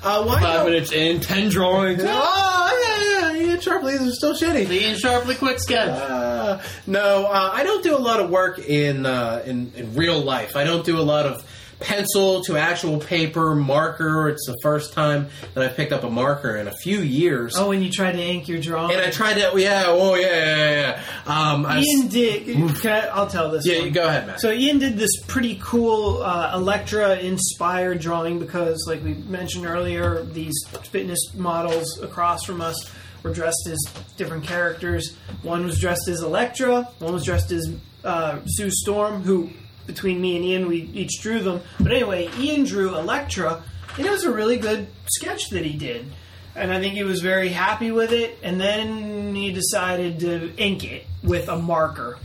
Uh, 0.03 0.25
why 0.25 0.41
Five 0.41 0.55
don't- 0.55 0.67
minutes 0.67 0.93
in, 0.93 1.21
ten 1.21 1.49
drawings. 1.49 2.03
Oh 2.05 3.31
yeah, 3.33 3.33
yeah, 3.41 3.45
yeah. 3.55 3.61
Sharp 3.61 3.83
leaves 3.83 4.03
are 4.07 4.13
still 4.13 4.35
shitty. 4.35 4.67
the 4.69 4.81
Ian 4.85 4.97
Sharpley 4.97 5.37
quick 5.39 5.59
sketch. 5.59 5.89
Uh, 5.89 6.61
no, 6.87 7.27
uh, 7.27 7.51
I 7.53 7.65
don't 7.65 7.83
do 7.83 7.97
a 7.97 7.99
lot 7.99 8.21
of 8.21 8.31
work 8.31 8.59
in, 8.59 9.07
uh, 9.07 9.43
in 9.47 9.73
in 9.75 9.95
real 9.95 10.21
life. 10.21 10.55
I 10.57 10.65
don't 10.65 10.85
do 10.85 10.99
a 10.99 11.03
lot 11.03 11.27
of 11.27 11.43
pencil 11.81 12.43
to 12.45 12.57
actual 12.57 12.99
paper 12.99 13.55
marker. 13.55 14.29
It's 14.29 14.47
the 14.47 14.57
first 14.63 14.93
time 14.93 15.29
that 15.55 15.63
I 15.65 15.69
picked 15.73 15.93
up 15.93 16.05
a 16.05 16.11
marker 16.11 16.57
in 16.57 16.69
a 16.69 16.73
few 16.73 17.01
years. 17.01 17.55
Oh, 17.57 17.69
when 17.69 17.83
you 17.83 17.91
tried 17.91 18.13
to 18.13 18.23
ink 18.23 18.49
your 18.49 18.61
drawing. 18.61 18.93
And 18.93 19.01
I 19.01 19.11
tried 19.11 19.35
to, 19.35 19.53
yeah, 19.61 19.85
oh 19.87 20.15
yeah, 20.15 20.27
yeah, 20.27 20.71
yeah. 20.71 21.03
Um, 21.27 21.67
I 21.67 21.81
Ian 21.81 22.09
did. 22.09 22.47
Can 22.81 22.93
I, 22.93 23.07
I'll 23.09 23.27
tell 23.27 23.51
this. 23.51 23.67
yeah, 23.67 23.81
one. 23.81 23.93
go 23.93 24.07
ahead, 24.07 24.27
Matt. 24.27 24.41
So 24.41 24.51
Ian 24.51 24.79
did 24.79 24.97
this 24.97 25.11
pretty 25.27 25.59
cool 25.63 26.23
uh, 26.23 26.53
Elektra-inspired 26.55 28.01
drawing 28.01 28.39
because, 28.39 28.85
like 28.87 29.03
we 29.03 29.15
mentioned 29.15 29.67
earlier, 29.67 30.23
these 30.25 30.55
fitness 30.91 31.35
models 31.35 32.01
across 32.03 32.45
from 32.45 32.61
us 32.61 32.91
were 33.23 33.33
dressed 33.33 33.69
as 33.69 33.79
different 34.17 34.45
characters. 34.45 35.17
One 35.43 35.65
was 35.65 35.81
dressed 35.81 36.09
as 36.09 36.23
Elektra. 36.23 36.85
One 37.01 37.13
was 37.13 37.25
dressed 37.25 37.51
as 37.53 37.75
uh, 38.05 38.39
Sue 38.47 38.71
Storm, 38.71 39.23
who 39.23 39.51
between 39.87 40.21
me 40.21 40.37
and 40.37 40.45
Ian 40.45 40.69
we 40.69 40.83
each 40.95 41.21
drew 41.21 41.41
them. 41.41 41.61
But 41.81 41.93
anyway, 41.93 42.29
Ian 42.39 42.65
drew 42.65 42.97
Elektra, 42.97 43.63
and 43.97 44.07
it 44.07 44.11
was 44.11 44.25
a 44.25 44.31
really 44.33 44.57
good 44.57 44.87
sketch 45.07 45.51
that 45.51 45.65
he 45.65 45.73
did. 45.77 46.07
And 46.55 46.73
I 46.73 46.81
think 46.81 46.95
he 46.95 47.05
was 47.05 47.21
very 47.21 47.51
happy 47.51 47.91
with 47.91 48.13
it. 48.13 48.39
And 48.43 48.59
then 48.61 49.35
he 49.35 49.53
decided 49.53 50.21
to 50.21 50.55
ink 50.57 50.85
it 50.85 51.07
with 51.23 51.49
a 51.49 51.57
marker 51.57 52.19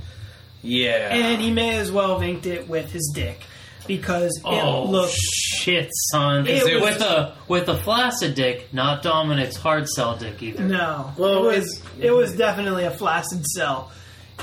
yeah. 0.63 1.09
and 1.13 1.41
he 1.41 1.51
may 1.51 1.77
as 1.79 1.91
well 1.91 2.13
have 2.19 2.27
inked 2.27 2.45
it 2.45 2.69
with 2.69 2.91
his 2.91 3.11
dick 3.15 3.41
because 3.87 4.29
it 4.37 4.43
Oh 4.45 4.85
looked. 4.85 5.11
shit, 5.13 5.89
son! 6.11 6.45
It 6.47 6.57
It- 6.67 6.81
was- 6.81 6.83
with 6.93 7.01
a 7.01 7.33
with 7.47 7.67
a 7.67 7.77
flaccid 7.77 8.35
dick, 8.35 8.71
not 8.71 9.01
Dominic's 9.01 9.55
hard 9.57 9.89
sell 9.89 10.15
dick 10.17 10.41
either. 10.43 10.63
No, 10.63 11.11
Well, 11.17 11.49
it 11.49 11.57
was 11.57 11.81
it 11.99 12.11
was 12.11 12.33
definitely 12.35 12.83
a 12.85 12.91
flaccid 12.91 13.43
cell, 13.47 13.91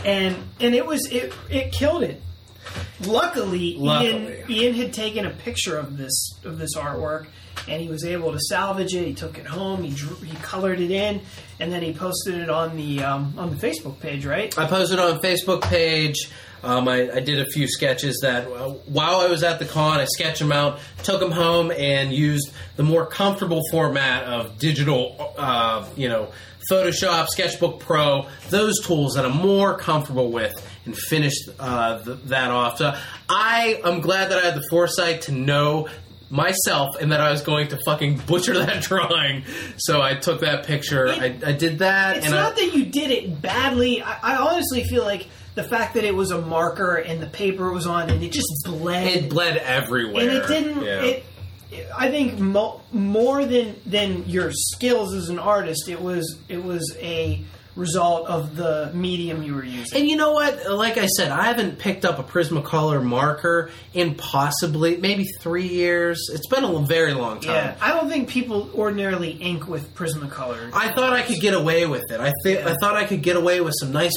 and 0.05 0.35
and 0.61 0.75
it 0.75 0.85
was 0.85 1.07
it 1.07 1.33
it 1.49 1.71
killed 1.73 2.03
it. 2.03 2.21
Luckily, 3.07 3.77
Luckily. 3.77 4.39
Ian 4.39 4.51
Ian 4.51 4.75
had 4.75 4.93
taken 4.93 5.27
a 5.27 5.31
picture 5.31 5.79
of 5.79 5.97
this 5.97 6.35
of 6.45 6.59
this 6.59 6.77
artwork, 6.77 7.27
and 7.69 7.81
he 7.81 7.89
was 7.89 8.05
able 8.05 8.33
to 8.33 8.41
salvage 8.41 8.95
it. 8.95 9.07
He 9.07 9.15
took 9.15 9.39
it 9.39 9.47
home. 9.47 9.83
He 9.83 9.91
drew, 9.91 10.17
he 10.17 10.37
colored 10.39 10.81
it 10.81 10.91
in, 10.91 11.21
and 11.61 11.73
then 11.73 11.83
he 11.83 11.93
posted 11.93 12.35
it 12.35 12.51
on 12.51 12.77
the 12.77 13.03
um, 13.05 13.35
on 13.39 13.51
the 13.51 13.57
Facebook 13.57 14.01
page. 14.01 14.27
Right? 14.27 14.57
I 14.59 14.67
posted 14.67 14.99
on 14.99 15.21
Facebook 15.21 15.63
page. 15.63 16.31
Um, 16.63 16.89
I, 16.89 17.09
I 17.13 17.21
did 17.21 17.39
a 17.39 17.47
few 17.53 17.69
sketches 17.69 18.19
that 18.23 18.49
uh, 18.49 18.71
while 18.87 19.21
I 19.21 19.29
was 19.29 19.45
at 19.45 19.61
the 19.61 19.65
con, 19.65 20.01
I 20.01 20.07
sketched 20.07 20.41
them 20.41 20.51
out, 20.51 20.81
took 21.05 21.21
them 21.21 21.31
home, 21.31 21.71
and 21.71 22.13
used 22.13 22.53
the 22.75 22.83
more 22.83 23.07
comfortable 23.07 23.63
format 23.71 24.25
of 24.25 24.59
digital, 24.59 25.35
uh, 25.39 25.87
you 25.97 26.09
know, 26.09 26.33
Photoshop, 26.69 27.29
Sketchbook 27.29 27.81
Pro, 27.81 28.27
those 28.51 28.85
tools 28.85 29.15
that 29.15 29.25
I'm 29.25 29.37
more 29.37 29.79
comfortable 29.79 30.33
with, 30.33 30.53
and 30.89 30.97
finished 30.97 31.49
uh, 31.59 32.03
th- 32.03 32.19
that 32.25 32.51
off. 32.51 32.79
So 32.79 32.97
I 33.29 33.81
am 33.85 34.01
glad 34.01 34.31
that 34.31 34.39
I 34.39 34.47
had 34.47 34.55
the 34.55 34.67
foresight 34.71 35.23
to 35.23 35.33
know 35.33 35.89
myself 36.31 36.97
and 37.01 37.13
that 37.13 37.21
I 37.21 37.31
was 37.31 37.43
going 37.43 37.69
to 37.69 37.79
fucking 37.85 38.19
butcher 38.27 38.59
that 38.59 38.83
drawing. 38.89 39.45
So 39.77 40.01
I 40.01 40.15
took 40.15 40.41
that 40.41 40.67
picture. 40.67 41.09
I, 41.09 41.37
I 41.45 41.53
did 41.53 41.79
that, 41.81 42.17
It's 42.19 42.27
and 42.27 42.35
not 42.35 42.53
I, 42.53 42.67
that 42.67 42.75
you 42.75 42.87
did 42.87 43.11
it 43.11 43.41
badly. 43.41 44.03
I, 44.03 44.19
I 44.35 44.37
honestly 44.37 44.85
feel 44.85 45.05
like 45.05 45.27
the 45.55 45.65
fact 45.65 45.95
that 45.95 46.05
it 46.05 46.15
was 46.15 46.31
a 46.31 46.41
marker 46.41 46.97
and 46.97 47.23
the 47.23 47.27
paper 47.27 47.71
was 47.73 47.87
on 47.87 48.11
and 48.11 48.23
it 48.23 48.33
just 48.33 48.49
bled. 48.65 49.07
it 49.09 49.29
bled 49.31 49.57
everywhere, 49.59 50.23
and 50.23 50.31
it 50.39 50.47
didn't. 50.47 50.83
Yeah. 50.85 51.03
It, 51.03 51.25
I 51.95 52.11
think 52.11 52.39
mo- 52.39 52.81
more 52.93 53.45
than 53.45 53.77
than 53.85 54.27
your 54.27 54.51
skills 54.53 55.13
as 55.15 55.29
an 55.29 55.39
artist, 55.39 55.89
it 55.89 56.01
was 56.01 56.39
it 56.49 56.63
was 56.65 56.97
a 56.99 57.43
result 57.79 58.29
of 58.29 58.57
the 58.57 58.91
medium 58.93 59.43
you 59.43 59.55
were 59.55 59.65
using. 59.65 60.01
And 60.01 60.11
you 60.11 60.17
know 60.17 60.33
what? 60.33 60.71
Like 60.71 60.99
I 60.99 61.07
said, 61.07 61.31
I 61.31 61.45
haven't 61.45 61.79
picked 61.79 62.05
up 62.05 62.19
a 62.19 62.25
Prismacolor 62.25 63.03
marker 63.03 63.71
in 63.95 64.17
possibly 64.17 64.97
maybe 64.97 65.25
three 65.41 65.69
years. 65.69 66.29
It's 66.33 66.49
been 66.49 66.65
a 66.65 66.81
very 66.81 67.15
long 67.15 67.41
time. 67.41 67.55
Yeah, 67.55 67.77
I 67.81 67.95
don't 67.95 68.09
think 68.09 68.29
people 68.29 68.71
ordinarily 68.75 69.31
ink 69.31 69.69
with 69.69 69.95
Prismacolor. 69.95 70.71
I 70.75 70.93
thought 70.93 71.13
I 71.13 71.23
could 71.23 71.41
get 71.41 71.55
away 71.55 71.87
with 71.87 72.11
it. 72.11 72.21
I 72.21 72.33
think 72.43 72.67
I 72.67 72.75
thought 72.81 72.97
I 72.97 73.05
could 73.05 73.23
get 73.23 73.37
away 73.37 73.61
with 73.61 73.75
some 73.79 73.93
nice, 73.93 74.15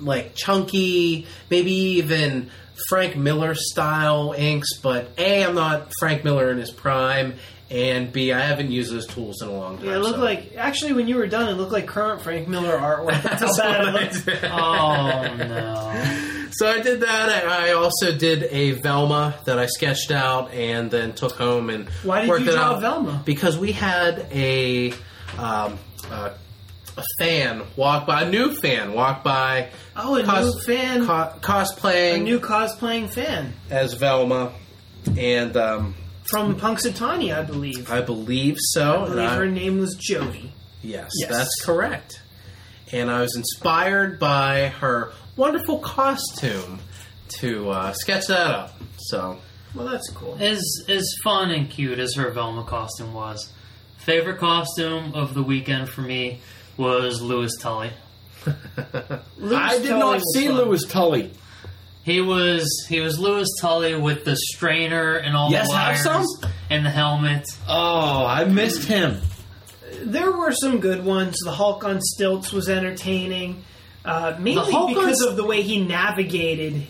like 0.00 0.34
chunky, 0.34 1.26
maybe 1.48 1.72
even 1.72 2.50
Frank 2.88 3.16
Miller 3.16 3.54
style 3.54 4.34
inks. 4.36 4.78
But 4.78 5.10
a, 5.16 5.44
I'm 5.44 5.54
not 5.54 5.92
Frank 6.00 6.24
Miller 6.24 6.50
in 6.50 6.58
his 6.58 6.72
prime, 6.72 7.34
and 7.70 8.12
b, 8.12 8.32
I 8.32 8.40
haven't 8.40 8.70
used 8.70 8.92
those 8.92 9.06
tools 9.06 9.42
in 9.42 9.48
a 9.48 9.52
long 9.52 9.76
time. 9.78 9.86
Yeah, 9.86 9.96
it 9.96 9.98
looked 9.98 10.16
so- 10.18 10.22
like 10.24 10.54
actually 10.56 10.92
when 10.92 11.08
you 11.08 11.16
were 11.16 11.26
done, 11.26 11.48
it 11.48 11.54
looked 11.54 11.72
like 11.72 11.86
current 11.86 12.22
Frank 12.22 12.46
Miller 12.48 12.76
artwork. 12.78 13.22
That's 13.22 13.40
how 13.42 13.46
That's 13.46 13.58
bad 13.58 13.92
what 13.94 14.02
it 14.02 14.26
looked. 14.26 14.44
Oh 14.52 15.34
no! 15.36 16.48
So 16.52 16.68
I 16.70 16.80
did 16.80 17.00
that. 17.00 17.46
I 17.48 17.72
also 17.72 18.16
did 18.16 18.44
a 18.44 18.70
Velma 18.72 19.34
that 19.46 19.58
I 19.58 19.66
sketched 19.66 20.10
out 20.10 20.52
and 20.52 20.90
then 20.90 21.12
took 21.12 21.32
home 21.32 21.68
and 21.70 21.88
Why 22.04 22.20
did 22.22 22.28
worked 22.30 22.44
you 22.44 22.50
it 22.50 22.54
draw 22.54 22.74
out. 22.74 22.80
Velma? 22.80 23.22
Because 23.24 23.58
we 23.58 23.72
had 23.72 24.26
a 24.32 24.92
um, 25.38 25.78
a, 26.10 26.32
a 26.96 27.04
fan 27.18 27.62
walk 27.76 28.06
by, 28.06 28.22
a 28.22 28.30
new 28.30 28.54
fan 28.54 28.92
walk 28.94 29.22
by, 29.24 29.68
Oh, 29.96 30.14
a 30.14 30.22
new 30.22 30.60
fan, 30.60 31.04
co- 31.04 31.32
cosplaying 31.40 32.14
a 32.14 32.22
new 32.22 32.38
cosplaying 32.40 33.10
fan 33.12 33.52
as 33.68 33.94
Velma, 33.94 34.52
and 35.18 35.56
um, 35.56 35.94
from 36.30 36.56
Punxsutawney, 36.58 37.34
I 37.36 37.42
believe. 37.42 37.90
I 37.90 38.00
believe 38.00 38.56
so. 38.58 38.92
I 38.92 38.96
and 39.04 39.14
believe 39.14 39.28
I- 39.30 39.34
her 39.36 39.46
name 39.46 39.78
was 39.78 39.94
Jody. 39.96 40.52
Yes, 40.82 41.10
Yes. 41.18 41.30
that's 41.30 41.62
correct. 41.64 42.22
And 42.92 43.10
I 43.10 43.20
was 43.22 43.34
inspired 43.36 44.18
by 44.20 44.68
her 44.68 45.12
wonderful 45.36 45.78
costume 45.80 46.78
to 47.40 47.70
uh, 47.70 47.92
sketch 47.92 48.26
that 48.28 48.46
up. 48.54 48.80
So 48.98 49.38
Well, 49.74 49.86
that's 49.88 50.08
cool. 50.10 50.36
As 50.40 50.62
as 50.88 51.04
fun 51.24 51.50
and 51.50 51.68
cute 51.68 51.98
as 51.98 52.14
her 52.14 52.30
Velma 52.30 52.62
costume 52.64 53.12
was, 53.14 53.52
favorite 53.98 54.38
costume 54.38 55.14
of 55.14 55.34
the 55.34 55.42
weekend 55.42 55.88
for 55.88 56.02
me 56.02 56.40
was 56.76 57.20
Louis 57.20 57.50
Tully. 57.60 57.90
Louis 59.36 59.56
I 59.56 59.78
did 59.78 59.88
Tully 59.88 59.98
not 60.00 60.20
see 60.34 60.46
fun. 60.46 60.56
Louis 60.56 60.84
Tully. 60.86 61.32
He 62.06 62.20
was 62.20 62.86
he 62.88 63.00
was 63.00 63.18
Louis 63.18 63.48
Tully 63.60 63.96
with 63.96 64.24
the 64.24 64.36
strainer 64.36 65.16
and 65.16 65.36
all 65.36 65.50
Yes, 65.50 65.68
the 65.68 65.76
have 65.76 66.06
wires 66.06 66.24
some? 66.40 66.50
and 66.70 66.86
the 66.86 66.90
helmet. 66.90 67.44
Oh, 67.68 68.24
I 68.24 68.44
missed 68.44 68.84
him. 68.86 69.20
There 70.02 70.30
were 70.30 70.52
some 70.52 70.78
good 70.78 71.04
ones. 71.04 71.36
The 71.44 71.50
Hulk 71.50 71.82
on 71.84 72.00
stilts 72.00 72.52
was 72.52 72.68
entertaining, 72.68 73.64
uh, 74.04 74.36
mainly 74.38 74.70
Hulk 74.72 74.90
on 74.90 74.94
because 74.94 75.20
s- 75.20 75.26
of 75.28 75.36
the 75.36 75.44
way 75.44 75.62
he 75.62 75.80
navigated. 75.84 76.86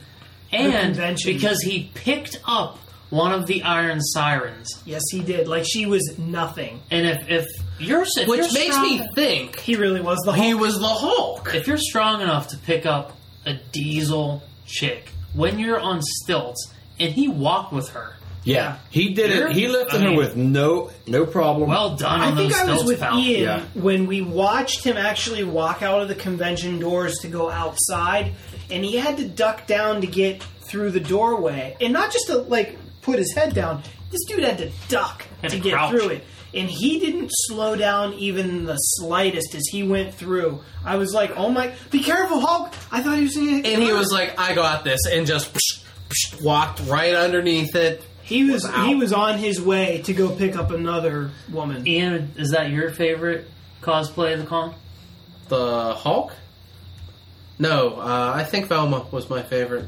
And 0.53 0.95
convention. 0.95 1.33
because 1.33 1.61
he 1.63 1.91
picked 1.95 2.39
up 2.47 2.79
one 3.11 3.33
of 3.33 3.47
the 3.47 3.63
Iron 3.63 4.01
Sirens. 4.03 4.69
Yes, 4.85 5.03
he 5.11 5.21
did. 5.21 5.49
Like 5.49 5.65
she 5.67 5.87
was 5.87 6.19
nothing. 6.19 6.81
And 6.91 7.07
if, 7.07 7.29
if 7.31 7.47
you're 7.79 8.03
if 8.17 8.29
which 8.29 8.41
you're 8.41 8.53
makes 8.53 8.75
strong, 8.77 8.99
me 8.99 9.09
think 9.15 9.59
He 9.61 9.77
really 9.77 10.01
was 10.03 10.19
the 10.27 10.33
he 10.33 10.53
was 10.55 10.79
the 10.79 10.87
Hulk. 10.87 11.55
if 11.55 11.67
you're 11.67 11.79
strong 11.79 12.21
enough 12.21 12.49
to 12.49 12.59
pick 12.59 12.85
up 12.87 13.17
a 13.47 13.55
diesel 13.73 14.43
chick 14.67 15.11
when 15.35 15.59
you're 15.59 15.81
on 15.81 16.01
stilts 16.03 16.73
and 16.99 17.13
he 17.13 17.29
walked 17.29 17.73
with 17.73 17.89
her. 17.91 18.15
Yeah, 18.45 18.77
he 18.91 19.13
did 19.13 19.31
You're- 19.33 19.51
it. 19.51 19.57
He 19.57 19.67
lifted 19.67 19.97
I 20.03 20.05
mean- 20.05 20.11
her 20.13 20.17
with 20.19 20.37
no 20.37 20.91
no 21.07 21.27
problem. 21.27 21.69
Well 21.69 21.97
done 21.97 22.21
I 22.21 22.27
on 22.31 22.37
think 22.37 22.53
those 22.53 22.61
I 22.69 22.73
was 22.75 22.85
with 22.85 23.01
pal. 23.01 23.19
Ian 23.19 23.43
Yeah. 23.43 23.63
when 23.75 24.07
we 24.07 24.21
watched 24.23 24.85
him 24.85 24.97
actually 24.97 25.43
walk 25.43 25.83
out 25.83 26.01
of 26.01 26.07
the 26.09 26.15
convention 26.15 26.79
doors 26.79 27.19
to 27.23 27.29
go 27.29 27.51
outside, 27.51 28.33
and 28.71 28.85
he 28.85 28.97
had 28.97 29.17
to 29.17 29.25
duck 29.27 29.67
down 29.67 30.01
to 30.03 30.07
get 30.07 30.45
through 30.69 30.93
the 30.93 31.01
doorway, 31.01 31.77
and 31.81 31.93
not 31.93 32.13
just 32.13 32.27
to 32.29 32.39
like 32.39 32.79
put 33.03 33.19
his 33.19 33.35
head 33.35 33.53
down. 33.53 33.83
This 34.13 34.25
dude 34.29 34.45
had 34.45 34.59
to 34.59 34.71
duck 34.89 35.25
Had 35.43 35.51
to 35.51 35.57
to 35.57 35.63
get 35.63 35.73
crouch. 35.73 35.91
through 35.91 36.09
it, 36.11 36.25
and 36.55 36.69
he 36.69 36.99
didn't 36.99 37.31
slow 37.33 37.77
down 37.77 38.15
even 38.15 38.65
the 38.65 38.77
slightest 38.77 39.55
as 39.55 39.67
he 39.71 39.83
went 39.83 40.15
through. 40.15 40.63
I 40.85 40.97
was 40.97 41.13
like, 41.13 41.33
"Oh 41.37 41.51
my, 41.51 41.73
be 41.91 42.03
careful, 42.03 42.41
Hulk!" 42.41 42.73
I 42.91 43.03
thought 43.03 43.17
he 43.17 43.25
was 43.25 43.35
going 43.37 43.63
to. 43.63 43.69
And 43.73 43.83
he 43.83 43.93
was 43.93 44.13
like, 44.13 44.39
"I 44.39 44.55
got 44.55 44.85
this," 44.85 45.01
and 45.07 45.27
just 45.27 45.53
psh, 45.53 45.85
psh, 46.09 46.43
walked 46.43 46.81
right 46.87 47.15
underneath 47.15 47.75
it. 47.75 48.03
he 48.23 48.51
was 48.51 48.65
out. 48.65 48.87
he 48.87 48.95
was 48.95 49.13
on 49.13 49.39
his 49.39 49.61
way 49.61 50.03
to 50.05 50.13
go 50.13 50.31
pick 50.35 50.57
up 50.57 50.71
another 50.71 51.31
woman. 51.53 51.87
Ian, 51.87 52.33
is 52.37 52.51
that 52.51 52.71
your 52.71 52.91
favorite 52.91 53.49
cosplay 53.83 54.35
of 54.35 54.41
the 54.41 54.47
con? 54.47 54.75
The 55.49 55.95
Hulk? 55.95 56.33
No, 57.59 57.95
uh, 58.01 58.33
I 58.35 58.45
think 58.45 58.67
Velma 58.67 59.07
was 59.11 59.31
my 59.31 59.43
favorite. 59.43 59.87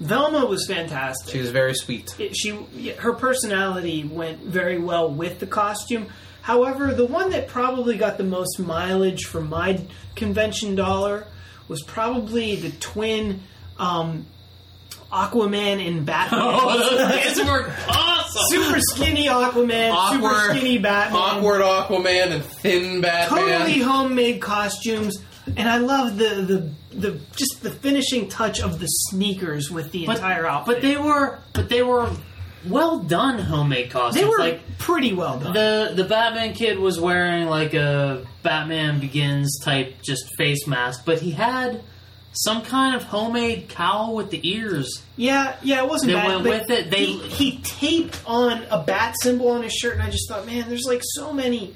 Velma 0.00 0.46
was 0.46 0.66
fantastic. 0.66 1.32
She 1.32 1.40
was 1.40 1.50
very 1.50 1.74
sweet. 1.74 2.14
it, 2.20 2.36
she 2.36 2.52
her 2.98 3.12
personality 3.12 4.04
went 4.04 4.40
very 4.40 4.78
well 4.78 5.10
with 5.10 5.40
the 5.40 5.46
costume. 5.46 6.06
However, 6.42 6.94
the 6.94 7.04
one 7.04 7.30
that 7.30 7.48
probably 7.48 7.96
got 7.96 8.16
the 8.16 8.24
most 8.24 8.58
mileage 8.58 9.24
for 9.24 9.40
my 9.40 9.80
convention 10.14 10.74
dollar 10.74 11.26
was 11.66 11.82
probably 11.82 12.56
the 12.56 12.70
twin 12.70 13.42
um, 13.78 14.24
Aquaman 15.12 15.86
and 15.86 16.06
Batman. 16.06 16.40
Oh, 16.44 17.44
were 17.46 17.72
awesome. 17.88 18.42
super 18.48 18.78
skinny 18.80 19.26
Aquaman, 19.26 20.12
super 20.12 20.34
skinny 20.54 20.78
Batman, 20.78 21.20
awkward 21.20 21.60
Aquaman 21.62 22.32
and 22.32 22.44
thin 22.44 23.00
Batman. 23.00 23.38
totally 23.46 23.80
homemade 23.80 24.40
costumes. 24.40 25.18
And 25.56 25.68
I 25.68 25.78
love 25.78 26.18
the, 26.18 26.72
the 26.90 26.96
the 26.96 27.20
just 27.36 27.62
the 27.62 27.70
finishing 27.70 28.28
touch 28.28 28.60
of 28.60 28.80
the 28.80 28.86
sneakers 28.86 29.70
with 29.70 29.92
the 29.92 30.04
entire 30.06 30.46
outfit. 30.46 30.76
But 30.76 30.82
they 30.82 30.96
were, 30.96 31.38
but 31.52 31.68
they 31.68 31.82
were 31.82 32.10
well 32.66 32.98
done 33.00 33.38
homemade 33.38 33.90
costumes. 33.90 34.16
they 34.22 34.28
were 34.28 34.38
like 34.38 34.78
pretty 34.78 35.12
well 35.12 35.38
done. 35.38 35.52
the 35.54 35.92
the 35.94 36.04
Batman 36.04 36.54
kid 36.54 36.78
was 36.78 36.98
wearing 37.00 37.46
like 37.46 37.74
a 37.74 38.26
Batman 38.42 39.00
Begins 39.00 39.58
type 39.62 40.02
just 40.02 40.24
face 40.36 40.66
mask, 40.66 41.02
but 41.04 41.20
he 41.20 41.30
had 41.30 41.82
some 42.32 42.62
kind 42.62 42.94
of 42.94 43.02
homemade 43.04 43.68
cowl 43.68 44.14
with 44.14 44.30
the 44.30 44.40
ears. 44.48 45.02
Yeah, 45.16 45.56
yeah, 45.62 45.82
it 45.82 45.88
wasn't 45.88 46.08
They 46.12 46.14
bad. 46.14 46.26
went 46.28 46.44
but 46.44 46.60
with 46.68 46.70
it. 46.70 46.90
They- 46.90 47.06
he, 47.06 47.50
he 47.50 47.58
taped 47.62 48.20
on 48.26 48.64
a 48.70 48.82
bat 48.82 49.14
symbol 49.22 49.48
on 49.50 49.62
his 49.62 49.72
shirt, 49.72 49.94
and 49.94 50.02
I 50.02 50.10
just 50.10 50.28
thought, 50.28 50.46
man, 50.46 50.68
there's 50.68 50.84
like 50.84 51.00
so 51.02 51.32
many 51.32 51.74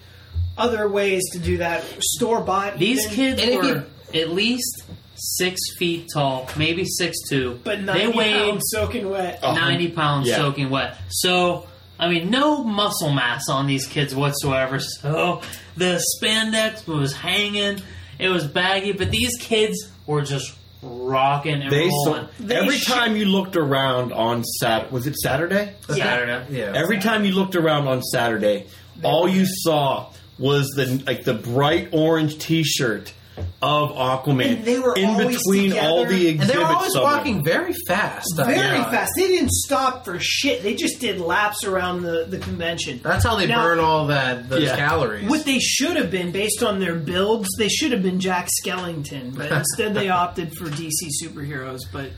other 0.56 0.88
ways 0.88 1.22
to 1.32 1.38
do 1.38 1.58
that. 1.58 1.84
Store 2.00 2.40
bought. 2.42 2.78
These 2.78 3.04
even, 3.06 3.14
kids 3.16 3.42
And 3.42 3.50
if 3.50 3.62
were 3.64 3.84
at 4.20 4.30
least 4.30 4.82
six 5.14 5.60
feet 5.78 6.08
tall, 6.12 6.48
maybe 6.56 6.84
six 6.84 7.16
two. 7.28 7.60
but 7.64 7.78
they 7.78 8.06
90 8.06 8.18
weighed 8.18 8.48
pounds 8.50 8.62
soaking 8.66 9.08
wet. 9.10 9.38
Oh. 9.42 9.54
90 9.54 9.88
pounds 9.90 10.28
Yeah. 10.28 10.36
soaking 10.36 10.70
wet. 10.70 10.96
So, 11.10 11.66
I 11.98 12.08
mean, 12.08 12.30
no 12.30 12.64
muscle 12.64 13.12
mass 13.12 13.48
on 13.48 13.66
these 13.66 13.86
kids 13.86 14.14
whatsoever. 14.14 14.80
So, 14.80 15.40
the 15.76 16.02
spandex 16.20 16.86
was 16.86 17.12
hanging, 17.14 17.80
it 18.18 18.28
was 18.28 18.46
baggy, 18.46 18.92
but 18.92 19.10
these 19.10 19.36
kids 19.38 19.88
were 20.06 20.22
just 20.22 20.52
rocking 20.82 21.62
and 21.62 21.70
They 21.70 21.88
rolling. 21.88 22.26
so, 22.38 22.44
They 22.44 22.56
every 22.56 22.78
sh- 22.78 22.86
time 22.86 23.16
you 23.16 23.26
looked 23.26 23.54
around 23.56 24.12
on 24.12 24.42
Sat 24.44 24.90
was 24.90 25.06
it 25.06 25.16
Saturday? 25.16 25.74
Saturday. 25.88 26.44
Yeah. 26.50 26.72
Every 26.74 26.98
time 26.98 27.24
you 27.24 27.32
looked 27.34 27.54
around 27.54 27.86
on 27.86 28.02
Saturday, 28.02 28.66
all 29.04 29.28
you 29.28 29.44
saw 29.46 30.08
was 30.42 30.66
the 30.76 31.02
like 31.06 31.24
the 31.24 31.34
bright 31.34 31.88
orange 31.92 32.38
T-shirt 32.38 33.12
of 33.62 33.90
Aquaman 33.92 34.56
And 34.56 34.64
they 34.64 34.78
were 34.78 34.94
in 34.94 35.06
always 35.06 35.38
between 35.38 35.72
all 35.78 36.04
together. 36.04 36.16
the 36.18 36.28
and 36.28 36.40
exhibits. 36.42 36.52
they 36.52 36.58
were 36.58 36.64
always 36.66 36.88
of 36.94 36.94
them. 36.94 37.02
walking 37.04 37.44
very 37.44 37.72
fast. 37.88 38.26
Very 38.36 38.56
yeah. 38.56 38.90
fast. 38.90 39.12
They 39.16 39.28
didn't 39.28 39.52
stop 39.52 40.04
for 40.04 40.18
shit. 40.20 40.62
They 40.62 40.74
just 40.74 41.00
did 41.00 41.18
laps 41.18 41.64
around 41.64 42.02
the, 42.02 42.26
the 42.28 42.38
convention. 42.38 43.00
That's 43.02 43.24
how 43.24 43.36
they 43.36 43.46
Now- 43.46 43.62
burn 43.62 43.78
all 43.78 44.08
that 44.08 44.50
those 44.50 44.64
Yeah. 44.64 44.76
calories. 44.76 45.28
What 45.30 45.46
they 45.46 45.58
should 45.60 45.96
have 45.96 46.10
been, 46.10 46.30
based 46.30 46.62
on 46.62 46.78
their 46.78 46.94
builds, 46.94 47.48
they 47.56 47.68
should 47.68 47.92
have 47.92 48.02
been 48.02 48.20
Jack 48.20 48.48
Skellington, 48.62 49.34
but 49.34 49.50
instead 49.60 49.94
they 49.94 50.10
opted 50.10 50.52
for 50.58 50.66
DC 50.66 51.08
superheroes. 51.22 51.80
But 51.90 52.10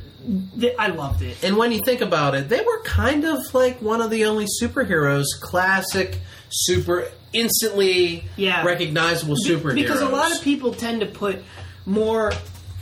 I 0.79 0.89
loved 0.89 1.23
it. 1.23 1.37
and 1.45 1.57
when 1.57 1.71
you 1.71 1.81
think 1.85 2.01
about 2.01 2.35
it, 2.35 2.49
they 2.49 2.61
were 2.63 2.81
kind 2.83 3.25
of 3.25 3.55
like 3.55 3.81
one 3.81 4.01
of 4.01 4.11
the 4.11 4.25
only 4.25 4.47
superheroes, 4.61 5.27
classic, 5.41 6.19
super 6.51 7.09
instantly 7.35 8.25
Yeah. 8.37 8.65
recognizable 8.65 9.37
superheroes. 9.47 9.75
Because 9.75 10.01
a 10.01 10.09
lot 10.09 10.33
of 10.33 10.41
people 10.43 10.73
tend 10.75 11.01
to 11.01 11.07
put 11.07 11.43
more 11.85 12.33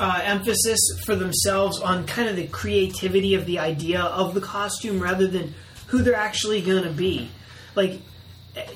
uh, 0.00 0.20
emphasis 0.24 0.78
for 1.05 1.14
themselves 1.14 1.80
on 1.80 2.05
kind 2.07 2.28
of 2.28 2.36
the 2.36 2.46
creativity 2.48 3.34
of 3.34 3.46
the 3.46 3.59
idea 3.59 4.00
of 4.00 4.34
the 4.34 4.40
costume 4.40 5.00
rather 5.00 5.26
than 5.26 5.55
who 5.88 6.03
they're 6.03 6.14
actually 6.16 6.61
going 6.61 6.82
to 6.84 6.90
be. 6.90 7.30
Like, 7.74 8.00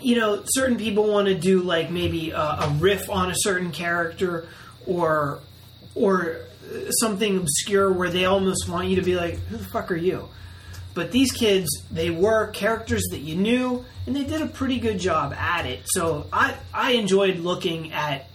you 0.00 0.16
know, 0.16 0.42
certain 0.46 0.76
people 0.76 1.06
want 1.10 1.28
to 1.28 1.34
do 1.34 1.62
like 1.62 1.90
maybe 1.90 2.30
a, 2.30 2.38
a 2.40 2.76
riff 2.78 3.10
on 3.10 3.30
a 3.30 3.34
certain 3.36 3.72
character 3.72 4.46
or 4.86 5.40
or 5.94 6.36
something 7.00 7.38
obscure 7.38 7.92
where 7.92 8.10
they 8.10 8.24
almost 8.24 8.68
want 8.68 8.88
you 8.88 8.96
to 8.96 9.02
be 9.02 9.14
like, 9.16 9.38
who 9.46 9.56
the 9.56 9.64
fuck 9.64 9.90
are 9.90 9.96
you? 9.96 10.28
But 10.96 11.12
these 11.12 11.30
kids, 11.30 11.68
they 11.92 12.08
were 12.08 12.46
characters 12.48 13.04
that 13.10 13.18
you 13.18 13.36
knew, 13.36 13.84
and 14.06 14.16
they 14.16 14.24
did 14.24 14.40
a 14.40 14.46
pretty 14.46 14.80
good 14.80 14.98
job 14.98 15.34
at 15.34 15.66
it. 15.66 15.82
So 15.84 16.26
I, 16.32 16.56
I 16.72 16.92
enjoyed 16.92 17.36
looking 17.36 17.92
at 17.92 18.30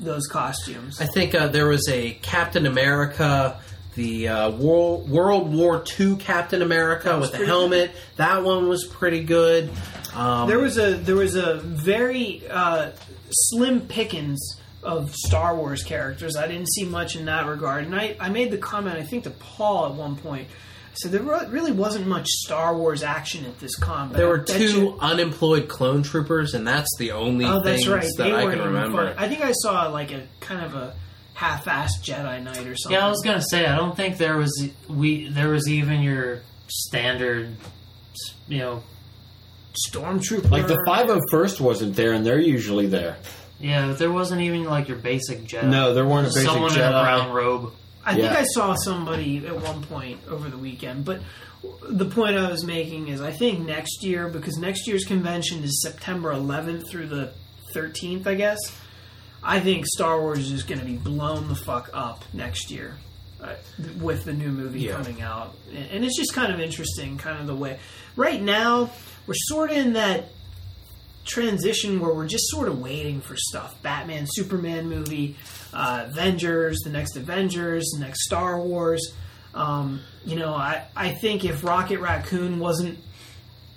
those 0.00 0.26
costumes. 0.26 0.98
I 0.98 1.04
think 1.04 1.34
uh, 1.34 1.48
there 1.48 1.68
was 1.68 1.86
a 1.90 2.12
Captain 2.22 2.64
America, 2.64 3.60
the 3.96 4.28
uh, 4.28 4.50
World, 4.52 5.10
World 5.10 5.52
War 5.54 5.84
II 6.00 6.16
Captain 6.16 6.62
America 6.62 7.18
with 7.18 7.32
the 7.32 7.44
helmet. 7.44 7.92
That 8.16 8.42
one 8.42 8.66
was 8.66 8.86
pretty 8.86 9.22
good. 9.22 9.70
Um, 10.14 10.48
There 10.48 10.58
was 10.58 10.78
a 10.78 10.94
there 10.94 11.16
was 11.16 11.36
a 11.36 11.56
very 11.56 12.42
uh, 12.48 12.92
slim 13.30 13.82
pickings 13.82 14.40
of 14.82 15.14
Star 15.14 15.54
Wars 15.54 15.82
characters. 15.82 16.34
I 16.34 16.46
didn't 16.48 16.70
see 16.72 16.86
much 16.86 17.14
in 17.14 17.26
that 17.26 17.46
regard, 17.46 17.84
and 17.84 17.94
I, 17.94 18.16
I 18.18 18.30
made 18.30 18.50
the 18.52 18.58
comment 18.58 18.96
I 18.96 19.02
think 19.02 19.24
to 19.24 19.30
Paul 19.30 19.84
at 19.84 19.92
one 19.92 20.16
point. 20.16 20.48
So 20.96 21.08
there 21.08 21.20
really 21.22 21.72
wasn't 21.72 22.06
much 22.06 22.26
Star 22.28 22.74
Wars 22.76 23.02
action 23.02 23.44
at 23.44 23.58
this 23.60 23.76
con. 23.76 24.08
but 24.08 24.16
there 24.16 24.28
were 24.28 24.38
two 24.38 24.64
you- 24.64 24.98
unemployed 25.00 25.68
clone 25.68 26.02
troopers, 26.02 26.54
and 26.54 26.66
that's 26.66 26.88
the 26.98 27.12
only 27.12 27.44
Oh, 27.44 27.62
things 27.62 27.86
right. 27.86 28.02
that 28.02 28.16
They 28.16 28.32
I 28.34 28.46
can 28.46 28.60
remember. 28.62 29.08
fun. 29.08 29.14
I 29.18 29.28
think 29.28 29.42
I 29.42 29.52
saw 29.52 29.88
like 29.88 30.12
a 30.12 30.22
kind 30.40 30.64
of 30.64 30.74
a 30.74 30.94
half-assed 31.34 32.02
Jedi 32.02 32.42
Knight 32.42 32.66
or 32.66 32.74
something. 32.76 32.92
Yeah, 32.98 33.06
I 33.06 33.10
was 33.10 33.20
gonna 33.22 33.42
say 33.42 33.66
I 33.66 33.76
don't 33.76 33.94
think 33.94 34.16
there 34.16 34.36
was 34.38 34.68
we 34.88 35.28
there 35.28 35.50
was 35.50 35.68
even 35.68 36.00
your 36.02 36.40
standard, 36.68 37.50
you 38.48 38.58
know, 38.58 38.82
Stormtrooper. 39.90 40.50
Like 40.50 40.66
the 40.66 40.82
five 40.86 41.08
hundred 41.08 41.24
first 41.30 41.60
wasn't 41.60 41.94
there, 41.96 42.12
and 42.14 42.24
they're 42.24 42.40
usually 42.40 42.86
there. 42.86 43.16
yeah, 43.60 43.92
there 43.92 44.10
wasn't 44.10 44.40
even 44.40 44.64
like 44.64 44.88
your 44.88 44.96
basic 44.96 45.44
Jedi. 45.44 45.64
No, 45.68 45.92
there 45.92 46.06
weren't 46.06 46.26
a 46.28 46.30
basic 46.30 46.44
someone 46.44 46.72
in 46.72 46.80
a 46.80 46.90
brown 46.90 47.32
robe. 47.32 47.72
I 48.06 48.14
think 48.14 48.32
I 48.32 48.44
saw 48.44 48.74
somebody 48.74 49.46
at 49.46 49.60
one 49.60 49.82
point 49.82 50.20
over 50.28 50.48
the 50.48 50.56
weekend, 50.58 51.04
but 51.04 51.20
the 51.88 52.04
point 52.06 52.36
I 52.36 52.48
was 52.50 52.64
making 52.64 53.08
is 53.08 53.20
I 53.20 53.32
think 53.32 53.66
next 53.66 54.02
year, 54.04 54.28
because 54.28 54.56
next 54.58 54.86
year's 54.86 55.04
convention 55.04 55.62
is 55.64 55.82
September 55.82 56.32
11th 56.32 56.88
through 56.90 57.08
the 57.08 57.32
13th, 57.74 58.26
I 58.26 58.34
guess. 58.36 58.58
I 59.42 59.60
think 59.60 59.86
Star 59.86 60.20
Wars 60.20 60.50
is 60.52 60.62
going 60.62 60.78
to 60.80 60.86
be 60.86 60.96
blown 60.96 61.48
the 61.48 61.54
fuck 61.56 61.90
up 61.92 62.24
next 62.32 62.70
year 62.70 62.96
uh, 63.42 63.54
with 64.00 64.24
the 64.24 64.32
new 64.32 64.50
movie 64.50 64.80
Yeah. 64.82 64.92
coming 64.96 65.20
out, 65.22 65.54
and 65.74 65.90
and 65.90 66.04
it's 66.04 66.16
just 66.16 66.32
kind 66.32 66.52
of 66.52 66.60
interesting, 66.60 67.18
kind 67.18 67.40
of 67.40 67.46
the 67.46 67.54
way. 67.54 67.78
Right 68.16 68.40
now, 68.40 68.90
we're 69.26 69.34
sort 69.36 69.70
of 69.72 69.76
in 69.76 69.92
that 69.94 70.30
transition 71.24 72.00
where 72.00 72.12
we're 72.14 72.26
just 72.28 72.48
sort 72.48 72.68
of 72.68 72.80
waiting 72.80 73.20
for 73.20 73.36
stuff. 73.36 73.80
Batman, 73.82 74.26
Superman 74.28 74.88
movie, 74.88 75.36
uh, 75.72 76.04
Avengers, 76.08 76.78
the 76.84 76.90
next 76.90 77.16
Avengers, 77.16 77.84
the 77.94 78.00
next 78.04 78.24
Star 78.24 78.60
Wars. 78.60 79.12
Um, 79.54 80.00
you 80.24 80.36
know, 80.36 80.54
I, 80.54 80.84
I 80.94 81.10
think 81.12 81.44
if 81.44 81.64
Rocket 81.64 82.00
Raccoon 82.00 82.58
wasn't 82.58 82.98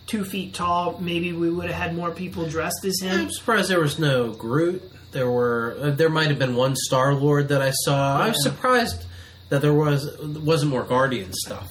two 0.07 0.25
feet 0.25 0.53
tall, 0.53 0.97
maybe 0.99 1.31
we 1.33 1.49
would 1.49 1.67
have 1.69 1.75
had 1.81 1.95
more 1.95 2.11
people 2.11 2.45
dressed 2.49 2.83
as 2.85 2.99
him. 3.01 3.19
I'm 3.21 3.31
surprised 3.31 3.69
there 3.69 3.79
was 3.79 3.99
no 3.99 4.31
Groot. 4.31 4.81
There 5.11 5.29
were 5.29 5.77
uh, 5.81 5.89
there 5.91 6.09
might 6.09 6.27
have 6.27 6.37
been 6.39 6.55
one 6.55 6.75
Star 6.75 7.13
Lord 7.15 7.47
that 7.49 7.61
I 7.61 7.71
saw. 7.71 8.19
I 8.19 8.27
was 8.29 8.43
surprised 8.43 9.05
that 9.49 9.61
there 9.61 9.73
was 9.73 10.07
wasn't 10.21 10.71
more 10.71 10.83
Guardian 10.83 11.31
stuff. 11.33 11.67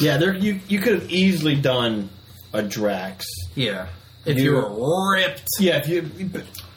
Yeah, 0.00 0.16
there 0.16 0.34
you 0.34 0.60
you 0.68 0.80
could 0.80 0.94
have 0.94 1.10
easily 1.10 1.54
done 1.54 2.08
a 2.52 2.62
Drax. 2.62 3.26
Yeah, 3.54 3.86
if 4.24 4.38
you 4.38 4.44
You- 4.44 4.52
were 4.56 5.12
ripped, 5.14 5.44
Yeah, 5.60 5.76
if 5.76 5.88
you. 5.88 6.10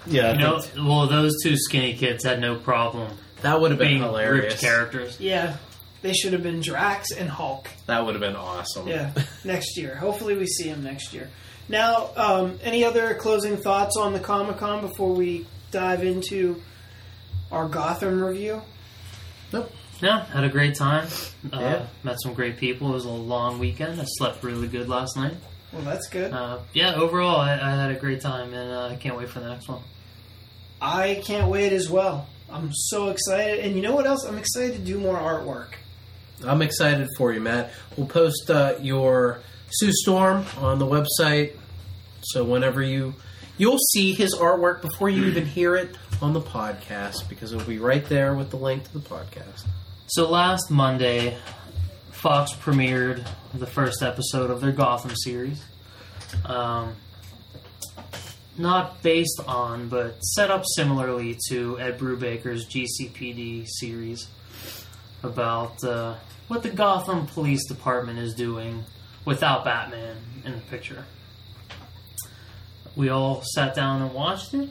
Yeah, 0.08 0.30
I 0.30 0.32
You 0.34 0.38
know, 0.40 0.62
well, 0.88 1.08
those 1.08 1.34
two 1.44 1.58
skinny 1.58 1.96
kids 1.96 2.24
had 2.24 2.40
no 2.42 2.56
problem 2.58 3.12
that 3.42 3.60
would 3.62 3.72
have 3.72 3.80
been 3.80 3.88
being 3.90 4.02
hilarious. 4.02 4.54
ripped 4.54 4.62
characters. 4.62 5.20
Yeah, 5.20 5.58
they 6.02 6.14
should 6.14 6.34
have 6.34 6.44
been 6.44 6.62
Drax 6.62 7.12
and 7.12 7.30
Hulk. 7.30 7.70
That 7.86 8.06
would 8.06 8.16
have 8.16 8.22
been 8.22 8.36
awesome. 8.36 8.88
Yeah, 8.88 9.12
next 9.44 9.78
year. 9.78 9.96
Hopefully, 9.96 10.36
we 10.36 10.46
see 10.48 10.68
him 10.70 10.84
next 10.84 11.14
year. 11.14 11.30
Now, 11.70 12.10
um, 12.16 12.60
any 12.64 12.84
other 12.86 13.14
closing 13.16 13.58
thoughts 13.58 13.98
on 13.98 14.14
the 14.14 14.20
Comic 14.20 14.58
Con 14.58 14.82
before 14.82 15.14
we 15.14 15.46
dive 15.72 16.04
into 16.04 16.62
our 17.52 17.68
Gotham 17.68 18.24
review? 18.24 18.62
Nope. 19.52 19.72
Yeah, 20.02 20.26
had 20.26 20.44
a 20.44 20.50
great 20.50 20.76
time. 20.76 21.08
Uh, 21.52 21.60
Yeah. 21.60 21.86
Met 22.04 22.18
some 22.22 22.34
great 22.34 22.58
people. 22.58 22.90
It 22.90 22.94
was 22.94 23.06
a 23.06 23.10
long 23.10 23.60
weekend. 23.60 24.00
I 24.00 24.06
slept 24.06 24.44
really 24.44 24.68
good 24.68 24.88
last 24.88 25.18
night. 25.18 25.34
Well, 25.74 25.82
that's 25.82 26.08
good. 26.08 26.32
Uh, 26.32 26.60
yeah, 26.74 26.96
overall, 26.96 27.38
I, 27.38 27.54
I 27.54 27.72
had 27.76 27.92
a 27.92 27.96
great 28.00 28.22
time, 28.22 28.54
and 28.54 28.72
uh, 28.72 28.88
I 28.88 28.96
can't 28.96 29.18
wait 29.18 29.28
for 29.30 29.40
the 29.42 29.50
next 29.50 29.68
one. 29.68 29.82
I 30.82 31.22
can't 31.26 31.50
wait 31.50 31.74
as 31.74 31.90
well. 31.90 32.28
I'm 32.50 32.72
so 32.74 33.10
excited. 33.10 33.66
And 33.66 33.76
you 33.76 33.82
know 33.82 33.94
what 33.94 34.06
else? 34.06 34.24
I'm 34.26 34.38
excited 34.38 34.74
to 34.74 34.80
do 34.80 35.00
more 35.00 35.18
artwork. 35.18 35.74
I'm 36.46 36.62
excited 36.62 37.08
for 37.18 37.34
you, 37.34 37.42
Matt. 37.42 37.72
We'll 37.96 38.08
post 38.08 38.50
uh, 38.50 38.76
your 38.80 39.40
Sue 39.72 39.92
Storm 39.92 40.46
on 40.60 40.80
the 40.80 40.86
website, 40.86 41.54
so 42.22 42.44
whenever 42.44 42.82
you 42.82 43.16
you'll 43.58 43.80
see 43.92 44.14
his 44.14 44.36
artwork 44.36 44.82
before 44.82 45.10
you 45.10 45.26
even 45.26 45.46
hear 45.46 45.76
it 45.76 45.98
on 46.22 46.34
the 46.34 46.42
podcast 46.42 47.28
because 47.28 47.54
it'll 47.54 47.68
be 47.68 47.80
right 47.80 48.06
there 48.06 48.36
with 48.36 48.52
the 48.52 48.58
link 48.58 48.84
to 48.84 48.94
the 48.94 49.00
podcast. 49.00 49.66
So 50.08 50.30
last 50.30 50.70
Monday, 50.70 51.38
Fox 52.12 52.54
premiered 52.54 53.28
the 53.54 53.68
first 53.68 54.02
episode 54.02 54.50
of 54.50 54.62
their 54.62 54.72
Gotham 54.72 55.16
series. 55.16 55.64
Um, 56.46 56.96
not 58.58 59.02
based 59.02 59.40
on, 59.48 59.90
but 59.90 60.20
set 60.24 60.50
up 60.52 60.64
similarly 60.76 61.38
to 61.50 61.80
Ed 61.80 62.00
Brubaker's 62.00 62.68
GCPD 62.68 63.68
series 63.68 64.28
about 65.24 65.84
uh, 65.84 66.16
what 66.48 66.64
the 66.64 66.70
Gotham 66.70 67.28
Police 67.28 67.68
Department 67.68 68.20
is 68.20 68.34
doing 68.34 68.84
without 69.26 69.66
Batman 69.66 70.18
in 70.46 70.54
the 70.54 70.62
picture. 70.62 71.06
We 72.96 73.10
all 73.10 73.44
sat 73.44 73.76
down 73.76 74.02
and 74.02 74.14
watched 74.14 74.54
it. 74.54 74.70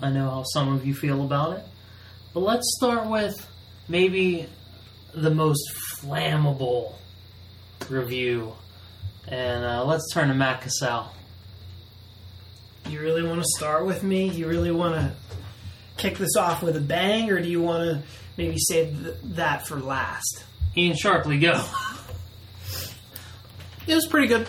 I 0.00 0.10
know 0.10 0.30
how 0.30 0.44
some 0.44 0.74
of 0.74 0.86
you 0.86 0.94
feel 0.94 1.22
about 1.22 1.58
it. 1.58 1.64
But 2.32 2.40
let's 2.40 2.76
start 2.78 3.08
with 3.08 3.46
maybe 3.88 4.48
the 5.12 5.30
most 5.30 5.70
flammable 5.98 6.94
review. 7.88 8.54
And 9.26 9.64
uh, 9.64 9.84
let's 9.84 10.10
turn 10.14 10.28
to 10.28 10.34
Matt 10.34 10.62
Cassell. 10.62 11.12
You 12.90 13.00
really 13.00 13.22
want 13.22 13.40
to 13.40 13.46
start 13.56 13.86
with 13.86 14.02
me? 14.02 14.28
You 14.28 14.48
really 14.48 14.70
want 14.72 14.94
to 14.96 15.12
kick 15.96 16.18
this 16.18 16.36
off 16.36 16.62
with 16.62 16.76
a 16.76 16.80
bang, 16.80 17.30
or 17.30 17.40
do 17.40 17.48
you 17.48 17.62
want 17.62 17.84
to 17.84 18.02
maybe 18.36 18.56
save 18.58 19.02
th- 19.02 19.14
that 19.36 19.66
for 19.66 19.78
last? 19.78 20.44
Ian 20.76 20.96
Sharpley, 20.96 21.40
go. 21.40 21.64
It 23.86 23.94
was 23.94 24.06
pretty 24.06 24.28
good. 24.28 24.46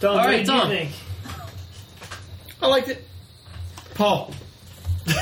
Don, 0.00 0.10
All 0.10 0.16
what 0.16 0.26
right, 0.26 0.36
did 0.38 0.40
you 0.48 0.52
Don. 0.52 0.68
think? 0.68 0.90
I 2.62 2.66
liked 2.68 2.88
it. 2.88 3.06
Paul. 3.94 4.32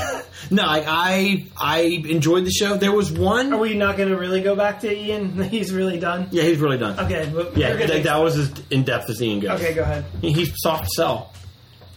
no, 0.49 0.63
I, 0.63 0.83
I 0.87 1.47
I 1.57 1.79
enjoyed 1.81 2.43
the 2.45 2.49
show. 2.51 2.75
There 2.75 2.91
was 2.91 3.11
one. 3.11 3.53
Are 3.53 3.59
we 3.59 3.75
not 3.75 3.97
going 3.97 4.09
to 4.09 4.17
really 4.17 4.41
go 4.41 4.55
back 4.55 4.79
to 4.81 4.91
Ian? 4.91 5.41
He's 5.49 5.71
really 5.71 5.99
done. 5.99 6.27
yeah, 6.31 6.43
he's 6.43 6.57
really 6.57 6.77
done. 6.79 6.99
Okay, 6.99 7.31
but 7.33 7.55
Yeah, 7.55 7.75
that, 7.75 8.03
that 8.03 8.17
was 8.17 8.35
as 8.37 8.51
in 8.71 8.83
depth 8.83 9.09
as 9.09 9.21
Ian 9.21 9.39
goes. 9.41 9.61
okay. 9.61 9.73
Go 9.75 9.83
ahead. 9.83 10.05
He- 10.21 10.33
He's 10.33 10.53
soft 10.57 10.89
sell. 10.89 11.33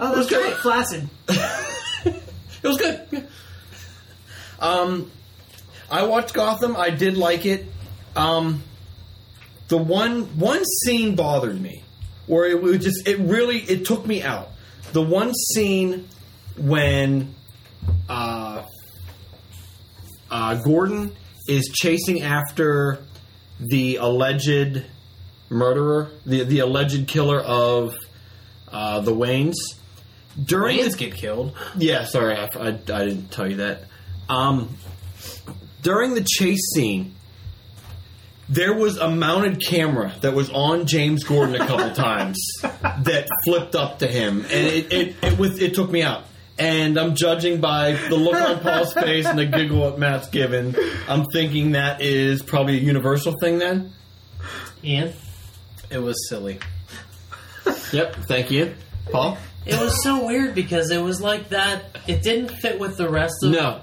Oh, 0.00 0.14
that's 0.14 0.16
was 0.18 0.26
good. 0.28 0.56
Flaccid. 0.58 1.08
It 2.60 2.66
was 2.66 2.76
good. 2.76 3.00
Yeah. 3.10 3.20
Um, 4.58 5.10
I 5.90 6.04
watched 6.04 6.34
Gotham. 6.34 6.76
I 6.76 6.90
did 6.90 7.16
like 7.16 7.46
it. 7.46 7.66
Um, 8.16 8.62
the 9.68 9.78
one 9.78 10.38
one 10.38 10.64
scene 10.64 11.14
bothered 11.14 11.60
me, 11.60 11.84
where 12.26 12.46
it 12.46 12.78
just 12.78 13.06
it 13.06 13.18
really 13.18 13.58
it 13.58 13.84
took 13.84 14.06
me 14.06 14.22
out. 14.22 14.50
The 14.92 15.02
one 15.02 15.32
scene 15.34 16.08
when 16.56 17.34
uh, 18.08 18.64
uh, 20.30 20.54
Gordon 20.56 21.14
is 21.46 21.70
chasing 21.72 22.22
after 22.22 22.98
the 23.60 23.96
alleged 23.96 24.84
murderer, 25.48 26.10
the 26.26 26.42
the 26.42 26.58
alleged 26.60 27.06
killer 27.06 27.38
of 27.40 27.94
uh, 28.72 29.00
the 29.00 29.14
Waynes. 29.14 29.54
During 30.42 30.78
Waynes 30.78 30.92
the, 30.92 30.98
get 30.98 31.14
killed. 31.14 31.56
yeah, 31.76 32.04
sorry, 32.04 32.36
I, 32.36 32.48
I, 32.58 32.68
I 32.68 32.72
didn't 32.72 33.30
tell 33.30 33.48
you 33.48 33.56
that. 33.56 33.82
Um, 34.28 34.76
during 35.82 36.14
the 36.14 36.24
chase 36.26 36.60
scene, 36.74 37.14
there 38.48 38.74
was 38.74 38.96
a 38.96 39.10
mounted 39.10 39.60
camera 39.64 40.14
that 40.22 40.34
was 40.34 40.50
on 40.50 40.86
James 40.86 41.24
Gordon 41.24 41.54
a 41.54 41.66
couple 41.66 41.90
times 41.94 42.38
that 42.62 43.28
flipped 43.44 43.74
up 43.74 43.98
to 44.00 44.06
him, 44.06 44.40
and 44.42 44.66
it 44.66 44.92
it, 44.92 45.16
it, 45.22 45.38
was, 45.38 45.60
it 45.60 45.74
took 45.74 45.90
me 45.90 46.02
out. 46.02 46.24
And 46.58 46.98
I'm 46.98 47.14
judging 47.14 47.60
by 47.60 47.92
the 47.92 48.16
look 48.16 48.34
on 48.34 48.58
Paul's 48.58 48.92
face 48.92 49.26
and 49.26 49.38
the 49.38 49.46
giggle 49.46 49.88
that 49.88 49.98
Matt's 49.98 50.28
given. 50.28 50.74
I'm 51.06 51.24
thinking 51.26 51.72
that 51.72 52.00
is 52.02 52.42
probably 52.42 52.78
a 52.78 52.80
universal 52.80 53.32
thing 53.40 53.58
then. 53.58 53.92
Ian? 54.82 55.12
It 55.88 55.98
was 55.98 56.28
silly. 56.28 56.58
Yep, 57.92 58.16
thank 58.26 58.50
you. 58.50 58.74
Paul? 59.12 59.38
It 59.68 59.78
was 59.78 60.02
so 60.02 60.24
weird 60.26 60.54
because 60.54 60.90
it 60.90 61.02
was 61.02 61.20
like 61.20 61.50
that. 61.50 61.84
It 62.06 62.22
didn't 62.22 62.48
fit 62.48 62.80
with 62.80 62.96
the 62.96 63.08
rest 63.08 63.34
of 63.42 63.52
No. 63.52 63.80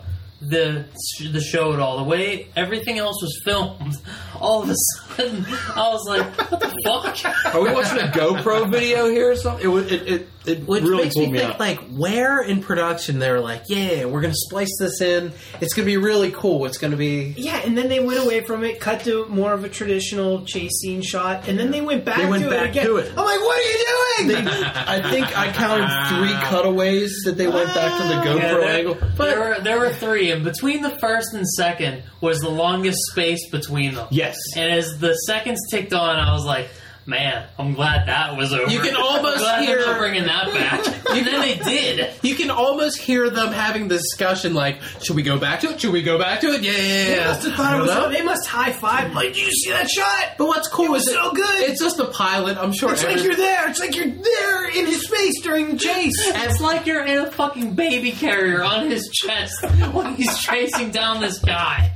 The 0.49 0.85
the 1.31 1.41
show 1.41 1.73
at 1.73 1.79
all. 1.79 1.97
The 1.97 2.03
way 2.03 2.47
everything 2.55 2.97
else 2.99 3.21
was 3.21 3.39
filmed, 3.43 3.93
all 4.39 4.63
of 4.63 4.69
a 4.69 4.75
sudden, 5.15 5.45
I 5.47 5.89
was 5.89 6.05
like, 6.07 6.51
"What 6.51 6.59
the 6.59 6.73
fuck?" 6.85 7.53
Are 7.55 7.61
we 7.61 7.71
watching 7.73 7.99
a 7.99 8.11
GoPro 8.11 8.69
video 8.71 9.07
here 9.09 9.31
or 9.31 9.35
something? 9.35 9.63
It 9.65 9.69
was 9.69 9.91
it 9.91 10.01
it, 10.07 10.27
it 10.45 10.67
Which 10.67 10.83
really 10.83 11.03
makes 11.05 11.15
pulled 11.15 11.27
me 11.27 11.33
me 11.33 11.39
think, 11.39 11.53
out. 11.55 11.59
like, 11.59 11.79
where 11.89 12.41
in 12.43 12.61
production 12.61 13.17
they're 13.17 13.39
like, 13.39 13.63
yeah, 13.67 14.05
we're 14.05 14.21
going 14.21 14.33
to 14.33 14.37
splice 14.39 14.71
this 14.79 15.01
in. 15.01 15.33
It's 15.59 15.73
going 15.73 15.85
to 15.87 15.91
be 15.91 15.97
really 15.97 16.31
cool. 16.31 16.65
It's 16.65 16.77
going 16.77 16.91
to 16.91 16.97
be. 16.97 17.33
Yeah, 17.35 17.57
and 17.65 17.75
then 17.75 17.89
they 17.89 17.99
went 17.99 18.23
away 18.23 18.41
from 18.41 18.63
it, 18.63 18.79
cut 18.79 19.01
to 19.05 19.25
more 19.27 19.53
of 19.53 19.63
a 19.63 19.69
traditional 19.69 20.45
chase 20.45 20.73
scene 20.81 21.01
shot, 21.01 21.47
and 21.47 21.57
then 21.57 21.71
they 21.71 21.81
went 21.81 22.05
back 22.05 22.17
They 22.17 22.27
went 22.29 22.43
to 22.43 22.49
back 22.51 22.67
it 22.67 22.69
again. 22.71 22.85
to 22.85 22.97
it. 22.97 23.09
I'm 23.17 23.25
like, 23.25 23.39
what 23.39 23.57
are 23.57 23.61
you 23.63 23.77
They, 24.27 24.33
doing? 24.41 24.47
I 24.47 25.09
think 25.11 25.35
I 25.37 25.51
counted 25.51 25.89
three 26.19 26.33
cutaways 26.49 27.23
that 27.25 27.37
they 27.37 27.47
went 27.47 27.73
back 27.73 27.99
to 27.99 28.07
the 28.07 28.13
ah. 28.15 28.23
GoPro 28.23 28.37
Yeah, 28.39 28.47
there, 28.53 28.61
angle. 28.77 28.93
there 28.95 29.11
But 29.17 29.37
were 29.37 29.59
there 29.63 29.79
were 29.79 29.89
three, 29.89 30.34
between 30.43 30.81
the 30.81 30.97
first 30.99 31.33
and 31.33 31.47
second 31.47 32.03
was 32.21 32.39
the 32.41 32.49
longest 32.49 32.97
space 33.11 33.49
between 33.49 33.95
them. 33.95 34.07
yes, 34.11 34.35
And 34.55 34.71
as 34.71 34.97
the 34.99 35.13
seconds 35.13 35.59
ticked 35.69 35.93
on, 35.93 36.15
I 36.17 36.33
was 36.33 36.45
like, 36.45 36.67
"Man, 37.05 37.47
I'm 37.59 37.73
glad 37.73 38.07
that 38.07 38.35
was 38.37 38.51
over." 38.53 38.71
You 38.71 38.79
can 38.79 38.95
almost 38.97 39.37
glad 39.37 39.63
hear- 39.65 39.97
bringing 39.97 40.23
that 40.25 40.51
back. 40.53 40.85
and 41.15 41.25
then 41.27 41.41
they 41.41 41.55
did. 41.57 42.09
You 42.23 42.35
can 42.35 42.49
almost 42.49 42.97
hear 42.99 43.29
them 43.29 43.51
having 43.53 43.87
the 43.87 43.95
discussion 43.97 44.53
like, 44.53 44.81
should 45.01 45.15
we 45.15 45.21
go 45.23 45.37
back 45.39 45.59
to 45.61 45.69
it? 45.69 45.79
Should 45.81 45.93
we 45.93 46.01
go 46.01 46.17
back 46.17 46.41
to 46.41 46.47
it? 46.47 46.61
Yeah, 46.63 46.71
yeah, 46.71 46.77
They 46.81 47.15
yeah. 47.17 47.27
must 47.27 47.45
have 47.47 47.55
thought 47.55 47.75
it 47.77 47.81
was. 47.81 47.89
know. 47.89 48.09
They 48.11 48.21
must 48.23 48.47
high 48.47 48.71
five. 48.71 49.13
Like, 49.13 49.33
did 49.33 49.45
you 49.45 49.51
see 49.51 49.69
that 49.71 49.89
shot? 49.89 50.33
But 50.37 50.47
what's 50.47 50.67
cool 50.67 50.89
was 50.91 51.07
is 51.07 51.13
so 51.13 51.31
good. 51.31 51.69
It's 51.69 51.79
just 51.81 51.97
the 51.97 52.07
pilot. 52.07 52.57
I'm 52.57 52.73
sure. 52.73 52.91
It's 52.93 53.03
like 53.03 53.23
you're 53.23 53.35
there. 53.35 53.69
It's 53.69 53.79
like 53.79 53.95
you're 53.95 54.07
there 54.07 54.69
in 54.69 54.85
his 54.87 55.07
face 55.07 55.41
during 55.41 55.71
the 55.71 55.77
chase. 55.77 56.13
It's 56.17 56.59
like 56.59 56.85
you're 56.85 57.05
in 57.05 57.19
a 57.19 57.31
fucking 57.31 57.75
baby 57.75 58.11
carrier 58.11 58.63
on 58.63 58.89
his 58.89 59.09
chest 59.09 59.63
when 59.93 60.15
he's 60.15 60.37
chasing 60.39 60.91
down 60.91 61.21
this 61.21 61.39
guy. 61.39 61.91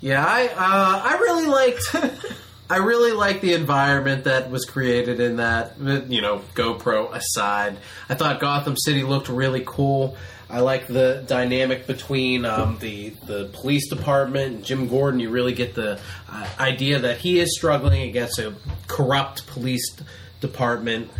Yeah, 0.00 0.24
I 0.24 0.46
uh, 0.46 1.02
I 1.04 1.18
really 1.20 1.46
liked 1.46 1.82
I 2.70 2.78
really 2.78 3.12
like 3.12 3.40
the 3.40 3.54
environment 3.54 4.24
that 4.24 4.50
was 4.50 4.64
created 4.64 5.20
in 5.20 5.36
that. 5.36 5.78
You 5.78 6.20
know, 6.20 6.42
GoPro 6.54 7.12
aside, 7.14 7.78
I 8.08 8.14
thought 8.14 8.40
Gotham 8.40 8.76
City 8.76 9.02
looked 9.02 9.28
really 9.28 9.62
cool. 9.64 10.16
I 10.50 10.60
like 10.60 10.86
the 10.86 11.24
dynamic 11.26 11.86
between 11.86 12.44
um, 12.44 12.78
the 12.80 13.10
the 13.26 13.50
police 13.52 13.88
department 13.88 14.54
and 14.54 14.64
Jim 14.64 14.88
Gordon. 14.88 15.20
You 15.20 15.30
really 15.30 15.52
get 15.52 15.74
the 15.74 16.00
uh, 16.28 16.48
idea 16.58 16.98
that 17.00 17.18
he 17.18 17.38
is 17.40 17.56
struggling 17.56 18.08
against 18.08 18.38
a 18.38 18.54
corrupt 18.86 19.46
police 19.46 19.94
department. 20.40 21.10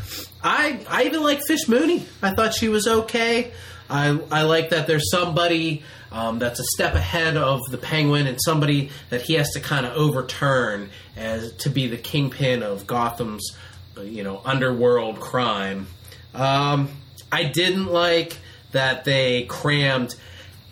I 0.42 0.80
I 0.88 1.04
even 1.04 1.22
like 1.22 1.40
Fish 1.46 1.68
Mooney. 1.68 2.06
I 2.22 2.34
thought 2.34 2.54
she 2.54 2.68
was 2.68 2.86
okay. 2.86 3.52
I 3.90 4.18
I 4.30 4.42
like 4.42 4.70
that 4.70 4.86
there's 4.86 5.10
somebody 5.10 5.82
um, 6.10 6.38
that's 6.38 6.60
a 6.60 6.64
step 6.64 6.94
ahead 6.94 7.36
of 7.36 7.60
the 7.70 7.78
Penguin 7.78 8.26
and 8.26 8.38
somebody 8.40 8.90
that 9.10 9.22
he 9.22 9.34
has 9.34 9.50
to 9.52 9.60
kind 9.60 9.86
of 9.86 9.94
overturn 9.94 10.90
as 11.16 11.52
to 11.58 11.70
be 11.70 11.86
the 11.86 11.96
kingpin 11.96 12.62
of 12.62 12.86
Gotham's 12.86 13.56
uh, 13.96 14.02
you 14.02 14.22
know 14.22 14.40
underworld 14.44 15.20
crime. 15.20 15.86
Um, 16.34 16.90
I 17.30 17.44
didn't 17.44 17.86
like 17.86 18.36
that 18.72 19.04
they 19.04 19.44
crammed 19.44 20.14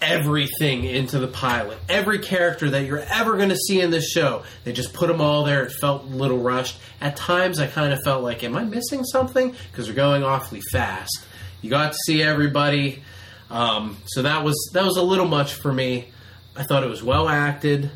everything 0.00 0.84
into 0.84 1.18
the 1.18 1.28
pilot. 1.28 1.78
Every 1.88 2.18
character 2.18 2.70
that 2.70 2.84
you're 2.86 2.98
ever 3.00 3.36
going 3.36 3.48
to 3.48 3.56
see 3.56 3.80
in 3.80 3.90
this 3.90 4.10
show, 4.10 4.44
they 4.64 4.72
just 4.72 4.92
put 4.92 5.08
them 5.08 5.20
all 5.20 5.44
there. 5.44 5.64
It 5.64 5.72
felt 5.72 6.04
a 6.04 6.06
little 6.06 6.38
rushed. 6.38 6.78
At 7.00 7.16
times, 7.16 7.58
I 7.58 7.66
kind 7.66 7.92
of 7.92 8.00
felt 8.04 8.22
like, 8.22 8.44
am 8.44 8.56
I 8.56 8.64
missing 8.64 9.04
something? 9.04 9.54
Because 9.70 9.86
they're 9.86 9.94
going 9.94 10.22
awfully 10.22 10.60
fast. 10.70 11.24
You 11.62 11.70
got 11.70 11.92
to 11.92 11.98
see 12.06 12.22
everybody, 12.22 13.02
um, 13.50 13.98
so 14.06 14.22
that 14.22 14.44
was 14.44 14.70
that 14.72 14.84
was 14.84 14.96
a 14.96 15.02
little 15.02 15.26
much 15.28 15.54
for 15.54 15.72
me. 15.72 16.08
I 16.56 16.64
thought 16.64 16.82
it 16.82 16.88
was 16.88 17.02
well 17.02 17.28
acted. 17.28 17.90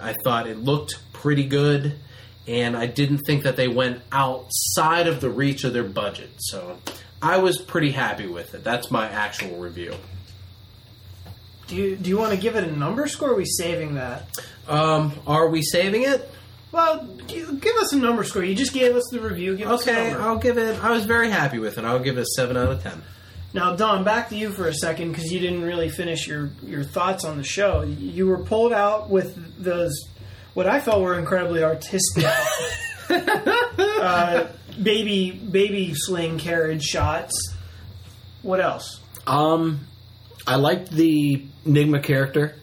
I 0.00 0.14
thought 0.24 0.46
it 0.46 0.58
looked 0.58 0.98
pretty 1.12 1.44
good, 1.44 1.98
and 2.46 2.76
I 2.76 2.86
didn't 2.86 3.18
think 3.26 3.42
that 3.42 3.56
they 3.56 3.68
went 3.68 4.02
outside 4.12 5.06
of 5.08 5.20
the 5.20 5.30
reach 5.30 5.64
of 5.64 5.72
their 5.72 5.84
budget. 5.84 6.30
So 6.38 6.78
I 7.20 7.38
was 7.38 7.58
pretty 7.60 7.90
happy 7.90 8.26
with 8.26 8.54
it. 8.54 8.62
That's 8.62 8.90
my 8.90 9.08
actual 9.08 9.56
review. 9.58 9.94
Do 11.66 11.76
you 11.76 11.96
do 11.96 12.08
you 12.10 12.16
want 12.16 12.32
to 12.32 12.38
give 12.38 12.56
it 12.56 12.64
a 12.64 12.72
number 12.72 13.06
score? 13.08 13.30
Or 13.30 13.32
are 13.32 13.36
we 13.36 13.44
saving 13.44 13.94
that? 13.96 14.28
Um, 14.68 15.12
are 15.26 15.48
we 15.48 15.62
saving 15.62 16.02
it? 16.02 16.30
Well, 16.70 17.06
give 17.26 17.76
us 17.76 17.92
a 17.94 17.96
number 17.96 18.24
score. 18.24 18.44
You 18.44 18.54
just 18.54 18.74
gave 18.74 18.94
us 18.94 19.04
the 19.10 19.20
review. 19.20 19.56
Give 19.56 19.70
us 19.70 19.86
a 19.86 19.90
Okay. 19.90 20.12
I'll 20.12 20.36
give 20.38 20.58
it. 20.58 20.82
I 20.84 20.90
was 20.90 21.06
very 21.06 21.30
happy 21.30 21.58
with 21.58 21.78
it. 21.78 21.84
I'll 21.84 21.98
give 21.98 22.18
it 22.18 22.22
a 22.22 22.26
seven 22.26 22.56
out 22.56 22.70
of 22.70 22.82
ten. 22.82 23.02
Now, 23.54 23.74
Don, 23.74 24.04
back 24.04 24.28
to 24.28 24.36
you 24.36 24.50
for 24.50 24.68
a 24.68 24.74
second 24.74 25.12
because 25.12 25.32
you 25.32 25.40
didn't 25.40 25.62
really 25.62 25.88
finish 25.88 26.26
your, 26.26 26.50
your 26.62 26.84
thoughts 26.84 27.24
on 27.24 27.38
the 27.38 27.44
show. 27.44 27.82
You 27.82 28.26
were 28.26 28.38
pulled 28.38 28.72
out 28.72 29.08
with 29.08 29.62
those, 29.62 29.92
what 30.54 30.66
I 30.66 30.80
felt 30.80 31.00
were 31.00 31.18
incredibly 31.18 31.62
artistic 31.62 32.26
uh, 33.08 34.48
baby 34.82 35.30
baby 35.30 35.94
sling 35.94 36.38
carriage 36.38 36.82
shots. 36.82 37.54
What 38.42 38.60
else? 38.60 39.00
Um, 39.26 39.86
I 40.46 40.56
liked 40.56 40.90
the 40.90 41.44
Nygma 41.66 42.02
character. 42.02 42.56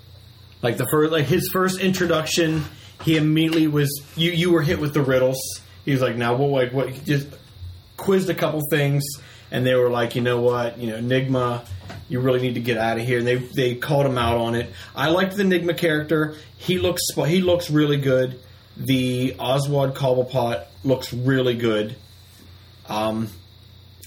Like 0.61 0.77
the 0.77 0.87
first, 0.89 1.11
like 1.11 1.25
his 1.25 1.49
first 1.51 1.79
introduction, 1.79 2.63
he 3.03 3.17
immediately 3.17 3.67
was 3.67 4.01
you. 4.15 4.31
You 4.31 4.51
were 4.51 4.61
hit 4.61 4.79
with 4.79 4.93
the 4.93 5.01
riddles. 5.01 5.37
He 5.83 5.91
was 5.91 6.01
like, 6.01 6.15
"Now 6.15 6.35
what? 6.35 6.49
Like 6.49 6.73
what?" 6.73 7.05
Just 7.05 7.27
quizzed 7.97 8.29
a 8.29 8.33
couple 8.33 8.61
things, 8.69 9.03
and 9.51 9.65
they 9.65 9.75
were 9.75 9.89
like, 9.89 10.15
"You 10.15 10.21
know 10.21 10.41
what? 10.41 10.77
You 10.79 10.87
know, 10.87 10.97
Nygma, 10.99 11.65
you 12.09 12.19
really 12.19 12.41
need 12.41 12.55
to 12.55 12.61
get 12.61 12.77
out 12.77 12.97
of 12.99 13.05
here." 13.05 13.19
And 13.19 13.27
they 13.27 13.35
they 13.35 13.75
called 13.75 14.05
him 14.05 14.17
out 14.17 14.37
on 14.37 14.55
it. 14.55 14.71
I 14.95 15.09
liked 15.09 15.35
the 15.37 15.43
Nygma 15.43 15.77
character. 15.77 16.35
He 16.57 16.77
looks 16.79 17.01
he 17.27 17.41
looks 17.41 17.69
really 17.69 17.97
good. 17.97 18.39
The 18.77 19.35
Oswald 19.39 19.95
Cobblepot 19.95 20.65
looks 20.83 21.13
really 21.13 21.55
good. 21.55 21.95
Um, 22.87 23.29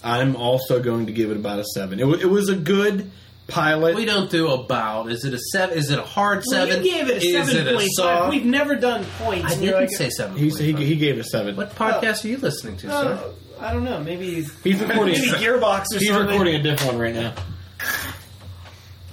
I'm 0.05 0.37
also 0.37 0.81
going 0.83 1.07
to 1.07 1.13
give 1.13 1.31
it 1.31 1.37
about 1.37 1.59
a 1.59 1.65
seven. 1.65 1.99
It, 2.01 2.07
wa- 2.07 2.15
it 2.15 2.29
was 2.29 2.49
a 2.49 2.55
good 2.57 3.11
pilot. 3.49 3.97
We 3.97 4.05
don't 4.05 4.31
do 4.31 4.49
about. 4.49 5.11
Is 5.11 5.25
it 5.25 5.35
a 5.35 5.39
seven? 5.39 5.77
Is 5.77 5.91
it 5.91 5.99
a 5.99 6.03
hard 6.05 6.45
seven? 6.45 6.69
Well, 6.69 6.77
seven? 6.77 6.87
you 6.87 6.93
gave 6.93 7.09
it 7.09 7.23
a 7.23 7.27
Is 7.27 7.33
seven 7.33 7.57
it 7.57 7.67
a 7.67 7.77
point 7.77 7.91
five. 7.99 8.19
soft? 8.19 8.31
We've 8.31 8.45
never 8.45 8.77
done 8.77 9.05
points. 9.19 9.47
I 9.47 9.59
didn't 9.59 9.75
like, 9.75 9.91
say 9.91 10.11
seven. 10.11 10.37
He's, 10.37 10.59
he, 10.59 10.73
he 10.73 10.97
gave 10.97 11.17
it 11.17 11.21
a 11.21 11.25
seven. 11.25 11.57
What 11.57 11.75
podcast 11.75 12.25
are 12.25 12.29
you 12.29 12.37
listening 12.37 12.77
to, 12.79 12.89
sir? 12.91 13.33
I 13.61 13.73
don't 13.73 13.85
know. 13.85 14.01
Maybe 14.01 14.35
He's 14.35 14.51
recording. 14.81 15.15
maybe 15.15 15.27
Gearbox 15.31 15.81
or 15.81 15.85
something. 15.85 15.99
he's 16.01 16.09
something. 16.09 16.27
recording 16.29 16.55
a 16.57 16.63
different 16.63 16.93
one 16.95 17.01
right 17.03 17.15
now. 17.15 17.35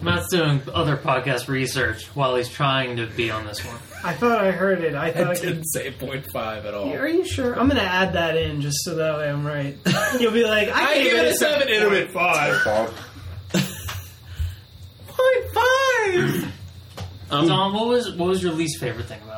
Matt's 0.01 0.29
doing 0.29 0.61
other 0.73 0.97
podcast 0.97 1.47
research 1.47 2.05
while 2.15 2.35
he's 2.35 2.49
trying 2.49 2.97
to 2.97 3.07
be 3.07 3.31
on 3.31 3.45
this 3.45 3.65
one. 3.65 3.77
I 4.03 4.13
thought 4.13 4.39
I 4.43 4.51
heard 4.51 4.83
it. 4.83 4.93
I 4.93 5.11
thought 5.13 5.31
I, 5.31 5.35
could. 5.39 5.63
say 5.65 5.89
point 5.91 6.27
five 6.31 6.65
at 6.65 6.73
all. 6.75 6.93
Are 6.93 7.07
you 7.07 7.25
sure? 7.25 7.57
I'm 7.57 7.67
gonna 7.67 7.81
add 7.81 8.13
that 8.13 8.37
in 8.37 8.61
just 8.61 8.83
so 8.83 8.95
that 8.95 9.17
way 9.17 9.29
I'm 9.29 9.45
right. 9.47 9.75
You'll 10.19 10.31
be 10.33 10.43
like, 10.43 10.69
I, 10.69 10.91
I 10.91 10.93
gave 10.95 11.03
give 11.11 11.17
it 11.19 11.25
a 11.27 11.29
a 11.29 11.33
seven. 11.33 11.69
It'll 11.69 11.89
be 11.89 12.05
five. 12.07 12.61
Point 15.07 15.45
five. 15.53 16.51
Um, 17.31 17.47
Tom, 17.47 17.73
what 17.73 17.87
was 17.87 18.11
what 18.15 18.27
was 18.29 18.43
your 18.43 18.51
least 18.53 18.79
favorite 18.79 19.07
thing 19.07 19.21
about 19.23 19.31
it? 19.31 19.34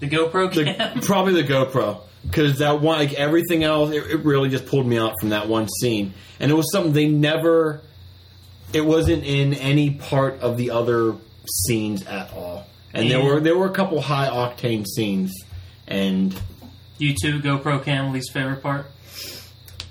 The 0.00 0.08
GoPro 0.08 0.52
the, 0.52 1.00
probably 1.06 1.40
the 1.40 1.48
GoPro 1.48 2.00
because 2.22 2.58
that 2.58 2.80
one, 2.80 2.98
like 2.98 3.14
everything 3.14 3.64
else, 3.64 3.90
it, 3.90 4.04
it 4.10 4.24
really 4.24 4.48
just 4.48 4.66
pulled 4.66 4.86
me 4.86 4.98
out 4.98 5.14
from 5.20 5.30
that 5.30 5.48
one 5.48 5.68
scene, 5.80 6.14
and 6.40 6.50
it 6.50 6.54
was 6.54 6.70
something 6.72 6.92
they 6.92 7.08
never. 7.08 7.80
It 8.72 8.84
wasn't 8.84 9.24
in 9.24 9.54
any 9.54 9.90
part 9.90 10.40
of 10.40 10.56
the 10.56 10.70
other 10.70 11.14
scenes 11.46 12.04
at 12.06 12.32
all, 12.32 12.66
and 12.92 13.10
there 13.10 13.22
were 13.22 13.40
there 13.40 13.56
were 13.56 13.66
a 13.66 13.72
couple 13.72 14.00
high 14.00 14.28
octane 14.28 14.86
scenes, 14.86 15.32
and 15.86 16.38
you 16.98 17.14
too, 17.20 17.40
GoPro 17.40 17.82
cam 17.82 18.12
least 18.12 18.32
favorite 18.32 18.62
part. 18.62 18.86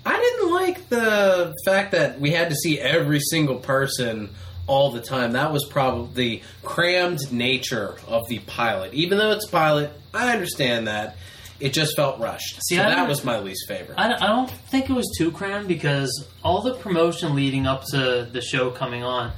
I 0.05 0.19
didn't 0.19 0.51
like 0.51 0.89
the 0.89 1.55
fact 1.65 1.91
that 1.91 2.19
we 2.19 2.31
had 2.31 2.49
to 2.49 2.55
see 2.55 2.79
every 2.79 3.19
single 3.19 3.55
person 3.55 4.29
all 4.67 4.91
the 4.91 5.01
time. 5.01 5.33
That 5.33 5.51
was 5.51 5.65
probably 5.69 6.39
the 6.39 6.41
crammed 6.63 7.31
nature 7.31 7.97
of 8.07 8.27
the 8.27 8.39
pilot. 8.39 8.93
Even 8.93 9.17
though 9.17 9.31
it's 9.31 9.47
pilot, 9.47 9.91
I 10.13 10.33
understand 10.33 10.87
that. 10.87 11.17
It 11.59 11.71
just 11.73 11.95
felt 11.95 12.19
rushed. 12.19 12.59
See, 12.65 12.75
so 12.75 12.83
that 12.83 13.07
was 13.07 13.23
my 13.23 13.39
least 13.39 13.67
favorite. 13.67 13.97
I 13.97 14.09
don't, 14.09 14.21
I 14.21 14.27
don't 14.27 14.49
think 14.49 14.89
it 14.89 14.93
was 14.93 15.09
too 15.17 15.31
crammed 15.31 15.67
because 15.67 16.27
all 16.43 16.61
the 16.61 16.73
promotion 16.75 17.35
leading 17.35 17.67
up 17.67 17.83
to 17.91 18.27
the 18.29 18.41
show 18.41 18.69
coming 18.71 19.03
on, 19.03 19.31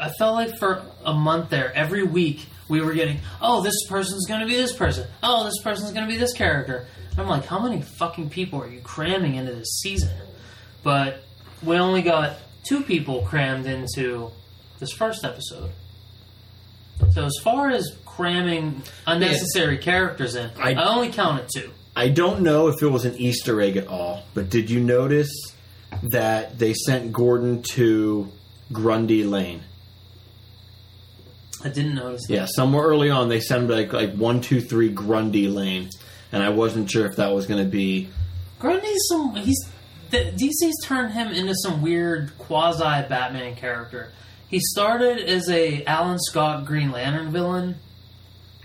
I 0.00 0.10
felt 0.18 0.34
like 0.34 0.56
for 0.58 0.82
a 1.04 1.12
month 1.12 1.50
there, 1.50 1.72
every 1.74 2.02
week 2.02 2.46
we 2.68 2.80
were 2.80 2.94
getting, 2.94 3.18
oh, 3.42 3.62
this 3.62 3.74
person's 3.88 4.26
going 4.26 4.40
to 4.40 4.46
be 4.46 4.56
this 4.56 4.72
person. 4.72 5.06
Oh, 5.22 5.44
this 5.44 5.60
person's 5.62 5.92
going 5.92 6.06
to 6.06 6.12
be 6.12 6.18
this 6.18 6.32
character. 6.32 6.86
And 7.10 7.20
I'm 7.20 7.28
like, 7.28 7.44
how 7.44 7.58
many 7.58 7.82
fucking 7.82 8.30
people 8.30 8.62
are 8.62 8.68
you 8.68 8.80
cramming 8.80 9.34
into 9.34 9.52
this 9.52 9.80
season? 9.82 10.16
But 10.82 11.24
we 11.62 11.76
only 11.76 12.02
got 12.02 12.36
two 12.68 12.82
people 12.82 13.22
crammed 13.22 13.66
into 13.66 14.30
this 14.78 14.92
first 14.92 15.24
episode. 15.24 15.70
So 17.12 17.24
as 17.24 17.34
far 17.42 17.70
as 17.70 17.96
cramming 18.04 18.82
unnecessary 19.06 19.78
characters 19.78 20.34
in, 20.34 20.50
I, 20.60 20.74
I- 20.74 20.84
only 20.94 21.10
counted 21.10 21.48
two. 21.54 21.70
I 21.96 22.08
don't 22.10 22.42
know 22.42 22.68
if 22.68 22.80
it 22.80 22.86
was 22.88 23.04
an 23.04 23.16
Easter 23.16 23.60
egg 23.60 23.76
at 23.76 23.88
all, 23.88 24.22
but 24.34 24.50
did 24.50 24.70
you 24.70 24.78
notice 24.78 25.30
that 26.10 26.56
they 26.58 26.72
sent 26.74 27.12
Gordon 27.12 27.62
to 27.74 28.30
Grundy 28.72 29.24
Lane? 29.24 29.62
I 31.64 31.68
didn't 31.70 31.96
notice 31.96 32.22
that. 32.28 32.32
Yeah, 32.34 32.46
somewhere 32.48 32.84
early 32.84 33.10
on 33.10 33.28
they 33.28 33.40
sent 33.40 33.62
him 33.62 33.68
to 33.68 33.74
like 33.74 33.92
like 33.92 34.14
one 34.14 34.40
two 34.40 34.60
three 34.60 34.90
Grundy 34.90 35.48
Lane, 35.48 35.90
and 36.30 36.40
I 36.42 36.50
wasn't 36.50 36.88
sure 36.88 37.04
if 37.06 37.16
that 37.16 37.32
was 37.34 37.46
going 37.46 37.62
to 37.64 37.68
be. 37.68 38.08
Grundy's 38.60 39.00
some 39.08 39.34
he's 39.34 39.58
the, 40.10 40.32
DC's 40.32 40.84
turned 40.84 41.12
him 41.12 41.28
into 41.28 41.54
some 41.54 41.82
weird 41.82 42.36
quasi 42.38 42.82
Batman 43.08 43.54
character. 43.56 44.10
He 44.48 44.60
started 44.60 45.18
as 45.18 45.48
a 45.50 45.84
Alan 45.84 46.18
Scott 46.18 46.64
Green 46.64 46.90
Lantern 46.90 47.30
villain, 47.30 47.76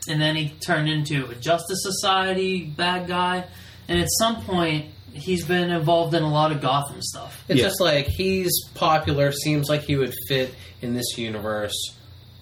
and 0.07 0.21
then 0.21 0.35
he 0.35 0.49
turned 0.65 0.87
into 0.89 1.27
a 1.27 1.35
Justice 1.35 1.79
Society 1.83 2.65
bad 2.65 3.07
guy. 3.07 3.45
And 3.87 3.99
at 3.99 4.07
some 4.17 4.41
point, 4.43 4.85
he's 5.11 5.45
been 5.45 5.69
involved 5.71 6.13
in 6.13 6.23
a 6.23 6.31
lot 6.31 6.51
of 6.51 6.61
Gotham 6.61 7.01
stuff. 7.01 7.43
It's 7.49 7.59
Yeah. 7.59 7.67
just 7.67 7.81
like 7.81 8.07
he's 8.07 8.51
popular, 8.75 9.31
seems 9.31 9.67
like 9.69 9.81
he 9.83 9.95
would 9.97 10.13
fit 10.27 10.53
in 10.81 10.93
this 10.93 11.17
universe. 11.17 11.75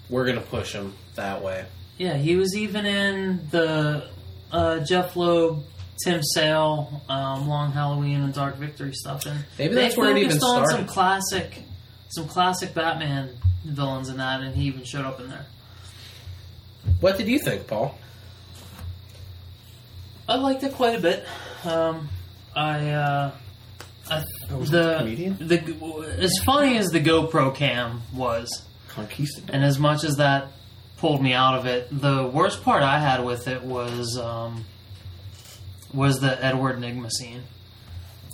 We're 0.10 0.26
gonna 0.26 0.42
push 0.42 0.74
him 0.74 0.94
that 1.16 1.42
way. 1.44 1.66
Yeah, 1.98 2.18
he 2.18 2.36
was 2.36 2.56
even 2.56 2.86
in 2.86 3.48
the 3.52 4.08
uh, 4.52 4.80
Jeph 4.80 5.16
Loeb, 5.16 5.64
Tim 6.04 6.22
Sale, 6.24 7.02
um, 7.10 7.48
Long 7.48 7.72
Halloween, 7.72 8.22
and 8.22 8.34
Dark 8.34 8.56
Victory 8.58 8.94
stuff. 8.94 9.26
And 9.26 9.46
Maybe 9.58 9.76
they 9.76 9.82
that's 9.82 9.98
where 9.98 10.12
it 10.12 10.18
even 10.18 10.40
focused 10.40 10.44
on 10.44 10.68
some 10.68 10.86
classic, 10.86 11.64
some 12.10 12.28
classic 12.28 12.74
Batman 12.74 13.30
villains 13.64 14.10
in 14.10 14.18
that, 14.18 14.42
and 14.42 14.56
he 14.56 14.66
even 14.66 14.84
showed 14.84 15.06
up 15.06 15.20
in 15.20 15.30
there. 15.30 15.46
What 17.00 17.18
did 17.18 17.28
you 17.28 17.40
think, 17.40 17.68
Paul? 17.68 17.98
I 20.28 20.36
liked 20.36 20.64
it 20.64 20.74
quite 20.74 20.98
a 20.98 21.02
bit. 21.02 21.26
Um, 21.64 22.10
I, 22.56 22.90
uh, 22.92 23.32
I 24.10 24.24
the 24.50 25.36
the 25.40 26.16
as 26.20 26.38
funny 26.44 26.78
as 26.78 26.88
the 26.88 27.00
GoPro 27.00 27.54
cam 27.54 28.02
was, 28.14 28.64
Conquistador. 28.90 29.54
and 29.54 29.64
as 29.64 29.78
much 29.78 30.04
as 30.04 30.16
that 30.18 30.48
pulled 30.98 31.22
me 31.22 31.34
out 31.34 31.58
of 31.58 31.66
it, 31.66 31.88
the 31.92 32.28
worst 32.28 32.64
part 32.64 32.84
I 32.84 33.00
had 33.00 33.24
with 33.26 33.48
it 33.48 33.64
was 33.64 34.18
um, 34.18 34.66
was 35.94 36.20
the 36.20 36.44
Edward 36.44 36.78
Nygma 36.80 37.10
scene. 37.12 37.44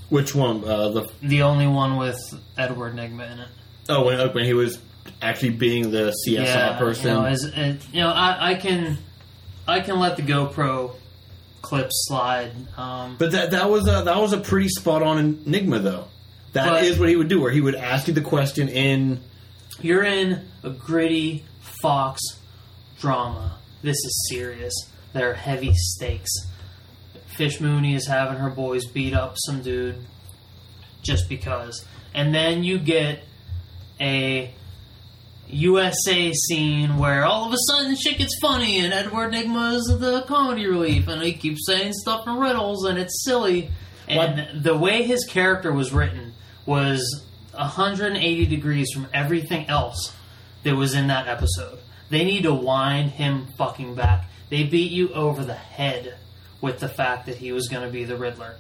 Which 0.10 0.34
one? 0.34 0.64
Uh, 0.64 0.90
the 0.90 1.10
The 1.22 1.42
only 1.44 1.68
one 1.68 1.98
with 1.98 2.18
Edward 2.58 2.96
Nygma 2.96 3.32
in 3.32 3.40
it. 3.40 3.50
oh, 3.90 4.06
when 4.06 4.34
when 4.34 4.46
he 4.46 4.54
was 4.54 4.80
actually 5.22 5.52
being 5.52 5.92
the 5.92 6.14
CSI 6.28 6.78
person. 6.78 7.08
You 7.08 7.14
know, 7.14 7.26
as, 7.26 7.44
it, 7.44 7.88
you 7.94 8.02
know 8.02 8.10
I, 8.12 8.52
I 8.52 8.56
can 8.56 8.98
I 9.68 9.80
can 9.82 10.00
let 10.00 10.16
the 10.18 10.24
GoPro 10.24 10.96
clip 11.62 11.88
slide. 11.92 12.52
Um, 12.78 13.16
but 13.18 13.32
that 13.32 13.52
that 13.52 13.70
was 13.70 13.88
a 13.88 14.04
that 14.04 14.18
was 14.18 14.34
a 14.34 14.40
pretty 14.40 14.70
spot 14.70 15.04
on 15.04 15.18
enigma 15.46 15.80
though. 15.80 16.08
That 16.54 16.84
is 16.84 16.92
But- 16.96 17.02
what 17.02 17.10
he 17.10 17.16
would 17.18 17.28
do, 17.28 17.42
where 17.42 17.52
he 17.52 17.62
would 17.62 17.76
ask 17.76 18.08
you 18.08 18.14
the 18.14 18.22
question 18.22 18.70
in. 18.70 19.22
You're 19.82 20.04
in 20.04 20.48
a 20.64 20.70
gritty 20.72 21.46
Fox 21.84 22.20
drama. 23.00 23.60
This 23.84 23.98
is 23.98 24.28
serious. 24.30 24.74
There 25.14 25.30
are 25.30 25.34
heavy 25.36 25.72
stakes. 25.76 26.32
Fish 27.38 27.62
Mooney 27.62 27.94
is 27.94 28.08
having 28.08 28.40
her 28.40 28.50
boys 28.50 28.88
beat 28.88 29.14
up 29.14 29.36
some 29.38 29.62
dude 29.62 29.96
just 31.04 31.30
because. 31.30 31.86
And 32.16 32.34
then 32.34 32.64
you 32.64 32.80
get 32.80 33.24
a 34.02 34.52
USA 35.48 36.34
scene 36.34 36.98
where 36.98 37.26
all 37.26 37.46
of 37.46 37.54
a 37.54 37.58
sudden 37.70 37.96
shit 37.96 38.18
gets 38.18 38.36
funny 38.42 38.80
and 38.80 38.92
Edward 38.92 39.34
Nygma 39.34 39.76
is 39.76 39.86
the 40.00 40.26
comedy 40.28 40.66
relief 40.66 41.08
and 41.08 41.22
he 41.22 41.34
keeps 41.34 41.68
saying 41.68 41.94
stuff 41.94 42.28
in 42.28 42.38
riddles 42.38 42.86
and 42.86 42.98
it's 42.98 43.24
silly. 43.24 43.70
And 44.08 44.64
the 44.64 44.76
way 44.76 45.04
his 45.04 45.24
character 45.26 45.72
was 45.72 45.94
written 45.94 46.34
was 46.66 47.24
180 47.54 48.46
degrees 48.48 48.90
from 48.92 49.08
everything 49.14 49.70
else 49.70 50.12
that 50.64 50.76
was 50.76 50.96
in 50.96 51.08
that 51.08 51.28
episode. 51.28 51.78
They 52.10 52.26
need 52.26 52.44
to 52.44 52.54
wind 52.54 53.12
him 53.12 53.48
fucking 53.58 53.94
back. 53.94 54.26
They 54.50 54.64
beat 54.64 54.92
you 54.92 55.14
over 55.14 55.44
the 55.44 55.54
head 55.54 56.18
with 56.62 56.80
the 56.80 56.90
fact 56.90 57.26
that 57.26 57.38
he 57.38 57.52
was 57.52 57.68
going 57.68 57.86
to 57.86 57.92
be 57.92 58.04
the 58.04 58.18
Riddler. 58.18 58.56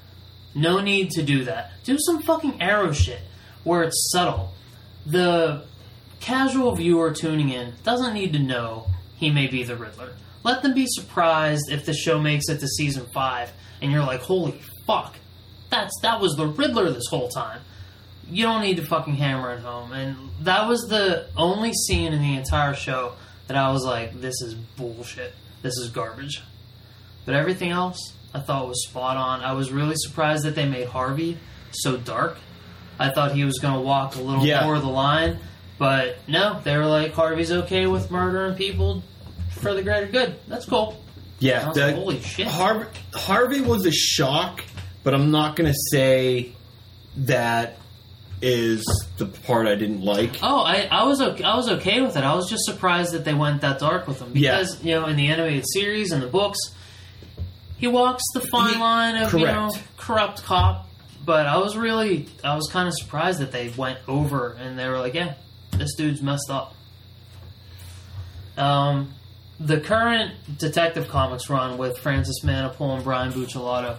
No 0.53 0.80
need 0.80 1.11
to 1.11 1.24
do 1.24 1.44
that. 1.45 1.72
Do 1.84 1.98
some 1.99 2.22
fucking 2.22 2.61
arrow 2.61 2.91
shit 2.91 3.22
where 3.64 3.84
it's 3.84 4.11
subtle. 4.11 4.53
The 5.06 5.65
casual 6.19 6.76
viewer 6.76 7.11
tuning 7.11 7.49
in 7.49 7.74
doesn't 7.84 8.14
need 8.14 8.34
to 8.34 8.40
know 8.40 8.88
he 9.18 9.32
may 9.32 9.48
be 9.48 9.64
the 9.64 9.76
Riddler. 9.76 10.14
Let 10.44 10.64
them 10.64 10.74
be 10.74 10.86
surprised 10.88 11.72
if 11.72 11.86
the 11.86 11.94
show 11.94 12.19
makes 12.19 12.49
it 12.49 12.60
to 12.60 12.68
season 12.68 13.06
five, 13.14 13.52
and 13.82 13.91
you're 13.91 14.03
like, 14.03 14.22
holy 14.22 14.61
fuck, 14.86 15.15
that's 15.69 15.94
that 16.02 16.22
was 16.22 16.36
the 16.36 16.48
Riddler 16.48 16.90
this 16.91 17.07
whole 17.10 17.28
time. 17.28 17.61
You 18.30 18.44
don't 18.44 18.61
need 18.61 18.78
to 18.78 18.86
fucking 18.86 19.15
hammer 19.15 19.53
it 19.53 19.60
home. 19.60 19.91
And 19.91 20.15
that 20.41 20.68
was 20.68 20.82
the 20.84 21.28
only 21.38 21.74
scene 21.74 22.14
in 22.14 22.22
the 22.22 22.36
entire 22.36 22.74
show 22.74 23.14
that 23.48 23.57
I 23.57 23.72
was 23.72 23.86
like, 23.86 24.19
this 24.19 24.41
is 24.41 24.53
bullshit. 24.53 25.34
This 25.61 25.78
is 25.78 25.90
garbage. 25.90 26.41
But 27.27 27.35
everything 27.35 27.69
else 27.71 28.13
I 28.33 28.39
thought 28.39 28.67
was 28.67 28.87
spot 28.87 29.17
on. 29.17 29.41
I 29.41 29.51
was 29.53 29.71
really 29.71 29.95
surprised 29.97 30.45
that 30.45 30.55
they 30.55 30.65
made 30.67 30.87
Harvey 30.87 31.37
so 31.71 31.97
dark. 31.97 32.37
I 32.97 33.09
thought 33.11 33.33
he 33.33 33.43
was 33.43 33.59
going 33.59 33.73
to 33.75 33.81
walk 33.81 34.15
a 34.15 34.21
little 34.21 34.43
Yeah. 34.45 34.63
more 34.63 34.75
of 34.75 34.81
the 34.81 34.87
line, 34.89 35.37
but 35.77 36.17
no, 36.27 36.59
they 36.63 36.75
were 36.77 36.85
like 36.85 37.13
Harvey's 37.13 37.51
okay 37.51 37.85
with 37.85 38.09
murdering 38.09 38.55
people 38.55 39.03
for 39.51 39.73
the 39.75 39.83
greater 39.83 40.07
good. 40.07 40.35
That's 40.47 40.65
cool. 40.65 40.99
Yeah, 41.39 41.71
that- 41.73 41.85
like, 41.87 41.95
holy 41.95 42.21
shit. 42.21 42.47
Harvey, 42.47 42.85
Harvey 43.13 43.61
was 43.61 43.85
a 43.85 43.91
shock, 43.91 44.63
but 45.03 45.13
I'm 45.13 45.29
not 45.29 45.55
going 45.57 45.71
to 45.71 45.77
say 45.91 46.53
that 47.17 47.77
is 48.41 48.85
the 49.17 49.25
part 49.25 49.67
I 49.67 49.75
didn't 49.75 50.01
like. 50.01 50.31
Oh, 50.43 50.61
I, 50.63 50.87
I 50.91 51.03
was 51.03 51.19
okay, 51.21 51.43
I 51.43 51.55
was 51.55 51.69
okay 51.69 52.01
with 52.01 52.15
it. 52.15 52.23
I 52.23 52.35
was 52.35 52.49
just 52.49 52.63
surprised 52.65 53.13
that 53.13 53.25
they 53.25 53.33
went 53.33 53.61
that 53.61 53.79
dark 53.79 54.07
with 54.07 54.19
him 54.21 54.31
Yeah. 54.35 54.57
because 54.59 54.83
you 54.83 54.91
know 54.93 55.07
in 55.07 55.15
the 55.17 55.27
animated 55.27 55.65
series 55.67 56.11
and 56.11 56.21
the 56.23 56.27
books, 56.27 56.59
he 57.77 57.87
walks 57.87 58.23
the 58.33 58.41
fine 58.41 58.73
He- 58.73 58.79
line 58.79 59.15
of 59.17 59.33
you 59.33 59.45
know 59.45 59.71
corrupt 59.97 60.43
cop. 60.43 60.85
But 61.25 61.45
I 61.45 61.57
was 61.57 61.75
really 61.75 62.27
I 62.43 62.55
was 62.55 62.69
kind 62.71 62.87
of 62.87 62.93
surprised 62.97 63.39
that 63.39 63.51
they 63.51 63.69
went 63.69 63.99
over 64.07 64.53
and 64.53 64.79
they 64.79 64.87
were 64.87 64.97
like, 64.99 65.13
yeah, 65.13 65.33
this 65.71 65.93
dude's 65.95 66.21
messed 66.21 66.49
up. 66.49 66.73
Um, 68.57 69.13
the 69.59 69.79
current 69.79 70.33
Detective 70.57 71.07
Comics 71.09 71.49
run 71.49 71.77
with 71.77 71.97
Francis 71.97 72.43
Manapul 72.43 72.95
and 72.95 73.03
Brian 73.03 73.31
Buccellato, 73.31 73.97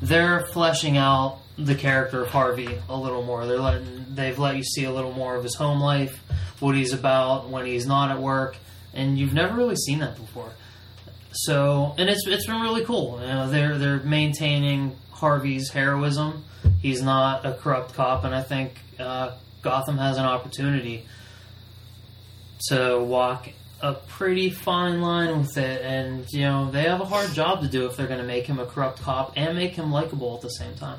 they're 0.00 0.46
fleshing 0.52 0.96
out 0.96 1.38
the 1.56 1.74
character 1.74 2.22
of 2.22 2.28
Harvey 2.30 2.78
a 2.88 2.96
little 2.96 3.22
more. 3.24 3.44
They're 3.46 3.58
letting 3.58 4.06
they've 4.14 4.38
let 4.38 4.56
you 4.56 4.62
see 4.62 4.84
a 4.84 4.92
little 4.92 5.12
more 5.12 5.34
of 5.34 5.42
his 5.42 5.56
home 5.56 5.80
life, 5.80 6.22
what 6.60 6.76
he's 6.76 6.92
about 6.92 7.48
when 7.48 7.66
he's 7.66 7.86
not 7.86 8.10
at 8.10 8.20
work, 8.20 8.56
and 8.94 9.18
you've 9.18 9.34
never 9.34 9.56
really 9.56 9.76
seen 9.76 9.98
that 9.98 10.16
before. 10.16 10.50
So, 11.44 11.94
and 11.98 12.10
it's 12.10 12.26
it's 12.26 12.46
been 12.46 12.60
really 12.60 12.84
cool. 12.84 13.20
You 13.20 13.28
know, 13.28 13.48
they're 13.48 13.78
they're 13.78 14.00
maintaining 14.00 14.96
Harvey's 15.10 15.70
heroism. 15.70 16.44
He's 16.82 17.00
not 17.00 17.46
a 17.46 17.52
corrupt 17.52 17.94
cop, 17.94 18.24
and 18.24 18.34
I 18.34 18.42
think 18.42 18.80
uh, 18.98 19.36
Gotham 19.62 19.98
has 19.98 20.16
an 20.16 20.24
opportunity 20.24 21.06
to 22.70 22.98
walk 22.98 23.50
a 23.80 23.94
pretty 23.94 24.50
fine 24.50 25.00
line 25.00 25.38
with 25.38 25.56
it. 25.56 25.82
And 25.82 26.26
you 26.32 26.42
know, 26.42 26.72
they 26.72 26.82
have 26.82 27.00
a 27.00 27.04
hard 27.04 27.32
job 27.34 27.62
to 27.62 27.68
do 27.68 27.86
if 27.86 27.96
they're 27.96 28.08
going 28.08 28.20
to 28.20 28.26
make 28.26 28.46
him 28.46 28.58
a 28.58 28.66
corrupt 28.66 29.00
cop 29.02 29.34
and 29.36 29.56
make 29.56 29.74
him 29.74 29.92
likable 29.92 30.34
at 30.34 30.40
the 30.40 30.50
same 30.50 30.74
time. 30.74 30.98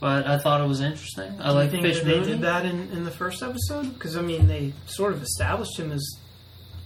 But 0.00 0.26
I 0.26 0.38
thought 0.38 0.60
it 0.60 0.66
was 0.66 0.80
interesting. 0.80 1.32
I 1.40 1.52
like 1.52 1.70
think 1.70 1.84
Fish 1.84 2.00
that 2.00 2.06
they 2.06 2.24
did 2.24 2.40
that 2.40 2.66
in, 2.66 2.90
in 2.90 3.04
the 3.04 3.12
first 3.12 3.40
episode? 3.40 3.94
Because 3.94 4.16
I 4.16 4.22
mean, 4.22 4.48
they 4.48 4.72
sort 4.86 5.12
of 5.12 5.22
established 5.22 5.78
him 5.78 5.92
as 5.92 6.04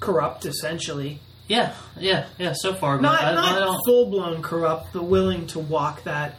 corrupt, 0.01 0.45
essentially. 0.45 1.21
Yeah, 1.49 1.75
yeah, 1.99 2.27
yeah. 2.39 2.53
So 2.55 2.75
far, 2.75 3.01
Not 3.01 3.23
I, 3.23 3.31
I 3.31 3.35
not 3.35 3.59
don't. 3.59 3.81
full 3.87 4.07
blown 4.11 4.43
corrupt, 4.43 4.93
but 4.93 5.05
willing 5.05 5.47
to 5.49 5.59
walk 5.61 6.03
that. 6.05 6.37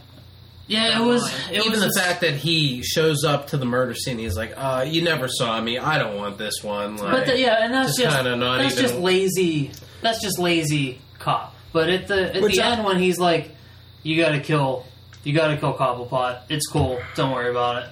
Yeah, 0.68 1.02
it 1.02 1.06
was. 1.06 1.26
It 1.50 1.60
Even 1.66 1.72
was 1.72 1.80
the 1.80 1.88
a- 1.98 2.04
fact 2.04 2.22
that 2.22 2.34
he 2.36 2.84
shows 2.84 3.24
up 3.24 3.48
to 3.48 3.58
the 3.58 3.66
murder 3.66 3.94
scene, 3.94 4.18
he's 4.20 4.36
like, 4.36 4.54
uh, 4.58 4.84
"You 4.86 5.02
never 5.02 5.30
saw 5.30 5.62
me. 5.62 5.78
I 5.80 5.98
don't 5.98 6.18
want 6.18 6.38
this 6.38 6.62
one." 6.62 6.98
Like, 6.98 7.12
But 7.12 7.26
the, 7.28 7.40
yeah, 7.40 7.64
and 7.64 7.74
that's 7.74 7.90
just 7.96 8.00
just, 8.02 8.16
kinda 8.18 8.36
not 8.36 8.58
that's 8.58 8.74
even- 8.78 8.84
just 8.90 9.00
lazy. 9.00 9.72
That's 10.02 10.22
just 10.22 10.40
lazy 10.40 11.00
cop. 11.20 11.56
But 11.72 11.90
at 11.90 12.08
the 12.08 12.36
at 12.36 12.42
the 12.42 12.62
I- 12.62 12.72
end, 12.74 12.84
when 12.84 13.00
he's 13.00 13.18
like, 13.18 13.56
"You 14.04 14.22
got 14.22 14.32
to 14.34 14.42
kill, 14.42 14.86
you 15.24 15.32
got 15.34 15.48
to 15.48 15.58
kill 15.58 15.74
Cobblepot. 15.74 16.42
It's 16.50 16.68
cool. 16.68 17.00
Don't 17.16 17.32
worry 17.32 17.50
about 17.50 17.84
it." 17.84 17.90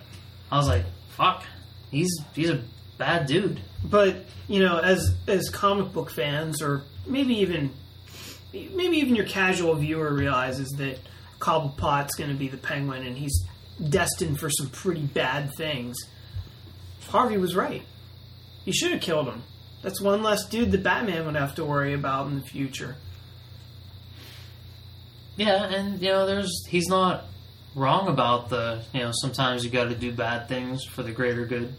I 0.51 0.57
was 0.57 0.67
like, 0.67 0.83
"Fuck, 1.11 1.43
he's 1.91 2.11
he's 2.33 2.49
a 2.49 2.59
bad 2.97 3.25
dude." 3.27 3.61
But 3.85 4.17
you 4.49 4.59
know, 4.59 4.79
as 4.79 5.13
as 5.29 5.49
comic 5.49 5.93
book 5.93 6.09
fans, 6.11 6.61
or 6.61 6.83
maybe 7.07 7.35
even 7.39 7.71
maybe 8.53 8.97
even 8.97 9.15
your 9.15 9.25
casual 9.25 9.75
viewer 9.75 10.13
realizes 10.13 10.69
that 10.77 10.99
Cobblepot's 11.39 12.15
going 12.15 12.29
to 12.29 12.35
be 12.35 12.47
the 12.47 12.57
Penguin, 12.57 13.05
and 13.05 13.17
he's 13.17 13.45
destined 13.89 14.39
for 14.39 14.49
some 14.49 14.69
pretty 14.69 15.03
bad 15.03 15.53
things. 15.55 15.97
Harvey 17.09 17.37
was 17.37 17.55
right. 17.55 17.83
He 18.63 18.71
should 18.71 18.91
have 18.91 19.01
killed 19.01 19.27
him. 19.27 19.43
That's 19.81 20.01
one 20.01 20.23
less 20.23 20.47
dude 20.47 20.71
that 20.71 20.81
Batman 20.81 21.25
would 21.25 21.35
have 21.35 21.55
to 21.55 21.65
worry 21.65 21.93
about 21.93 22.27
in 22.27 22.39
the 22.39 22.45
future. 22.45 22.95
Yeah, 25.37 25.65
and 25.65 26.01
you 26.01 26.09
know, 26.09 26.25
there's 26.25 26.65
he's 26.67 26.87
not 26.87 27.25
wrong 27.75 28.07
about 28.07 28.49
the 28.49 28.81
you 28.93 29.01
know 29.01 29.11
sometimes 29.13 29.65
you 29.65 29.69
got 29.69 29.89
to 29.89 29.95
do 29.95 30.11
bad 30.11 30.47
things 30.47 30.83
for 30.85 31.03
the 31.03 31.11
greater 31.11 31.45
good. 31.45 31.75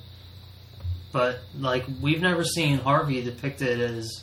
But 1.11 1.41
like 1.59 1.85
we've 2.01 2.21
never 2.21 2.45
seen 2.45 2.79
Harvey 2.79 3.23
depicted 3.23 3.81
as 3.81 4.23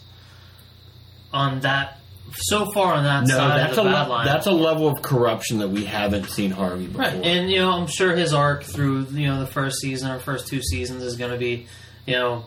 on 1.34 1.62
that 1.62 2.00
so 2.36 2.72
far 2.72 2.94
on 2.94 3.04
that 3.04 3.28
No, 3.28 3.36
side 3.36 3.60
that's 3.60 3.78
of 3.78 3.86
a 3.86 3.90
the 3.90 3.94
bad 3.94 4.08
le- 4.08 4.10
line. 4.10 4.26
that's 4.26 4.46
a 4.48 4.52
level 4.52 4.88
of 4.88 5.02
corruption 5.02 5.60
that 5.60 5.70
we 5.70 5.86
haven't 5.86 6.30
seen 6.30 6.52
Harvey 6.52 6.88
before. 6.88 7.02
Right, 7.04 7.14
and 7.14 7.50
you 7.50 7.60
know, 7.60 7.72
I'm 7.72 7.88
sure 7.88 8.16
his 8.16 8.34
arc 8.34 8.64
through 8.64 9.08
you 9.12 9.28
know 9.28 9.40
the 9.40 9.48
first 9.48 9.80
season 9.82 10.10
or 10.12 10.20
first 10.20 10.48
two 10.48 10.62
seasons 10.62 11.04
is 11.04 11.16
going 11.16 11.32
to 11.32 11.38
be, 11.38 11.68
you 12.08 12.14
know, 12.16 12.46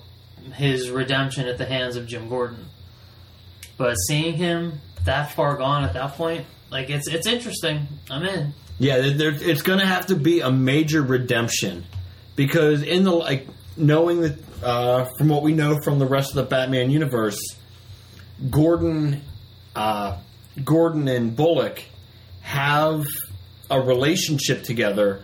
his 0.55 0.91
redemption 0.91 1.47
at 1.49 1.59
the 1.59 1.67
hands 1.67 1.97
of 1.97 2.07
Jim 2.07 2.29
Gordon. 2.29 2.67
But 3.77 3.95
seeing 3.95 4.35
him 4.35 4.81
that 5.05 5.33
far 5.33 5.57
gone 5.57 5.85
at 5.85 5.93
that 5.95 6.15
point, 6.15 6.47
like 6.71 6.91
it's 6.91 7.07
it's 7.09 7.27
interesting. 7.27 7.87
I'm 8.11 8.25
in. 8.25 8.55
Yeah, 8.79 8.99
there, 8.99 9.31
there- 9.33 9.51
it's 9.51 9.63
going 9.63 9.79
to 9.79 9.87
have 9.87 10.07
to 10.07 10.17
be 10.17 10.41
a 10.41 10.51
major 10.51 11.01
redemption 11.03 11.85
because 12.35 12.83
in 12.83 13.05
the 13.05 13.13
like 13.13 13.47
knowing 13.77 14.23
that 14.23 14.39
uh, 14.65 15.07
from 15.19 15.29
what 15.29 15.43
we 15.43 15.53
know 15.55 15.79
from 15.83 15.99
the 15.99 16.07
rest 16.07 16.31
of 16.31 16.37
the 16.37 16.43
Batman 16.45 16.91
universe, 16.91 17.39
Gordon, 18.51 19.23
uh, 19.75 20.19
Gordon 20.65 21.09
and 21.09 21.35
Bullock 21.35 21.83
have 22.43 23.07
a 23.71 23.81
relationship 23.81 24.63
together. 24.63 25.23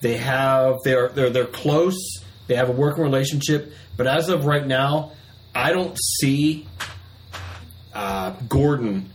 They 0.00 0.16
have 0.16 0.76
they're 0.84 1.08
they're 1.08 1.30
they're 1.30 1.46
close. 1.46 1.98
They 2.46 2.56
have 2.56 2.68
a 2.68 2.72
working 2.72 3.02
relationship, 3.02 3.72
but 3.96 4.06
as 4.06 4.28
of 4.28 4.44
right 4.44 4.66
now, 4.66 5.12
I 5.54 5.72
don't 5.72 5.96
see 6.18 6.66
uh, 7.94 8.30
Gordon 8.48 9.10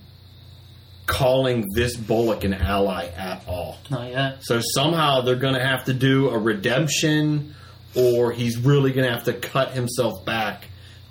calling 1.06 1.66
this 1.74 1.96
Bullock 1.96 2.44
an 2.44 2.54
ally 2.54 3.08
at 3.18 3.48
all. 3.48 3.78
Not 3.90 4.10
yet. 4.10 4.38
So 4.42 4.62
somehow 4.62 5.22
they're 5.22 5.36
going 5.36 5.56
to 5.56 5.66
have 5.66 5.86
to 5.86 5.94
do 5.94 6.30
a 6.30 6.38
redemption, 6.38 7.56
or 7.96 8.32
he's 8.32 8.58
really 8.58 8.92
going 8.94 9.08
to 9.08 9.14
have 9.14 9.26
to 9.26 9.34
cut 9.34 9.72
himself 9.72 10.24
back 10.26 10.66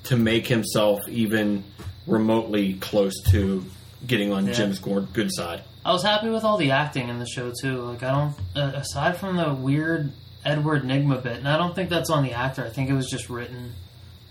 to 0.04 0.16
make 0.16 0.46
himself 0.46 1.00
even 1.08 1.64
remotely 2.08 2.74
close 2.74 3.14
to 3.30 3.64
getting 4.06 4.32
on 4.32 4.46
Yeah. 4.46 4.52
Jim's 4.54 4.78
good 4.78 5.30
side. 5.32 5.62
I 5.84 5.92
was 5.92 6.02
happy 6.02 6.28
with 6.28 6.44
all 6.44 6.56
the 6.58 6.70
acting 6.72 7.08
in 7.08 7.18
the 7.18 7.26
show 7.26 7.52
too. 7.60 7.82
Like 7.82 8.02
I 8.02 8.10
don't, 8.10 8.34
uh, 8.56 8.72
aside 8.78 9.16
from 9.16 9.36
the 9.36 9.54
weird 9.54 10.12
Edward 10.44 10.82
Nygma 10.84 11.22
bit, 11.22 11.38
and 11.38 11.48
I 11.48 11.56
don't 11.56 11.74
think 11.74 11.88
that's 11.90 12.10
on 12.10 12.22
the 12.22 12.32
actor. 12.32 12.64
I 12.64 12.68
think 12.70 12.90
it 12.90 12.94
was 12.94 13.08
just 13.10 13.28
written 13.30 13.72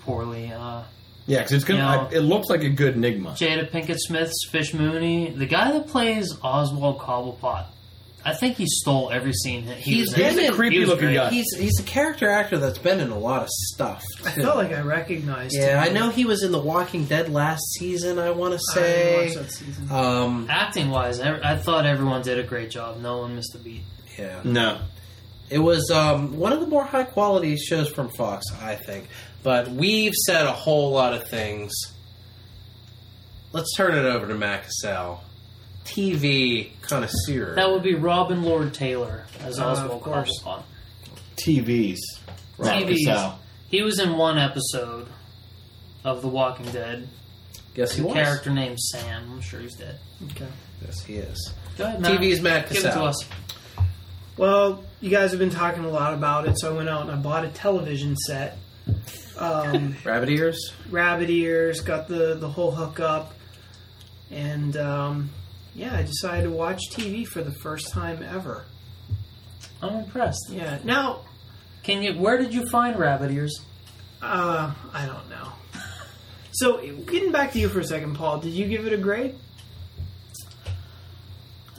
poorly. 0.02 0.52
Uh, 0.52 0.82
Yeah, 1.26 1.40
because 1.40 1.52
it's 1.54 1.66
gonna. 1.66 1.80
You 1.80 1.86
know- 1.86 2.08
I- 2.10 2.14
it 2.14 2.22
looks 2.22 2.48
like 2.50 2.64
a 2.64 2.70
good 2.70 2.96
enigma. 2.96 3.32
Jada 3.32 3.70
Pinkett 3.70 3.98
Smith's 4.00 4.48
Fish 4.50 4.74
Mooney, 4.74 5.32
the 5.32 5.46
guy 5.46 5.72
that 5.74 5.88
plays 5.88 6.34
Oswald 6.42 7.00
Cobblepot. 7.00 7.66
I 8.30 8.34
think 8.34 8.58
he 8.58 8.66
stole 8.68 9.10
every 9.10 9.32
scene 9.32 9.68
that 9.68 9.78
he 9.78 9.94
He's 9.96 10.08
was 10.10 10.14
in. 10.18 10.20
been 10.36 10.40
in- 10.46 10.52
He 10.52 10.58
creepy 10.58 10.80
was 10.80 10.90
looking 10.90 11.06
great. 11.06 11.16
guy. 11.16 11.30
he's 11.30 11.46
he's 11.58 11.80
a 11.80 11.84
character 11.84 12.30
actor 12.30 12.58
that's 12.58 12.78
been 12.78 13.00
in 13.00 13.10
a 13.10 13.18
lot 13.18 13.42
of 13.44 13.48
stuff. 13.50 14.04
I 14.26 14.32
too. 14.32 14.42
felt 14.42 14.58
like 14.58 14.74
I 14.74 14.82
recognized. 14.82 15.56
Him. 15.56 15.62
Yeah, 15.64 15.82
I 15.82 15.88
him. 15.88 15.94
know 15.94 16.10
he 16.10 16.26
was 16.26 16.44
in 16.44 16.52
The 16.52 16.60
Walking 16.60 17.06
Dead 17.06 17.30
last 17.32 17.64
season. 17.80 18.20
I 18.20 18.32
want 18.32 18.54
to 18.54 18.60
I 18.72 18.76
didn't 18.76 18.86
say. 18.86 19.26
watch 19.28 19.36
that 19.36 19.52
season. 19.54 19.92
Um, 19.92 20.48
Acting 20.50 20.90
wise, 20.90 21.20
I 21.22 21.56
thought 21.58 21.86
everyone 21.86 22.22
did 22.22 22.38
a 22.38 22.44
great 22.44 22.70
job. 22.70 23.00
No 23.00 23.20
one 23.20 23.36
missed 23.36 23.56
a 23.56 23.60
beat. 23.60 23.84
yeah, 24.20 24.42
No, 24.44 24.80
it 25.50 25.60
was 25.60 25.90
um, 25.90 26.38
one 26.38 26.52
of 26.52 26.60
the 26.60 26.68
more 26.68 26.84
high 26.84 27.06
quality 27.06 27.56
shows 27.56 27.88
from 27.90 28.10
Fox, 28.10 28.46
I 28.62 28.76
think. 28.76 29.08
But 29.44 29.70
we've 29.70 30.14
said 30.26 30.46
a 30.46 30.52
whole 30.52 30.92
lot 30.92 31.14
of 31.14 31.30
things. 31.30 31.72
Let's 33.54 33.74
turn 33.76 33.96
it 33.98 34.04
over 34.06 34.28
to 34.28 34.36
Matt 34.36 34.64
Cassell, 34.64 35.22
TV 35.88 36.72
connoisseur. 36.82 37.56
That 37.56 37.70
would 37.72 37.84
be 37.84 37.96
Robin 37.96 38.44
Lord 38.44 38.74
Taylor 38.74 39.26
as 39.42 39.60
Uh, 39.60 39.66
of 39.66 39.78
Oswald 39.80 40.02
course. 40.04 40.42
Cobblepot. 40.44 40.64
TVs. 41.38 41.98
Right, 42.58 42.86
TVs. 42.86 43.06
Sal. 43.06 43.40
He 43.70 43.82
was 43.82 44.00
in 44.00 44.18
one 44.18 44.38
episode 44.38 45.08
of 46.04 46.22
The 46.22 46.28
Walking 46.28 46.66
Dead. 46.72 47.08
Guess 47.74 47.94
he 47.94 48.02
A 48.02 48.06
was. 48.06 48.14
character 48.16 48.50
named 48.50 48.80
Sam. 48.80 49.32
I'm 49.32 49.42
sure 49.42 49.60
he's 49.60 49.76
dead. 49.76 50.00
Okay. 50.32 50.48
Yes, 50.86 51.04
he 51.04 51.16
is. 51.16 51.54
Go 51.78 51.86
ahead, 51.86 52.02
Matt. 52.02 52.20
TV's 52.20 52.42
Matt 52.42 52.70
Give 52.70 52.84
it 52.86 52.92
to 52.92 53.04
us. 53.04 53.26
Well, 54.36 54.84
you 55.02 55.10
guys 55.10 55.32
have 55.32 55.40
been 55.40 55.50
talking 55.50 55.84
a 55.86 55.90
lot 55.90 56.14
about 56.14 56.48
it, 56.48 56.60
so 56.60 56.74
I 56.74 56.78
went 56.78 56.90
out 56.90 57.02
and 57.02 57.12
I 57.12 57.16
bought 57.16 57.46
a 57.46 57.50
television 57.50 58.16
set. 58.16 58.58
um, 59.38 59.96
Rabbit 60.04 60.30
ears. 60.30 60.74
rabbit 60.90 61.30
ears, 61.30 61.82
got 61.82 62.08
the 62.08 62.36
the 62.36 62.48
whole 62.50 62.72
hookup, 62.72 63.34
and 64.32 64.76
um, 64.78 65.30
yeah, 65.78 65.96
I 65.96 66.02
decided 66.02 66.44
to 66.46 66.50
watch 66.52 66.82
TV 66.92 67.26
for 67.26 67.42
the 67.44 67.52
first 67.52 67.92
time 67.92 68.24
ever. 68.24 68.66
I'm 69.82 69.96
impressed. 70.04 70.50
Yeah. 70.50 70.80
Now, 70.84 71.22
Can 71.84 72.02
you? 72.02 72.14
Where 72.20 72.38
did 72.40 72.52
you 72.54 72.68
find 72.70 72.98
rabbit 72.98 73.32
ears? 73.32 73.62
uh, 74.22 74.74
I 74.92 75.06
don't 75.06 75.30
know. 75.30 75.50
So, 76.52 76.82
getting 77.06 77.32
back 77.32 77.52
to 77.54 77.60
you 77.60 77.70
for 77.70 77.80
a 77.80 77.84
second, 77.84 78.16
Paul, 78.16 78.40
did 78.40 78.54
you 78.54 78.68
give 78.68 78.88
it 78.88 78.94
a 78.94 78.98
grade? 78.98 79.36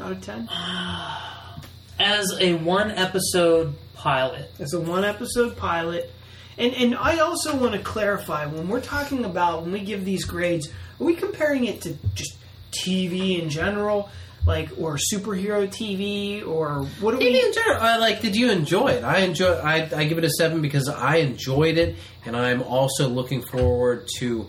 Out 0.01 0.13
of 0.13 0.21
ten? 0.23 0.49
As 1.99 2.33
a 2.41 2.55
one 2.55 2.93
episode 2.93 3.75
pilot, 3.95 4.53
As 4.61 4.73
a 4.73 4.81
one 4.81 5.05
episode 5.05 5.57
pilot. 5.57 6.13
And 6.57 6.73
and 6.75 6.95
I 6.95 7.19
also 7.19 7.57
want 7.57 7.73
to 7.73 7.81
clarify 7.81 8.47
when 8.47 8.69
we're 8.69 8.81
talking 8.81 9.25
about 9.25 9.63
when 9.63 9.73
we 9.73 9.81
give 9.81 10.05
these 10.05 10.25
grades, 10.25 10.69
are 10.69 11.05
we 11.05 11.17
comparing 11.17 11.65
it 11.67 11.81
to 11.83 11.95
just 12.15 12.38
TV 12.73 13.41
in 13.41 13.51
general, 13.51 14.09
like 14.47 14.71
or 14.79 14.97
superhero 14.97 15.69
TV, 15.69 16.47
or 16.47 16.85
what 17.01 17.13
do 17.13 17.19
TV 17.19 17.33
we? 17.33 17.45
in 17.45 17.53
general, 17.53 17.81
I 17.81 17.97
like. 17.97 18.21
Did 18.21 18.37
you 18.37 18.51
enjoy 18.51 18.89
it? 18.89 19.05
I 19.05 19.21
enjoy. 19.21 19.53
I, 19.53 19.89
I 19.95 20.05
give 20.05 20.19
it 20.19 20.25
a 20.25 20.31
seven 20.31 20.63
because 20.63 20.89
I 20.89 21.17
enjoyed 21.17 21.79
it, 21.79 21.97
and 22.25 22.37
I'm 22.37 22.63
also 22.63 23.09
looking 23.09 23.43
forward 23.43 24.09
to. 24.19 24.47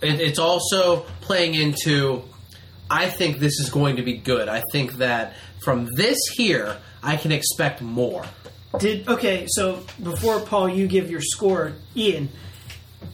It, 0.00 0.20
it's 0.20 0.38
also 0.38 1.00
playing 1.20 1.54
into. 1.54 2.22
I 2.90 3.10
think 3.10 3.38
this 3.38 3.60
is 3.60 3.68
going 3.68 3.96
to 3.96 4.02
be 4.02 4.16
good. 4.16 4.48
I 4.48 4.62
think 4.72 4.94
that 4.94 5.34
from 5.62 5.86
this 5.96 6.18
here, 6.34 6.78
I 7.02 7.16
can 7.16 7.32
expect 7.32 7.82
more. 7.82 8.24
Did 8.78 9.08
okay? 9.08 9.46
So 9.48 9.82
before 10.02 10.40
Paul, 10.40 10.68
you 10.68 10.86
give 10.86 11.10
your 11.10 11.20
score, 11.20 11.72
Ian. 11.96 12.28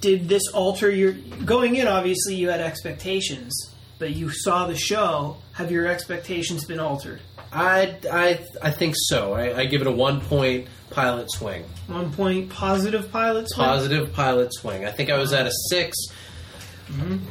Did 0.00 0.28
this 0.28 0.48
alter 0.52 0.90
your 0.90 1.12
going 1.44 1.76
in? 1.76 1.86
Obviously, 1.86 2.34
you 2.34 2.48
had 2.48 2.60
expectations, 2.60 3.73
but 3.98 4.14
you 4.14 4.30
saw 4.30 4.66
the 4.66 4.76
show. 4.76 5.36
Have 5.52 5.70
your 5.70 5.86
expectations 5.86 6.64
been 6.64 6.80
altered? 6.80 7.20
I 7.52 7.96
I 8.10 8.40
I 8.62 8.70
think 8.70 8.94
so. 8.96 9.32
I, 9.34 9.60
I 9.60 9.64
give 9.66 9.80
it 9.80 9.86
a 9.86 9.90
one 9.92 10.20
point 10.20 10.66
pilot 10.90 11.30
swing. 11.30 11.64
One 11.86 12.12
point 12.12 12.50
positive 12.50 13.10
pilot 13.12 13.48
swing? 13.50 13.66
Positive 13.66 14.12
pilot 14.12 14.52
swing. 14.54 14.84
I 14.84 14.90
think 14.90 15.10
I 15.10 15.18
was 15.18 15.32
at 15.32 15.46
a 15.46 15.52
6 15.70 15.96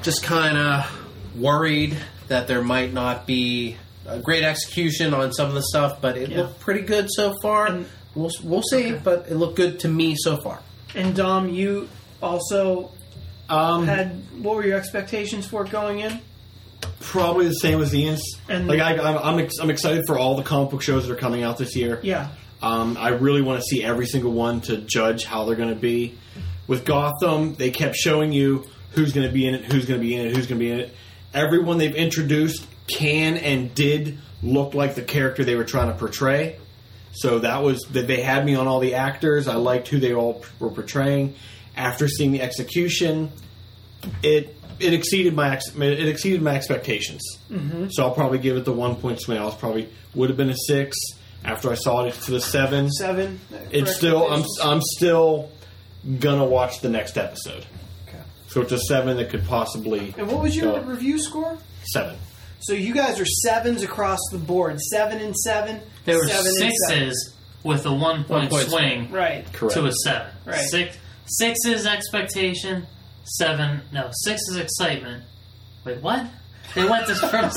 Just 0.01 0.23
kind 0.23 0.57
of 0.57 1.37
worried 1.39 1.97
that 2.27 2.47
there 2.47 2.61
might 2.63 2.93
not 2.93 3.25
be 3.27 3.77
a 4.05 4.19
great 4.19 4.43
execution 4.43 5.13
on 5.13 5.31
some 5.33 5.47
of 5.47 5.53
the 5.53 5.61
stuff, 5.63 6.01
but 6.01 6.17
it 6.17 6.29
Yeah. 6.29 6.39
looked 6.39 6.59
pretty 6.59 6.81
good 6.81 7.07
so 7.09 7.33
far. 7.41 7.67
And- 7.67 7.85
we'll 8.15 8.31
we'll 8.43 8.61
see, 8.63 8.93
Okay. 8.93 9.01
but 9.03 9.25
it 9.29 9.35
looked 9.35 9.55
good 9.55 9.79
to 9.81 9.87
me 9.87 10.15
so 10.17 10.37
far. 10.37 10.59
And 10.95 11.15
Dom, 11.15 11.49
you 11.49 11.89
also 12.21 12.91
Um, 13.49 13.85
had 13.87 14.21
what 14.41 14.55
were 14.55 14.65
your 14.65 14.77
expectations 14.77 15.45
for 15.45 15.65
it 15.65 15.69
going 15.71 15.99
in? 15.99 16.19
Probably 17.03 17.47
the 17.47 17.53
same 17.53 17.81
as 17.81 17.93
Ian's. 17.93 18.21
And- 18.49 18.67
like 18.67 18.79
I, 18.79 18.97
I'm, 18.97 19.17
I'm, 19.17 19.39
ex- 19.39 19.59
I'm 19.61 19.69
excited 19.69 20.03
for 20.07 20.17
all 20.17 20.35
the 20.35 20.43
comic 20.43 20.71
book 20.71 20.81
shows 20.81 21.07
that 21.07 21.13
are 21.13 21.17
coming 21.17 21.43
out 21.43 21.57
this 21.57 21.75
year. 21.75 21.99
Yeah, 22.03 22.29
Um, 22.61 22.97
I 22.97 23.09
really 23.09 23.41
want 23.41 23.61
to 23.61 23.65
see 23.65 23.83
every 23.83 24.05
single 24.07 24.31
one 24.31 24.61
to 24.61 24.77
judge 24.77 25.25
how 25.25 25.45
they're 25.45 25.55
going 25.55 25.69
to 25.73 25.79
be. 25.79 26.17
With 26.67 26.85
Gotham, 26.85 27.55
they 27.55 27.71
kept 27.71 27.95
showing 27.95 28.31
you 28.31 28.65
who's 28.91 29.11
going 29.13 29.27
to 29.27 29.33
be 29.33 29.47
in 29.47 29.53
it, 29.55 29.65
who's 29.65 29.85
going 29.85 29.99
to 29.99 30.05
be 30.05 30.15
in 30.15 30.27
it, 30.27 30.35
who's 30.35 30.47
going 30.47 30.59
to 30.59 30.65
be 30.65 30.71
in 30.71 30.79
it. 30.79 30.95
Everyone 31.33 31.77
they've 31.77 31.95
introduced 31.95 32.65
can 32.87 33.37
and 33.37 33.73
did 33.75 34.17
look 34.41 34.73
like 34.73 34.95
the 34.95 35.01
character 35.01 35.43
they 35.43 35.55
were 35.55 35.63
trying 35.65 35.87
to 35.91 35.97
portray. 35.97 36.57
So 37.11 37.39
that 37.39 37.61
was 37.63 37.81
that 37.91 38.07
they 38.07 38.21
had 38.21 38.45
me 38.45 38.55
on 38.55 38.67
all 38.67 38.79
the 38.79 38.95
actors. 38.95 39.47
I 39.47 39.55
liked 39.55 39.87
who 39.87 39.99
they 39.99 40.13
all 40.13 40.43
were 40.59 40.69
portraying. 40.69 41.35
After 41.75 42.07
seeing 42.07 42.31
the 42.31 42.41
execution, 42.41 43.31
it 44.21 44.55
it 44.79 44.93
exceeded 44.93 45.33
my 45.35 45.53
ex- 45.53 45.75
it 45.75 46.07
exceeded 46.07 46.41
my 46.41 46.55
expectations. 46.55 47.21
Mm-hmm. 47.51 47.87
So 47.91 48.03
I'll 48.03 48.13
probably 48.13 48.39
give 48.39 48.57
it 48.57 48.65
the 48.65 48.73
one 48.73 48.95
point 48.95 49.21
swing. 49.21 49.37
I 49.37 49.45
was 49.45 49.55
probably 49.55 49.89
would 50.15 50.29
have 50.29 50.37
been 50.37 50.49
a 50.49 50.57
six. 50.67 50.97
After 51.45 51.69
I 51.69 51.75
saw 51.75 52.05
it 52.05 52.13
to 52.13 52.31
the 52.31 52.39
seven, 52.39 52.89
seven. 52.89 53.39
it's 53.69 53.95
still 53.95 54.31
I'm? 54.31 54.43
I'm 54.63 54.81
still 54.81 55.49
gonna 56.19 56.45
watch 56.45 56.79
the 56.81 56.89
next 56.89 57.17
episode. 57.17 57.65
Okay. 58.07 58.17
So 58.47 58.61
it's 58.61 58.71
a 58.71 58.79
seven 58.79 59.17
that 59.17 59.29
could 59.29 59.45
possibly 59.45 60.13
And 60.17 60.31
what 60.31 60.41
was 60.41 60.55
your 60.55 60.79
go- 60.79 60.85
review 60.85 61.19
score? 61.19 61.57
seven. 61.91 62.15
So 62.61 62.71
you 62.73 62.93
guys 62.93 63.19
are 63.19 63.25
sevens 63.25 63.83
across 63.83 64.19
the 64.31 64.37
board. 64.37 64.79
Seven 64.79 65.19
and 65.19 65.35
seven. 65.35 65.81
there 66.05 66.15
were 66.17 66.27
seven 66.27 66.45
and 66.61 66.71
seven. 66.87 67.09
sixes 67.11 67.33
with 67.63 67.85
a 67.85 67.93
one 67.93 68.23
point, 68.23 68.49
point 68.49 68.69
swing 68.69 69.11
Right. 69.11 69.45
Correct. 69.51 69.75
to 69.75 69.85
a 69.85 69.91
seven. 69.91 70.27
Right. 70.45 70.59
Six 70.59 70.97
six 71.25 71.59
is 71.65 71.85
expectation. 71.85 72.85
Seven 73.23 73.81
no 73.91 74.09
six 74.11 74.41
is 74.49 74.57
excitement. 74.57 75.23
Wait, 75.85 76.01
what? 76.01 76.27
They 76.75 76.85
went 76.87 77.07
to 77.07 77.15
from 77.15 77.51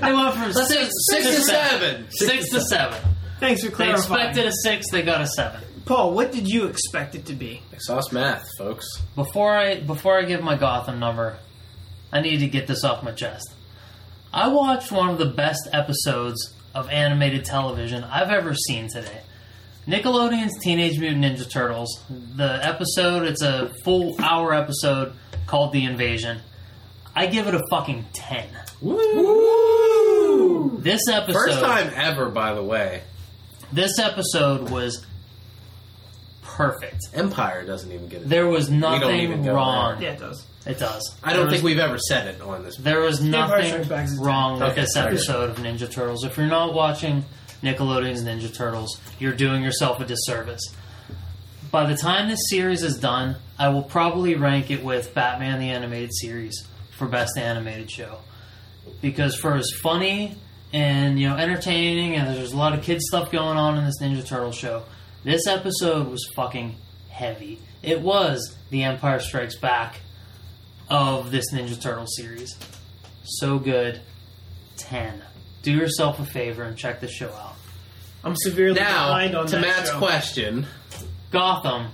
they 0.00 0.12
went 0.12 0.34
from 0.34 0.52
Let's 0.52 0.68
say 0.68 0.84
six, 0.84 0.92
six 1.10 1.24
to 1.26 1.34
to 1.36 1.42
seven. 1.42 2.06
Six 2.10 2.50
to 2.50 2.60
seven. 2.62 2.98
Thanks 3.38 3.64
for 3.64 3.70
clarifying. 3.70 4.00
They 4.00 4.06
clarifying. 4.06 4.28
expected 4.28 4.46
a 4.46 4.52
six, 4.52 4.90
they 4.90 5.02
got 5.02 5.20
a 5.20 5.26
seven. 5.26 5.62
Paul, 5.84 6.14
what 6.14 6.30
did 6.32 6.46
you 6.48 6.66
expect 6.66 7.14
it 7.14 7.26
to 7.26 7.34
be? 7.34 7.62
Sauce 7.78 8.12
math, 8.12 8.46
folks. 8.58 8.86
Before 9.16 9.56
I 9.56 9.80
before 9.80 10.18
I 10.18 10.24
give 10.24 10.42
my 10.42 10.56
Gotham 10.56 10.98
number, 11.00 11.38
I 12.12 12.20
need 12.20 12.38
to 12.40 12.48
get 12.48 12.66
this 12.66 12.84
off 12.84 13.02
my 13.02 13.12
chest. 13.12 13.54
I 14.32 14.48
watched 14.48 14.92
one 14.92 15.08
of 15.10 15.18
the 15.18 15.26
best 15.26 15.68
episodes 15.72 16.54
of 16.74 16.88
animated 16.90 17.44
television 17.44 18.04
I've 18.04 18.30
ever 18.30 18.54
seen 18.54 18.88
today. 18.88 19.22
Nickelodeon's 19.90 20.56
Teenage 20.62 21.00
Mutant 21.00 21.24
Ninja 21.24 21.50
Turtles. 21.50 22.00
The 22.08 22.64
episode, 22.64 23.24
it's 23.26 23.42
a 23.42 23.72
full 23.82 24.14
hour 24.20 24.54
episode 24.54 25.14
called 25.46 25.72
The 25.72 25.84
Invasion. 25.84 26.38
I 27.16 27.26
give 27.26 27.48
it 27.48 27.54
a 27.56 27.62
fucking 27.70 28.04
10. 28.12 28.46
Woo! 28.80 30.78
This 30.80 31.00
episode 31.10 31.32
First 31.46 31.58
time 31.60 31.90
ever, 31.96 32.28
by 32.28 32.54
the 32.54 32.62
way. 32.62 33.02
this 33.72 33.98
episode 33.98 34.70
was 34.70 35.04
perfect. 36.42 37.00
Empire 37.12 37.66
doesn't 37.66 37.90
even 37.90 38.06
get 38.08 38.22
it. 38.22 38.28
There 38.28 38.46
was 38.46 38.70
nothing 38.70 39.42
go 39.42 39.54
wrong. 39.54 40.00
Yeah, 40.00 40.12
it 40.12 40.20
does. 40.20 40.46
It 40.66 40.78
does. 40.78 41.16
I 41.24 41.32
don't 41.32 41.46
There 41.46 41.52
think 41.52 41.64
we've 41.64 41.78
ever 41.78 41.98
said 41.98 42.28
it 42.28 42.40
on 42.42 42.62
this. 42.62 42.76
There 42.76 43.00
was 43.00 43.20
nothing 43.20 43.66
Strikes 43.66 43.88
Back 43.88 44.04
is 44.06 44.20
a 44.20 44.22
wrong 44.22 44.60
with 44.60 44.70
Okay, 44.70 44.82
this 44.82 44.92
sorry. 44.92 45.08
episode 45.14 45.50
of 45.50 45.56
Ninja 45.56 45.90
Turtles. 45.90 46.22
If 46.22 46.36
you're 46.36 46.46
not 46.46 46.74
watching 46.74 47.24
Nickelodeon's 47.62 48.24
Ninja 48.24 48.54
Turtles, 48.54 49.00
you're 49.18 49.34
doing 49.34 49.62
yourself 49.62 50.00
a 50.00 50.04
disservice. 50.04 50.62
By 51.70 51.86
the 51.86 51.96
time 51.96 52.28
this 52.28 52.48
series 52.48 52.82
is 52.82 52.98
done, 52.98 53.36
I 53.58 53.68
will 53.68 53.82
probably 53.82 54.34
rank 54.34 54.70
it 54.70 54.82
with 54.82 55.14
Batman 55.14 55.60
the 55.60 55.70
Animated 55.70 56.10
Series 56.14 56.66
for 56.96 57.06
best 57.06 57.38
animated 57.38 57.90
show. 57.90 58.18
Because 59.00 59.36
for 59.36 59.54
as 59.54 59.70
funny 59.82 60.36
and 60.72 61.18
you 61.18 61.28
know 61.28 61.36
entertaining 61.36 62.14
and 62.14 62.34
there's 62.34 62.52
a 62.52 62.56
lot 62.56 62.72
of 62.72 62.82
kid 62.82 63.00
stuff 63.00 63.30
going 63.30 63.58
on 63.58 63.78
in 63.78 63.84
this 63.84 64.00
Ninja 64.00 64.26
Turtle 64.26 64.52
show, 64.52 64.84
this 65.22 65.46
episode 65.46 66.08
was 66.08 66.26
fucking 66.34 66.74
heavy. 67.08 67.60
It 67.82 68.00
was 68.00 68.56
The 68.70 68.82
Empire 68.84 69.20
Strikes 69.20 69.56
Back 69.56 70.00
of 70.88 71.30
this 71.30 71.52
Ninja 71.52 71.80
Turtle 71.80 72.06
series. 72.06 72.56
So 73.24 73.58
good. 73.58 74.00
10. 74.76 75.22
Do 75.62 75.72
yourself 75.72 76.18
a 76.18 76.24
favor 76.24 76.62
and 76.62 76.76
check 76.76 77.00
the 77.00 77.08
show 77.08 77.30
out. 77.32 77.49
I'm 78.22 78.36
severely 78.36 78.78
Now, 78.78 79.08
behind 79.08 79.34
on 79.34 79.46
to 79.46 79.52
that 79.56 79.60
Matt's 79.62 79.90
show. 79.90 79.98
question, 79.98 80.66
Gotham. 81.30 81.88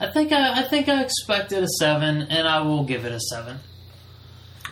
I 0.00 0.08
think 0.10 0.32
I, 0.32 0.60
I 0.60 0.68
think 0.68 0.88
I 0.88 1.02
expected 1.02 1.62
a 1.62 1.68
7 1.68 2.22
and 2.22 2.46
I 2.48 2.60
will 2.60 2.84
give 2.84 3.04
it 3.04 3.12
a 3.12 3.20
7. 3.20 3.58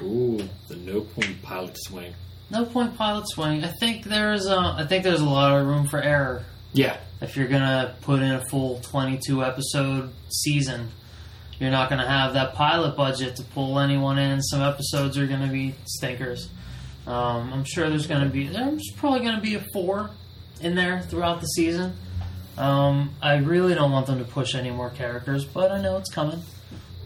Ooh, 0.03 0.49
the 0.69 0.77
no 0.77 1.01
point 1.03 1.41
pilot 1.43 1.77
swing. 1.79 2.15
No 2.51 2.65
point 2.65 2.97
pilot 2.97 3.29
swing. 3.29 3.65
I 3.65 3.69
think 3.81 4.05
there's 4.05 4.47
a, 4.47 4.59
I 4.59 4.87
think 4.89 5.05
there's 5.05 5.21
a 5.21 5.25
lot 5.29 5.59
of 5.59 5.67
room 5.67 5.87
for 5.87 6.03
error 6.03 6.45
Yeah, 6.73 6.99
if 7.21 7.37
you're 7.37 7.49
gonna 7.49 7.95
put 8.03 8.21
in 8.21 8.31
a 8.33 8.43
full 8.51 8.81
22 8.81 9.43
episode 9.45 10.13
season. 10.31 10.91
You're 11.59 11.71
not 11.71 11.89
gonna 11.89 12.07
have 12.09 12.35
that 12.35 12.55
pilot 12.55 12.97
budget 12.97 13.37
to 13.37 13.43
pull 13.45 13.79
anyone 13.79 14.19
in. 14.19 14.43
Some 14.43 14.61
episodes 14.63 15.17
are 15.17 15.27
gonna 15.27 15.51
be 15.51 15.75
stinkers. 15.87 16.49
Um, 17.07 17.53
I'm 17.53 17.65
sure 17.65 17.89
there's 17.89 18.07
gonna 18.07 18.29
be 18.29 18.49
there's 18.49 18.91
probably 18.97 19.21
gonna 19.21 19.41
be 19.41 19.55
a 19.55 19.65
four 19.73 20.11
in 20.61 20.75
there 20.75 21.01
throughout 21.01 21.41
the 21.41 21.47
season. 21.47 21.97
Um, 22.57 23.15
I 23.21 23.37
really 23.37 23.75
don't 23.75 23.91
want 23.91 24.07
them 24.07 24.19
to 24.19 24.25
push 24.25 24.55
any 24.55 24.71
more 24.71 24.91
characters, 24.91 25.45
but 25.45 25.73
I 25.73 25.81
know 25.81 25.97
it's 25.97 26.11
coming. 26.13 26.43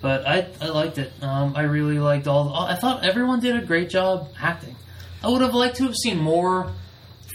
But 0.01 0.27
I, 0.27 0.49
I 0.61 0.69
liked 0.69 0.99
it. 0.99 1.13
Um, 1.23 1.55
I 1.57 1.63
really 1.63 1.99
liked 1.99 2.29
all. 2.29 2.55
I 2.55 2.77
thought 2.77 3.05
everyone 3.05 3.41
did 3.41 3.57
a 3.57 3.65
great 3.65 3.91
job 3.91 4.33
acting. 4.41 4.77
I 5.23 5.29
would 5.29 5.41
have 5.41 5.55
liked 5.55 5.77
to 5.77 5.85
have 5.85 5.97
seen 5.97 6.19
more 6.19 6.73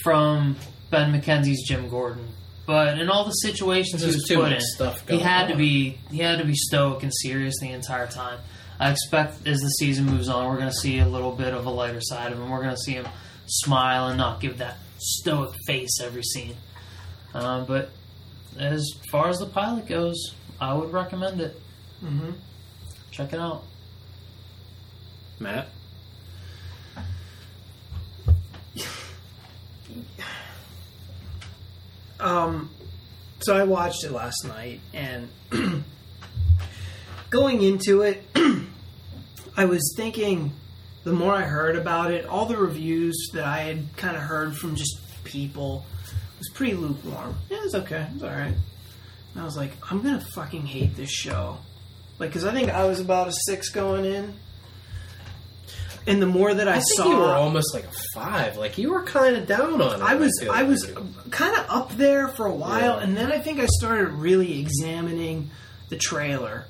from 0.03 0.56
Ben 0.90 1.11
McKenzie's 1.11 1.68
Jim 1.68 1.90
Gordon, 1.90 2.27
but 2.65 2.99
in 2.99 3.10
all 3.10 3.26
the 3.26 3.31
situations 3.31 4.02
he 4.02 4.07
was 4.07 4.23
too 4.27 4.35
put 4.35 4.44
much 4.44 4.53
in, 4.53 4.61
stuff 4.61 5.10
he 5.10 5.19
had 5.19 5.48
to 5.48 5.56
be 5.56 5.98
he 6.10 6.19
had 6.19 6.40
to 6.40 6.45
be 6.45 6.56
stoic 6.56 7.03
and 7.03 7.11
serious 7.14 7.56
the 7.60 7.72
entire 7.72 8.07
time. 8.07 8.40
I 8.80 8.91
expect 8.91 9.48
as 9.48 9.60
the 9.60 9.69
season 9.69 10.06
moves 10.06 10.30
on, 10.30 10.48
we're 10.48 10.57
going 10.57 10.69
to 10.69 10.76
see 10.76 10.99
a 10.99 11.07
little 11.07 11.31
bit 11.31 11.53
of 11.53 11.65
a 11.65 11.69
lighter 11.69 12.02
side 12.02 12.31
of 12.31 12.40
him. 12.40 12.49
We're 12.49 12.64
going 12.64 12.76
to 12.76 12.81
see 12.81 12.94
him 12.94 13.07
smile 13.45 14.07
and 14.07 14.18
not 14.18 14.40
give 14.40 14.60
that 14.60 14.77
stoic 15.04 15.56
face 15.68 16.00
every 16.02 16.24
scene. 16.24 16.56
Um, 17.34 17.66
but 17.66 17.90
as 18.58 18.90
far 19.12 19.30
as 19.30 19.40
the 19.40 19.46
pilot 19.46 19.88
goes, 19.88 20.34
I 20.60 20.74
would 20.74 20.92
recommend 20.92 21.42
it. 21.42 21.60
Mm-hmm. 22.04 22.32
Check 23.12 23.34
it 23.34 23.40
out. 23.40 23.64
Matt. 25.40 25.68
Um, 32.20 32.70
so 33.40 33.56
I 33.56 33.64
watched 33.64 34.06
it 34.06 34.12
last 34.12 34.46
night, 34.46 34.80
and 34.94 35.28
going 37.30 37.62
into 37.62 38.02
it, 38.04 38.24
I 39.58 39.66
was 39.66 39.94
thinking. 39.98 40.54
The 41.04 41.14
more 41.14 41.34
I 41.34 41.42
heard 41.42 41.76
about 41.76 42.12
it, 42.12 42.26
all 42.26 42.46
the 42.46 42.58
reviews 42.58 43.30
that 43.34 43.44
I 43.44 43.60
had 43.60 43.98
kind 43.98 44.16
of 44.16 44.22
heard 44.24 44.56
from 44.56 44.76
just 44.76 44.98
people 45.24 45.86
was 46.40 46.50
pretty 46.54 46.74
lukewarm. 46.76 47.36
Yeah, 47.50 47.58
it 47.58 47.64
was 47.64 47.76
okay. 47.76 48.08
It 48.10 48.14
was 48.14 48.24
all 48.24 48.30
right. 48.30 48.54
And 49.34 49.42
I 49.42 49.44
was 49.44 49.58
like, 49.58 49.72
I'm 49.92 50.02
gonna 50.02 50.24
fucking 50.34 50.66
hate 50.66 50.96
this 50.96 51.10
show, 51.12 51.58
like, 52.20 52.30
because 52.30 52.46
I 52.46 52.54
think 52.54 52.70
I 52.70 52.86
was 52.86 53.00
about 53.00 53.28
a 53.28 53.34
six 53.34 53.70
going 53.70 54.06
in. 54.06 54.34
And 56.06 56.22
the 56.22 56.26
more 56.28 56.54
that 56.54 56.68
I, 56.68 56.72
I 56.72 56.76
think 56.76 56.86
saw, 56.98 57.10
you 57.10 57.18
were 57.18 57.34
almost 57.34 57.74
like 57.74 57.86
a 57.86 57.92
five. 58.14 58.58
Like 58.58 58.78
you 58.78 58.92
were 58.92 59.04
kind 59.04 59.38
of 59.38 59.48
down 59.48 59.82
on 59.82 60.02
it. 60.02 60.04
I 60.04 60.16
was 60.16 60.38
feel 60.40 60.52
I 60.52 60.64
was 60.64 60.86
kind 61.32 61.56
of 61.58 61.66
up 61.70 61.92
there 61.96 62.28
for 62.30 62.46
a 62.46 62.54
while, 62.54 62.98
Yeah. 62.98 63.04
and 63.04 63.16
then 63.16 63.32
I 63.32 63.40
think 63.40 63.60
I 63.62 63.66
started 63.68 64.10
really 64.10 64.60
examining 64.60 65.50
the 65.90 65.96
trailer, 65.98 66.66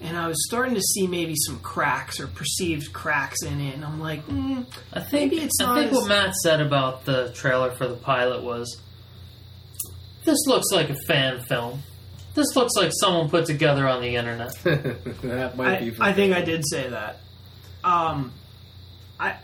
and 0.00 0.16
I 0.16 0.26
was 0.28 0.46
starting 0.46 0.74
to 0.74 0.80
see 0.80 1.06
maybe 1.06 1.34
some 1.36 1.58
cracks 1.60 2.18
or 2.20 2.26
perceived 2.26 2.92
cracks 2.92 3.42
in 3.42 3.60
it, 3.60 3.74
and 3.74 3.84
I'm 3.84 4.00
like, 4.00 4.26
mm, 4.26 4.66
I 4.92 5.00
think 5.00 5.32
Maybe 5.32 5.44
it's 5.44 5.60
I 5.60 5.64
not 5.66 5.74
think 5.76 5.92
as- 5.92 5.96
what 5.98 6.08
Matt 6.08 6.34
said 6.36 6.60
about 6.60 7.04
the 7.04 7.32
trailer 7.34 7.70
for 7.72 7.86
the 7.86 7.96
pilot 7.96 8.42
was 8.42 8.80
this 10.24 10.38
looks 10.46 10.66
like 10.72 10.90
a 10.90 10.96
fan 11.06 11.42
film. 11.44 11.82
This 12.34 12.54
looks 12.54 12.74
like 12.76 12.92
someone 13.00 13.28
put 13.28 13.46
together 13.46 13.88
on 13.88 14.00
the 14.02 14.14
internet. 14.16 14.52
that 14.62 15.56
might 15.56 15.78
I, 15.78 15.90
be. 15.90 15.96
I 16.00 16.12
think 16.12 16.34
I 16.34 16.42
did 16.42 16.62
say 16.66 16.88
that. 16.88 17.18
Um, 17.82 18.32
I 19.18 19.36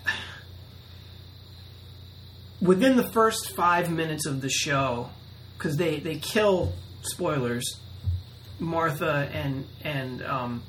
within 2.61 2.97
the 2.97 3.11
first 3.13 3.55
five 3.57 3.91
minutes 3.91 4.27
of 4.27 4.41
the 4.41 4.49
show, 4.51 5.11
because 5.57 5.77
they 5.77 5.99
they 6.01 6.17
kill 6.17 6.73
spoilers, 7.03 7.79
Martha 8.59 9.29
and 9.33 9.67
and 9.85 10.23
um, 10.23 10.63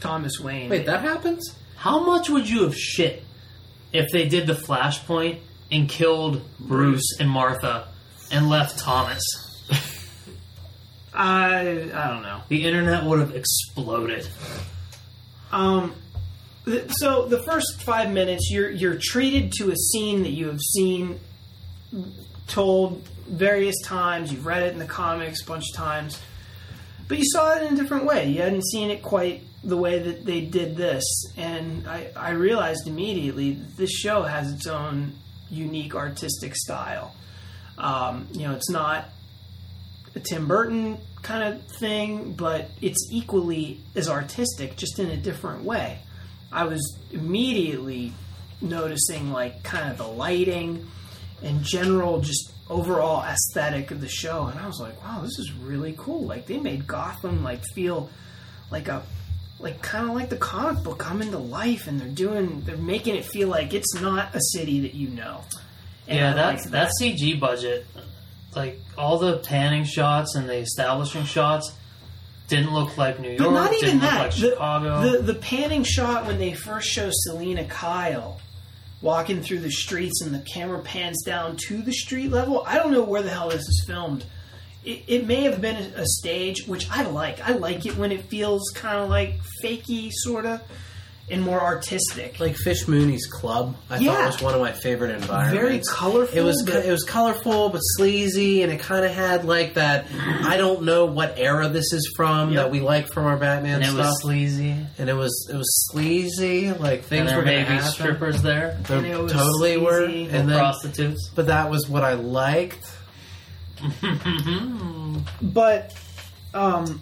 Thomas 0.00 0.40
Wayne. 0.40 0.70
Wait, 0.70 0.86
that 0.86 1.02
happens? 1.02 1.54
How 1.76 2.04
much 2.04 2.28
would 2.30 2.48
you 2.48 2.62
have 2.64 2.76
shit 2.76 3.24
if 3.92 4.10
they 4.12 4.28
did 4.28 4.46
the 4.46 4.54
flashpoint 4.54 5.38
and 5.70 5.88
killed 5.88 6.42
Bruce 6.60 7.18
and 7.18 7.28
Martha 7.28 7.88
and 8.30 8.48
left 8.48 8.78
Thomas? 8.78 9.22
I 11.14 11.90
I 11.94 12.08
don't 12.08 12.22
know. 12.22 12.40
The 12.48 12.64
internet 12.64 13.04
would 13.04 13.20
have 13.20 13.34
exploded. 13.34 14.28
Um, 15.50 15.94
th- 16.64 16.90
so 16.90 17.26
the 17.26 17.42
first 17.42 17.82
five 17.82 18.10
minutes, 18.10 18.50
you're 18.50 18.70
you're 18.70 18.98
treated 19.00 19.52
to 19.58 19.70
a 19.70 19.76
scene 19.76 20.22
that 20.22 20.30
you 20.30 20.46
have 20.46 20.60
seen 20.60 21.20
told 22.46 23.06
various 23.28 23.76
times. 23.84 24.32
You've 24.32 24.46
read 24.46 24.62
it 24.62 24.72
in 24.72 24.78
the 24.78 24.86
comics 24.86 25.42
a 25.42 25.46
bunch 25.46 25.64
of 25.72 25.76
times, 25.76 26.20
but 27.12 27.18
you 27.18 27.26
saw 27.26 27.54
it 27.54 27.62
in 27.64 27.74
a 27.74 27.76
different 27.76 28.06
way. 28.06 28.30
You 28.30 28.40
hadn't 28.40 28.64
seen 28.64 28.90
it 28.90 29.02
quite 29.02 29.42
the 29.62 29.76
way 29.76 29.98
that 29.98 30.24
they 30.24 30.40
did 30.40 30.76
this, 30.78 31.04
and 31.36 31.86
I, 31.86 32.10
I 32.16 32.30
realized 32.30 32.88
immediately 32.88 33.52
that 33.52 33.76
this 33.76 33.90
show 33.90 34.22
has 34.22 34.50
its 34.50 34.66
own 34.66 35.12
unique 35.50 35.94
artistic 35.94 36.56
style. 36.56 37.14
Um, 37.76 38.28
you 38.32 38.48
know, 38.48 38.54
it's 38.54 38.70
not 38.70 39.10
a 40.14 40.20
Tim 40.20 40.48
Burton 40.48 40.96
kind 41.20 41.52
of 41.52 41.62
thing, 41.78 42.32
but 42.32 42.70
it's 42.80 43.06
equally 43.12 43.82
as 43.94 44.08
artistic, 44.08 44.78
just 44.78 44.98
in 44.98 45.10
a 45.10 45.16
different 45.18 45.64
way. 45.64 45.98
I 46.50 46.64
was 46.64 46.98
immediately 47.10 48.14
noticing 48.62 49.32
like 49.32 49.62
kind 49.64 49.90
of 49.90 49.98
the 49.98 50.08
lighting 50.08 50.86
and 51.42 51.62
general 51.62 52.22
just 52.22 52.51
overall 52.72 53.22
aesthetic 53.22 53.90
of 53.90 54.00
the 54.00 54.08
show 54.08 54.46
and 54.46 54.58
I 54.58 54.66
was 54.66 54.80
like, 54.80 55.02
wow, 55.04 55.20
this 55.20 55.38
is 55.38 55.52
really 55.52 55.94
cool. 55.98 56.22
Like 56.22 56.46
they 56.46 56.58
made 56.58 56.86
Gotham 56.86 57.44
like 57.44 57.62
feel 57.74 58.08
like 58.70 58.88
a 58.88 59.02
like 59.58 59.80
kind 59.82 60.08
of 60.08 60.14
like 60.14 60.30
the 60.30 60.36
comic 60.36 60.82
book 60.82 60.98
coming 60.98 61.30
to 61.30 61.38
life 61.38 61.86
and 61.86 62.00
they're 62.00 62.08
doing 62.08 62.62
they're 62.62 62.76
making 62.76 63.14
it 63.14 63.24
feel 63.24 63.48
like 63.48 63.74
it's 63.74 63.94
not 64.00 64.34
a 64.34 64.40
city 64.40 64.80
that 64.80 64.94
you 64.94 65.08
know. 65.08 65.42
And 66.08 66.18
yeah, 66.18 66.32
that's 66.32 66.64
like 66.64 66.72
that 66.72 66.90
CG 67.00 67.38
budget. 67.38 67.86
Like 68.56 68.80
all 68.98 69.18
the 69.18 69.38
panning 69.38 69.84
shots 69.84 70.34
and 70.34 70.48
the 70.48 70.56
establishing 70.56 71.24
shots 71.24 71.72
didn't 72.48 72.72
look 72.72 72.96
like 72.96 73.20
New 73.20 73.28
York. 73.28 73.38
But 73.38 73.50
not 73.50 73.74
even 73.74 74.00
that. 74.00 74.18
like 74.18 74.34
the, 74.34 74.50
Chicago. 74.50 75.00
The, 75.12 75.22
the 75.22 75.34
panning 75.34 75.84
shot 75.84 76.26
when 76.26 76.38
they 76.38 76.54
first 76.54 76.88
show 76.88 77.08
Selina 77.10 77.64
Kyle 77.66 78.40
walking 79.02 79.42
through 79.42 79.58
the 79.58 79.70
streets 79.70 80.22
and 80.22 80.34
the 80.34 80.38
camera 80.38 80.78
pans 80.78 81.22
down 81.24 81.56
to 81.68 81.82
the 81.82 81.92
street 81.92 82.30
level. 82.30 82.62
I 82.66 82.76
don't 82.76 82.92
know 82.92 83.02
where 83.02 83.22
the 83.22 83.30
hell 83.30 83.50
this 83.50 83.68
is 83.68 83.84
filmed. 83.86 84.24
It, 84.84 85.02
it 85.06 85.26
may 85.26 85.42
have 85.42 85.60
been 85.60 85.76
a, 85.76 86.06
stage, 86.06 86.66
which 86.66 86.88
I 86.90 87.02
like. 87.02 87.40
I 87.40 87.52
like 87.52 87.84
it 87.84 87.96
when 87.96 88.12
it 88.12 88.24
feels 88.24 88.70
kind 88.74 88.98
of 88.98 89.10
like 89.10 89.40
fakey, 89.62 90.10
sort 90.12 90.46
of, 90.46 90.60
and 91.32 91.42
more 91.42 91.60
artistic. 91.60 92.38
Like 92.38 92.56
Fish 92.56 92.86
Mooney's 92.86 93.26
Club, 93.26 93.74
I 93.90 93.98
Yeah. 93.98 94.14
thought 94.14 94.26
was 94.26 94.42
one 94.42 94.54
of 94.54 94.60
my 94.60 94.72
favorite 94.72 95.10
environments. 95.16 95.60
Very 95.60 95.80
colorful, 95.86 96.38
It 96.38 96.42
was 96.42 96.62
but- 96.64 96.84
it 96.84 96.90
was 96.90 97.02
colorful 97.04 97.70
but 97.70 97.78
sleazy, 97.80 98.62
and 98.62 98.70
it 98.70 98.80
kind 98.80 99.04
of 99.04 99.10
had 99.12 99.44
like 99.44 99.74
that. 99.74 100.06
I 100.44 100.56
don't 100.56 100.82
know 100.82 101.06
what 101.06 101.34
era 101.38 101.68
this 101.68 101.92
is 101.92 102.12
from 102.16 102.52
Yep. 102.52 102.56
that 102.64 102.70
we 102.70 102.80
like 102.80 103.08
from 103.12 103.24
our 103.26 103.36
Batman 103.36 103.76
and 103.76 103.84
it 103.84 103.86
stuff, 103.88 103.98
was 104.06 104.20
sleazy. 104.22 104.76
and 104.98 105.08
it 105.08 105.14
was 105.16 105.48
it 105.50 105.56
was 105.56 105.88
sleazy. 105.90 106.72
Like 106.72 107.04
things 107.04 107.28
there 107.30 107.38
were 107.38 107.44
may 107.44 107.64
going 107.64 107.78
to 107.78 107.84
strippers 107.86 108.42
there, 108.42 108.78
There 108.86 108.98
And 108.98 109.06
it 109.06 109.18
was 109.18 109.32
totally 109.32 109.76
were, 109.78 110.04
and 110.04 110.48
then 110.48 110.58
prostitutes. 110.58 111.30
but 111.34 111.46
that 111.46 111.70
was 111.70 111.88
what 111.88 112.04
I 112.04 112.14
liked. 112.14 112.86
but 115.42 115.92
um 116.54 117.00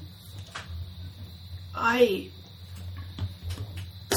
i 1.75 2.29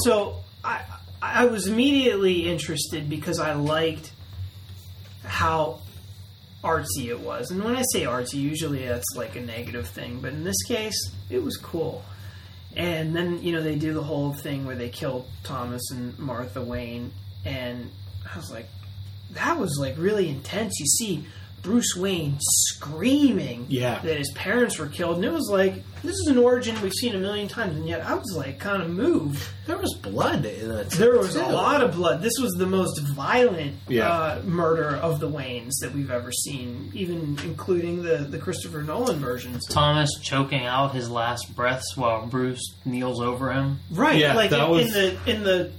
so 0.04 0.38
i 0.64 0.82
i 1.22 1.46
was 1.46 1.68
immediately 1.68 2.50
interested 2.50 3.10
because 3.10 3.40
i 3.40 3.54
liked 3.54 4.12
how 5.24 5.80
artsy 6.64 7.08
it 7.08 7.20
was. 7.20 7.52
And 7.52 7.64
when 7.64 7.76
i 7.76 7.84
say 7.92 8.04
artsy 8.04 8.36
usually 8.36 8.86
that's 8.88 9.16
like 9.16 9.36
a 9.36 9.42
negative 9.42 9.88
thing. 9.88 10.20
But 10.22 10.34
in 10.34 10.44
this 10.44 10.62
case 10.64 11.12
it 11.30 11.44
was 11.44 11.58
cool. 11.58 12.04
And 12.76 13.16
then 13.16 13.44
you 13.44 13.52
know 13.52 13.62
they 13.62 13.76
do 13.76 13.94
the 13.94 14.04
whole 14.04 14.34
thing 14.34 14.66
where 14.66 14.76
they 14.76 14.90
kill 14.90 15.26
thomas 15.44 15.92
and 15.92 16.18
martha 16.18 16.62
wayne. 16.62 17.12
And 17.46 17.92
i 18.34 18.38
was 18.38 18.50
like 18.52 18.68
that 19.32 19.60
was 19.60 19.78
like 19.80 19.96
really 19.98 20.30
intense. 20.30 20.80
You 20.80 20.86
see 20.86 21.26
bruce 21.64 21.96
wayne 21.96 22.38
screaming 22.40 23.66
Yeah. 23.70 24.00
that 24.04 24.18
his 24.18 24.32
parents 24.34 24.78
were 24.78 24.88
killed, 24.88 25.16
and 25.18 25.26
it 25.26 25.32
was 25.32 25.50
like 25.50 25.76
this 26.04 26.16
is 26.18 26.28
an 26.28 26.38
origin 26.38 26.80
we've 26.82 26.94
seen 26.94 27.16
a 27.16 27.18
million 27.18 27.48
times, 27.48 27.78
and 27.78 27.88
yet 27.88 28.06
I 28.06 28.14
was 28.16 28.34
like 28.36 28.60
kind 28.60 28.84
of 28.84 28.90
moved. 28.90 29.42
There 29.66 29.78
was 29.78 29.94
blood 29.94 30.46
in 30.46 30.70
it. 30.72 30.90
There 30.90 31.18
was 31.18 31.36
too. 31.36 31.40
a 31.40 31.48
lot 31.50 31.82
of 31.82 31.94
blood. 31.94 32.22
This 32.22 32.34
was 32.42 32.52
the 32.58 32.66
most 32.66 33.00
violent 33.16 33.78
Yeah. 33.88 34.10
uh, 34.10 34.42
murder 34.44 34.98
of 34.98 35.22
the 35.22 35.30
Waynes 35.30 35.72
that 35.82 35.94
we've 35.96 36.12
ever 36.12 36.32
seen, 36.34 36.92
even 36.94 37.40
including 37.46 38.04
the 38.04 38.18
the 38.30 38.38
Christopher 38.40 38.84
Nolan 38.84 39.20
versions. 39.20 39.66
Thomas 39.70 40.10
choking 40.22 40.66
out 40.66 40.94
his 40.94 41.10
last 41.10 41.56
breaths 41.56 41.96
while 41.96 42.26
Bruce 42.26 42.76
kneels 42.84 43.22
over 43.22 43.54
him. 43.54 43.80
Right, 43.90 44.18
Yeah, 44.20 44.34
like 44.36 44.50
that 44.50 44.66
in, 44.66 44.70
was- 44.70 44.88
in 44.88 45.16
the 45.26 45.32
in 45.32 45.44
the 45.44 45.72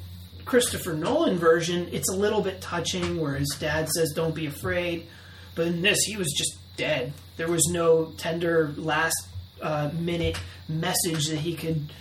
Christopher 0.47 0.95
Nolan 0.95 1.39
version, 1.39 1.89
it's 1.93 2.09
a 2.11 2.17
little 2.17 2.41
bit 2.43 2.61
touching 2.63 3.21
where 3.21 3.35
his 3.35 3.49
dad 3.61 3.89
says, 3.91 4.13
"Don't 4.15 4.35
be 4.35 4.47
afraid," 4.47 5.07
but 5.55 5.67
in 5.67 5.83
this, 5.83 6.01
he 6.05 6.17
was 6.17 6.33
just 6.33 6.57
dead. 6.77 7.13
There 7.37 7.49
was 7.49 7.67
no 7.71 8.07
tender 8.17 8.73
last 8.77 9.17
uh, 9.63 9.91
minute 9.99 10.39
message 10.69 11.29
that 11.29 11.39
he 11.39 11.55
could 11.55 11.93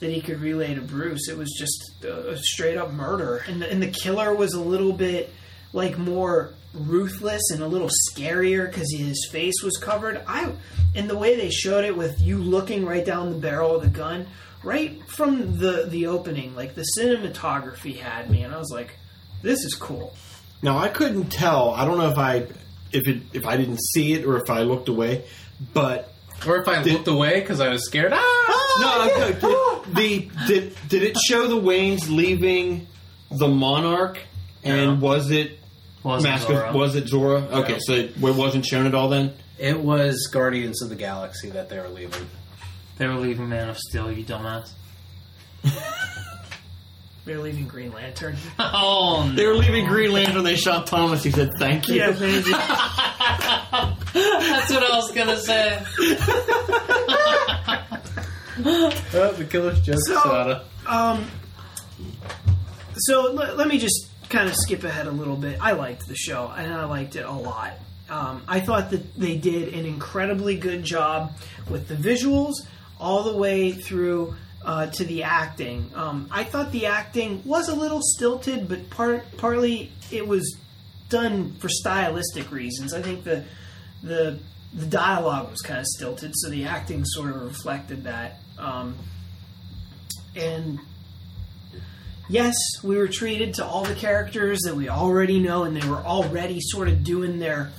that 0.00 0.10
he 0.10 0.20
could 0.20 0.40
relay 0.40 0.74
to 0.74 0.82
Bruce. 0.82 1.28
It 1.28 1.38
was 1.38 1.50
just 1.58 2.04
a, 2.04 2.36
straight 2.36 2.76
up 2.76 2.92
murder, 2.92 3.42
and 3.48 3.62
the, 3.62 3.70
and 3.70 3.82
the 3.82 3.88
killer 3.88 4.34
was 4.34 4.52
a 4.52 4.60
little 4.60 4.92
bit 4.92 5.32
like 5.72 5.96
more 5.98 6.52
ruthless 6.74 7.50
and 7.50 7.62
a 7.62 7.66
little 7.66 7.88
scarier 8.10 8.66
because 8.66 8.92
his 8.94 9.28
face 9.30 9.62
was 9.62 9.76
covered. 9.78 10.22
I 10.26 10.52
and 10.94 11.08
the 11.08 11.16
way 11.16 11.36
they 11.36 11.50
showed 11.50 11.84
it 11.84 11.96
with 11.96 12.20
you 12.20 12.38
looking 12.38 12.84
right 12.84 13.04
down 13.04 13.30
the 13.30 13.38
barrel 13.38 13.76
of 13.76 13.82
the 13.82 13.88
gun, 13.88 14.26
right 14.62 15.02
from 15.08 15.58
the 15.58 15.86
the 15.88 16.06
opening, 16.06 16.54
like 16.54 16.74
the 16.74 16.86
cinematography 16.98 17.98
had 17.98 18.30
me, 18.30 18.42
and 18.42 18.54
I 18.54 18.58
was 18.58 18.70
like, 18.70 18.98
"This 19.42 19.64
is 19.64 19.74
cool." 19.74 20.14
Now 20.62 20.78
I 20.78 20.88
couldn't 20.88 21.30
tell. 21.30 21.70
I 21.70 21.84
don't 21.84 21.98
know 21.98 22.10
if 22.10 22.18
I 22.18 22.46
if 22.96 23.06
it 23.08 23.22
if 23.32 23.46
I 23.46 23.56
didn't 23.56 23.80
see 23.94 24.12
it 24.14 24.24
or 24.24 24.36
if 24.42 24.50
I 24.50 24.62
looked 24.62 24.88
away, 24.88 25.24
but 25.74 26.12
Or 26.46 26.56
if 26.60 26.68
I 26.68 26.82
Did- 26.82 26.92
looked 26.92 27.08
away 27.08 27.40
because 27.40 27.60
I 27.60 27.68
was 27.70 27.84
scared. 27.86 28.12
Ah! 28.14 28.76
no, 28.80 28.88
I- 29.24 29.32
did, 29.32 29.94
the 29.94 30.30
did 30.46 30.76
did 30.88 31.02
it 31.02 31.16
show 31.18 31.46
the 31.46 31.56
Waynes 31.60 32.08
leaving 32.10 32.86
the 33.30 33.48
Monarch? 33.48 34.18
And 34.64 35.00
No. 35.00 35.06
was 35.06 35.30
it 35.30 35.58
Wasn't 36.02 36.30
Mask 36.30 36.46
Zorro. 36.48 36.68
of 36.70 36.74
was 36.74 36.94
it 36.96 37.08
Zora? 37.08 37.40
Okay, 37.40 37.72
No. 37.74 37.78
so 37.80 37.92
it 37.94 38.18
wasn't 38.18 38.66
shown 38.66 38.86
at 38.86 38.94
all 38.94 39.08
then. 39.08 39.32
It 39.58 39.80
was 39.80 40.28
Guardians 40.32 40.82
of 40.82 40.88
the 40.90 40.94
Galaxy 40.96 41.48
that 41.50 41.68
they 41.70 41.78
were 41.78 41.88
leaving. 41.88 42.26
They 42.98 43.06
were 43.06 43.14
leaving 43.14 43.48
Man 43.48 43.68
of 43.70 43.78
Steel, 43.78 44.10
you 44.12 44.24
dumbass. 44.24 44.70
They're 47.26 47.38
leaving 47.40 47.66
Green 47.68 47.92
Lantern. 47.92 48.36
Oh, 48.58 49.26
no. 49.28 49.34
They 49.34 49.46
were 49.46 49.54
leaving 49.56 49.84
Green 49.86 50.12
Lantern. 50.12 50.42
They 50.44 50.56
shot 50.56 50.86
Thomas. 50.86 51.22
He 51.24 51.30
said, 51.32 51.50
"Thank 51.58 51.88
you." 51.88 51.96
yeah, 51.96 52.10
maybe. 52.18 52.50
That's 54.12 54.70
what 54.72 54.82
I 54.82 54.96
was 54.96 55.12
gonna 55.12 55.36
say. 55.38 55.82
Oh, 58.58 59.32
the 59.36 59.44
killer's 59.44 59.80
joke, 59.82 59.98
So- 60.06 60.14
Sada. 60.14 60.64
Um, 60.86 61.26
so 62.96 63.32
let, 63.32 63.56
let 63.58 63.68
me 63.68 63.78
just 63.78 64.08
kind 64.30 64.48
of 64.48 64.54
skip 64.56 64.82
ahead 64.82 65.06
a 65.06 65.10
little 65.10 65.36
bit. 65.36 65.58
I 65.60 65.72
liked 65.72 66.08
the 66.08 66.16
show, 66.16 66.50
and 66.56 66.72
I 66.72 66.84
liked 66.86 67.16
it 67.16 67.26
a 67.26 67.30
lot. 67.32 67.72
Um, 68.08 68.42
I 68.48 68.60
thought 68.60 68.90
that 68.92 69.14
they 69.18 69.36
did 69.36 69.74
an 69.74 69.84
incredibly 69.84 70.56
good 70.56 70.84
job 70.84 71.36
with 71.68 71.88
the 71.88 71.96
visuals 71.96 72.54
all 72.98 73.24
the 73.24 73.36
way 73.36 73.72
through 73.72 74.34
uh, 74.66 74.86
to 74.88 75.04
the 75.04 75.22
acting. 75.22 75.90
Um, 75.94 76.28
I 76.30 76.42
thought 76.44 76.72
the 76.72 76.86
acting 76.86 77.40
was 77.44 77.68
a 77.68 77.74
little 77.74 78.00
stilted, 78.02 78.68
but 78.68 78.90
part 78.90 79.24
partly 79.36 79.92
it 80.10 80.26
was 80.26 80.58
done 81.08 81.54
for 81.54 81.68
stylistic 81.68 82.50
reasons. 82.50 82.92
I 82.92 83.00
think 83.00 83.22
the 83.22 83.44
the 84.02 84.40
the 84.74 84.86
dialogue 84.86 85.50
was 85.52 85.62
kind 85.62 85.78
of 85.78 85.86
stilted, 85.86 86.32
so 86.34 86.50
the 86.50 86.64
acting 86.64 87.04
sort 87.04 87.30
of 87.30 87.42
reflected 87.42 88.04
that. 88.04 88.40
Um, 88.58 88.96
and 90.34 90.80
yes, 92.28 92.56
we 92.82 92.96
were 92.96 93.08
treated 93.08 93.54
to 93.54 93.64
all 93.64 93.84
the 93.84 93.94
characters 93.94 94.62
that 94.62 94.74
we 94.74 94.88
already 94.88 95.38
know, 95.38 95.62
and 95.62 95.76
they 95.76 95.88
were 95.88 95.96
already 95.96 96.58
sort 96.60 96.88
of 96.88 97.04
doing 97.04 97.38
their 97.38 97.70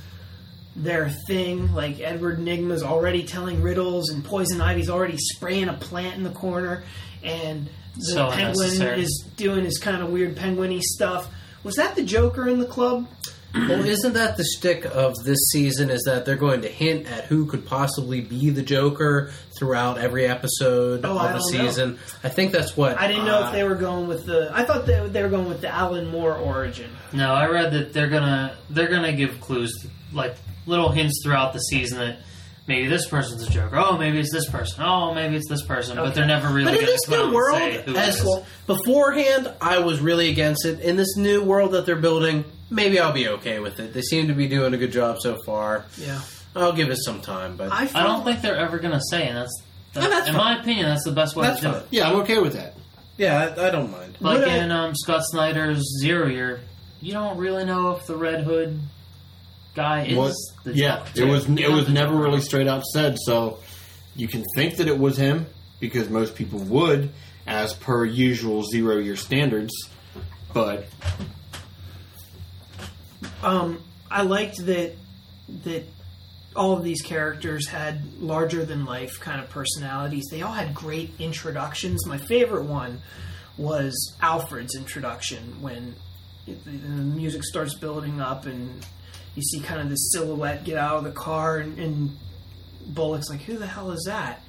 their 0.78 1.10
thing. 1.28 1.74
Like 1.74 2.00
Edward 2.00 2.40
Nygma's 2.40 2.84
already 2.84 3.24
telling 3.24 3.62
riddles, 3.62 4.10
and 4.10 4.24
Poison 4.24 4.62
Ivy's 4.62 4.90
already 4.90 5.18
spraying 5.18 5.68
a 5.70 5.74
plant 5.74 6.16
in 6.16 6.24
the 6.24 6.30
corner, 6.30 6.84
and 7.24 7.70
the 7.96 8.02
So 8.06 8.32
Penguin 8.32 8.82
is 9.00 9.26
doing 9.36 9.66
his 9.66 9.80
kind 9.80 10.02
of 10.02 10.10
weird 10.10 10.36
penguiny 10.36 10.82
stuff. 10.82 11.28
Was 11.64 11.76
that 11.76 11.96
the 11.96 12.04
Joker 12.04 12.48
in 12.48 12.60
the 12.60 12.66
club? 12.68 13.08
Well, 13.56 13.84
isn't 13.86 14.14
that 14.14 14.38
the 14.38 14.44
shtick 14.44 14.86
of 14.86 15.16
this 15.24 15.40
season? 15.52 15.90
Is 15.90 16.04
that 16.04 16.26
they're 16.26 16.36
going 16.36 16.62
to 16.62 16.68
hint 16.68 17.10
at 17.10 17.24
who 17.26 17.46
could 17.48 17.66
possibly 17.66 18.22
be 18.22 18.52
the 18.52 18.62
Joker 18.62 19.32
throughout 19.58 19.98
every 19.98 20.28
episode 20.28 21.04
Oh, 21.06 21.18
of 21.18 21.34
the 21.34 21.40
don't 21.40 21.54
know. 21.64 21.66
season? 21.66 22.00
I 22.24 22.30
think 22.30 22.52
that's 22.52 22.78
what 22.78 23.00
I 23.00 23.08
didn't 23.08 23.26
know 23.26 23.44
uh, 23.44 23.48
if 23.48 23.54
they 23.54 23.64
were 23.64 23.76
going 23.76 24.08
with 24.08 24.26
the. 24.28 24.52
I 24.54 24.64
thought 24.64 24.86
they, 24.86 25.08
they 25.08 25.24
were 25.24 25.30
going 25.30 25.48
with 25.48 25.62
the 25.62 25.70
Alan 25.70 26.08
Moore 26.12 26.36
origin. 26.36 26.92
No, 27.14 27.34
I 27.34 27.48
read 27.48 27.72
that 27.74 27.94
they're 27.94 28.10
gonna 28.10 28.56
they're 28.70 28.90
gonna 28.90 29.14
give 29.14 29.40
clues, 29.42 29.74
like 30.18 30.36
little 30.66 30.90
hints 30.90 31.22
throughout 31.24 31.54
the 31.54 31.60
season 31.60 32.00
that 32.00 32.20
maybe 32.68 32.88
this 32.88 33.08
person's 33.08 33.48
a 33.48 33.50
Joker. 33.52 33.78
Oh, 33.78 33.98
maybe 33.98 34.20
it's 34.20 34.32
this 34.34 34.50
person. 34.50 34.84
Oh, 34.84 35.14
maybe 35.14 35.38
it's 35.38 35.48
this 35.48 35.64
person. 35.64 35.96
But 35.96 36.14
they're 36.16 36.26
never 36.26 36.50
really 36.50 36.66
But 36.66 36.74
in 36.74 36.80
gonna 36.82 36.92
this 36.92 37.08
new 37.10 37.34
world, 37.34 37.58
say 37.58 37.82
who 37.84 37.92
it 37.92 37.98
as 37.98 38.20
is. 38.22 38.40
beforehand, 38.66 39.52
I 39.62 39.80
was 39.80 40.00
really 40.00 40.30
against 40.30 40.66
it. 40.66 40.80
In 40.82 40.98
this 40.98 41.16
new 41.16 41.44
world 41.44 41.72
that 41.72 41.86
they're 41.86 41.96
building, 41.96 42.44
maybe 42.70 43.00
I'll 43.00 43.14
be 43.14 43.28
okay 43.30 43.60
with 43.60 43.80
it. 43.80 43.94
They 43.94 44.02
seem 44.02 44.28
to 44.28 44.34
be 44.34 44.48
doing 44.48 44.74
a 44.74 44.78
good 44.78 44.92
job 44.92 45.18
so 45.22 45.38
far. 45.46 45.86
Yeah, 45.98 46.20
I'll 46.56 46.74
give 46.74 46.90
it 46.90 46.98
some 46.98 47.22
time, 47.22 47.56
but 47.58 47.72
I, 47.72 47.90
I 47.96 48.04
don't 48.04 48.24
think 48.26 48.42
they're 48.42 48.58
ever 48.58 48.80
gonna 48.80 49.02
say, 49.10 49.28
and 49.28 49.38
that's, 49.38 49.62
that's, 49.94 50.06
No, 50.06 50.10
that's 50.12 50.28
in 50.28 50.34
fine. 50.36 50.56
my 50.58 50.62
opinion, 50.62 50.86
that's 50.88 51.06
the 51.06 51.12
best 51.12 51.36
way 51.36 51.48
that's 51.48 51.62
to 51.62 51.66
do 51.68 51.72
fine. 51.72 51.82
it. 51.82 51.88
Yeah, 51.92 52.10
I'm 52.10 52.18
okay 52.22 52.40
with 52.40 52.54
that. 52.54 52.74
Yeah, 53.18 53.54
I, 53.58 53.68
I 53.68 53.70
don't 53.72 53.92
mind. 53.92 54.18
Like 54.20 54.40
What 54.42 54.50
I- 54.50 54.58
in 54.58 54.72
um, 54.72 54.94
Scott 54.96 55.24
Snyder's 55.26 55.82
Zero 56.02 56.28
Year, 56.28 56.60
you 57.02 57.14
don't 57.14 57.38
really 57.38 57.64
know 57.66 57.92
if 57.96 58.06
the 58.06 58.16
Red 58.16 58.44
Hood 58.44 58.80
guy 59.78 60.06
is 60.06 60.18
What? 60.18 60.34
the 60.66 60.74
Yeah, 60.76 61.06
Joker. 61.14 61.28
it 61.28 61.32
was. 61.32 61.48
You 61.48 61.58
It 61.60 61.72
was 61.72 61.88
never 61.90 62.12
Joker. 62.14 62.24
really 62.24 62.42
straight 62.42 62.68
out 62.68 62.84
said. 62.86 63.18
So 63.20 63.60
you 64.16 64.28
can 64.28 64.44
think 64.56 64.76
that 64.78 64.88
it 64.88 64.98
was 65.00 65.16
him 65.18 65.46
because 65.80 66.10
most 66.10 66.36
people 66.36 66.60
would, 66.60 67.12
as 67.46 67.74
per 67.74 68.04
usual 68.04 68.64
zero 68.64 68.98
year 68.98 69.16
standards. 69.16 69.72
But 70.54 70.88
um, 73.44 73.82
I 74.10 74.24
liked 74.24 74.66
that 74.66 74.94
that 75.64 75.84
all 76.56 76.76
of 76.76 76.84
these 76.84 77.02
characters 77.02 77.68
had 77.68 78.20
larger 78.20 78.66
than 78.66 78.84
life 78.86 79.20
kind 79.20 79.40
of 79.40 79.50
personalities. 79.50 80.26
They 80.32 80.42
all 80.42 80.54
had 80.54 80.74
great 80.74 81.14
introductions. 81.20 82.06
My 82.08 82.18
favorite 82.18 82.64
one 82.66 83.02
was 83.58 84.16
Alfred's 84.22 84.76
introduction 84.76 85.62
when 85.62 85.96
the 86.46 86.54
the 86.54 86.78
music 86.80 87.44
starts 87.44 87.76
building 87.76 88.20
up 88.22 88.46
and 88.46 88.86
you 89.38 89.44
see 89.44 89.60
kind 89.60 89.80
of 89.80 89.88
this 89.88 90.10
silhouette 90.12 90.64
get 90.64 90.78
out 90.78 90.98
of 90.98 91.04
the 91.04 91.12
car 91.12 91.60
and, 91.60 91.78
and 91.78 92.18
Bullock's 92.88 93.30
like, 93.30 93.42
"Who 93.42 93.58
the 93.58 93.68
hell 93.68 93.92
is 93.92 94.06
that?" 94.08 94.42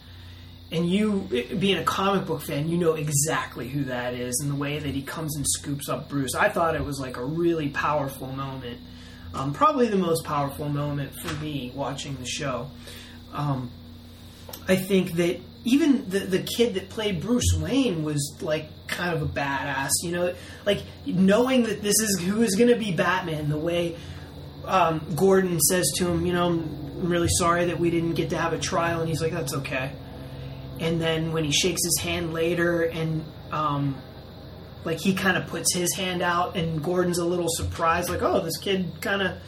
And 0.72 0.88
you, 0.88 1.28
being 1.58 1.76
a 1.76 1.84
comic 1.84 2.26
book 2.26 2.42
fan, 2.42 2.68
you 2.68 2.78
know 2.78 2.94
exactly 2.94 3.68
who 3.68 3.84
that 3.84 4.14
is, 4.14 4.40
and 4.40 4.50
the 4.50 4.54
way 4.54 4.78
that 4.78 4.94
he 4.94 5.02
comes 5.02 5.36
and 5.36 5.46
scoops 5.46 5.90
up 5.90 6.08
Bruce. 6.08 6.34
I 6.34 6.48
thought 6.48 6.74
it 6.74 6.84
was 6.84 6.98
like 6.98 7.18
a 7.18 7.24
really 7.24 7.68
powerful 7.68 8.28
moment. 8.28 8.80
Um, 9.34 9.52
probably 9.52 9.88
the 9.88 9.96
most 9.96 10.24
powerful 10.24 10.70
moment 10.70 11.14
for 11.14 11.34
me 11.34 11.70
watching 11.74 12.16
the 12.16 12.26
show. 12.26 12.70
Um, 13.34 13.70
I 14.66 14.76
think 14.76 15.12
that 15.12 15.38
even 15.64 16.08
the 16.08 16.20
the 16.20 16.38
kid 16.38 16.74
that 16.74 16.88
played 16.88 17.20
Bruce 17.20 17.54
Wayne 17.60 18.04
was 18.04 18.38
like 18.40 18.70
kind 18.86 19.14
of 19.14 19.20
a 19.20 19.26
badass. 19.26 19.90
You 20.02 20.12
know, 20.12 20.34
like 20.64 20.82
knowing 21.04 21.64
that 21.64 21.82
this 21.82 22.00
is 22.00 22.20
who 22.20 22.40
is 22.40 22.54
going 22.54 22.70
to 22.70 22.76
be 22.76 22.90
Batman. 22.90 23.50
The 23.50 23.58
way 23.58 23.96
um, 24.68 25.04
Gordon 25.16 25.58
says 25.60 25.90
to 25.96 26.08
him, 26.08 26.26
you 26.26 26.32
know, 26.32 26.46
I'm 26.48 27.08
really 27.08 27.28
sorry 27.28 27.66
that 27.66 27.78
we 27.80 27.90
didn't 27.90 28.14
get 28.14 28.30
to 28.30 28.38
have 28.38 28.52
a 28.52 28.58
trial, 28.58 29.00
and 29.00 29.08
he's 29.08 29.20
like, 29.22 29.32
that's 29.32 29.54
okay. 29.54 29.92
And 30.80 31.00
then 31.00 31.32
when 31.32 31.44
he 31.44 31.50
shakes 31.50 31.82
his 31.84 31.98
hand 32.00 32.32
later, 32.32 32.82
and 32.82 33.24
um, 33.50 33.96
like 34.84 34.98
he 35.00 35.14
kind 35.14 35.36
of 35.36 35.46
puts 35.48 35.74
his 35.74 35.94
hand 35.96 36.22
out, 36.22 36.56
and 36.56 36.82
Gordon's 36.82 37.18
a 37.18 37.24
little 37.24 37.48
surprised, 37.48 38.08
like, 38.08 38.22
oh, 38.22 38.40
this 38.40 38.58
kid 38.58 38.92
kind 39.00 39.22
of 39.22 39.38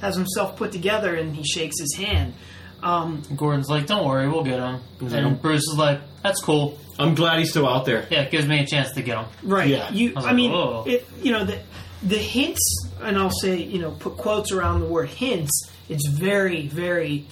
has 0.00 0.16
himself 0.16 0.56
put 0.56 0.72
together, 0.72 1.14
and 1.14 1.34
he 1.36 1.44
shakes 1.44 1.78
his 1.78 1.94
hand. 1.96 2.34
Um, 2.82 3.22
Gordon's 3.36 3.68
like, 3.68 3.86
"Don't 3.86 4.04
worry, 4.04 4.28
we'll 4.28 4.42
get 4.42 4.58
him." 4.58 4.80
like, 5.00 5.12
And. 5.12 5.40
Bruce 5.40 5.62
is 5.68 5.76
like, 5.78 6.00
"That's 6.22 6.40
cool. 6.40 6.78
I'm 6.98 7.14
glad 7.14 7.38
he's 7.38 7.50
still 7.50 7.68
out 7.68 7.84
there. 7.84 8.06
Yeah, 8.10 8.22
it 8.22 8.32
gives 8.32 8.46
me 8.48 8.58
a 8.58 8.66
chance 8.66 8.92
to 8.94 9.02
get 9.02 9.18
him." 9.18 9.26
Right. 9.44 9.68
Yeah. 9.68 9.92
You. 9.92 10.14
I 10.16 10.20
I, 10.20 10.22
like, 10.24 10.34
mean, 10.34 10.52
it. 10.86 11.06
You 11.22 11.30
know 11.32 11.44
the 11.44 11.60
the 12.02 12.18
hints, 12.18 12.88
and 13.02 13.18
I'll 13.18 13.30
say, 13.30 13.56
you 13.62 13.80
know, 13.80 13.90
put 13.90 14.16
quotes 14.16 14.52
around 14.52 14.80
the 14.80 14.86
word 14.86 15.08
hints. 15.08 15.70
It's 15.88 16.08
very, 16.08 16.66
very 16.68 17.26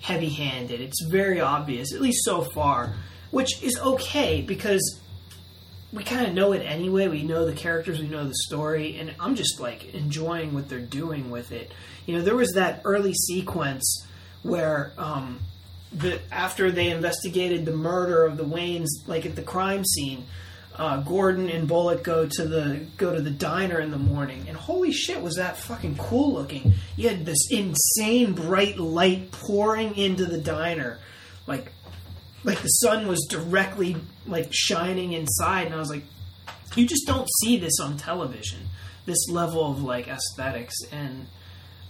heavy-handed. 0.00 0.80
It's 0.80 1.04
very 1.04 1.40
obvious, 1.40 1.92
at 1.92 2.00
least 2.00 2.24
so 2.24 2.42
far, 2.54 2.94
which 3.30 3.62
is 3.62 3.78
okay 3.78 4.42
because 4.42 5.00
we 5.92 6.04
kind 6.04 6.26
of 6.26 6.34
know 6.34 6.52
it 6.52 6.60
anyway. 6.60 7.08
We 7.08 7.22
know 7.22 7.46
the 7.46 7.54
characters, 7.54 8.00
we 8.00 8.08
know 8.08 8.24
the 8.24 8.34
story, 8.34 8.98
and 8.98 9.14
I'm 9.18 9.34
just 9.34 9.60
like 9.60 9.94
enjoying 9.94 10.52
what 10.54 10.68
they're 10.68 10.78
doing 10.80 11.30
with 11.30 11.52
it. 11.52 11.72
You 12.06 12.16
know, 12.16 12.22
there 12.22 12.36
was 12.36 12.52
that 12.52 12.82
early 12.84 13.14
sequence 13.14 14.06
where 14.42 14.92
um, 14.98 15.40
the 15.92 16.20
after 16.30 16.70
they 16.70 16.90
investigated 16.90 17.64
the 17.64 17.72
murder 17.72 18.24
of 18.24 18.36
the 18.36 18.44
Waynes, 18.44 18.88
like 19.06 19.26
at 19.26 19.36
the 19.36 19.42
crime 19.42 19.84
scene, 19.84 20.26
uh, 20.78 20.98
Gordon 21.02 21.48
and 21.50 21.66
Bullock 21.66 22.02
go 22.04 22.26
to 22.26 22.44
the 22.46 22.86
go 22.96 23.14
to 23.14 23.20
the 23.20 23.30
diner 23.30 23.80
in 23.80 23.90
the 23.90 23.98
morning, 23.98 24.44
and 24.48 24.56
holy 24.56 24.92
shit, 24.92 25.20
was 25.22 25.36
that 25.36 25.56
fucking 25.56 25.96
cool 25.96 26.34
looking! 26.34 26.74
You 26.96 27.08
had 27.08 27.24
this 27.24 27.48
insane 27.50 28.32
bright 28.34 28.78
light 28.78 29.30
pouring 29.30 29.96
into 29.96 30.26
the 30.26 30.38
diner, 30.38 30.98
like 31.46 31.72
like 32.44 32.58
the 32.60 32.68
sun 32.68 33.06
was 33.08 33.26
directly 33.28 33.96
like 34.26 34.48
shining 34.52 35.12
inside, 35.12 35.66
and 35.66 35.74
I 35.74 35.78
was 35.78 35.90
like, 35.90 36.04
you 36.74 36.86
just 36.86 37.06
don't 37.06 37.28
see 37.42 37.56
this 37.58 37.80
on 37.80 37.96
television. 37.96 38.60
This 39.06 39.28
level 39.28 39.70
of 39.70 39.82
like 39.82 40.08
aesthetics, 40.08 40.74
and 40.92 41.26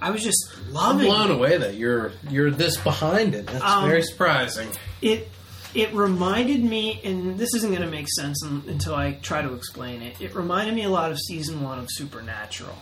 I 0.00 0.10
was 0.10 0.22
just 0.22 0.38
I'm 0.76 0.98
blown 0.98 1.30
it. 1.30 1.34
away 1.34 1.56
that 1.56 1.74
you're 1.74 2.12
you're 2.28 2.50
this 2.50 2.76
behind 2.76 3.34
it. 3.34 3.46
That's 3.46 3.64
Um, 3.64 3.88
very 3.88 4.02
surprising. 4.02 4.68
it 5.02 5.28
it 5.76 5.92
reminded 5.92 6.64
me 6.64 7.02
and 7.04 7.38
this 7.38 7.54
isn't 7.54 7.68
going 7.68 7.82
to 7.82 7.90
make 7.90 8.08
sense 8.08 8.42
un- 8.42 8.64
until 8.66 8.94
i 8.94 9.12
try 9.12 9.42
to 9.42 9.52
explain 9.52 10.00
it. 10.00 10.18
It 10.20 10.34
reminded 10.34 10.74
me 10.74 10.84
a 10.84 10.88
lot 10.88 11.12
of 11.12 11.18
season 11.18 11.62
one 11.62 11.78
of 11.78 11.86
supernatural. 11.90 12.76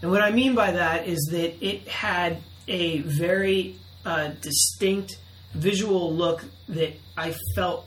And 0.00 0.10
what 0.12 0.22
i 0.22 0.30
mean 0.30 0.54
by 0.54 0.70
that 0.70 1.08
is 1.08 1.28
that 1.32 1.66
it 1.66 1.88
had 1.88 2.38
a 2.68 3.00
very 3.00 3.76
uh, 4.06 4.30
distinct 4.40 5.18
visual 5.54 6.14
look 6.14 6.44
that 6.68 6.94
i 7.16 7.34
felt 7.56 7.86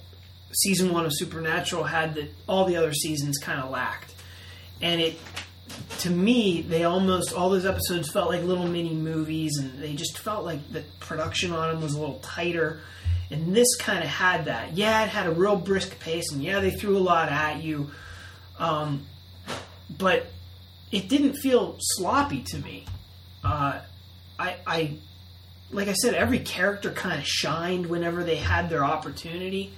season 0.52 0.92
one 0.92 1.06
of 1.06 1.14
supernatural 1.14 1.86
had 1.86 2.16
that 2.16 2.30
all 2.48 2.66
the 2.66 2.76
other 2.76 2.94
seasons 2.94 3.38
kind 3.38 3.62
of 3.62 3.70
lacked. 3.72 4.14
And 4.82 5.00
it 5.00 5.18
to 6.00 6.10
me 6.10 6.62
they 6.62 6.84
almost 6.84 7.34
all 7.34 7.50
those 7.50 7.66
episodes 7.66 8.12
felt 8.12 8.30
like 8.30 8.44
little 8.44 8.68
mini 8.68 8.94
movies 8.94 9.58
and 9.58 9.80
they 9.80 9.94
just 9.94 10.18
felt 10.18 10.44
like 10.44 10.70
the 10.74 10.84
production 11.00 11.54
on 11.54 11.70
them 11.70 11.82
was 11.82 11.94
a 11.94 12.00
little 12.00 12.20
tighter 12.20 12.82
and 13.30 13.56
this 13.56 13.76
kind 13.78 14.04
of 14.04 14.10
had 14.10 14.46
that 14.46 14.76
yeah 14.76 15.04
it 15.04 15.10
had 15.10 15.28
a 15.28 15.32
real 15.32 15.56
brisk 15.56 16.00
pace 16.00 16.32
and 16.32 16.44
yeah 16.44 16.60
they 16.60 16.72
threw 16.72 16.98
a 16.98 17.00
lot 17.00 17.30
at 17.30 17.62
you 17.64 17.90
um, 18.60 19.06
but 19.98 20.28
it 20.92 21.08
didn't 21.10 21.34
feel 21.34 21.76
sloppy 21.80 22.42
to 22.42 22.58
me 22.60 22.86
uh, 23.44 23.80
I, 24.40 24.56
I 24.66 24.98
like 25.72 25.88
I 25.88 25.94
said, 25.94 26.14
every 26.14 26.40
character 26.40 26.92
kind 26.92 27.20
of 27.20 27.28
shined 27.28 27.88
whenever 27.88 28.24
they 28.24 28.38
had 28.38 28.70
their 28.70 28.84
opportunity. 28.84 29.74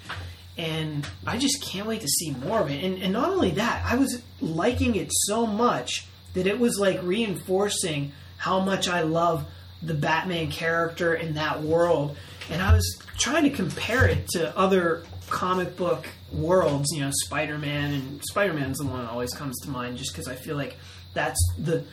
And 0.58 1.08
I 1.26 1.38
just 1.38 1.64
can't 1.64 1.88
wait 1.88 2.02
to 2.02 2.08
see 2.08 2.32
more 2.32 2.60
of 2.60 2.70
it. 2.70 2.84
And, 2.84 3.02
and 3.02 3.14
not 3.14 3.30
only 3.30 3.52
that, 3.52 3.84
I 3.86 3.96
was 3.96 4.22
liking 4.42 4.96
it 4.96 5.10
so 5.12 5.48
much 5.48 6.06
that 6.34 6.48
it 6.48 6.60
was 6.60 6.78
like 6.78 7.02
reinforcing 7.02 8.12
how 8.38 8.60
much 8.60 8.88
I 8.88 9.02
love 9.02 9.46
the 9.82 9.94
Batman 9.94 10.52
character 10.52 11.14
in 11.16 11.36
that 11.36 11.64
world. 11.64 12.18
And 12.50 12.62
I 12.62 12.74
was 12.74 13.02
trying 13.18 13.44
to 13.44 13.50
compare 13.52 14.08
it 14.08 14.28
to 14.30 14.58
other 14.58 15.04
comic 15.30 15.78
book 15.78 16.08
worlds, 16.32 16.90
you 16.92 17.02
know, 17.02 17.12
Spider 17.26 17.58
Man, 17.58 17.94
and 17.94 18.22
Spider 18.26 18.54
Man's 18.54 18.80
the 18.80 18.86
one 18.86 19.04
that 19.04 19.12
always 19.12 19.34
comes 19.34 19.60
to 19.62 19.70
mind 19.70 19.98
just 19.98 20.12
because 20.12 20.28
I 20.28 20.36
feel 20.36 20.56
like 20.56 20.78
that's 21.14 21.40
the 21.58 21.84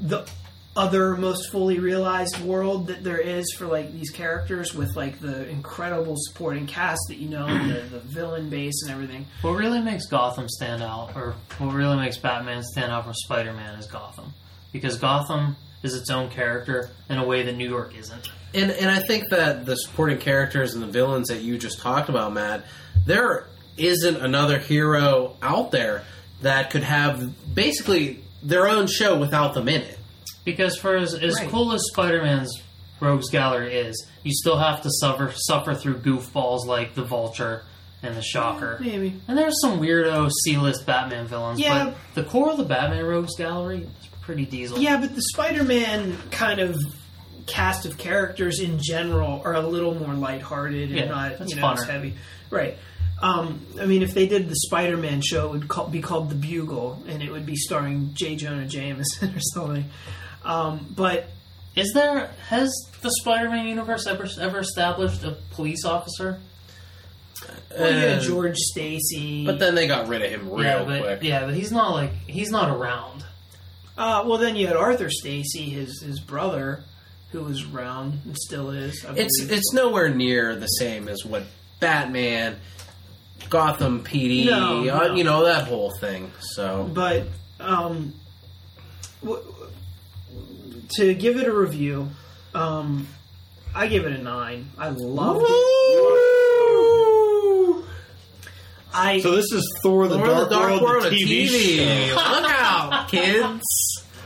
the 0.00 0.28
other 0.76 1.16
most 1.16 1.50
fully 1.50 1.80
realized 1.80 2.40
world 2.40 2.86
that 2.86 3.02
there 3.02 3.18
is 3.18 3.52
for 3.58 3.66
like 3.66 3.92
these 3.92 4.10
characters 4.10 4.74
with 4.74 4.94
like 4.94 5.18
the 5.18 5.48
incredible 5.48 6.14
supporting 6.16 6.66
cast 6.68 7.00
that 7.08 7.16
you 7.16 7.28
know 7.28 7.46
the, 7.66 7.80
the 7.80 7.98
villain 7.98 8.48
base 8.48 8.82
and 8.82 8.92
everything 8.92 9.26
What 9.42 9.52
really 9.52 9.80
makes 9.80 10.06
Gotham 10.06 10.48
stand 10.48 10.82
out, 10.82 11.16
or 11.16 11.34
what 11.58 11.74
really 11.74 11.96
makes 11.96 12.16
Batman 12.16 12.62
stand 12.62 12.92
out 12.92 13.04
from 13.04 13.14
Spider 13.14 13.52
Man, 13.52 13.76
is 13.78 13.86
Gotham. 13.86 14.32
Because 14.72 14.98
Gotham 14.98 15.56
is 15.82 15.94
its 15.94 16.10
own 16.10 16.28
character 16.30 16.90
in 17.08 17.18
a 17.18 17.24
way 17.24 17.42
that 17.44 17.56
New 17.56 17.68
York 17.68 17.94
isn't. 17.96 18.28
And 18.54 18.70
and 18.70 18.90
I 18.90 19.00
think 19.00 19.28
that 19.30 19.66
the 19.66 19.76
supporting 19.76 20.18
characters 20.18 20.74
and 20.74 20.82
the 20.82 20.86
villains 20.86 21.28
that 21.28 21.42
you 21.42 21.58
just 21.58 21.78
talked 21.80 22.08
about, 22.08 22.32
Matt, 22.32 22.64
there 23.06 23.46
isn't 23.76 24.16
another 24.16 24.58
hero 24.58 25.36
out 25.42 25.70
there 25.70 26.04
that 26.42 26.70
could 26.70 26.82
have 26.82 27.54
basically 27.54 28.22
their 28.42 28.68
own 28.68 28.86
show 28.86 29.18
without 29.18 29.54
them 29.54 29.68
in 29.68 29.82
it. 29.82 29.98
Because 30.44 30.76
for 30.76 30.96
as, 30.96 31.14
as 31.14 31.34
Right. 31.34 31.48
cool 31.50 31.72
as 31.72 31.82
Spider 31.92 32.22
Man's 32.22 32.62
Rogues 33.00 33.28
Gallery 33.30 33.74
is, 33.74 34.06
you 34.24 34.32
still 34.32 34.56
have 34.58 34.82
to 34.82 34.90
suffer 34.90 35.32
suffer 35.36 35.74
through 35.74 35.98
goofballs 35.98 36.64
like 36.66 36.94
the 36.94 37.04
Vulture 37.04 37.62
and 38.02 38.16
the 38.16 38.22
Shocker. 38.22 38.78
Mm, 38.80 38.86
maybe 38.86 39.20
And 39.28 39.36
there's 39.36 39.60
some 39.60 39.78
weirdo 39.80 40.30
C-list 40.44 40.86
Batman 40.86 41.26
villains, 41.26 41.60
Yeah. 41.60 41.86
but 41.86 41.94
the 42.14 42.28
core 42.28 42.50
of 42.50 42.56
the 42.56 42.64
Batman 42.64 43.04
Rogues 43.04 43.36
Gallery 43.36 43.78
is 44.00 44.08
pretty 44.28 44.44
diesel. 44.44 44.78
yeah 44.78 45.00
but 45.00 45.14
the 45.14 45.22
spider-man 45.32 46.14
kind 46.30 46.60
of 46.60 46.76
cast 47.46 47.86
of 47.86 47.96
characters 47.96 48.60
in 48.60 48.78
general 48.78 49.40
are 49.42 49.54
a 49.54 49.60
little 49.66 49.94
more 49.94 50.12
lighthearted 50.12 50.90
and 50.90 50.98
Yeah, 50.98 51.04
not 51.06 51.38
that's 51.38 51.50
you 51.54 51.58
know 51.58 51.72
as 51.72 51.84
heavy 51.84 52.12
right 52.50 52.76
um, 53.20 53.66
I 53.80 53.86
mean, 53.86 54.02
if 54.02 54.14
they 54.14 54.28
did 54.28 54.48
the 54.48 54.54
Spider-Man 54.54 55.22
show, 55.22 55.48
it 55.48 55.50
would 55.50 55.66
call, 55.66 55.88
be 55.88 56.00
called 56.00 56.30
The 56.30 56.36
Bugle, 56.36 57.02
and 57.08 57.20
it 57.20 57.32
would 57.32 57.46
be 57.46 57.56
starring 57.56 58.10
J. 58.14 58.36
Jonah 58.36 58.68
Jameson 58.68 59.34
or 59.36 59.40
something. 59.40 59.86
Um, 60.44 60.86
but 60.94 61.26
Is 61.74 61.90
there 61.94 62.28
has 62.46 62.70
the 63.02 63.10
Spider-Man 63.10 63.66
universe 63.66 64.06
ever 64.06 64.28
ever 64.40 64.60
established 64.60 65.24
a 65.24 65.32
police 65.50 65.84
officer? 65.84 66.38
well, 67.76 67.92
you 67.92 67.98
had 67.98 68.18
Uh, 68.18 68.20
George 68.20 68.56
Stacy. 68.56 69.44
But 69.44 69.58
then 69.58 69.74
they 69.74 69.88
got 69.88 70.06
rid 70.06 70.22
of 70.22 70.30
him 70.30 70.48
real 70.50 70.62
yeah, 70.62 70.84
but, 70.84 71.02
quick. 71.02 71.22
Yeah, 71.24 71.44
but 71.44 71.54
he's 71.54 71.72
not 71.72 71.94
like 71.94 72.12
he's 72.28 72.50
not 72.52 72.70
around. 72.70 73.24
Uh, 73.98 74.22
well, 74.26 74.38
then 74.38 74.54
you 74.56 74.66
had 74.68 74.76
Arthur 74.76 75.10
Stacy, 75.10 75.64
his 75.70 76.00
his 76.02 76.20
brother, 76.20 76.84
who 77.32 77.42
was 77.42 77.64
around 77.64 78.20
and 78.24 78.36
still 78.38 78.70
is. 78.70 79.04
I 79.04 79.12
It's 79.14 79.40
believe. 79.40 79.58
it's 79.58 79.72
nowhere 79.74 80.08
near 80.14 80.54
the 80.56 80.66
same 80.68 81.08
as 81.08 81.24
what 81.26 81.42
Batman, 81.80 82.56
Gotham 83.50 84.04
PD, 84.04 84.46
No, 84.46 84.88
uh, 84.88 85.14
you 85.14 85.24
know 85.24 85.44
that 85.44 85.66
whole 85.66 85.90
thing. 86.00 86.30
So 86.40 86.88
but 86.94 87.24
um, 87.58 88.14
w- 89.22 89.42
to 90.96 91.12
give 91.14 91.36
it 91.36 91.46
a 91.48 91.52
review, 91.52 92.08
um, 92.54 93.08
I 93.74 93.88
give 93.88 94.06
it 94.06 94.12
a 94.12 94.22
nine. 94.22 94.70
I 94.78 94.90
love 94.90 95.42
it. 95.42 95.44
I 98.92 99.20
So 99.20 99.32
this 99.36 99.52
is 99.52 99.70
Thor: 99.82 100.08
The, 100.08 100.16
Thor: 100.16 100.26
Dark, 100.26 100.48
the 100.48 100.54
Dark 100.54 100.70
World, 100.70 100.82
World, 100.82 101.04
the 101.04 101.10
TV, 101.10 101.46
TV. 101.46 102.08
show. 102.08 102.14
Look 102.14 102.50
out, 102.50 103.08
kids! 103.08 103.62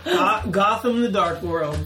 Go- 0.04 0.42
Gotham: 0.50 1.00
The 1.02 1.10
Dark 1.10 1.42
World. 1.42 1.78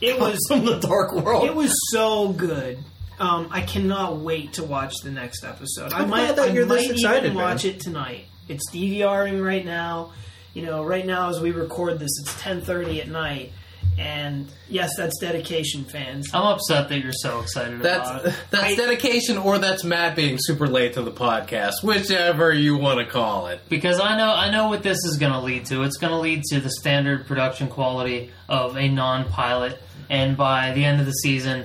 It 0.00 0.18
was 0.20 0.38
From 0.48 0.64
the 0.66 0.78
Dark 0.78 1.12
World. 1.14 1.44
it 1.46 1.54
was 1.54 1.72
so 1.90 2.28
good. 2.32 2.78
Um, 3.18 3.48
I 3.50 3.62
cannot 3.62 4.18
wait 4.18 4.54
to 4.54 4.64
watch 4.64 4.92
the 5.02 5.10
next 5.10 5.42
episode. 5.42 5.92
I 5.92 6.00
I'm 6.00 6.10
might, 6.10 6.26
glad 6.26 6.36
that 6.36 6.50
I 6.50 6.52
you're 6.52 6.66
this 6.66 6.82
might 6.86 6.90
excited, 6.96 7.24
even 7.24 7.36
man. 7.38 7.44
watch 7.44 7.64
it 7.64 7.80
tonight. 7.80 8.26
It's 8.48 8.70
DVRing 8.70 9.42
right 9.42 9.64
now. 9.64 10.12
You 10.52 10.62
know, 10.66 10.84
right 10.84 11.04
now 11.06 11.30
as 11.30 11.40
we 11.40 11.50
record 11.50 11.98
this, 11.98 12.10
it's 12.20 12.34
10:30 12.42 13.00
at 13.00 13.08
night. 13.08 13.52
And 13.98 14.46
yes, 14.68 14.90
that's 14.96 15.18
dedication, 15.18 15.84
fans. 15.84 16.28
I'm 16.34 16.42
upset 16.44 16.90
that 16.90 16.98
you're 17.00 17.12
so 17.12 17.40
excited 17.40 17.80
about 17.80 18.22
That's 18.22 18.36
it. 18.36 18.44
that's 18.50 18.64
I- 18.64 18.74
dedication, 18.74 19.38
or 19.38 19.58
that's 19.58 19.84
Matt 19.84 20.14
being 20.16 20.36
super 20.38 20.66
late 20.66 20.94
to 20.94 21.02
the 21.02 21.10
podcast, 21.10 21.82
whichever 21.82 22.52
you 22.52 22.76
want 22.76 22.98
to 23.00 23.06
call 23.06 23.46
it. 23.46 23.60
Because 23.68 23.98
I 23.98 24.16
know 24.18 24.30
I 24.30 24.50
know 24.50 24.68
what 24.68 24.82
this 24.82 24.98
is 25.04 25.16
going 25.16 25.32
to 25.32 25.40
lead 25.40 25.66
to. 25.66 25.82
It's 25.82 25.96
going 25.96 26.12
to 26.12 26.18
lead 26.18 26.42
to 26.50 26.60
the 26.60 26.70
standard 26.70 27.26
production 27.26 27.68
quality 27.68 28.30
of 28.48 28.76
a 28.76 28.88
non-pilot, 28.88 29.80
and 30.10 30.36
by 30.36 30.72
the 30.72 30.84
end 30.84 31.00
of 31.00 31.06
the 31.06 31.12
season, 31.12 31.64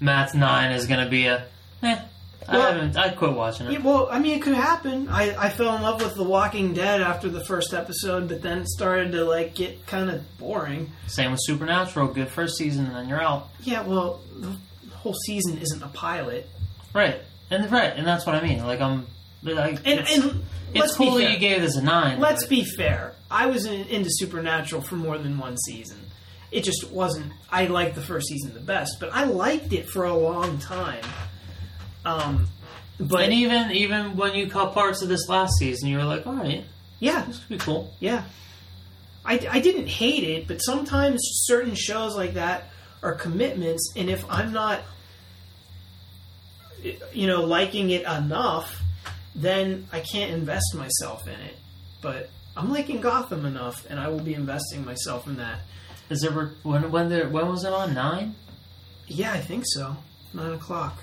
Matt's 0.00 0.34
nine 0.34 0.72
is 0.72 0.86
going 0.86 1.04
to 1.04 1.10
be 1.10 1.26
a. 1.26 1.46
Eh, 1.82 1.98
I 2.48 2.56
Well- 2.56 2.72
haven't. 2.72 2.96
I 2.96 3.10
quit 3.10 3.32
watching 3.34 3.66
it. 3.66 3.72
Yeah, 3.74 3.78
well, 3.80 4.08
I 4.10 4.18
mean, 4.18 4.34
it 4.38 4.42
could 4.42 4.54
happen. 4.54 5.08
I, 5.10 5.36
I 5.36 5.50
fell 5.50 5.76
in 5.76 5.82
love 5.82 6.00
with 6.02 6.14
The 6.14 6.24
Walking 6.24 6.72
Dead 6.72 7.02
after 7.02 7.28
the 7.28 7.44
first 7.44 7.74
episode, 7.74 8.28
but 8.28 8.40
then 8.40 8.58
it 8.58 8.68
started 8.68 9.12
to 9.12 9.24
like 9.24 9.54
get 9.54 9.86
kind 9.86 10.08
of 10.10 10.38
boring. 10.38 10.90
Same 11.08 11.30
with 11.32 11.40
Supernatural. 11.42 12.08
Good 12.08 12.28
first 12.28 12.56
season, 12.56 12.86
and 12.86 12.96
then 12.96 13.08
you're 13.08 13.20
out. 13.22 13.48
Yeah, 13.60 13.82
well, 13.82 14.20
the 14.34 14.56
whole 14.96 15.14
season 15.26 15.58
isn't 15.58 15.82
a 15.82 15.88
pilot, 15.88 16.48
Right, 16.94 17.20
and 17.50 17.70
right, 17.70 17.92
and 17.94 18.06
that's 18.06 18.24
what 18.24 18.34
I 18.34 18.40
mean. 18.42 18.64
Like 18.66 18.80
I'm. 18.80 19.06
Like, 19.42 19.80
and 19.84 20.00
it's, 20.00 20.16
and 20.16 20.42
it's 20.74 20.96
cool 20.96 21.16
be 21.18 21.24
that 21.24 21.32
you 21.32 21.38
gave 21.38 21.60
this 21.60 21.76
a 21.76 21.82
nine. 21.82 22.18
Let's 22.18 22.42
but- 22.44 22.50
be 22.50 22.64
fair. 22.64 23.12
I 23.30 23.46
was 23.46 23.66
in, 23.66 23.86
into 23.88 24.08
Supernatural 24.10 24.80
for 24.82 24.96
more 24.96 25.18
than 25.18 25.36
one 25.38 25.56
season. 25.58 25.98
It 26.50 26.64
just 26.64 26.90
wasn't. 26.90 27.30
I 27.52 27.66
liked 27.66 27.94
the 27.94 28.00
first 28.00 28.26
season 28.28 28.54
the 28.54 28.60
best, 28.60 28.96
but 29.00 29.10
I 29.12 29.24
liked 29.24 29.74
it 29.74 29.86
for 29.90 30.04
a 30.04 30.14
long 30.14 30.58
time. 30.58 31.02
Um, 32.08 32.48
but 33.00 33.24
And 33.24 33.32
even 33.32 33.70
even 33.70 34.16
when 34.16 34.34
you 34.34 34.48
caught 34.48 34.74
parts 34.74 35.02
of 35.02 35.08
this 35.08 35.28
last 35.28 35.52
season, 35.58 35.88
you 35.88 35.98
were 35.98 36.04
like, 36.04 36.26
all 36.26 36.34
right, 36.34 36.64
yeah, 36.98 37.24
this 37.26 37.38
could 37.38 37.48
be 37.48 37.58
cool. 37.58 37.92
yeah. 38.00 38.24
I, 39.24 39.46
I 39.50 39.60
didn't 39.60 39.88
hate 39.88 40.24
it, 40.24 40.48
but 40.48 40.58
sometimes 40.58 41.20
certain 41.22 41.74
shows 41.74 42.16
like 42.16 42.34
that 42.34 42.70
are 43.02 43.14
commitments, 43.14 43.92
and 43.94 44.08
if 44.08 44.24
I'm 44.30 44.52
not, 44.52 44.80
you 47.12 47.26
know, 47.26 47.42
liking 47.42 47.90
it 47.90 48.02
enough, 48.02 48.80
then 49.34 49.86
I 49.92 50.00
can't 50.00 50.32
invest 50.32 50.74
myself 50.74 51.28
in 51.28 51.38
it. 51.40 51.56
But 52.00 52.30
I'm 52.56 52.70
liking 52.70 53.00
Gotham 53.00 53.44
enough, 53.44 53.86
and 53.90 54.00
I 54.00 54.08
will 54.08 54.20
be 54.20 54.34
investing 54.34 54.84
myself 54.84 55.26
in 55.26 55.36
that. 55.36 55.60
Is 56.10 56.22
there 56.22 56.32
when 56.62 56.90
when 56.90 57.10
there 57.10 57.28
when 57.28 57.48
was 57.48 57.64
it 57.64 57.72
on 57.72 57.94
nine? 57.94 58.34
Yeah, 59.06 59.32
I 59.32 59.40
think 59.40 59.64
so. 59.66 59.96
Nine 60.32 60.54
o'clock. 60.54 61.02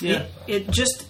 Yeah. 0.00 0.26
It, 0.46 0.54
it 0.66 0.70
just 0.70 1.06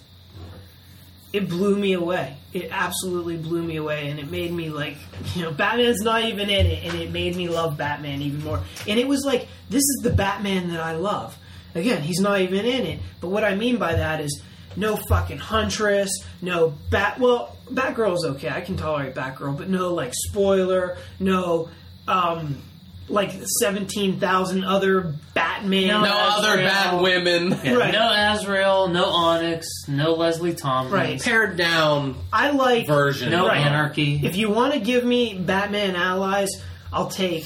it 1.33 1.49
blew 1.49 1.75
me 1.75 1.93
away. 1.93 2.37
It 2.53 2.69
absolutely 2.71 3.35
blew 3.35 3.61
me 3.61 3.75
away, 3.75 4.09
and 4.09 4.19
it 4.19 4.31
made 4.31 4.51
me 4.51 4.69
like 4.69 4.97
you 5.35 5.43
know 5.43 5.51
Batman's 5.51 6.01
not 6.01 6.23
even 6.23 6.49
in 6.49 6.65
it, 6.65 6.85
and 6.85 6.99
it 6.99 7.11
made 7.11 7.35
me 7.35 7.49
love 7.49 7.77
Batman 7.77 8.21
even 8.21 8.43
more. 8.43 8.61
And 8.87 8.99
it 8.99 9.07
was 9.07 9.23
like 9.25 9.47
this 9.69 9.81
is 9.81 9.99
the 10.03 10.11
Batman 10.11 10.69
that 10.69 10.79
I 10.79 10.93
love. 10.93 11.37
Again, 11.73 12.01
he's 12.01 12.19
not 12.19 12.39
even 12.39 12.65
in 12.65 12.85
it, 12.85 12.99
but 13.19 13.27
what 13.27 13.43
I 13.43 13.55
mean 13.55 13.77
by 13.77 13.95
that 13.95 14.21
is 14.21 14.41
no 14.77 14.95
fucking 14.95 15.39
Huntress, 15.39 16.09
no 16.41 16.73
Bat. 16.89 17.19
Well, 17.19 17.57
Batgirl's 17.69 18.25
okay. 18.25 18.49
I 18.49 18.61
can 18.61 18.77
tolerate 18.77 19.13
Batgirl, 19.13 19.57
but 19.57 19.69
no 19.69 19.93
like 19.93 20.13
spoiler, 20.13 20.97
no. 21.19 21.69
um 22.07 22.61
like 23.07 23.33
seventeen 23.59 24.19
thousand 24.19 24.63
other 24.63 25.13
Batman. 25.33 25.87
No, 25.87 26.01
No 26.01 26.11
other 26.13 26.47
Azrael. 26.53 26.67
bad 26.67 27.01
women. 27.01 27.59
Yeah, 27.63 27.73
Right. 27.75 27.93
No 27.93 28.09
Azrael, 28.11 28.87
no 28.87 29.05
Onyx, 29.05 29.67
no 29.87 30.13
Leslie 30.13 30.55
Thompkins, 30.55 30.93
Right. 30.93 31.21
Pared 31.21 31.55
down 31.57 32.15
I 32.33 32.51
like 32.51 32.87
version. 32.87 33.29
no 33.31 33.47
Right. 33.47 33.65
Anarchy. 33.65 34.21
If 34.23 34.35
you 34.37 34.49
want 34.49 34.73
to 34.73 34.79
give 34.79 35.03
me 35.03 35.35
Batman 35.37 35.95
allies, 35.95 36.49
I'll 36.91 37.09
take 37.09 37.45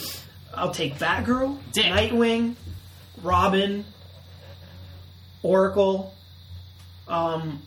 I'll 0.53 0.72
take 0.72 0.98
Batgirl, 0.98 1.57
Dick. 1.73 1.86
Nightwing, 1.86 2.56
Robin, 3.22 3.86
Oracle, 5.44 6.14
um, 7.07 7.61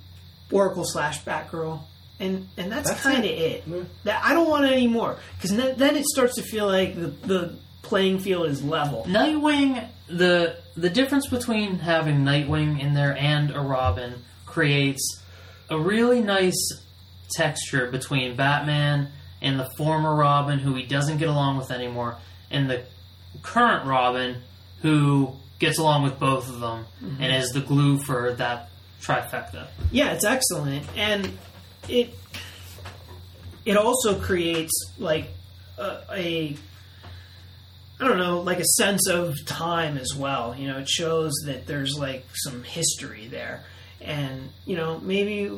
Oracle 0.50 0.84
slash 0.84 1.22
Batgirl, 1.24 1.80
and 2.20 2.48
and 2.56 2.70
that's, 2.70 2.88
That's 2.90 3.02
kind 3.02 3.24
of 3.24 3.30
it. 3.30 3.64
That 4.04 4.22
I 4.24 4.34
don't 4.34 4.48
want 4.48 4.66
any 4.66 4.86
more 4.86 5.16
because 5.36 5.56
then, 5.56 5.78
then 5.78 5.96
it 5.96 6.04
starts 6.06 6.34
to 6.36 6.42
feel 6.42 6.66
like 6.66 6.94
the 6.94 7.06
the 7.26 7.56
playing 7.82 8.20
field 8.20 8.46
is 8.46 8.62
level. 8.62 9.04
Nightwing, 9.08 9.86
the 10.08 10.56
the 10.76 10.90
difference 10.90 11.26
between 11.28 11.78
having 11.80 12.18
Nightwing 12.24 12.80
in 12.80 12.94
there 12.94 13.16
and 13.16 13.50
a 13.50 13.60
Robin 13.60 14.22
creates 14.46 15.20
a 15.68 15.78
really 15.78 16.20
nice 16.20 16.56
texture 17.36 17.90
between 17.90 18.36
Batman 18.36 19.08
and 19.40 19.58
the 19.58 19.68
former 19.76 20.14
Robin, 20.14 20.58
who 20.58 20.74
he 20.74 20.84
doesn't 20.84 21.18
get 21.18 21.28
along 21.28 21.56
with 21.58 21.70
anymore, 21.70 22.16
and 22.50 22.70
the 22.70 22.82
current 23.42 23.86
Robin, 23.86 24.36
who 24.82 25.32
gets 25.58 25.78
along 25.78 26.02
with 26.02 26.18
both 26.18 26.48
of 26.48 26.60
them 26.60 26.84
Mm-hmm. 27.02 27.22
and 27.22 27.34
is 27.36 27.50
the 27.50 27.60
glue 27.60 27.98
for 27.98 28.32
that 28.34 28.68
trifecta. 29.00 29.66
Yeah, 29.90 30.12
it's 30.12 30.24
excellent, 30.24 30.84
and 30.96 31.36
it 31.88 32.14
it 33.64 33.76
also 33.76 34.18
creates 34.20 34.72
like 34.98 35.28
a, 35.78 35.98
a 36.12 36.56
I 38.02 38.08
don't 38.08 38.18
know, 38.18 38.40
like 38.40 38.58
a 38.58 38.64
sense 38.64 39.08
of 39.08 39.36
time 39.46 39.96
as 39.96 40.12
well. 40.16 40.56
You 40.56 40.66
know, 40.66 40.78
it 40.78 40.88
shows 40.88 41.32
that 41.46 41.68
there's 41.68 41.96
like 41.96 42.26
some 42.34 42.64
history 42.64 43.28
there, 43.28 43.62
and 44.00 44.50
you 44.66 44.74
know 44.74 44.98
maybe 44.98 45.52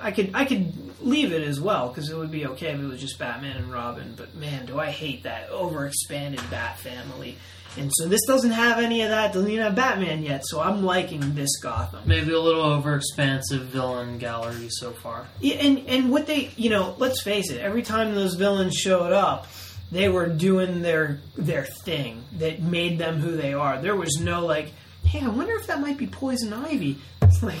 I 0.00 0.12
could 0.12 0.30
I 0.34 0.44
could 0.44 0.72
leave 1.00 1.32
it 1.32 1.42
as 1.42 1.60
well 1.60 1.88
because 1.88 2.10
it 2.10 2.16
would 2.16 2.30
be 2.30 2.46
okay 2.46 2.68
if 2.68 2.78
it 2.78 2.84
was 2.84 3.00
just 3.00 3.18
Batman 3.18 3.56
and 3.56 3.72
Robin. 3.72 4.14
But 4.16 4.36
man, 4.36 4.66
do 4.66 4.78
I 4.78 4.92
hate 4.92 5.24
that 5.24 5.50
overexpanded 5.50 6.48
Bat 6.48 6.78
family. 6.78 7.38
And 7.76 7.90
so 7.94 8.06
this 8.06 8.20
doesn't 8.26 8.52
have 8.52 8.78
any 8.78 9.02
of 9.02 9.10
that. 9.10 9.32
Doesn't 9.32 9.50
even 9.50 9.64
have 9.64 9.74
Batman 9.74 10.22
yet. 10.22 10.46
So 10.46 10.60
I'm 10.60 10.84
liking 10.84 11.34
this 11.34 11.58
Gotham. 11.60 12.02
Maybe 12.06 12.32
a 12.32 12.40
little 12.40 12.62
overexpansive 12.62 13.64
villain 13.64 14.18
gallery 14.18 14.68
so 14.70 14.92
far. 14.92 15.26
Yeah, 15.40 15.56
and 15.56 15.86
and 15.88 16.10
what 16.10 16.28
they, 16.28 16.52
you 16.56 16.70
know, 16.70 16.94
let's 16.98 17.20
face 17.22 17.50
it. 17.50 17.60
Every 17.60 17.82
time 17.82 18.14
those 18.14 18.34
villains 18.34 18.76
showed 18.76 19.12
up, 19.12 19.48
they 19.92 20.08
were 20.08 20.26
doing 20.26 20.82
their 20.82 21.20
their 21.36 21.64
thing 21.64 22.24
that 22.38 22.60
made 22.60 22.98
them 22.98 23.18
who 23.20 23.36
they 23.36 23.54
are. 23.54 23.80
There 23.80 23.96
was 23.96 24.18
no 24.20 24.44
like, 24.44 24.72
hey, 25.04 25.20
I 25.22 25.28
wonder 25.28 25.54
if 25.54 25.66
that 25.68 25.80
might 25.80 25.96
be 25.98 26.06
Poison 26.06 26.52
Ivy. 26.52 26.98
It's 27.22 27.42
like, 27.42 27.60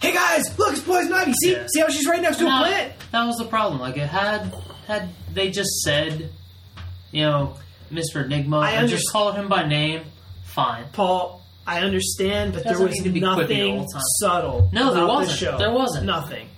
hey 0.00 0.12
guys, 0.12 0.58
look, 0.58 0.72
it's 0.72 0.82
Poison 0.82 1.12
Ivy. 1.12 1.32
See, 1.42 1.52
Yeah. 1.52 1.66
see 1.72 1.80
how 1.80 1.88
she's 1.88 2.06
right 2.06 2.20
next 2.22 2.38
to 2.38 2.44
a 2.44 2.48
plant. 2.48 2.92
that 3.12 3.24
was 3.24 3.36
the 3.36 3.44
problem. 3.46 3.80
Like 3.80 3.96
it 3.96 4.08
had 4.08 4.54
had 4.86 5.08
they 5.32 5.50
just 5.50 5.70
said, 5.82 6.30
you 7.10 7.22
know, 7.22 7.56
Mr. 7.92 8.24
Enigma 8.24 8.58
I 8.58 8.70
and 8.72 8.88
just 8.88 9.10
called 9.10 9.34
him 9.36 9.48
by 9.48 9.66
name, 9.66 10.02
fine. 10.44 10.84
Paul, 10.92 11.42
I 11.66 11.80
understand, 11.80 12.52
but 12.52 12.64
there 12.64 12.78
was 12.78 12.94
nothing 13.04 13.78
the 13.78 13.98
subtle. 14.20 14.68
No, 14.72 14.92
there 14.92 15.06
wasn't. 15.06 15.38
The 15.38 15.44
show. 15.46 15.58
There 15.58 15.72
wasn't. 15.72 16.04
nothing, 16.06 16.48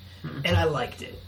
and 0.45 0.57
I 0.57 0.65
liked 0.65 1.03
it. 1.03 1.21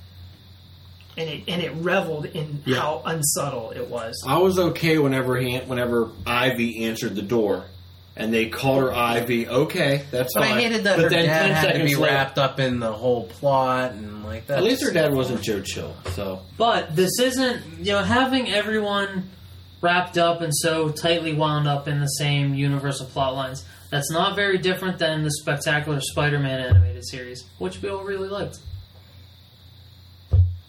And 1.18 1.28
it 1.28 1.42
and 1.48 1.60
it 1.62 1.72
reveled 1.74 2.26
in 2.26 2.62
Yeah. 2.64 2.76
how 2.80 3.02
unsubtle 3.04 3.72
it 3.72 3.88
was. 3.88 4.22
I 4.26 4.38
was 4.38 4.58
okay 4.58 4.98
whenever 4.98 5.36
he, 5.36 5.56
whenever 5.58 6.10
Ivy 6.26 6.84
answered 6.84 7.16
the 7.16 7.22
door, 7.22 7.64
and 8.16 8.32
they 8.32 8.46
called 8.46 8.82
her 8.84 8.94
Ivy. 8.94 9.48
Okay, 9.48 10.02
that's 10.12 10.32
But 10.34 10.44
fine. 10.44 10.58
I 10.58 10.60
hated 10.60 10.84
that 10.84 10.96
But 10.96 11.02
her 11.04 11.08
then 11.10 11.26
dad 11.26 11.42
10 11.42 11.50
had 11.50 11.62
to 11.62 11.68
seconds 11.72 11.90
be 11.90 11.96
later- 11.96 12.14
wrapped 12.14 12.38
up 12.38 12.60
in 12.60 12.78
the 12.78 12.92
whole 12.92 13.24
plot 13.24 13.92
and 13.92 14.24
like 14.24 14.46
that. 14.46 14.58
At 14.58 14.64
least 14.64 14.82
her 14.84 14.92
dad 14.92 15.12
wasn't 15.12 15.42
Joe 15.42 15.60
Chill. 15.60 15.92
So 16.14 16.40
But 16.56 16.94
this 16.94 17.18
isn't, 17.20 17.62
you 17.80 17.92
know, 17.92 18.02
having 18.04 18.48
everyone 18.52 19.30
wrapped 19.80 20.18
up 20.18 20.40
and 20.40 20.52
so 20.54 20.88
tightly 20.90 21.32
wound 21.34 21.66
up 21.66 21.88
in 21.88 21.98
the 22.00 22.06
same 22.06 22.54
universal 22.54 23.06
plot 23.06 23.34
lines. 23.34 23.64
That's 23.90 24.10
not 24.10 24.36
very 24.36 24.58
different 24.58 24.98
than 24.98 25.22
the 25.24 25.30
spectacular 25.30 26.00
Spider-Man 26.00 26.60
animated 26.60 27.06
series, 27.08 27.44
which 27.58 27.80
we 27.82 27.88
all 27.88 28.04
really 28.04 28.28
liked. 28.28 28.58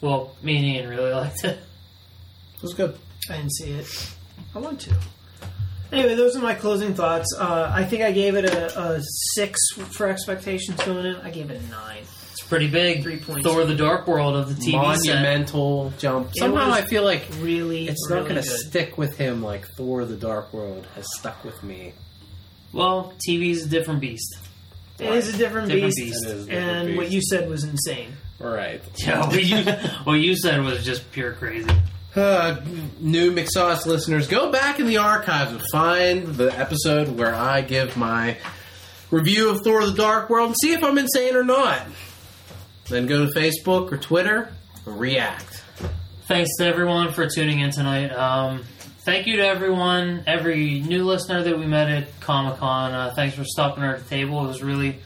Well, 0.01 0.35
me 0.41 0.57
and 0.57 0.65
Ian 0.65 0.89
really 0.89 1.11
liked 1.11 1.43
it. 1.43 1.57
it 2.55 2.61
was 2.61 2.73
good. 2.73 2.97
I 3.29 3.37
didn't 3.37 3.53
see 3.53 3.71
it. 3.71 3.87
I 4.55 4.59
want 4.59 4.79
to. 4.81 4.95
Anyway, 5.91 6.15
those 6.15 6.35
are 6.35 6.41
my 6.41 6.53
closing 6.53 6.93
thoughts. 6.93 7.35
Uh, 7.37 7.71
I 7.73 7.83
think 7.83 8.03
I 8.03 8.11
gave 8.11 8.35
it 8.35 8.45
a, 8.45 8.79
a 8.79 9.01
six 9.33 9.59
for 9.91 10.07
expectations 10.07 10.81
going 10.83 11.05
in. 11.05 11.15
I 11.17 11.31
gave 11.31 11.49
it 11.49 11.59
a 11.61 11.67
nine. 11.69 12.03
It's 12.31 12.43
pretty 12.43 12.69
big. 12.69 13.01
Three 13.03 13.19
points. 13.19 13.43
Thor: 13.43 13.65
The 13.65 13.75
Dark 13.75 14.07
World 14.07 14.35
of 14.35 14.47
the 14.49 14.53
TV 14.61 14.95
set. 14.97 15.15
monumental 15.15 15.91
jump. 15.97 16.29
It 16.29 16.37
Somehow 16.37 16.67
was 16.69 16.77
I 16.77 16.81
feel 16.83 17.03
like 17.03 17.27
Really, 17.39 17.87
it's 17.87 18.07
really 18.09 18.21
not 18.21 18.29
going 18.29 18.41
to 18.41 18.47
good. 18.47 18.59
stick 18.59 18.97
with 18.99 19.17
him 19.17 19.41
like 19.41 19.67
Thor: 19.77 20.05
The 20.05 20.15
Dark 20.15 20.53
World 20.53 20.85
has 20.95 21.05
stuck 21.17 21.43
with 21.43 21.61
me. 21.63 21.93
Well, 22.71 23.13
TV's 23.27 23.65
a 23.65 23.69
different 23.69 23.99
beast. 23.99 24.37
It 24.99 25.11
is 25.13 25.33
a 25.33 25.37
different, 25.37 25.69
Different 25.69 25.95
beast, 25.95 25.97
beast. 25.97 26.25
It 26.25 26.29
is 26.29 26.43
a 26.43 26.49
different 26.49 26.69
and 26.69 26.87
beast. 26.87 26.97
what 26.97 27.11
you 27.11 27.21
said 27.21 27.49
was 27.49 27.63
insane. 27.63 28.13
All 28.41 28.47
right. 28.49 28.81
Yeah, 28.97 29.25
what 29.27 29.43
you, 29.43 29.63
what 30.03 30.13
you 30.15 30.35
said 30.35 30.61
was 30.63 30.83
just 30.83 31.09
pure 31.11 31.33
crazy. 31.33 31.69
Uh, 32.15 32.59
new 32.99 33.31
McSauce 33.31 33.85
listeners, 33.85 34.27
go 34.27 34.51
back 34.51 34.79
in 34.79 34.87
the 34.87 34.97
archives 34.97 35.51
and 35.51 35.61
find 35.71 36.27
the 36.35 36.57
episode 36.57 37.09
where 37.17 37.33
I 37.35 37.61
give 37.61 37.95
my 37.95 38.37
review 39.11 39.49
of 39.51 39.61
Thor: 39.63 39.85
The 39.85 39.93
Dark 39.93 40.29
World 40.29 40.47
and 40.47 40.55
see 40.61 40.73
if 40.73 40.83
I'm 40.83 40.97
insane 40.97 41.35
or 41.35 41.43
not. 41.43 41.81
Then 42.89 43.05
go 43.05 43.25
to 43.27 43.31
Facebook 43.31 43.91
or 43.91 43.97
Twitter 43.97 44.51
and 44.85 44.99
react. 44.99 45.63
Thanks 46.27 46.49
to 46.57 46.65
everyone 46.65 47.11
for 47.13 47.27
tuning 47.27 47.59
in 47.59 47.71
tonight. 47.71 48.11
Um, 48.11 48.63
thank 48.99 49.27
you 49.27 49.37
to 49.37 49.47
everyone, 49.47 50.23
every 50.27 50.81
new 50.81 51.03
listener 51.03 51.43
that 51.43 51.57
we 51.57 51.65
met 51.65 51.89
at 51.89 52.19
Comic 52.19 52.59
Con. 52.59 52.93
Uh, 52.93 53.13
thanks 53.15 53.35
for 53.35 53.43
stopping 53.43 53.83
the 53.83 54.01
table. 54.09 54.43
It 54.43 54.47
was 54.47 54.61
really 54.61 54.99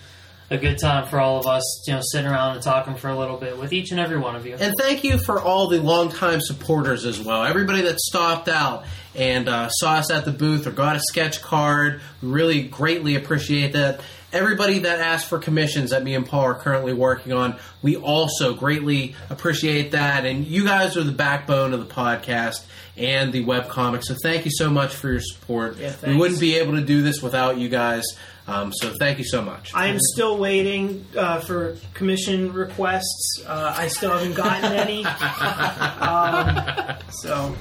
a 0.50 0.58
good 0.58 0.78
time 0.78 1.08
for 1.08 1.20
all 1.20 1.40
of 1.40 1.48
us, 1.48 1.84
you 1.88 1.94
know, 1.94 2.02
sitting 2.04 2.30
around 2.30 2.56
and 2.56 2.64
talking 2.64 2.96
for 2.96 3.10
a 3.10 3.18
little 3.18 3.38
bit 3.38 3.58
with 3.58 3.74
each 3.74 3.92
and 3.92 4.00
every 4.00 4.18
one 4.18 4.36
of 4.36 4.46
you. 4.46 4.56
And 4.60 4.74
thank 4.78 5.04
you 5.04 5.18
for 5.18 5.42
all 5.42 5.68
the 5.68 5.82
longtime 5.82 6.42
supporters 6.42 7.06
as 7.06 7.20
well. 7.20 7.44
Everybody 7.44 7.82
that 7.82 8.00
stopped 8.00 8.48
out 8.48 8.86
and 9.16 9.48
uh, 9.48 9.70
saw 9.70 9.94
us 9.94 10.12
at 10.12 10.26
the 10.26 10.32
booth 10.32 10.68
or 10.68 10.72
got 10.72 10.96
a 10.96 11.00
sketch 11.00 11.42
card. 11.42 12.02
We 12.22 12.30
really 12.30 12.64
greatly 12.64 13.16
appreciate 13.16 13.74
that. 13.74 14.02
Everybody 14.34 14.80
that 14.80 15.00
asked 15.00 15.30
for 15.30 15.40
commissions 15.40 15.92
that 15.92 16.04
me 16.04 16.16
and 16.16 16.26
Paul 16.26 16.42
are 16.42 16.56
currently 16.56 16.94
working 16.94 17.34
on, 17.34 17.58
we 17.82 17.96
also 17.96 18.54
greatly 18.54 19.16
appreciate 19.30 19.92
that. 19.92 20.26
And 20.26 20.46
you 20.46 20.66
guys 20.66 20.98
are 20.98 21.04
the 21.04 21.12
backbone 21.12 21.74
of 21.74 21.80
the 21.88 21.94
podcast 21.94 22.66
and 22.98 23.32
the 23.32 23.46
webcomic. 23.46 24.04
So 24.04 24.16
thank 24.22 24.46
you 24.46 24.52
so 24.52 24.70
much 24.70 24.96
for 24.96 25.10
your 25.10 25.22
support. 25.22 25.78
Yeah, 25.78 25.96
we 26.06 26.16
wouldn't 26.16 26.40
be 26.40 26.56
able 26.56 26.74
to 26.74 26.84
do 26.84 27.02
this 27.02 27.22
without 27.22 27.58
you 27.58 27.70
guys. 27.70 28.06
Um, 28.46 28.74
so 28.74 28.94
thank 29.00 29.20
you 29.20 29.24
so 29.24 29.42
much. 29.42 29.74
I 29.74 29.88
am 29.88 30.00
still 30.00 30.38
waiting 30.38 31.06
uh, 31.16 31.40
for 31.40 31.78
commission 31.94 32.52
requests. 32.52 33.42
Uh, 33.46 33.74
I 33.78 33.88
still 33.88 34.12
haven't 34.12 34.34
gotten 34.34 34.74
any. 34.74 35.06
um, 35.06 36.98
so 37.10 37.56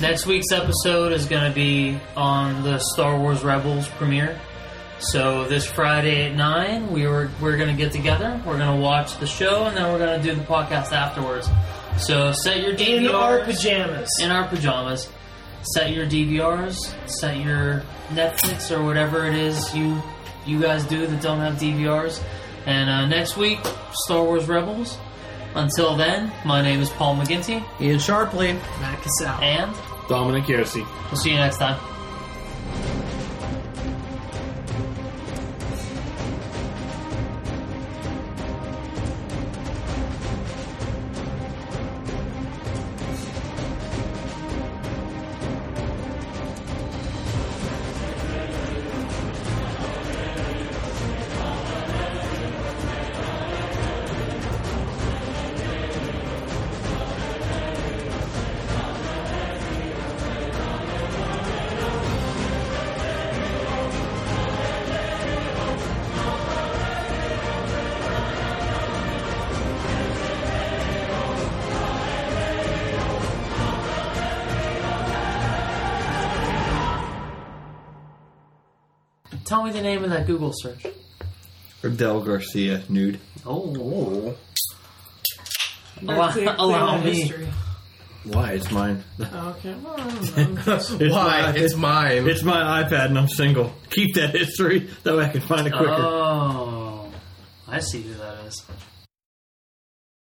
Next 0.00 0.26
week's 0.26 0.50
episode 0.50 1.12
is 1.12 1.24
going 1.26 1.48
to 1.48 1.54
be 1.54 1.96
on 2.16 2.64
the 2.64 2.80
Star 2.80 3.16
Wars 3.16 3.44
Rebels 3.44 3.86
premiere. 3.86 4.40
So 5.12 5.44
this 5.48 5.66
Friday 5.66 6.26
at 6.30 6.34
nine, 6.34 6.90
we 6.90 7.06
were 7.06 7.30
we're 7.40 7.56
going 7.56 7.68
to 7.68 7.76
get 7.76 7.92
together. 7.92 8.40
We're 8.46 8.58
going 8.58 8.76
to 8.76 8.82
watch 8.82 9.18
the 9.18 9.26
show, 9.26 9.64
and 9.64 9.76
then 9.76 9.92
we're 9.92 9.98
going 9.98 10.20
to 10.20 10.26
do 10.26 10.34
the 10.34 10.44
podcast 10.44 10.92
afterwards. 10.92 11.48
So 11.98 12.32
set 12.32 12.60
your 12.62 12.74
DVRs 12.74 13.08
in 13.08 13.14
our 13.14 13.44
pajamas. 13.44 14.08
in 14.20 14.30
our 14.30 14.48
pajamas. 14.48 15.08
Set 15.74 15.92
your 15.92 16.06
DVRs. 16.06 16.94
Set 17.08 17.36
your 17.38 17.82
Netflix 18.10 18.70
or 18.76 18.82
whatever 18.84 19.26
it 19.26 19.34
is 19.34 19.74
you 19.74 20.02
you 20.46 20.60
guys 20.60 20.84
do 20.86 21.06
that 21.06 21.22
don't 21.22 21.38
have 21.40 21.54
DVRs. 21.54 22.22
And 22.66 22.88
uh, 22.88 23.06
next 23.06 23.36
week, 23.36 23.60
Star 24.04 24.24
Wars 24.24 24.48
Rebels. 24.48 24.96
Until 25.54 25.96
then, 25.96 26.32
my 26.44 26.62
name 26.62 26.80
is 26.80 26.90
Paul 26.90 27.16
McGinty, 27.16 27.62
Ian 27.80 27.98
Sharpley. 27.98 28.54
Matt 28.80 29.00
Cassell. 29.02 29.40
and 29.40 29.72
Dominic 30.08 30.44
Yossi. 30.44 30.84
we'll 31.10 31.20
see 31.20 31.30
you 31.30 31.36
next 31.36 31.58
time. 31.58 31.78
The 79.74 79.82
name 79.82 80.04
of 80.04 80.10
that 80.10 80.26
Google 80.26 80.52
search. 80.54 80.86
Del 81.96 82.20
Garcia, 82.22 82.82
nude. 82.88 83.20
Oh, 83.44 84.34
Better 86.02 86.18
Allow- 86.18 86.32
clear- 86.32 86.44
clear 86.46 86.56
allow 86.58 86.98
me. 86.98 87.32
Why? 88.24 88.52
It's 88.52 88.70
mine. 88.70 89.04
Okay. 89.20 89.74
Well, 89.84 89.94
I 89.98 90.04
don't 90.36 90.66
know. 90.66 90.74
It's 90.76 90.90
Why? 91.12 91.42
my- 91.42 91.52
It's 91.56 91.76
mine. 91.76 92.26
It's 92.28 92.42
my 92.42 92.82
iPad 92.82 93.06
and 93.06 93.18
I'm 93.18 93.28
single. 93.28 93.72
Keep 93.90 94.14
that 94.14 94.30
history. 94.30 94.88
That 95.02 95.14
way 95.16 95.26
I 95.26 95.28
can 95.28 95.42
find 95.42 95.66
it 95.66 95.72
quicker. 95.74 95.92
oh, 95.92 97.12
I 97.68 97.80
see 97.80 98.00
who 98.02 98.14
that 98.14 98.46
is. 98.46 98.64